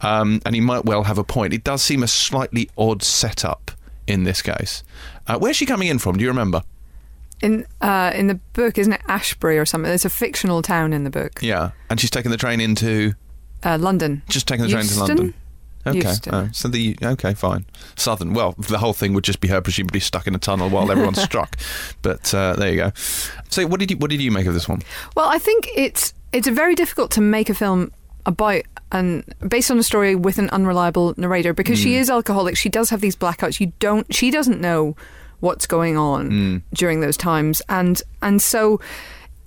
Um, 0.00 0.42
and 0.44 0.54
he 0.54 0.60
might 0.60 0.84
well 0.84 1.04
have 1.04 1.16
a 1.18 1.24
point. 1.24 1.54
It 1.54 1.62
does 1.62 1.82
seem 1.82 2.02
a 2.02 2.08
slightly 2.08 2.68
odd 2.76 3.04
setup 3.04 3.70
in 4.08 4.24
this 4.24 4.42
case. 4.42 4.82
Uh, 5.28 5.38
where's 5.38 5.56
she 5.56 5.64
coming 5.64 5.86
in 5.86 6.00
from? 6.00 6.16
Do 6.16 6.22
you 6.22 6.28
remember? 6.28 6.62
In 7.42 7.66
uh, 7.80 8.12
in 8.14 8.28
the 8.28 8.36
book, 8.52 8.78
isn't 8.78 8.92
it 8.92 9.00
Ashbury 9.08 9.58
or 9.58 9.66
something? 9.66 9.90
It's 9.92 10.04
a 10.04 10.10
fictional 10.10 10.62
town 10.62 10.92
in 10.92 11.04
the 11.04 11.10
book. 11.10 11.40
Yeah, 11.42 11.72
and 11.90 12.00
she's 12.00 12.10
taking 12.10 12.30
the 12.30 12.36
train 12.36 12.60
into 12.60 13.14
Uh, 13.64 13.78
London. 13.78 14.22
just 14.28 14.46
taking 14.46 14.64
the 14.64 14.70
train 14.70 14.84
to 14.84 14.98
London. 15.00 15.34
Okay, 15.84 16.14
oh, 16.30 16.48
so 16.52 16.68
the 16.68 16.96
okay, 17.02 17.34
fine. 17.34 17.66
Southern. 17.96 18.34
Well, 18.34 18.54
the 18.56 18.78
whole 18.78 18.92
thing 18.92 19.14
would 19.14 19.24
just 19.24 19.40
be 19.40 19.48
her 19.48 19.60
presumably 19.60 19.98
stuck 19.98 20.28
in 20.28 20.34
a 20.36 20.38
tunnel 20.38 20.68
while 20.70 20.88
everyone's 20.92 21.20
struck. 21.30 21.56
But 22.02 22.32
uh, 22.32 22.54
there 22.54 22.70
you 22.70 22.76
go. 22.76 22.92
So, 23.50 23.66
what 23.66 23.80
did 23.80 23.90
you 23.90 23.96
what 23.96 24.08
did 24.08 24.20
you 24.22 24.30
make 24.30 24.46
of 24.46 24.54
this 24.54 24.68
one? 24.68 24.82
Well, 25.16 25.28
I 25.28 25.38
think 25.40 25.68
it's 25.74 26.14
it's 26.32 26.46
very 26.46 26.76
difficult 26.76 27.10
to 27.12 27.20
make 27.20 27.50
a 27.50 27.54
film 27.54 27.90
about 28.24 28.62
and 28.92 29.24
based 29.48 29.72
on 29.72 29.78
a 29.80 29.82
story 29.82 30.14
with 30.14 30.38
an 30.38 30.48
unreliable 30.50 31.14
narrator 31.16 31.52
because 31.52 31.80
she 31.80 31.96
is 31.96 32.08
alcoholic. 32.08 32.56
She 32.56 32.68
does 32.68 32.90
have 32.90 33.00
these 33.00 33.16
blackouts. 33.16 33.58
You 33.58 33.72
don't. 33.80 34.06
She 34.14 34.30
doesn't 34.30 34.60
know 34.60 34.94
what's 35.42 35.66
going 35.66 35.96
on 35.98 36.62
during 36.72 37.00
those 37.00 37.16
times, 37.16 37.60
and 37.68 38.00
and 38.22 38.40
so. 38.40 38.80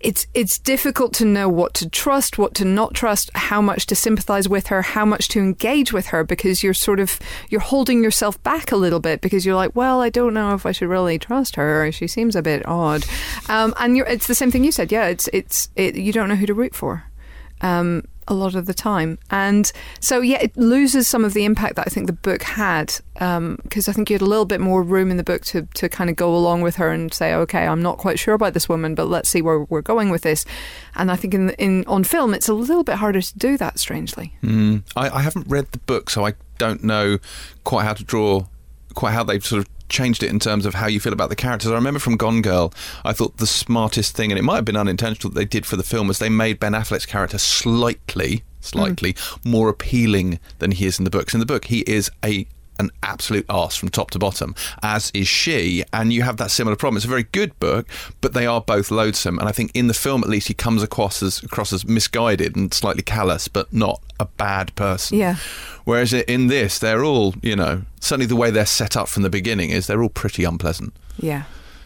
It's 0.01 0.27
it's 0.35 0.59
difficult 0.59 1.13
to 1.13 1.25
know 1.25 1.49
what 1.49 1.73
to 1.75 1.89
trust, 1.89 2.37
what 2.37 2.53
to 2.55 2.65
not 2.65 2.93
trust, 2.93 3.31
how 3.33 3.59
much 3.59 3.87
to 3.87 3.95
sympathize 3.95 4.47
with 4.47 4.67
her, 4.67 4.83
how 4.83 5.03
much 5.03 5.29
to 5.29 5.39
engage 5.39 5.93
with 5.93 6.07
her, 6.07 6.23
because 6.23 6.61
you're 6.61 6.75
sort 6.75 6.99
of 6.99 7.17
you're 7.49 7.61
holding 7.61 8.03
yourself 8.03 8.35
back 8.43 8.71
a 8.71 8.75
little 8.75 8.99
bit 8.99 9.21
because 9.21 9.47
you're 9.47 9.55
like, 9.55 9.75
well, 9.75 10.01
I 10.01 10.09
don't 10.09 10.35
know 10.35 10.53
if 10.53 10.63
I 10.67 10.73
should 10.73 10.89
really 10.89 11.17
trust 11.17 11.55
her. 11.55 11.91
She 11.91 12.05
seems 12.05 12.35
a 12.35 12.43
bit 12.43 12.63
odd, 12.67 13.03
um, 13.49 13.73
and 13.79 13.97
you're, 13.97 14.05
it's 14.05 14.27
the 14.27 14.35
same 14.35 14.51
thing 14.51 14.63
you 14.63 14.71
said. 14.71 14.91
Yeah, 14.91 15.07
it's 15.07 15.27
it's 15.33 15.69
it, 15.75 15.95
you 15.95 16.11
don't 16.11 16.29
know 16.29 16.35
who 16.35 16.45
to 16.45 16.53
root 16.53 16.75
for 16.75 17.05
um, 17.61 18.03
a 18.27 18.33
lot 18.33 18.55
of 18.55 18.65
the 18.65 18.73
time. 18.73 19.17
And 19.29 19.71
so, 19.99 20.21
yeah, 20.21 20.39
it 20.41 20.55
loses 20.57 21.07
some 21.07 21.23
of 21.23 21.33
the 21.33 21.45
impact 21.45 21.75
that 21.75 21.87
I 21.87 21.89
think 21.89 22.07
the 22.07 22.13
book 22.13 22.43
had 22.43 22.95
because 23.13 23.87
I 23.87 23.93
think 23.93 24.09
you 24.09 24.15
had 24.15 24.21
a 24.21 24.25
little 24.25 24.45
bit 24.45 24.59
more 24.59 24.83
room 24.83 25.09
in 25.09 25.17
the 25.17 25.23
book 25.23 25.43
to, 25.45 25.63
to 25.75 25.87
kind 25.87 26.09
of 26.09 26.15
go 26.15 26.35
along 26.35 26.61
with 26.61 26.75
her 26.75 26.91
and 26.91 27.13
say, 27.13 27.33
okay, 27.33 27.65
I'm 27.65 27.81
not 27.81 27.97
quite 27.97 28.19
sure 28.19 28.33
about 28.33 28.53
this 28.53 28.67
woman, 28.67 28.93
but 28.93 29.05
let's 29.05 29.29
see 29.29 29.41
where 29.41 29.59
we're 29.59 29.81
going 29.81 30.09
with 30.09 30.23
this. 30.23 30.45
And 30.95 31.11
I 31.11 31.15
think 31.15 31.33
in, 31.33 31.51
in 31.51 31.85
on 31.87 32.03
film, 32.03 32.33
it's 32.33 32.49
a 32.49 32.53
little 32.53 32.83
bit 32.83 32.95
harder 32.95 33.21
to 33.21 33.37
do 33.37 33.57
that, 33.57 33.79
strangely. 33.79 34.35
Mm, 34.43 34.83
I, 34.95 35.09
I 35.09 35.21
haven't 35.21 35.47
read 35.47 35.71
the 35.71 35.79
book, 35.79 36.09
so 36.09 36.25
I 36.25 36.33
don't 36.57 36.83
know 36.83 37.19
quite 37.63 37.83
how 37.83 37.93
to 37.93 38.03
draw, 38.03 38.47
quite 38.95 39.11
how 39.11 39.23
they've 39.23 39.45
sort 39.45 39.61
of 39.61 39.74
changed 39.89 40.23
it 40.23 40.29
in 40.29 40.39
terms 40.39 40.65
of 40.65 40.75
how 40.75 40.87
you 40.87 40.99
feel 40.99 41.13
about 41.13 41.29
the 41.29 41.35
characters. 41.35 41.71
I 41.71 41.75
remember 41.75 41.99
from 41.99 42.17
Gone 42.17 42.41
Girl, 42.41 42.73
I 43.03 43.13
thought 43.13 43.37
the 43.37 43.47
smartest 43.47 44.15
thing, 44.15 44.31
and 44.31 44.39
it 44.39 44.43
might 44.43 44.55
have 44.55 44.65
been 44.65 44.77
unintentional 44.77 45.31
that 45.31 45.39
they 45.39 45.45
did 45.45 45.65
for 45.65 45.75
the 45.75 45.83
film, 45.83 46.07
was 46.07 46.19
they 46.19 46.29
made 46.29 46.59
Ben 46.59 46.73
Affleck's 46.73 47.05
character 47.05 47.37
slightly, 47.37 48.43
slightly 48.61 49.13
mm. 49.13 49.45
more 49.45 49.69
appealing 49.69 50.39
than 50.59 50.71
he 50.71 50.85
is 50.85 50.99
in 50.99 51.05
the 51.05 51.11
books. 51.11 51.33
In 51.33 51.39
the 51.39 51.45
book, 51.45 51.65
he 51.65 51.81
is 51.81 52.09
a 52.23 52.47
an 52.79 52.91
absolute 53.03 53.45
arse 53.49 53.75
from 53.75 53.89
top 53.89 54.11
to 54.11 54.19
bottom, 54.19 54.55
as 54.81 55.11
is 55.13 55.27
she, 55.27 55.83
and 55.93 56.11
you 56.13 56.21
have 56.23 56.37
that 56.37 56.51
similar 56.51 56.75
problem. 56.75 56.97
It's 56.97 57.05
a 57.05 57.09
very 57.09 57.23
good 57.23 57.57
book, 57.59 57.87
but 58.21 58.33
they 58.33 58.45
are 58.45 58.61
both 58.61 58.91
loathsome. 58.91 59.39
And 59.39 59.47
I 59.47 59.51
think 59.51 59.71
in 59.73 59.87
the 59.87 59.93
film, 59.93 60.23
at 60.23 60.29
least, 60.29 60.47
he 60.47 60.53
comes 60.53 60.83
across 60.83 61.21
as 61.23 61.41
across 61.43 61.73
as 61.73 61.85
misguided 61.85 62.55
and 62.55 62.73
slightly 62.73 63.03
callous, 63.03 63.47
but 63.47 63.71
not 63.73 64.01
a 64.19 64.25
bad 64.25 64.73
person. 64.75 65.17
Yeah. 65.17 65.35
Whereas 65.83 66.13
in 66.13 66.47
this, 66.47 66.79
they're 66.79 67.03
all, 67.03 67.35
you 67.41 67.55
know, 67.55 67.83
certainly 67.99 68.25
the 68.25 68.35
way 68.35 68.51
they're 68.51 68.65
set 68.65 68.97
up 68.97 69.07
from 69.07 69.23
the 69.23 69.29
beginning 69.29 69.69
is 69.69 69.87
they're 69.87 70.01
all 70.01 70.09
pretty 70.09 70.43
unpleasant. 70.43 70.93
Yeah. 71.17 71.43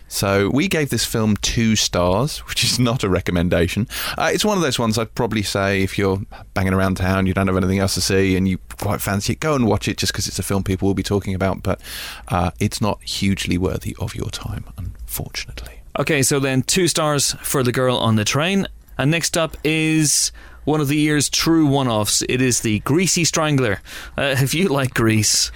So 0.10 0.50
we 0.50 0.68
gave 0.68 0.90
this 0.90 1.06
film 1.06 1.38
two 1.38 1.76
stars, 1.78 2.40
which 2.50 2.64
is 2.64 2.80
not 2.80 3.04
a 3.04 3.10
recommendation. 3.10 3.88
Uh, 4.18 4.32
it's 4.34 4.44
one 4.44 4.58
of 4.58 4.64
those 4.64 4.78
ones 4.78 4.98
I'd 4.98 5.16
probably 5.16 5.44
say 5.44 5.82
if 5.82 5.98
you're 5.98 6.22
banging 6.54 6.74
around 6.74 6.96
town, 6.96 7.26
you 7.26 7.34
don't 7.34 7.48
have 7.48 7.56
anything 7.56 7.80
else 7.80 7.94
to 7.94 8.02
see, 8.02 8.36
and 8.36 8.48
you 8.48 8.58
quite 8.78 9.00
fancy 9.00 9.34
it, 9.34 9.40
go 9.40 9.56
and 9.56 9.66
watch 9.68 9.88
it 9.88 9.98
just 9.98 10.12
because 10.12 10.28
it's 10.28 10.40
a 10.40 10.44
film 10.44 10.64
people 10.64 10.88
will 10.88 10.96
be 10.96 11.04
talking 11.04 11.34
about. 11.34 11.64
But 11.64 11.80
uh, 12.28 12.52
it's 12.60 12.82
not 12.82 13.02
hugely 13.04 13.58
worthy 13.58 13.96
of 14.00 14.16
your 14.16 14.30
time, 14.30 14.66
unfortunately. 14.78 15.82
Okay, 15.98 16.22
so 16.22 16.40
then 16.40 16.64
two 16.64 16.88
stars 16.88 17.34
for 17.42 17.64
The 17.64 17.72
Girl 17.72 17.98
on 17.98 18.16
the 18.16 18.26
Train. 18.26 18.68
And 18.98 19.12
next 19.12 19.38
up 19.38 19.56
is 19.64 20.32
one 20.66 20.82
of 20.82 20.88
the 20.88 20.98
year's 20.98 21.30
true 21.30 21.66
one-offs. 21.66 22.22
It 22.28 22.42
is 22.42 22.62
the 22.62 22.80
Greasy 22.80 23.24
Strangler. 23.24 23.82
Uh, 24.18 24.36
if 24.40 24.54
you 24.54 24.68
like 24.68 24.94
Grease 24.94 25.52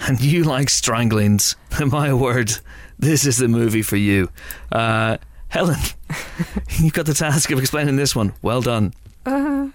and 0.00 0.20
you 0.20 0.44
like 0.44 0.70
stranglings, 0.70 1.56
my 1.86 2.12
word, 2.12 2.52
this 2.98 3.24
is 3.24 3.38
the 3.38 3.48
movie 3.48 3.82
for 3.82 3.96
you. 3.96 4.28
Uh, 4.70 5.18
Helen, 5.48 5.78
you've 6.78 6.92
got 6.92 7.06
the 7.06 7.14
task 7.14 7.50
of 7.50 7.58
explaining 7.58 7.96
this 7.96 8.14
one. 8.14 8.34
Well 8.42 8.60
done. 8.60 8.92
Uh, 9.24 9.68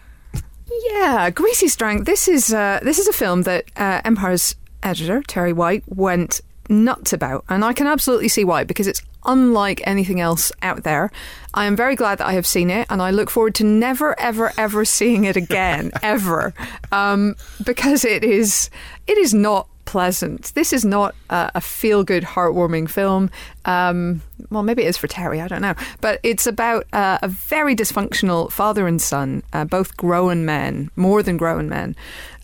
yeah, 0.89 1.29
Greasy 1.29 1.67
Strang. 1.67 2.03
This 2.03 2.27
is 2.27 2.53
uh, 2.53 2.79
this 2.83 2.99
is 2.99 3.07
a 3.07 3.13
film 3.13 3.43
that 3.43 3.65
uh, 3.75 4.01
Empire's 4.05 4.55
editor 4.81 5.21
Terri 5.21 5.53
White 5.53 5.83
went 5.87 6.41
nuts 6.69 7.13
about, 7.13 7.43
and 7.49 7.65
I 7.65 7.73
can 7.73 7.87
absolutely 7.87 8.27
see 8.27 8.43
why 8.43 8.63
because 8.63 8.87
it's 8.87 9.01
unlike 9.25 9.81
anything 9.85 10.19
else 10.19 10.51
out 10.61 10.83
there. 10.83 11.11
I 11.53 11.65
am 11.65 11.75
very 11.75 11.95
glad 11.95 12.17
that 12.17 12.27
I 12.27 12.33
have 12.33 12.47
seen 12.47 12.69
it, 12.69 12.87
and 12.89 13.01
I 13.01 13.11
look 13.11 13.29
forward 13.29 13.55
to 13.55 13.63
never, 13.63 14.19
ever, 14.19 14.51
ever 14.57 14.85
seeing 14.85 15.23
it 15.23 15.35
again, 15.35 15.91
ever, 16.03 16.53
um, 16.91 17.35
because 17.63 18.05
it 18.05 18.23
is 18.23 18.69
it 19.07 19.17
is 19.17 19.33
not 19.33 19.67
pleasant. 19.85 20.53
This 20.55 20.73
is 20.73 20.85
not 20.85 21.15
a, 21.29 21.51
a 21.55 21.61
feel 21.61 22.03
good, 22.03 22.23
heartwarming 22.23 22.89
film. 22.89 23.29
Um, 23.65 24.21
well, 24.49 24.63
maybe 24.63 24.83
it 24.83 24.87
is 24.87 24.97
for 24.97 25.07
Terri, 25.07 25.41
I 25.41 25.47
don't 25.47 25.61
know. 25.61 25.75
But 26.01 26.19
it's 26.23 26.47
about 26.47 26.85
uh, 26.93 27.19
a 27.21 27.27
very 27.27 27.75
dysfunctional 27.75 28.51
father 28.51 28.87
and 28.87 29.01
son, 29.01 29.43
uh, 29.53 29.65
both 29.65 29.95
grown 29.97 30.45
men, 30.45 30.91
more 30.95 31.23
than 31.23 31.37
grown 31.37 31.69
men. 31.69 31.95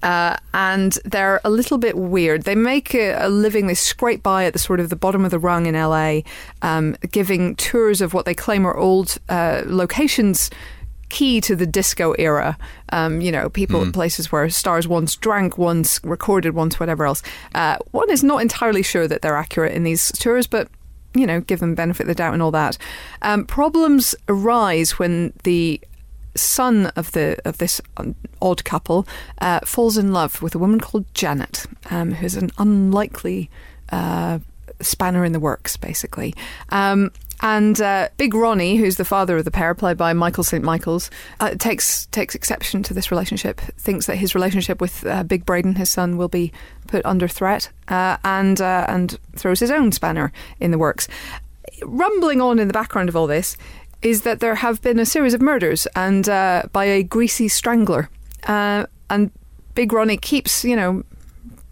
Uh, 0.02 0.38
and 0.54 0.94
they're 1.04 1.42
a 1.44 1.50
little 1.50 1.78
bit 1.78 1.98
weird. 1.98 2.44
They 2.44 2.56
make 2.56 2.96
a, 2.96 3.26
a, 3.26 3.30
living, 3.30 3.68
they 3.68 3.74
scrape 3.74 4.24
by 4.24 4.46
at 4.46 4.54
the 4.54 4.60
sort 4.60 4.80
of 4.80 4.90
the 4.90 4.96
bottom 4.96 5.26
of 5.26 5.32
the 5.32 5.40
rung 5.40 5.66
in 5.66 5.76
LA, 5.76 6.22
um, 6.62 6.96
giving 7.12 7.56
tours 7.56 8.00
of 8.00 8.14
what 8.14 8.26
they 8.26 8.34
claim 8.34 8.66
are 8.66 8.78
old 8.78 9.18
uh, 9.28 9.64
locations 9.66 10.50
key 11.10 11.42
to 11.42 11.56
the 11.56 11.66
disco 11.66 12.14
era. 12.14 12.58
Um, 12.92 13.22
you 13.22 13.32
know, 13.32 13.50
people 13.50 13.82
mm. 13.82 13.94
places 13.94 14.32
where 14.32 14.50
stars 14.50 14.88
once 14.88 15.16
drank, 15.16 15.58
once 15.58 16.00
recorded, 16.04 16.54
once 16.54 16.80
whatever 16.80 17.06
else. 17.06 17.22
Uh, 17.54 17.78
one 17.92 18.10
is 18.10 18.24
not 18.24 18.42
entirely 18.42 18.84
sure 18.84 19.08
that 19.08 19.22
they're 19.22 19.38
accurate 19.38 19.74
in 19.74 19.84
these 19.84 20.12
tours, 20.14 20.48
but 20.48 20.70
you 21.16 21.26
know, 21.26 21.42
give 21.42 21.60
them 21.60 21.76
benefit 21.76 22.04
of 22.04 22.08
the 22.08 22.16
doubt 22.16 22.34
and 22.34 22.42
all 22.42 22.52
that. 22.52 22.78
Um, 23.22 23.46
problems 23.46 24.14
arise 24.28 25.00
when 25.00 25.34
the 25.44 25.82
son 26.36 26.88
of 26.96 27.12
the 27.12 27.38
of 27.46 27.58
this 27.58 27.82
odd 28.42 28.64
couple 28.64 29.08
uh, 29.42 29.60
falls 29.66 29.98
in 29.98 30.14
love 30.14 30.42
with 30.42 30.56
a 30.56 30.60
woman 30.60 30.80
called 30.80 31.06
Janet, 31.14 31.66
um, 31.90 32.14
who's 32.14 32.36
an 32.36 32.52
unlikely 32.58 33.50
uh, 33.92 34.40
spanner 34.82 35.26
in 35.26 35.32
the 35.32 35.40
works, 35.40 35.78
basically. 35.78 36.36
Um, 36.70 37.12
and 37.42 37.80
uh, 37.82 38.10
Big 38.18 38.34
Ronnie, 38.34 38.78
who's 38.78 38.98
the 38.98 39.06
father 39.06 39.38
of 39.38 39.46
the 39.46 39.52
pair, 39.52 39.74
played 39.74 39.98
by 39.98 40.14
Michael 40.14 40.44
St. 40.44 40.64
Michaels, 40.64 41.10
uh, 41.40 41.56
takes 41.56 42.06
takes 42.08 42.36
exception 42.36 42.84
to 42.84 42.94
this 42.94 43.12
relationship. 43.12 43.60
Thinks 43.60 44.06
that 44.08 44.18
his 44.18 44.36
relationship 44.36 44.82
with 44.82 45.06
uh, 45.06 45.24
Big 45.24 45.46
Brayden, 45.46 45.78
his 45.78 45.90
son, 45.90 46.18
will 46.18 46.28
be 46.28 46.52
put 46.88 47.06
under 47.06 47.28
threat, 47.28 47.70
uh, 47.88 48.18
and 48.24 48.60
uh, 48.60 48.86
and 48.88 49.18
throws 49.36 49.60
his 49.60 49.72
own 49.72 49.92
spanner 49.92 50.32
in 50.60 50.72
the 50.72 50.78
works. 50.78 51.08
Rumbling 51.84 52.42
on 52.42 52.60
in 52.60 52.68
the 52.68 52.74
background 52.74 53.10
of 53.10 53.16
all 53.16 53.28
this 53.28 53.56
is 54.02 54.22
that 54.24 54.40
there 54.40 54.56
have 54.56 54.82
been 54.82 55.00
a 55.00 55.06
series 55.06 55.34
of 55.34 55.42
murders, 55.42 55.88
and 55.96 56.28
uh, 56.28 56.64
by 56.72 56.86
a 56.86 57.04
greasy 57.04 57.48
strangler, 57.48 58.10
and 58.44 59.32
Big 59.76 59.94
Ronnie 59.94 60.18
keeps, 60.18 60.66
you 60.66 60.76
know, 60.76 61.04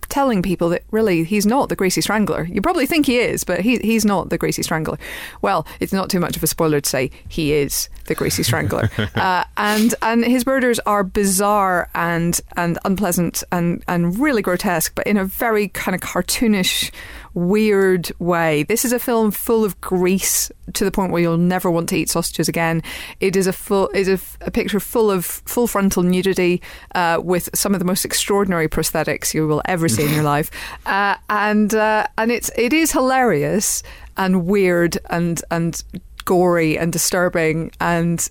telling 0.09 0.41
people 0.41 0.69
that 0.69 0.83
really 0.91 1.23
he's 1.23 1.45
not 1.45 1.69
the 1.69 1.75
Greasy 1.75 2.01
Strangler. 2.01 2.47
You 2.51 2.61
probably 2.61 2.85
think 2.85 3.05
he 3.05 3.19
is, 3.19 3.43
but 3.43 3.61
he, 3.61 3.77
he's 3.77 4.05
not 4.05 4.29
the 4.29 4.37
Greasy 4.37 4.63
Strangler. 4.63 4.97
Well, 5.41 5.65
it's 5.79 5.93
not 5.93 6.09
too 6.09 6.19
much 6.19 6.37
of 6.37 6.43
a 6.43 6.47
spoiler 6.47 6.81
to 6.81 6.89
say 6.89 7.11
he 7.27 7.53
is 7.53 7.89
the 8.05 8.15
Greasy 8.15 8.43
Strangler. 8.43 8.89
uh, 9.15 9.43
and 9.57 9.95
and 10.01 10.25
his 10.25 10.45
murders 10.45 10.79
are 10.79 11.03
bizarre 11.03 11.89
and 11.95 12.39
and 12.55 12.79
unpleasant 12.85 13.43
and 13.51 13.83
and 13.87 14.17
really 14.19 14.41
grotesque, 14.41 14.93
but 14.95 15.05
in 15.07 15.17
a 15.17 15.25
very 15.25 15.67
kind 15.69 15.95
of 15.95 16.01
cartoonish 16.01 16.91
weird 17.37 18.11
way. 18.17 18.63
This 18.63 18.83
is 18.83 18.91
a 18.91 18.99
film 18.99 19.29
full 19.29 19.63
of 19.63 19.79
grease 19.79 20.51
to 20.73 20.83
the 20.83 20.91
point 20.91 21.11
where 21.11 21.21
you'll 21.21 21.37
never 21.37 21.69
want 21.69 21.87
to 21.89 21.95
eat 21.95 22.09
sausages 22.09 22.49
again. 22.49 22.81
It 23.19 23.35
is 23.35 23.45
a 23.45 23.53
full 23.53 23.89
is 23.93 24.07
a, 24.07 24.19
a 24.45 24.51
picture 24.51 24.79
full 24.79 25.11
of 25.11 25.23
full 25.25 25.67
frontal 25.67 26.03
nudity 26.03 26.61
uh, 26.95 27.21
with 27.23 27.49
some 27.53 27.73
of 27.73 27.79
the 27.79 27.85
most 27.85 28.03
extraordinary 28.05 28.67
prosthetics 28.67 29.33
you 29.33 29.47
will 29.47 29.61
ever 29.65 29.87
see 29.87 30.03
in 30.03 30.13
your 30.13 30.23
life, 30.35 30.49
uh, 30.87 31.15
and 31.29 31.73
uh, 31.75 32.07
and 32.17 32.31
it's 32.31 32.49
it 32.57 32.73
is 32.73 32.91
hilarious 32.91 33.83
and 34.17 34.45
weird 34.45 34.97
and 35.09 35.43
and 35.51 35.83
gory 36.25 36.77
and 36.77 36.91
disturbing 36.91 37.71
and 37.79 38.29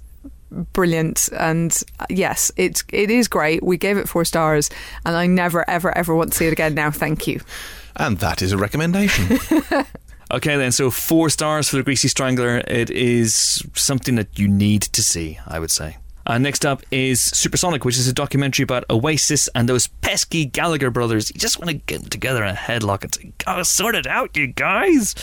brilliant 0.73 1.29
and 1.39 1.83
uh, 2.01 2.07
yes 2.09 2.51
it's 2.57 2.85
it 2.93 3.11
is 3.11 3.29
great 3.29 3.63
we 3.63 3.77
gave 3.77 3.97
it 3.97 4.09
four 4.09 4.25
stars 4.25 4.71
and 5.05 5.17
i 5.17 5.27
never 5.27 5.69
ever 5.69 5.97
ever 5.97 6.15
want 6.15 6.33
to 6.33 6.39
see 6.39 6.47
it 6.47 6.53
again 6.53 6.75
now 6.75 6.91
thank 6.91 7.27
you 7.27 7.41
and 7.97 8.19
that 8.19 8.43
is 8.43 8.53
a 8.53 8.59
recommendation. 8.59 9.39
okay, 10.31 10.57
then. 10.57 10.73
So, 10.73 10.91
four 10.91 11.31
stars 11.31 11.69
for 11.69 11.77
The 11.77 11.83
Greasy 11.83 12.09
Strangler. 12.09 12.59
It 12.69 12.91
is 12.91 13.63
something 13.75 14.17
that 14.17 14.39
you 14.39 14.49
need 14.49 14.83
to 14.83 15.03
see, 15.03 15.39
I 15.47 15.59
would 15.59 15.71
say. 15.71 15.97
Uh, 16.27 16.39
next 16.39 16.67
up 16.67 16.83
is 16.91 17.21
Supersonic, 17.21 17.85
which 17.85 17.97
is 17.97 18.09
a 18.09 18.13
documentary 18.13 18.65
about 18.65 18.85
Oasis 18.91 19.49
and 19.55 19.69
those 19.69 19.87
pesky 19.87 20.45
Gallagher 20.45 20.91
brothers. 20.91 21.31
You 21.33 21.41
just 21.41 21.59
want 21.59 21.71
to 21.71 21.77
get 21.77 22.01
them 22.01 22.11
together 22.11 22.45
in 22.45 22.51
a 22.51 22.59
headlock 22.59 23.05
and 23.05 23.15
say, 23.15 23.33
"Gotta 23.45 23.65
sort 23.65 23.95
it 23.95 24.07
out, 24.07 24.37
you 24.37 24.49
guys." 24.49 25.15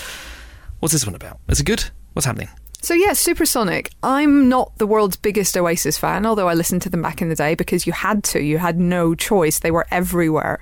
What's 0.79 0.93
this 0.93 1.05
one 1.05 1.15
about? 1.15 1.39
Is 1.49 1.59
it 1.59 1.65
good? 1.65 1.91
What's 2.13 2.25
happening? 2.25 2.49
So, 2.84 2.93
yes, 2.93 3.17
Supersonic. 3.17 3.91
I'm 4.03 4.49
not 4.49 4.77
the 4.77 4.86
world's 4.86 5.15
biggest 5.15 5.55
Oasis 5.55 5.97
fan, 5.97 6.25
although 6.25 6.49
I 6.49 6.53
listened 6.53 6.81
to 6.81 6.89
them 6.89 7.01
back 7.01 7.21
in 7.21 7.29
the 7.29 7.36
day 7.36 7.55
because 7.55 7.88
you 7.88 7.93
had 7.93 8.25
to. 8.25 8.41
You 8.41 8.57
had 8.57 8.77
no 8.77 9.15
choice. 9.15 9.59
They 9.59 9.71
were 9.71 9.88
everywhere. 9.89 10.61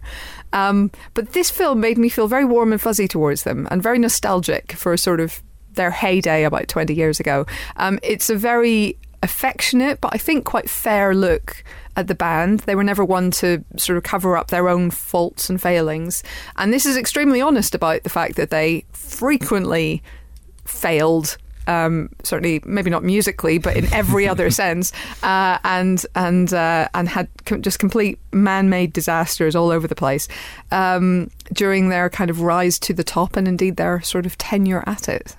Um, 0.54 0.92
but 1.16 1.32
this 1.32 1.50
film 1.50 1.80
made 1.80 1.98
me 1.98 2.10
feel 2.10 2.28
very 2.28 2.46
warm 2.46 2.74
and 2.74 2.80
fuzzy 2.80 3.08
towards 3.08 3.42
them 3.42 3.68
and 3.72 3.82
very 3.82 3.98
nostalgic 3.98 4.74
for 4.74 4.94
a 4.94 5.00
sort 5.00 5.20
of 5.20 5.42
their 5.74 5.90
heyday 5.90 6.44
about 6.44 6.68
20 6.68 6.94
years 6.94 7.20
ago. 7.20 7.48
Um, 7.78 7.98
it's 8.04 8.30
a 8.30 8.36
very 8.36 9.00
affectionate, 9.24 10.00
but 10.00 10.14
I 10.14 10.20
think 10.20 10.46
quite 10.46 10.70
fair 10.70 11.16
look 11.16 11.64
at 11.96 12.08
the 12.08 12.14
band. 12.14 12.60
They 12.62 12.76
were 12.76 12.84
never 12.84 13.04
one 13.04 13.32
to 13.32 13.66
sort 13.78 13.98
of 13.98 14.04
cover 14.04 14.38
up 14.38 14.50
their 14.50 14.70
own 14.70 14.92
faults 14.92 15.50
and 15.50 15.60
failings. 15.60 16.22
And 16.56 16.72
this 16.72 16.86
is 16.86 16.98
extremely 16.98 17.42
honest 17.42 17.74
about 17.74 18.04
the 18.04 18.10
fact 18.10 18.36
that 18.36 18.52
they 18.52 18.86
frequently 18.94 20.04
failed 20.66 21.38
um, 21.68 22.10
certainly 22.24 22.62
maybe 22.66 22.90
not 22.90 23.04
musically, 23.04 23.58
but 23.58 23.76
in 23.76 23.92
every 23.94 24.28
other 24.28 24.50
sense, 24.64 24.92
uh, 25.24 25.58
and 25.64 26.06
and 26.16 26.54
uh, 26.54 26.88
and 26.94 27.10
had 27.10 27.28
com- 27.46 27.62
just 27.62 27.80
complete 27.80 28.20
man-made 28.32 28.94
disasters 28.94 29.56
all 29.56 29.70
over 29.70 29.88
the 29.88 29.96
place 29.96 30.28
um, 30.72 31.30
during 31.54 31.90
their 31.90 32.10
kind 32.10 32.30
of 32.30 32.42
rise 32.42 32.80
to 32.80 32.94
the 32.94 33.04
top, 33.04 33.36
and 33.36 33.48
indeed 33.48 33.78
their 33.78 34.02
sort 34.02 34.26
of 34.26 34.38
tenure 34.38 34.84
at 34.88 35.08
it. 35.10 35.36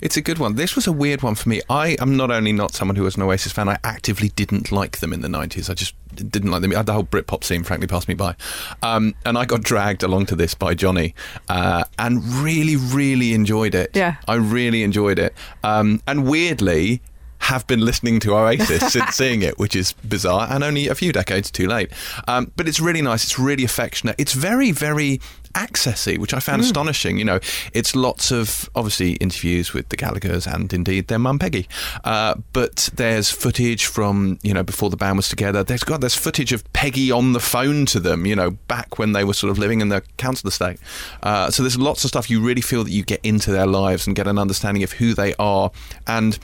It's 0.00 0.16
a 0.16 0.20
good 0.20 0.38
one. 0.38 0.54
This 0.54 0.74
was 0.74 0.86
a 0.86 0.92
weird 0.92 1.22
one 1.22 1.34
for 1.34 1.48
me. 1.48 1.60
I 1.68 1.96
am 2.00 2.16
not 2.16 2.30
only 2.30 2.52
not 2.52 2.74
someone 2.74 2.96
who 2.96 3.04
was 3.04 3.16
an 3.16 3.22
Oasis 3.22 3.52
fan, 3.52 3.68
I 3.68 3.78
actively 3.84 4.28
didn't 4.30 4.72
like 4.72 4.98
them 4.98 5.12
in 5.12 5.20
the 5.20 5.28
90s. 5.28 5.70
I 5.70 5.74
just 5.74 5.94
didn't 6.14 6.50
like 6.50 6.62
them. 6.62 6.70
The 6.70 6.92
whole 6.92 7.04
Britpop 7.04 7.44
scene, 7.44 7.62
frankly, 7.62 7.86
passed 7.86 8.08
me 8.08 8.14
by. 8.14 8.36
Um, 8.82 9.14
and 9.24 9.36
I 9.36 9.44
got 9.44 9.62
dragged 9.62 10.02
along 10.02 10.26
to 10.26 10.36
this 10.36 10.54
by 10.54 10.74
Johnny 10.74 11.14
uh, 11.48 11.84
and 11.98 12.22
really, 12.24 12.76
really 12.76 13.34
enjoyed 13.34 13.74
it. 13.74 13.90
Yeah. 13.94 14.16
I 14.26 14.34
really 14.34 14.82
enjoyed 14.82 15.18
it. 15.18 15.34
Um, 15.62 16.02
and 16.06 16.28
weirdly, 16.28 17.02
have 17.46 17.66
been 17.66 17.80
listening 17.80 18.18
to 18.20 18.34
Oasis 18.34 18.92
since 18.92 19.14
seeing 19.14 19.42
it, 19.42 19.58
which 19.58 19.76
is 19.76 19.92
bizarre 19.92 20.48
and 20.50 20.64
only 20.64 20.88
a 20.88 20.94
few 20.94 21.12
decades 21.12 21.50
too 21.50 21.68
late. 21.68 21.92
Um, 22.26 22.50
but 22.56 22.66
it's 22.68 22.80
really 22.80 23.02
nice. 23.02 23.22
It's 23.22 23.38
really 23.38 23.64
affectionate. 23.64 24.16
It's 24.18 24.32
very, 24.32 24.72
very 24.72 25.20
accessy, 25.56 26.18
which 26.18 26.34
I 26.34 26.40
found 26.40 26.62
mm. 26.62 26.66
astonishing. 26.66 27.18
You 27.18 27.24
know, 27.24 27.40
it's 27.72 27.96
lots 27.96 28.30
of 28.30 28.68
obviously 28.74 29.12
interviews 29.14 29.72
with 29.72 29.88
the 29.88 29.96
Gallagher's 29.96 30.46
and 30.46 30.72
indeed 30.72 31.08
their 31.08 31.18
mum 31.18 31.38
Peggy, 31.38 31.66
uh, 32.04 32.34
but 32.52 32.90
there's 32.94 33.30
footage 33.30 33.86
from 33.86 34.38
you 34.42 34.54
know 34.54 34.62
before 34.62 34.90
the 34.90 34.96
band 34.96 35.16
was 35.16 35.28
together. 35.28 35.64
There's 35.64 35.82
got 35.82 36.00
there's 36.00 36.14
footage 36.14 36.52
of 36.52 36.70
Peggy 36.72 37.10
on 37.10 37.32
the 37.32 37.40
phone 37.40 37.86
to 37.86 37.98
them. 37.98 38.26
You 38.26 38.36
know, 38.36 38.50
back 38.68 38.98
when 38.98 39.12
they 39.12 39.24
were 39.24 39.34
sort 39.34 39.50
of 39.50 39.58
living 39.58 39.80
in 39.80 39.88
the 39.88 40.02
council 40.18 40.48
estate. 40.48 40.78
Uh, 41.22 41.50
so 41.50 41.62
there's 41.62 41.78
lots 41.78 42.04
of 42.04 42.08
stuff 42.08 42.30
you 42.30 42.40
really 42.40 42.60
feel 42.60 42.84
that 42.84 42.92
you 42.92 43.02
get 43.02 43.20
into 43.24 43.50
their 43.50 43.66
lives 43.66 44.06
and 44.06 44.14
get 44.14 44.26
an 44.26 44.38
understanding 44.38 44.82
of 44.82 44.92
who 44.92 45.14
they 45.14 45.34
are 45.38 45.70
and 46.06 46.38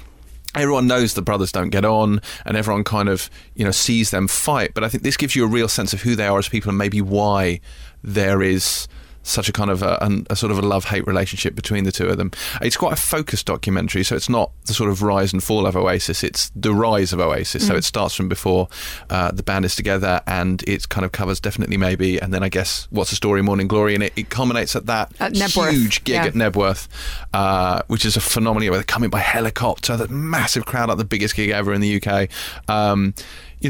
everyone 0.54 0.86
knows 0.86 1.14
the 1.14 1.22
brothers 1.22 1.50
don't 1.50 1.70
get 1.70 1.84
on 1.84 2.20
and 2.44 2.56
everyone 2.56 2.84
kind 2.84 3.08
of 3.08 3.30
you 3.54 3.64
know 3.64 3.70
sees 3.70 4.10
them 4.10 4.28
fight 4.28 4.74
but 4.74 4.84
i 4.84 4.88
think 4.88 5.02
this 5.02 5.16
gives 5.16 5.34
you 5.34 5.44
a 5.44 5.46
real 5.46 5.68
sense 5.68 5.92
of 5.94 6.02
who 6.02 6.14
they 6.14 6.26
are 6.26 6.38
as 6.38 6.48
people 6.48 6.68
and 6.68 6.76
maybe 6.76 7.00
why 7.00 7.58
there 8.02 8.42
is 8.42 8.86
such 9.22 9.48
a 9.48 9.52
kind 9.52 9.70
of 9.70 9.82
a, 9.82 10.24
a 10.30 10.36
sort 10.36 10.52
of 10.52 10.58
a 10.58 10.62
love 10.62 10.86
hate 10.86 11.06
relationship 11.06 11.54
between 11.54 11.84
the 11.84 11.92
two 11.92 12.08
of 12.08 12.16
them. 12.16 12.30
It's 12.60 12.76
quite 12.76 12.92
a 12.92 13.00
focused 13.00 13.46
documentary, 13.46 14.04
so 14.04 14.16
it's 14.16 14.28
not 14.28 14.50
the 14.66 14.74
sort 14.74 14.90
of 14.90 15.02
rise 15.02 15.32
and 15.32 15.42
fall 15.42 15.66
of 15.66 15.76
Oasis. 15.76 16.22
It's 16.24 16.50
the 16.54 16.74
rise 16.74 17.12
of 17.12 17.20
Oasis. 17.20 17.64
Mm. 17.64 17.68
So 17.68 17.76
it 17.76 17.84
starts 17.84 18.14
from 18.14 18.28
before 18.28 18.68
uh, 19.10 19.30
the 19.30 19.42
band 19.42 19.64
is 19.64 19.76
together, 19.76 20.20
and 20.26 20.62
it 20.66 20.88
kind 20.88 21.04
of 21.04 21.12
covers 21.12 21.40
definitely 21.40 21.76
maybe, 21.76 22.18
and 22.18 22.32
then 22.32 22.42
I 22.42 22.48
guess 22.48 22.88
what's 22.90 23.10
the 23.10 23.16
story, 23.16 23.42
Morning 23.42 23.68
Glory, 23.68 23.94
and 23.94 24.02
it, 24.02 24.12
it 24.16 24.30
culminates 24.30 24.76
at 24.76 24.86
that 24.86 25.12
at 25.20 25.36
huge 25.36 26.04
gig 26.04 26.14
yeah. 26.14 26.24
at 26.24 26.34
Knebworth, 26.34 26.88
uh, 27.32 27.82
which 27.86 28.04
is 28.04 28.16
a 28.16 28.20
phenomenal. 28.20 28.52
Where 28.62 28.78
they're 28.78 28.84
coming 28.84 29.10
by 29.10 29.18
helicopter, 29.20 29.96
that 29.96 30.10
massive 30.10 30.66
crowd, 30.66 30.88
like 30.88 30.98
the 30.98 31.04
biggest 31.04 31.34
gig 31.34 31.50
ever 31.50 31.72
in 31.72 31.80
the 31.80 32.00
UK. 32.00 32.28
Um, 32.68 33.14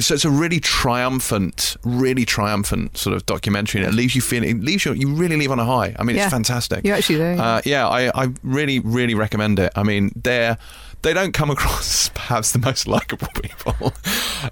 so 0.00 0.14
it's 0.14 0.24
a 0.24 0.30
really 0.30 0.60
triumphant, 0.60 1.76
really 1.84 2.24
triumphant 2.24 2.96
sort 2.96 3.14
of 3.16 3.26
documentary, 3.26 3.82
and 3.82 3.92
it 3.92 3.94
leaves 3.96 4.14
you 4.14 4.20
feeling, 4.22 4.50
it 4.60 4.64
leaves 4.64 4.84
you, 4.84 4.92
you 4.92 5.12
really 5.14 5.36
leave 5.36 5.50
on 5.50 5.58
a 5.58 5.64
high. 5.64 5.94
I 5.98 6.02
mean, 6.04 6.16
Yeah. 6.16 6.24
it's 6.24 6.32
fantastic. 6.32 6.84
You 6.84 6.92
actually 6.92 7.16
do, 7.18 7.22
yeah. 7.36 7.42
Uh, 7.44 7.60
yeah, 7.64 7.88
I, 7.88 8.10
I 8.24 8.28
really, 8.42 8.78
really 8.80 9.14
recommend 9.14 9.58
it. 9.58 9.72
I 9.76 9.82
mean, 9.82 10.12
they're 10.14 10.56
they 11.02 11.12
don't 11.12 11.32
come 11.32 11.50
across 11.50 12.04
as 12.04 12.08
perhaps 12.14 12.52
the 12.52 12.60
most 12.60 12.86
likable 12.86 13.26
people. 13.42 13.92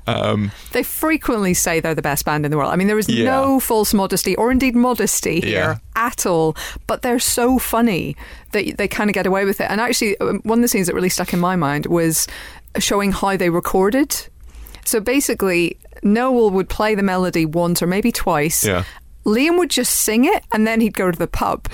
um, 0.09 0.51
They 0.73 0.83
frequently 0.83 1.55
say 1.55 1.79
they're 1.79 1.95
the 1.95 2.03
best 2.03 2.25
band 2.25 2.45
in 2.45 2.51
the 2.51 2.57
world. 2.57 2.73
I 2.73 2.77
mean, 2.77 2.89
there 2.89 2.99
is 2.99 3.09
Yeah. 3.09 3.27
no 3.27 3.61
false 3.61 3.95
modesty 3.95 4.35
or 4.35 4.51
indeed 4.51 4.75
modesty 4.75 5.41
here 5.41 5.53
Yeah. 5.61 5.77
at 5.95 6.27
all, 6.27 6.57
but 6.89 7.03
they're 7.03 7.21
so 7.21 7.61
funny 7.61 8.17
that 8.51 8.79
they 8.79 8.89
kind 8.89 9.09
of 9.09 9.15
get 9.15 9.27
away 9.27 9.45
with 9.45 9.61
it. 9.61 9.71
And 9.71 9.81
actually, 9.81 10.19
um, 10.19 10.41
one 10.43 10.59
of 10.59 10.63
the 10.63 10.69
scenes 10.69 10.89
that 10.89 10.95
really 10.97 11.09
stuck 11.09 11.33
in 11.33 11.39
my 11.39 11.55
mind 11.55 11.87
was 11.87 12.27
showing 12.79 13.13
how 13.13 13.37
they 13.37 13.51
recorded. 13.51 14.17
So 14.91 14.99
basically, 14.99 15.79
Noel 16.03 16.51
would 16.51 16.69
play 16.69 16.97
the 16.97 17.03
melody 17.05 17.47
once 17.47 17.81
or 17.81 17.87
maybe 17.87 18.11
twice. 18.11 18.67
Yeah. 18.67 18.83
Liam 19.25 19.57
would 19.57 19.71
just 19.71 19.95
sing 19.95 20.25
it 20.25 20.43
and 20.53 20.67
then 20.67 20.81
he'd 20.81 20.95
go 20.95 21.13
to 21.13 21.19
the 21.19 21.29
pub. 21.29 21.69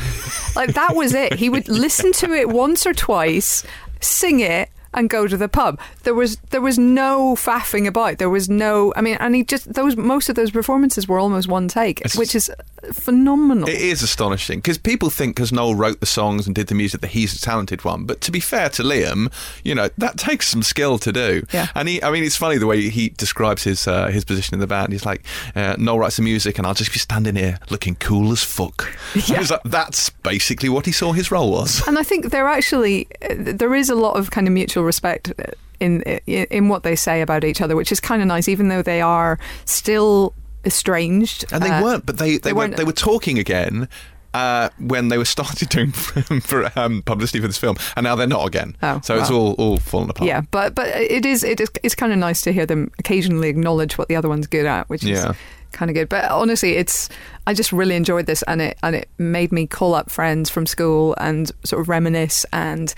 like 0.55 0.75
that 0.75 0.95
was 0.95 1.15
it. 1.15 1.33
He 1.33 1.49
would 1.49 1.67
listen 1.67 2.13
to 2.13 2.35
it 2.35 2.51
once 2.51 2.87
or 2.87 2.93
twice, 2.93 3.65
sing 4.01 4.41
it 4.41 4.69
and 4.97 5.09
go 5.09 5.29
to 5.29 5.37
the 5.37 5.49
pub. 5.49 5.79
There 6.03 6.15
was 6.15 6.37
there 6.51 6.61
was 6.61 6.79
no 6.79 7.37
faffing 7.37 7.87
about. 7.87 8.19
There 8.19 8.31
was 8.31 8.49
no 8.49 8.93
I 8.97 9.01
mean 9.03 9.17
and 9.21 9.35
he 9.37 9.45
just 9.45 9.73
those 9.75 9.97
most 9.97 10.29
of 10.29 10.35
those 10.35 10.51
performances 10.51 11.07
were 11.07 11.21
almost 11.21 11.47
one 11.49 11.69
take, 11.69 12.01
It's- 12.01 12.17
which 12.17 12.35
is 12.35 12.51
phenomenal. 12.93 13.69
It 13.69 13.81
is 13.81 14.03
astonishing 14.03 14.59
because 14.59 14.79
people 14.79 15.11
think 15.11 15.37
because 15.37 15.53
Noel 15.53 15.75
wrote 15.75 16.01
the 16.01 16.07
songs 16.07 16.47
and 16.47 16.55
did 16.55 16.69
the 16.69 16.75
music 16.75 17.01
that 17.01 17.09
he's 17.09 17.35
a 17.35 17.41
talented 17.41 17.85
one. 17.85 18.05
But 18.05 18.21
to 18.23 18.33
be 18.33 18.41
fair 18.41 18.69
to 18.71 18.83
Liam, 18.83 19.33
you 19.65 19.75
know 19.75 19.89
that 19.99 20.17
takes 20.19 20.49
some 20.49 20.63
skill 20.63 20.99
to 20.99 21.13
do. 21.13 21.45
Yeah. 21.53 21.69
And 21.75 21.89
he, 21.89 22.03
I 22.03 22.11
mean, 22.11 22.25
it's 22.25 22.37
funny 22.37 22.59
the 22.59 22.67
way 22.67 22.89
he 22.89 23.11
describes 23.11 23.65
his 23.65 23.87
uh, 23.87 24.09
his 24.09 24.25
position 24.25 24.55
in 24.55 24.61
the 24.61 24.67
band. 24.67 24.93
He's 24.93 25.05
like, 25.07 25.25
uh, 25.55 25.77
Noel 25.79 25.99
writes 26.01 26.17
the 26.17 26.23
music, 26.23 26.59
and 26.59 26.67
I'll 26.67 26.75
just 26.75 26.93
be 26.93 26.99
standing 26.99 27.37
here 27.37 27.59
looking 27.71 27.97
cool 27.97 28.33
as 28.33 28.43
fuck. 28.43 28.97
Yeah. 29.27 29.45
Like, 29.51 29.63
that's 29.65 30.11
basically 30.11 30.69
what 30.69 30.87
he 30.87 30.93
saw 30.93 31.13
his 31.13 31.31
role 31.31 31.51
was. 31.51 31.83
and 31.89 31.99
I 31.99 32.03
think 32.05 32.31
they're 32.31 32.47
actually 32.49 33.09
uh, 33.23 33.35
there 33.39 33.75
is 33.75 33.91
a 33.91 33.95
lot 33.95 34.17
of 34.17 34.31
kind 34.31 34.47
of 34.47 34.53
mutual 34.53 34.85
respect 34.87 35.33
in 35.81 36.01
in, 36.27 36.69
what 36.69 36.83
they 36.85 36.97
say 36.97 37.21
about 37.21 37.45
each 37.45 37.61
other, 37.61 37.77
which 37.77 37.93
is 37.93 38.01
kind 38.01 38.23
of 38.23 38.29
nice, 38.29 38.49
even 38.49 38.69
though 38.69 38.83
they 38.83 39.03
are 39.03 39.39
still 39.67 40.33
estranged. 40.65 41.45
And 41.53 41.63
they 41.63 41.71
Uh, 41.71 41.83
weren't, 41.83 42.07
but 42.07 42.19
they 42.19 42.33
they, 42.33 42.39
they 42.39 42.53
were 42.53 42.59
weren't- 42.61 42.77
they 42.77 42.85
were 42.85 42.93
talking 42.93 43.39
again. 43.39 43.89
Uh, 44.35 44.69
when 44.79 45.09
they 45.09 45.17
were 45.17 45.25
started 45.37 45.67
doing 45.71 45.91
for 46.43 46.71
um, 46.79 47.01
publicity 47.03 47.41
for 47.41 47.47
this 47.47 47.57
film, 47.57 47.75
and 47.97 48.05
now 48.05 48.15
they're 48.15 48.27
not 48.27 48.47
again. 48.47 48.77
Oh, 48.83 49.01
so 49.03 49.19
it's 49.19 49.31
all 49.31 49.53
all 49.55 49.79
fallen 49.79 50.11
apart. 50.11 50.29
Yeah, 50.29 50.43
but 50.51 50.75
but 50.75 50.89
it 50.89 51.25
is 51.25 51.43
it 51.43 51.59
is 51.59 51.71
it's 51.83 51.95
kind 51.95 52.13
of 52.13 52.19
nice 52.19 52.43
to 52.43 52.53
hear 52.53 52.67
them 52.67 52.91
occasionally 52.99 53.49
acknowledge 53.49 53.97
what 53.97 54.09
the 54.09 54.17
other 54.17 54.29
one's 54.29 54.47
good 54.47 54.67
at, 54.67 54.91
which 54.91 55.05
is 55.05 55.25
kind 55.73 55.91
of 55.91 55.95
good. 55.95 56.11
But 56.11 56.31
honestly, 56.31 56.73
it's 56.77 57.09
I 57.47 57.55
just 57.55 57.73
really 57.73 57.97
enjoyed 57.97 58.27
this, 58.27 58.43
and 58.43 58.61
it 58.61 58.77
and 58.83 58.95
it 58.95 59.09
made 59.17 59.53
me 59.53 59.67
call 59.67 59.95
up 59.95 60.11
friends 60.11 60.51
from 60.51 60.67
school 60.67 61.15
and 61.19 61.51
sort 61.65 61.81
of 61.81 61.89
reminisce 61.89 62.45
and. 62.53 62.93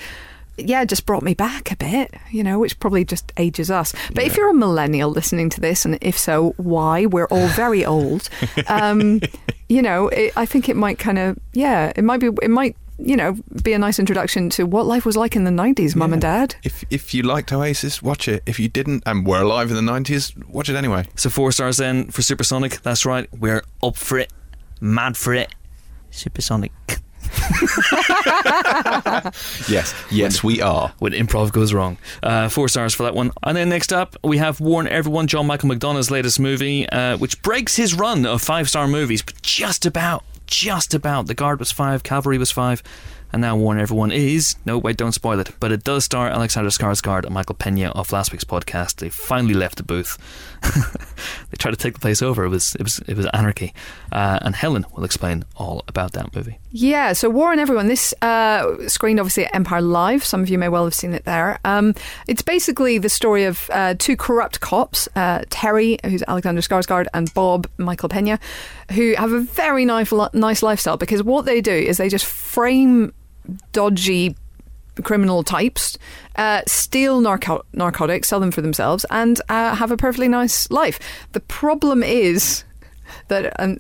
Yeah, 0.59 0.85
just 0.85 1.07
brought 1.07 1.23
me 1.23 1.35
back 1.35 1.71
a 1.71 1.77
bit, 1.77 2.15
you 2.31 2.43
know, 2.43 2.59
which 2.59 2.79
probably 2.81 3.05
just 3.05 3.33
ages 3.37 3.71
us. 3.71 3.95
But 4.15 4.25
if 4.25 4.37
you're 4.37 4.51
a 4.51 4.55
millennial 4.55 5.11
listening 5.11 5.51
to 5.51 5.61
this, 5.61 5.85
and 5.85 5.99
if 6.01 6.19
so, 6.19 6.55
why? 6.57 7.07
We're 7.07 7.27
all 7.27 7.49
very 7.49 7.85
old. 7.97 8.29
Um, 8.67 9.21
you 9.69 9.83
know, 9.83 10.09
it, 10.09 10.33
I 10.37 10.47
think 10.47 10.69
it 10.69 10.77
might 10.77 10.99
kind 10.99 11.19
of, 11.19 11.39
yeah, 11.53 11.93
it 11.95 12.03
might 12.03 12.19
be, 12.21 12.29
it 12.43 12.51
might, 12.51 12.77
you 12.99 13.17
know, 13.17 13.37
be 13.63 13.73
a 13.73 13.79
nice 13.79 14.01
introduction 14.01 14.51
to 14.51 14.67
what 14.67 14.85
life 14.87 15.07
was 15.07 15.17
like 15.17 15.37
in 15.37 15.45
the 15.45 15.53
90s, 15.53 15.95
mum 15.95 16.13
and 16.13 16.21
dad. 16.23 16.57
If 16.65 16.85
if 16.91 17.15
you 17.15 17.23
liked 17.23 17.53
Oasis, 17.53 18.03
watch 18.03 18.27
it. 18.27 18.43
If 18.45 18.59
you 18.59 18.69
didn't 18.69 19.05
and 19.07 19.25
were 19.25 19.41
alive 19.41 19.71
in 19.71 19.77
the 19.77 19.83
nineties, 19.83 20.35
watch 20.49 20.69
it 20.69 20.75
anyway. 20.75 21.07
So 21.15 21.31
four 21.31 21.53
stars 21.53 21.77
then 21.77 22.11
for 22.11 22.23
Supersonic. 22.23 22.83
That's 22.83 23.07
right. 23.07 23.29
We're 23.39 23.63
up 23.85 23.97
for 23.97 24.19
it, 24.19 24.33
mad 24.81 25.17
for 25.17 25.33
it. 25.33 25.55
Supersonic. 26.11 26.73
Yes, 29.69 29.95
yes, 30.11 30.43
we 30.43 30.63
are. 30.63 30.93
when 30.99 31.13
improv 31.13 31.53
goes 31.53 31.73
wrong. 31.75 31.99
Uh, 32.23 32.49
four 32.49 32.69
stars 32.69 32.95
for 32.95 33.03
that 33.05 33.15
one. 33.15 33.31
And 33.43 33.57
then 33.57 33.69
next 33.69 33.93
up, 33.93 34.17
we 34.25 34.39
have 34.39 34.61
War 34.61 34.81
on 34.81 34.89
Everyone, 34.89 35.27
John 35.27 35.47
Michael 35.47 35.69
McDonagh's 35.69 36.11
latest 36.11 36.41
movie, 36.41 36.89
uh, 36.89 37.17
which 37.19 37.41
breaks 37.43 37.77
his 37.77 37.95
run 37.95 38.25
of 38.27 38.41
five 38.43 38.69
star 38.69 38.89
movies, 38.89 39.23
but 39.23 39.41
just 39.43 39.85
about, 39.85 40.25
just 40.47 40.95
about. 40.95 41.27
The 41.27 41.35
Guard 41.35 41.59
was 41.59 41.71
five, 41.71 42.03
Calvary 42.03 42.39
was 42.39 42.51
five, 42.51 42.83
and 43.33 43.43
now 43.43 43.57
War 43.57 43.75
on 43.75 43.81
Everyone 43.81 44.11
is. 44.11 44.57
No, 44.65 44.79
wait, 44.79 44.97
don't 44.97 45.13
spoil 45.13 45.39
it. 45.41 45.51
But 45.61 45.73
it 45.73 45.85
does 45.85 46.05
star 46.05 46.29
Alexander 46.29 46.71
Skarsgård 46.71 47.25
and 47.27 47.35
Michael 47.35 47.57
Pena 47.57 47.91
off 47.91 48.13
last 48.13 48.33
week's 48.33 48.45
podcast. 48.45 48.97
They 48.97 49.11
finally 49.11 49.55
left 49.55 49.77
the 49.77 49.83
booth. 49.83 50.17
they 50.63 51.57
tried 51.59 51.73
to 51.73 51.77
take 51.77 51.95
the 51.95 52.01
place 52.01 52.23
over. 52.23 52.45
It 52.45 52.49
was, 52.49 52.75
it 52.77 52.83
was, 52.83 53.01
it 53.01 53.17
was 53.17 53.27
anarchy. 53.35 53.75
Uh, 54.11 54.39
and 54.43 54.57
Helen 54.57 54.87
will 54.97 55.05
explain 55.05 55.45
all 55.57 55.85
about 55.89 56.13
that 56.13 56.35
movie. 56.35 56.59
Yeah, 56.71 57.15
so 57.15 57.31
War 57.31 57.53
on 57.53 57.59
Everyone. 57.59 57.89
This 57.89 58.13
uh, 58.21 58.89
screened 58.89 59.19
obviously 59.19 59.47
at 59.47 59.55
Empire 59.55 59.81
Live. 59.81 60.23
Some 60.23 60.43
of 60.43 60.51
you 60.51 60.59
may 60.59 60.69
well 60.69 60.85
have 60.85 60.95
seen 60.95 61.15
it 61.15 61.25
there. 61.25 61.59
Um, 61.65 61.95
it's 62.27 62.43
basically 62.43 62.99
the 62.99 63.09
story 63.09 63.45
of 63.45 63.71
uh, 63.73 63.95
two 63.99 64.17
corrupt 64.17 64.61
cops, 64.61 65.09
uh, 65.17 65.45
Terry, 65.49 65.99
who's 66.05 66.23
Alexander 66.29 66.61
Skarsgård, 66.61 67.07
and 67.15 67.33
Bob, 67.33 67.67
Michael 67.79 68.11
Pena, 68.11 68.39
who 68.93 69.15
have 69.15 69.33
a 69.33 69.41
very 69.41 69.87
nice, 69.87 70.13
nice 70.35 70.63
lifestyle 70.63 70.99
because 70.99 71.23
what 71.23 71.47
they 71.47 71.63
do 71.63 71.73
is 71.73 71.97
they 71.97 72.11
just 72.11 72.27
frame 72.27 73.15
dodgy 73.73 74.37
criminal 75.05 75.43
types, 75.43 75.97
uh, 76.37 76.61
steal 76.67 77.21
narco- 77.21 77.65
narcotics, 77.73 78.29
sell 78.29 78.41
them 78.41 78.51
for 78.51 78.61
themselves, 78.61 79.07
and 79.11 79.41
uh, 79.49 79.75
have 79.75 79.91
a 79.91 79.97
perfectly 79.97 80.29
nice 80.29 80.71
life. 80.71 80.99
The 81.33 81.41
problem 81.41 82.03
is 82.03 82.65
that, 83.29 83.59
um, 83.59 83.79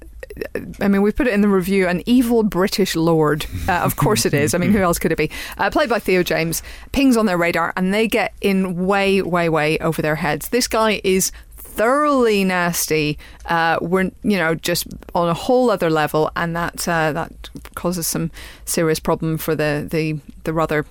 I 0.81 0.89
mean, 0.89 1.02
we 1.02 1.12
put 1.12 1.27
it 1.27 1.35
in 1.35 1.40
the 1.40 1.48
review, 1.48 1.86
an 1.86 2.02
evil 2.06 2.43
British 2.43 2.94
lord. 2.97 3.47
Uh, 3.69 3.73
of 3.73 3.97
course 3.97 4.24
it 4.24 4.35
is. 4.35 4.55
I 4.55 4.59
mean, 4.59 4.73
who 4.73 4.78
else 4.78 4.98
could 4.98 5.12
it 5.12 5.19
be? 5.19 5.31
Uh, 5.59 5.70
played 5.70 5.89
by 5.89 5.98
Theo 5.98 6.23
James, 6.23 6.62
pings 6.93 7.16
on 7.16 7.27
their 7.27 7.36
radar, 7.36 7.73
and 7.77 7.93
they 7.93 8.09
get 8.09 8.32
in 8.40 8.86
way, 8.86 9.20
way, 9.23 9.48
way 9.48 9.78
over 9.78 10.01
their 10.01 10.16
heads. 10.16 10.48
This 10.48 10.69
guy 10.69 11.01
is 11.05 11.32
thoroughly 11.78 12.43
nasty. 12.43 13.16
Uh, 13.47 13.78
we're 13.81 14.10
you 14.23 14.36
know 14.36 14.55
just 14.55 14.86
on 15.15 15.28
a 15.28 15.35
whole 15.35 15.70
other 15.70 15.89
level, 15.89 16.31
and 16.35 16.55
that 16.56 16.86
uh, 16.89 17.12
that 17.12 17.51
causes 17.74 18.06
some 18.06 18.31
serious 18.65 18.98
problem 18.98 19.39
for 19.39 19.55
the 19.55 19.86
the 19.89 20.19
the 20.44 20.52
rather 20.52 20.85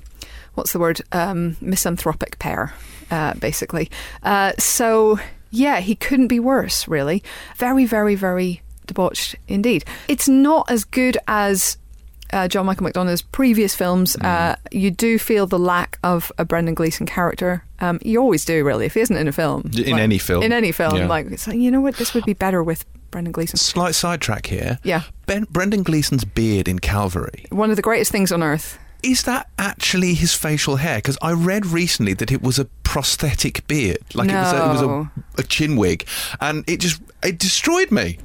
what's 0.55 0.73
the 0.73 0.79
word 0.79 1.01
um, 1.11 1.57
misanthropic 1.61 2.39
pair, 2.39 2.73
uh, 3.11 3.33
basically. 3.35 3.91
Uh, 4.23 4.53
so 4.57 5.19
yeah, 5.51 5.81
he 5.81 5.93
couldn't 5.93 6.27
be 6.27 6.39
worse. 6.39 6.87
Really, 6.87 7.21
very 7.57 7.85
very 7.85 8.15
very 8.15 8.61
debauched 8.87 9.35
indeed. 9.47 9.85
It's 10.07 10.27
not 10.27 10.69
as 10.71 10.83
good 10.83 11.17
as. 11.27 11.77
Uh, 12.33 12.45
John 12.45 12.65
Michael 12.65 12.85
McDonagh's 12.85 13.21
previous 13.21 13.73
films, 13.73 14.17
uh, 14.17 14.57
you 14.69 14.91
do 14.91 15.17
feel 15.17 15.47
the 15.47 15.57
lack 15.57 15.97
of 16.03 16.29
a 16.37 16.43
Brendan 16.43 16.73
Gleeson 16.75 17.05
character. 17.05 17.63
Um, 17.79 17.99
you 18.03 18.19
always 18.19 18.43
do, 18.43 18.65
really. 18.65 18.85
If 18.85 18.95
he 18.95 18.99
isn't 18.99 19.15
in 19.15 19.29
a 19.29 19.31
film, 19.31 19.71
In 19.73 19.97
any 19.97 20.17
film. 20.17 20.43
in 20.43 20.51
any 20.51 20.73
film, 20.73 20.97
Yeah. 20.97 21.07
like 21.07 21.27
it's 21.31 21.47
like 21.47 21.55
you 21.57 21.71
know 21.71 21.79
what, 21.79 21.95
this 21.95 22.13
would 22.13 22.25
be 22.25 22.33
better 22.33 22.61
with 22.61 22.83
Brendan 23.11 23.31
Gleeson. 23.31 23.55
Slight 23.55 23.95
sidetrack 23.95 24.47
here. 24.47 24.77
Yeah. 24.83 25.03
Ben, 25.25 25.45
Brendan 25.49 25.83
Gleeson's 25.83 26.25
beard 26.25 26.67
in 26.67 26.79
Calvary. 26.79 27.45
One 27.49 27.69
of 27.69 27.77
the 27.77 27.81
greatest 27.81 28.11
things 28.11 28.33
on 28.33 28.43
earth. 28.43 28.77
Is 29.03 29.23
that 29.23 29.47
actually 29.57 30.13
his 30.13 30.33
facial 30.33 30.75
hair? 30.75 30.97
Because 30.97 31.17
I 31.21 31.31
read 31.31 31.65
recently 31.65 32.13
that 32.15 32.29
it 32.29 32.41
was 32.41 32.59
a 32.59 32.65
prosthetic 32.83 33.65
beard, 33.67 33.99
like 34.15 34.27
it 34.29 34.33
was, 34.33 34.51
a, 34.51 34.57
it 34.57 34.67
was 34.67 34.81
a, 34.81 35.11
a 35.37 35.43
chin 35.43 35.77
wig, 35.77 36.05
and 36.41 36.65
it 36.67 36.81
just 36.81 37.01
it 37.23 37.39
destroyed 37.39 37.89
me. 37.89 38.17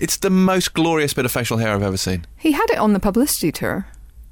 It's 0.00 0.16
the 0.16 0.30
most 0.30 0.74
glorious 0.74 1.14
bit 1.14 1.24
of 1.24 1.32
facial 1.32 1.58
hair 1.58 1.72
I've 1.74 1.82
ever 1.82 1.96
seen. 1.96 2.26
He 2.36 2.52
had 2.52 2.66
it 2.70 2.78
on 2.78 2.92
the 2.92 3.00
publicity 3.00 3.52
tour. 3.52 3.86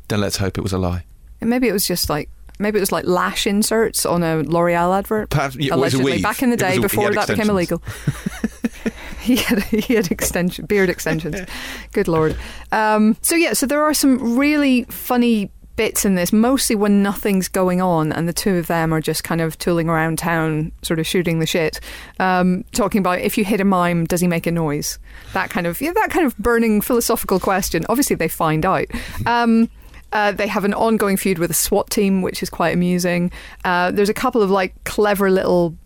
Then 0.09 0.20
let's 0.20 0.36
hope 0.36 0.59
it 0.59 0.62
was 0.62 0.72
a 0.72 0.78
lie. 0.78 1.05
And 1.40 1.51
maybe 1.51 1.68
it 1.68 1.72
was 1.72 1.86
just 1.86 2.09
like 2.09 2.28
maybe 2.59 2.78
it 2.78 2.80
was 2.80 2.93
like 2.93 3.05
lash 3.05 3.47
inserts 3.47 4.06
on 4.06 4.22
a 4.22 4.38
L'Oreal 4.38 4.97
advert. 4.97 5.30
Perhaps 5.30 5.56
yeah, 5.56 5.74
it 5.74 5.78
was 5.78 5.94
a 5.94 5.98
allegedly 5.98 6.22
back 6.22 6.43
in 6.43 6.51
the 6.51 6.56
day 6.56 6.76
a- 6.76 6.80
before 6.80 7.12
that 7.12 7.28
became 7.28 7.51
illegal. 7.51 7.82
he 9.20 9.36
had 9.36 9.62
he 9.64 9.94
had 9.94 10.10
extension 10.10 10.66
beard 10.66 10.88
extensions. 10.88 11.40
Good 11.93 12.09
lord. 12.09 12.36
Um, 12.72 13.16
so 13.22 13.34
yeah, 13.34 13.52
so 13.52 13.66
there 13.66 13.82
are 13.82 13.94
some 13.94 14.38
really 14.38 14.84
funny 14.84 15.51
bits 15.77 16.05
in 16.05 16.15
this, 16.15 16.32
mostly 16.32 16.74
when 16.74 17.03
nothing's 17.03 17.48
going 17.48 17.81
on 17.81 18.12
and 18.12 18.28
the 18.28 18.32
two 18.32 18.57
of 18.57 18.66
them 18.66 18.93
are 18.93 19.01
just 19.01 19.24
kind 19.24 19.40
of 19.40 19.59
tooling 19.59 19.89
around 19.89 20.19
town, 20.19 20.73
sort 20.82 20.98
of 20.98 21.07
shooting 21.07 21.39
the 21.39 21.47
shit, 21.47 21.81
um, 22.19 22.65
talking 22.73 22.98
about 22.98 23.20
if 23.20 23.39
you 23.39 23.44
hit 23.44 23.61
a 23.61 23.65
mime, 23.65 24.05
does 24.05 24.20
he 24.20 24.27
make 24.27 24.47
a 24.47 24.51
noise? 24.51 24.98
That 25.32 25.51
kind 25.51 25.66
of 25.66 25.81
yeah, 25.81 25.93
that 25.93 26.11
kind 26.11 26.27
of 26.27 26.36
burning 26.39 26.81
philosophical 26.81 27.39
question. 27.39 27.85
Obviously, 27.89 28.16
they 28.16 28.28
find 28.28 28.65
out. 28.65 28.86
Um, 29.27 29.69
uh, 30.12 30.32
they 30.32 30.47
have 30.47 30.65
an 30.65 30.73
ongoing 30.73 31.16
feud 31.16 31.39
with 31.39 31.51
a 31.51 31.55
SWAT 31.55 31.90
team, 31.90 32.23
which 32.23 32.43
is 32.43 32.48
quite 32.48 32.73
amusing. 32.73 33.31
Uh, 33.65 33.90
there's 33.90 34.09
a 34.09 34.15
couple 34.15 34.40
of 34.40 34.51
like 34.51 34.73
clever 34.85 35.31
little 35.31 35.77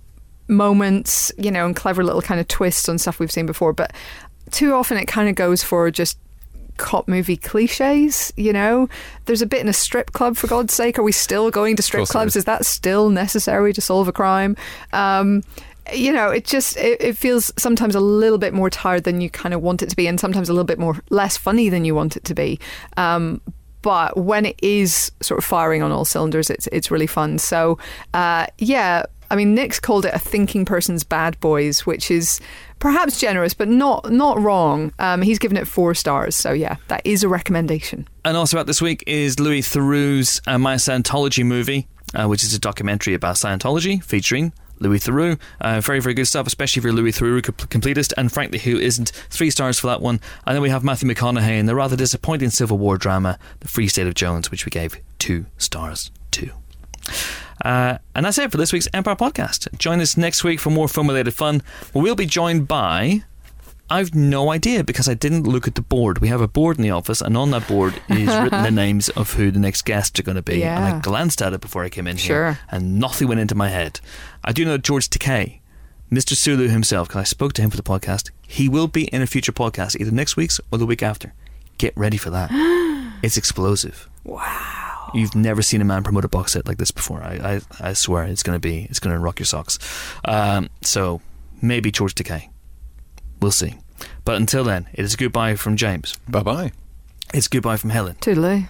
moments, 0.47 1.33
you 1.39 1.51
know, 1.51 1.65
and 1.65 1.75
clever 1.75 2.05
little 2.05 2.21
kind 2.21 2.39
of 2.39 2.47
twists 2.47 2.89
on 2.89 2.99
stuff 2.99 3.19
we've 3.19 3.33
seen 3.33 3.47
before. 3.47 3.73
But 3.73 3.93
too 4.51 4.75
often 4.75 4.99
it 4.99 5.07
kind 5.07 5.29
of 5.29 5.35
goes 5.35 5.63
for 5.63 5.91
just 5.91 6.19
cop 6.81 7.07
movie 7.07 7.37
cliches, 7.37 8.33
you 8.37 8.53
know? 8.53 8.89
There's 9.27 9.43
a 9.43 9.47
bit 9.47 9.61
in 9.61 9.69
a 9.69 9.73
strip 9.73 10.13
club, 10.13 10.37
for 10.37 10.49
God's 10.49 10.75
sake. 10.75 10.99
Are 10.99 11.03
we 11.03 11.13
still 11.13 11.51
going 11.51 11.77
to 11.77 11.83
strip 11.83 12.09
clubs? 12.09 12.33
is. 12.33 12.41
Is 12.41 12.45
that 12.47 12.65
still 12.65 13.11
necessary 13.11 13.73
to 13.75 13.81
solve 13.81 14.09
a 14.09 14.13
crime? 14.13 14.57
Um, 14.93 15.45
you 15.93 16.13
know, 16.13 16.31
it 16.31 16.45
just 16.45 16.77
it, 16.77 17.01
it 17.01 17.17
feels 17.17 17.53
sometimes 17.57 17.95
a 17.95 18.01
little 18.01 18.39
bit 18.39 18.55
more 18.55 18.71
tired 18.71 19.05
than 19.05 19.21
you 19.21 19.29
kind 19.29 19.55
of 19.55 19.61
want 19.63 19.83
it 19.83 19.91
to 19.91 19.97
be, 19.97 20.07
and 20.07 20.19
sometimes 20.19 20.49
a 20.49 20.53
little 20.53 20.65
bit 20.65 20.79
more 20.79 20.97
less 21.11 21.37
funny 21.37 21.69
than 21.69 21.85
you 21.85 21.95
want 21.95 22.17
it 22.17 22.25
to 22.25 22.35
be. 22.35 22.59
Um, 22.97 23.41
but 23.83 24.17
when 24.17 24.47
it 24.47 24.59
is 24.63 25.13
sort 25.21 25.39
of 25.39 25.45
firing 25.45 25.83
on 25.83 25.93
all 25.93 26.05
cylinders, 26.05 26.51
it's 26.51 26.67
it's 26.73 26.91
really 26.91 27.07
fun. 27.07 27.39
So 27.39 27.79
uh, 28.15 28.47
yeah, 28.59 29.05
I 29.31 29.37
mean, 29.37 29.55
Nick's 29.55 29.81
called 29.81 30.05
it 30.05 30.15
a 30.15 30.19
thinking 30.19 30.65
person's 30.65 31.05
Bad 31.05 31.39
Boys, 31.41 31.87
which 31.87 32.11
is 32.11 32.41
perhaps 32.81 33.21
generous, 33.21 33.55
but 33.55 33.69
not 33.69 34.11
not 34.11 34.41
wrong. 34.41 34.93
Um, 34.99 35.23
he's 35.23 35.39
given 35.39 35.57
it 35.57 35.69
four 35.69 35.95
stars, 35.95 36.35
so 36.35 36.53
yeah, 36.53 36.77
that 36.89 37.03
is 37.05 37.23
a 37.23 37.29
recommendation. 37.29 38.09
And 38.25 38.37
also 38.37 38.59
out 38.59 38.67
this 38.67 38.83
week 38.83 39.05
is 39.07 39.39
Louis 39.39 39.61
Theroux's 39.61 40.43
uh, 40.47 40.59
My 40.59 40.75
Scientology 40.75 41.47
movie, 41.47 41.87
uh, 42.15 42.27
which 42.27 42.43
is 42.43 42.53
a 42.53 42.59
documentary 42.59 43.15
about 43.15 43.37
Scientology 43.37 44.03
featuring 44.03 44.53
Louis 44.81 44.99
Theroux. 44.99 45.39
Uh, 45.61 45.81
very, 45.81 46.01
very 46.01 46.15
good 46.15 46.27
stuff, 46.27 46.47
especially 46.47 46.81
if 46.81 46.85
you're 46.85 46.93
Louis 46.93 47.13
Theroux 47.13 47.43
completist, 47.43 48.13
and 48.17 48.33
frankly, 48.33 48.59
who 48.59 48.79
isn't? 48.79 49.11
Three 49.31 49.51
stars 49.51 49.79
for 49.79 49.87
that 49.87 50.01
one. 50.01 50.21
And 50.47 50.57
then 50.57 50.63
we 50.63 50.71
have 50.71 50.83
Matthew 50.83 51.09
McConaughey 51.09 51.59
in 51.59 51.67
the 51.67 51.75
rather 51.75 51.97
disappointing 51.97 52.51
Civil 52.51 52.79
War 52.79 52.97
drama, 52.97 53.39
The 53.61 53.69
Free 53.69 53.89
State 53.89 54.07
of 54.07 54.15
Jones, 54.15 54.51
which 54.51 54.65
we 54.65 54.71
gave 54.71 54.97
two 55.19 55.47
stars 55.59 56.11
to. 56.33 56.51
Uh, 57.65 57.99
and 58.15 58.25
that's 58.27 58.39
it 58.39 58.51
for 58.51 58.57
this 58.57 58.73
week's 58.73 58.89
Empire 58.95 59.17
podcast. 59.17 59.77
Join 59.79 60.01
us 60.01 60.17
next 60.17 60.45
week 60.45 60.61
for 60.61 60.71
more 60.71 60.89
film 60.89 61.09
related 61.09 61.33
fun. 61.33 61.63
We'll 61.95 62.15
be 62.15 62.27
joined 62.27 62.67
by 62.69 63.25
I've 63.93 64.15
no 64.15 64.53
idea 64.53 64.85
because 64.85 65.09
I 65.09 65.15
didn't 65.15 65.43
look 65.49 65.67
at 65.67 65.75
the 65.75 65.83
board. 65.83 66.21
We 66.21 66.29
have 66.29 66.41
a 66.41 66.47
board 66.47 66.77
in 66.77 66.83
the 66.83 66.93
office, 66.93 67.21
and 67.21 67.37
on 67.37 67.51
that 67.51 67.67
board 67.67 68.01
is 68.09 68.29
written 68.37 68.63
the 68.63 68.71
names 68.71 69.09
of 69.11 69.33
who 69.35 69.51
the 69.51 69.59
next 69.59 69.83
guests 69.85 70.19
are 70.21 70.23
going 70.23 70.37
to 70.37 70.43
be. 70.43 70.61
Yeah. 70.61 70.77
And 70.77 70.97
I 70.97 71.01
glanced 71.01 71.43
at 71.43 71.53
it 71.53 71.61
before 71.61 71.83
I 71.83 71.89
came 71.89 72.07
in 72.07 72.17
Sure. 72.17 72.53
here, 72.53 72.59
and 72.71 73.01
nothing 73.01 73.27
went 73.27 73.41
into 73.41 73.57
my 73.57 73.69
head. 73.69 73.99
I 74.45 74.53
do 74.53 74.65
know 74.65 74.79
George 74.79 75.11
Takei, 75.11 75.59
Mr. 76.11 76.35
Sulu 76.35 76.69
himself, 76.69 77.09
because 77.09 77.21
I 77.21 77.25
spoke 77.25 77.53
to 77.55 77.63
him 77.63 77.71
for 77.71 77.77
the 77.77 77.83
podcast. 77.83 78.31
He 78.47 78.69
will 78.69 78.87
be 78.87 79.05
in 79.09 79.23
a 79.23 79.27
future 79.27 79.51
podcast, 79.53 80.01
either 80.01 80.13
next 80.13 80.37
week's 80.37 80.61
or 80.71 80.79
the 80.79 80.87
week 80.87 81.03
after. 81.03 81.35
Get 81.77 81.93
ready 81.97 82.17
for 82.17 82.31
that. 82.31 82.51
it's 83.25 83.37
explosive. 83.37 84.09
Wow. 84.23 84.87
You've 85.15 85.35
never 85.35 85.63
seen 85.63 85.81
a 85.81 85.85
man 85.85 86.03
promote 86.05 86.25
a 86.25 86.29
box 86.29 86.53
set 86.53 86.67
like 86.67 86.79
this 86.79 86.91
before. 86.91 87.23
I, 87.23 87.61
I, 87.81 87.89
I 87.91 87.93
swear 87.95 88.25
it's 88.25 88.43
going 88.43 88.57
to 88.57 88.61
be 88.61 88.87
it's 88.91 89.01
going 89.01 89.15
to 89.15 89.19
rock 89.21 89.39
your 89.39 89.47
socks. 89.47 89.79
Um, 90.25 90.69
so 90.83 91.21
maybe 91.61 91.91
George 91.91 92.15
Takei. 92.15 92.49
We'll 93.41 93.51
see. 93.51 93.75
But 94.25 94.37
until 94.37 94.65
then, 94.65 94.87
it 94.93 95.05
is 95.05 95.17
goodbye 95.17 95.57
from 95.57 95.77
James. 95.77 96.17
Bye 96.29 96.43
bye. 96.43 96.73
It's 97.35 97.49
goodbye 97.49 97.77
from 97.77 97.91
Helen, 97.91 98.17
Toodaloo. 98.21 98.69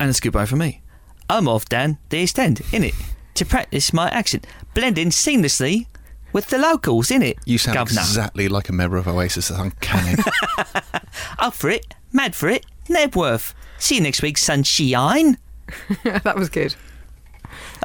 and 0.00 0.10
it's 0.10 0.20
goodbye 0.20 0.46
from 0.46 0.58
me. 0.60 0.82
I'm 1.30 1.48
off 1.48 1.64
down 1.66 1.98
the 2.10 2.18
East 2.18 2.38
End, 2.38 2.58
innit? 2.70 2.94
To 3.34 3.44
practice 3.44 3.92
my 3.92 4.08
accent, 4.10 4.46
blending 4.74 5.10
seamlessly 5.10 5.86
with 6.32 6.48
the 6.48 6.58
locals, 6.58 7.08
innit? 7.08 7.36
You 7.44 7.56
sound 7.58 7.76
Governor. 7.76 8.00
exactly 8.00 8.48
like 8.48 8.68
a 8.68 8.72
member 8.72 8.96
of 8.96 9.06
Oasis. 9.06 9.48
That's 9.48 9.60
uncanny. 9.60 10.16
Up 11.38 11.54
for 11.54 11.70
it, 11.70 11.94
mad 12.12 12.34
for 12.34 12.48
it, 12.48 12.66
Knebworth. 12.88 13.54
See 13.78 13.96
you 13.96 14.00
next 14.00 14.22
week, 14.22 14.38
sunshine. 14.38 15.38
that 16.04 16.36
was 16.36 16.48
good. 16.48 16.74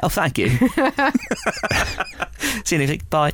Oh, 0.02 0.08
thank 0.08 0.38
you. 0.38 0.48
See 2.64 2.76
you 2.76 2.86
next 2.86 2.90
week. 2.90 3.10
Bye. 3.10 3.32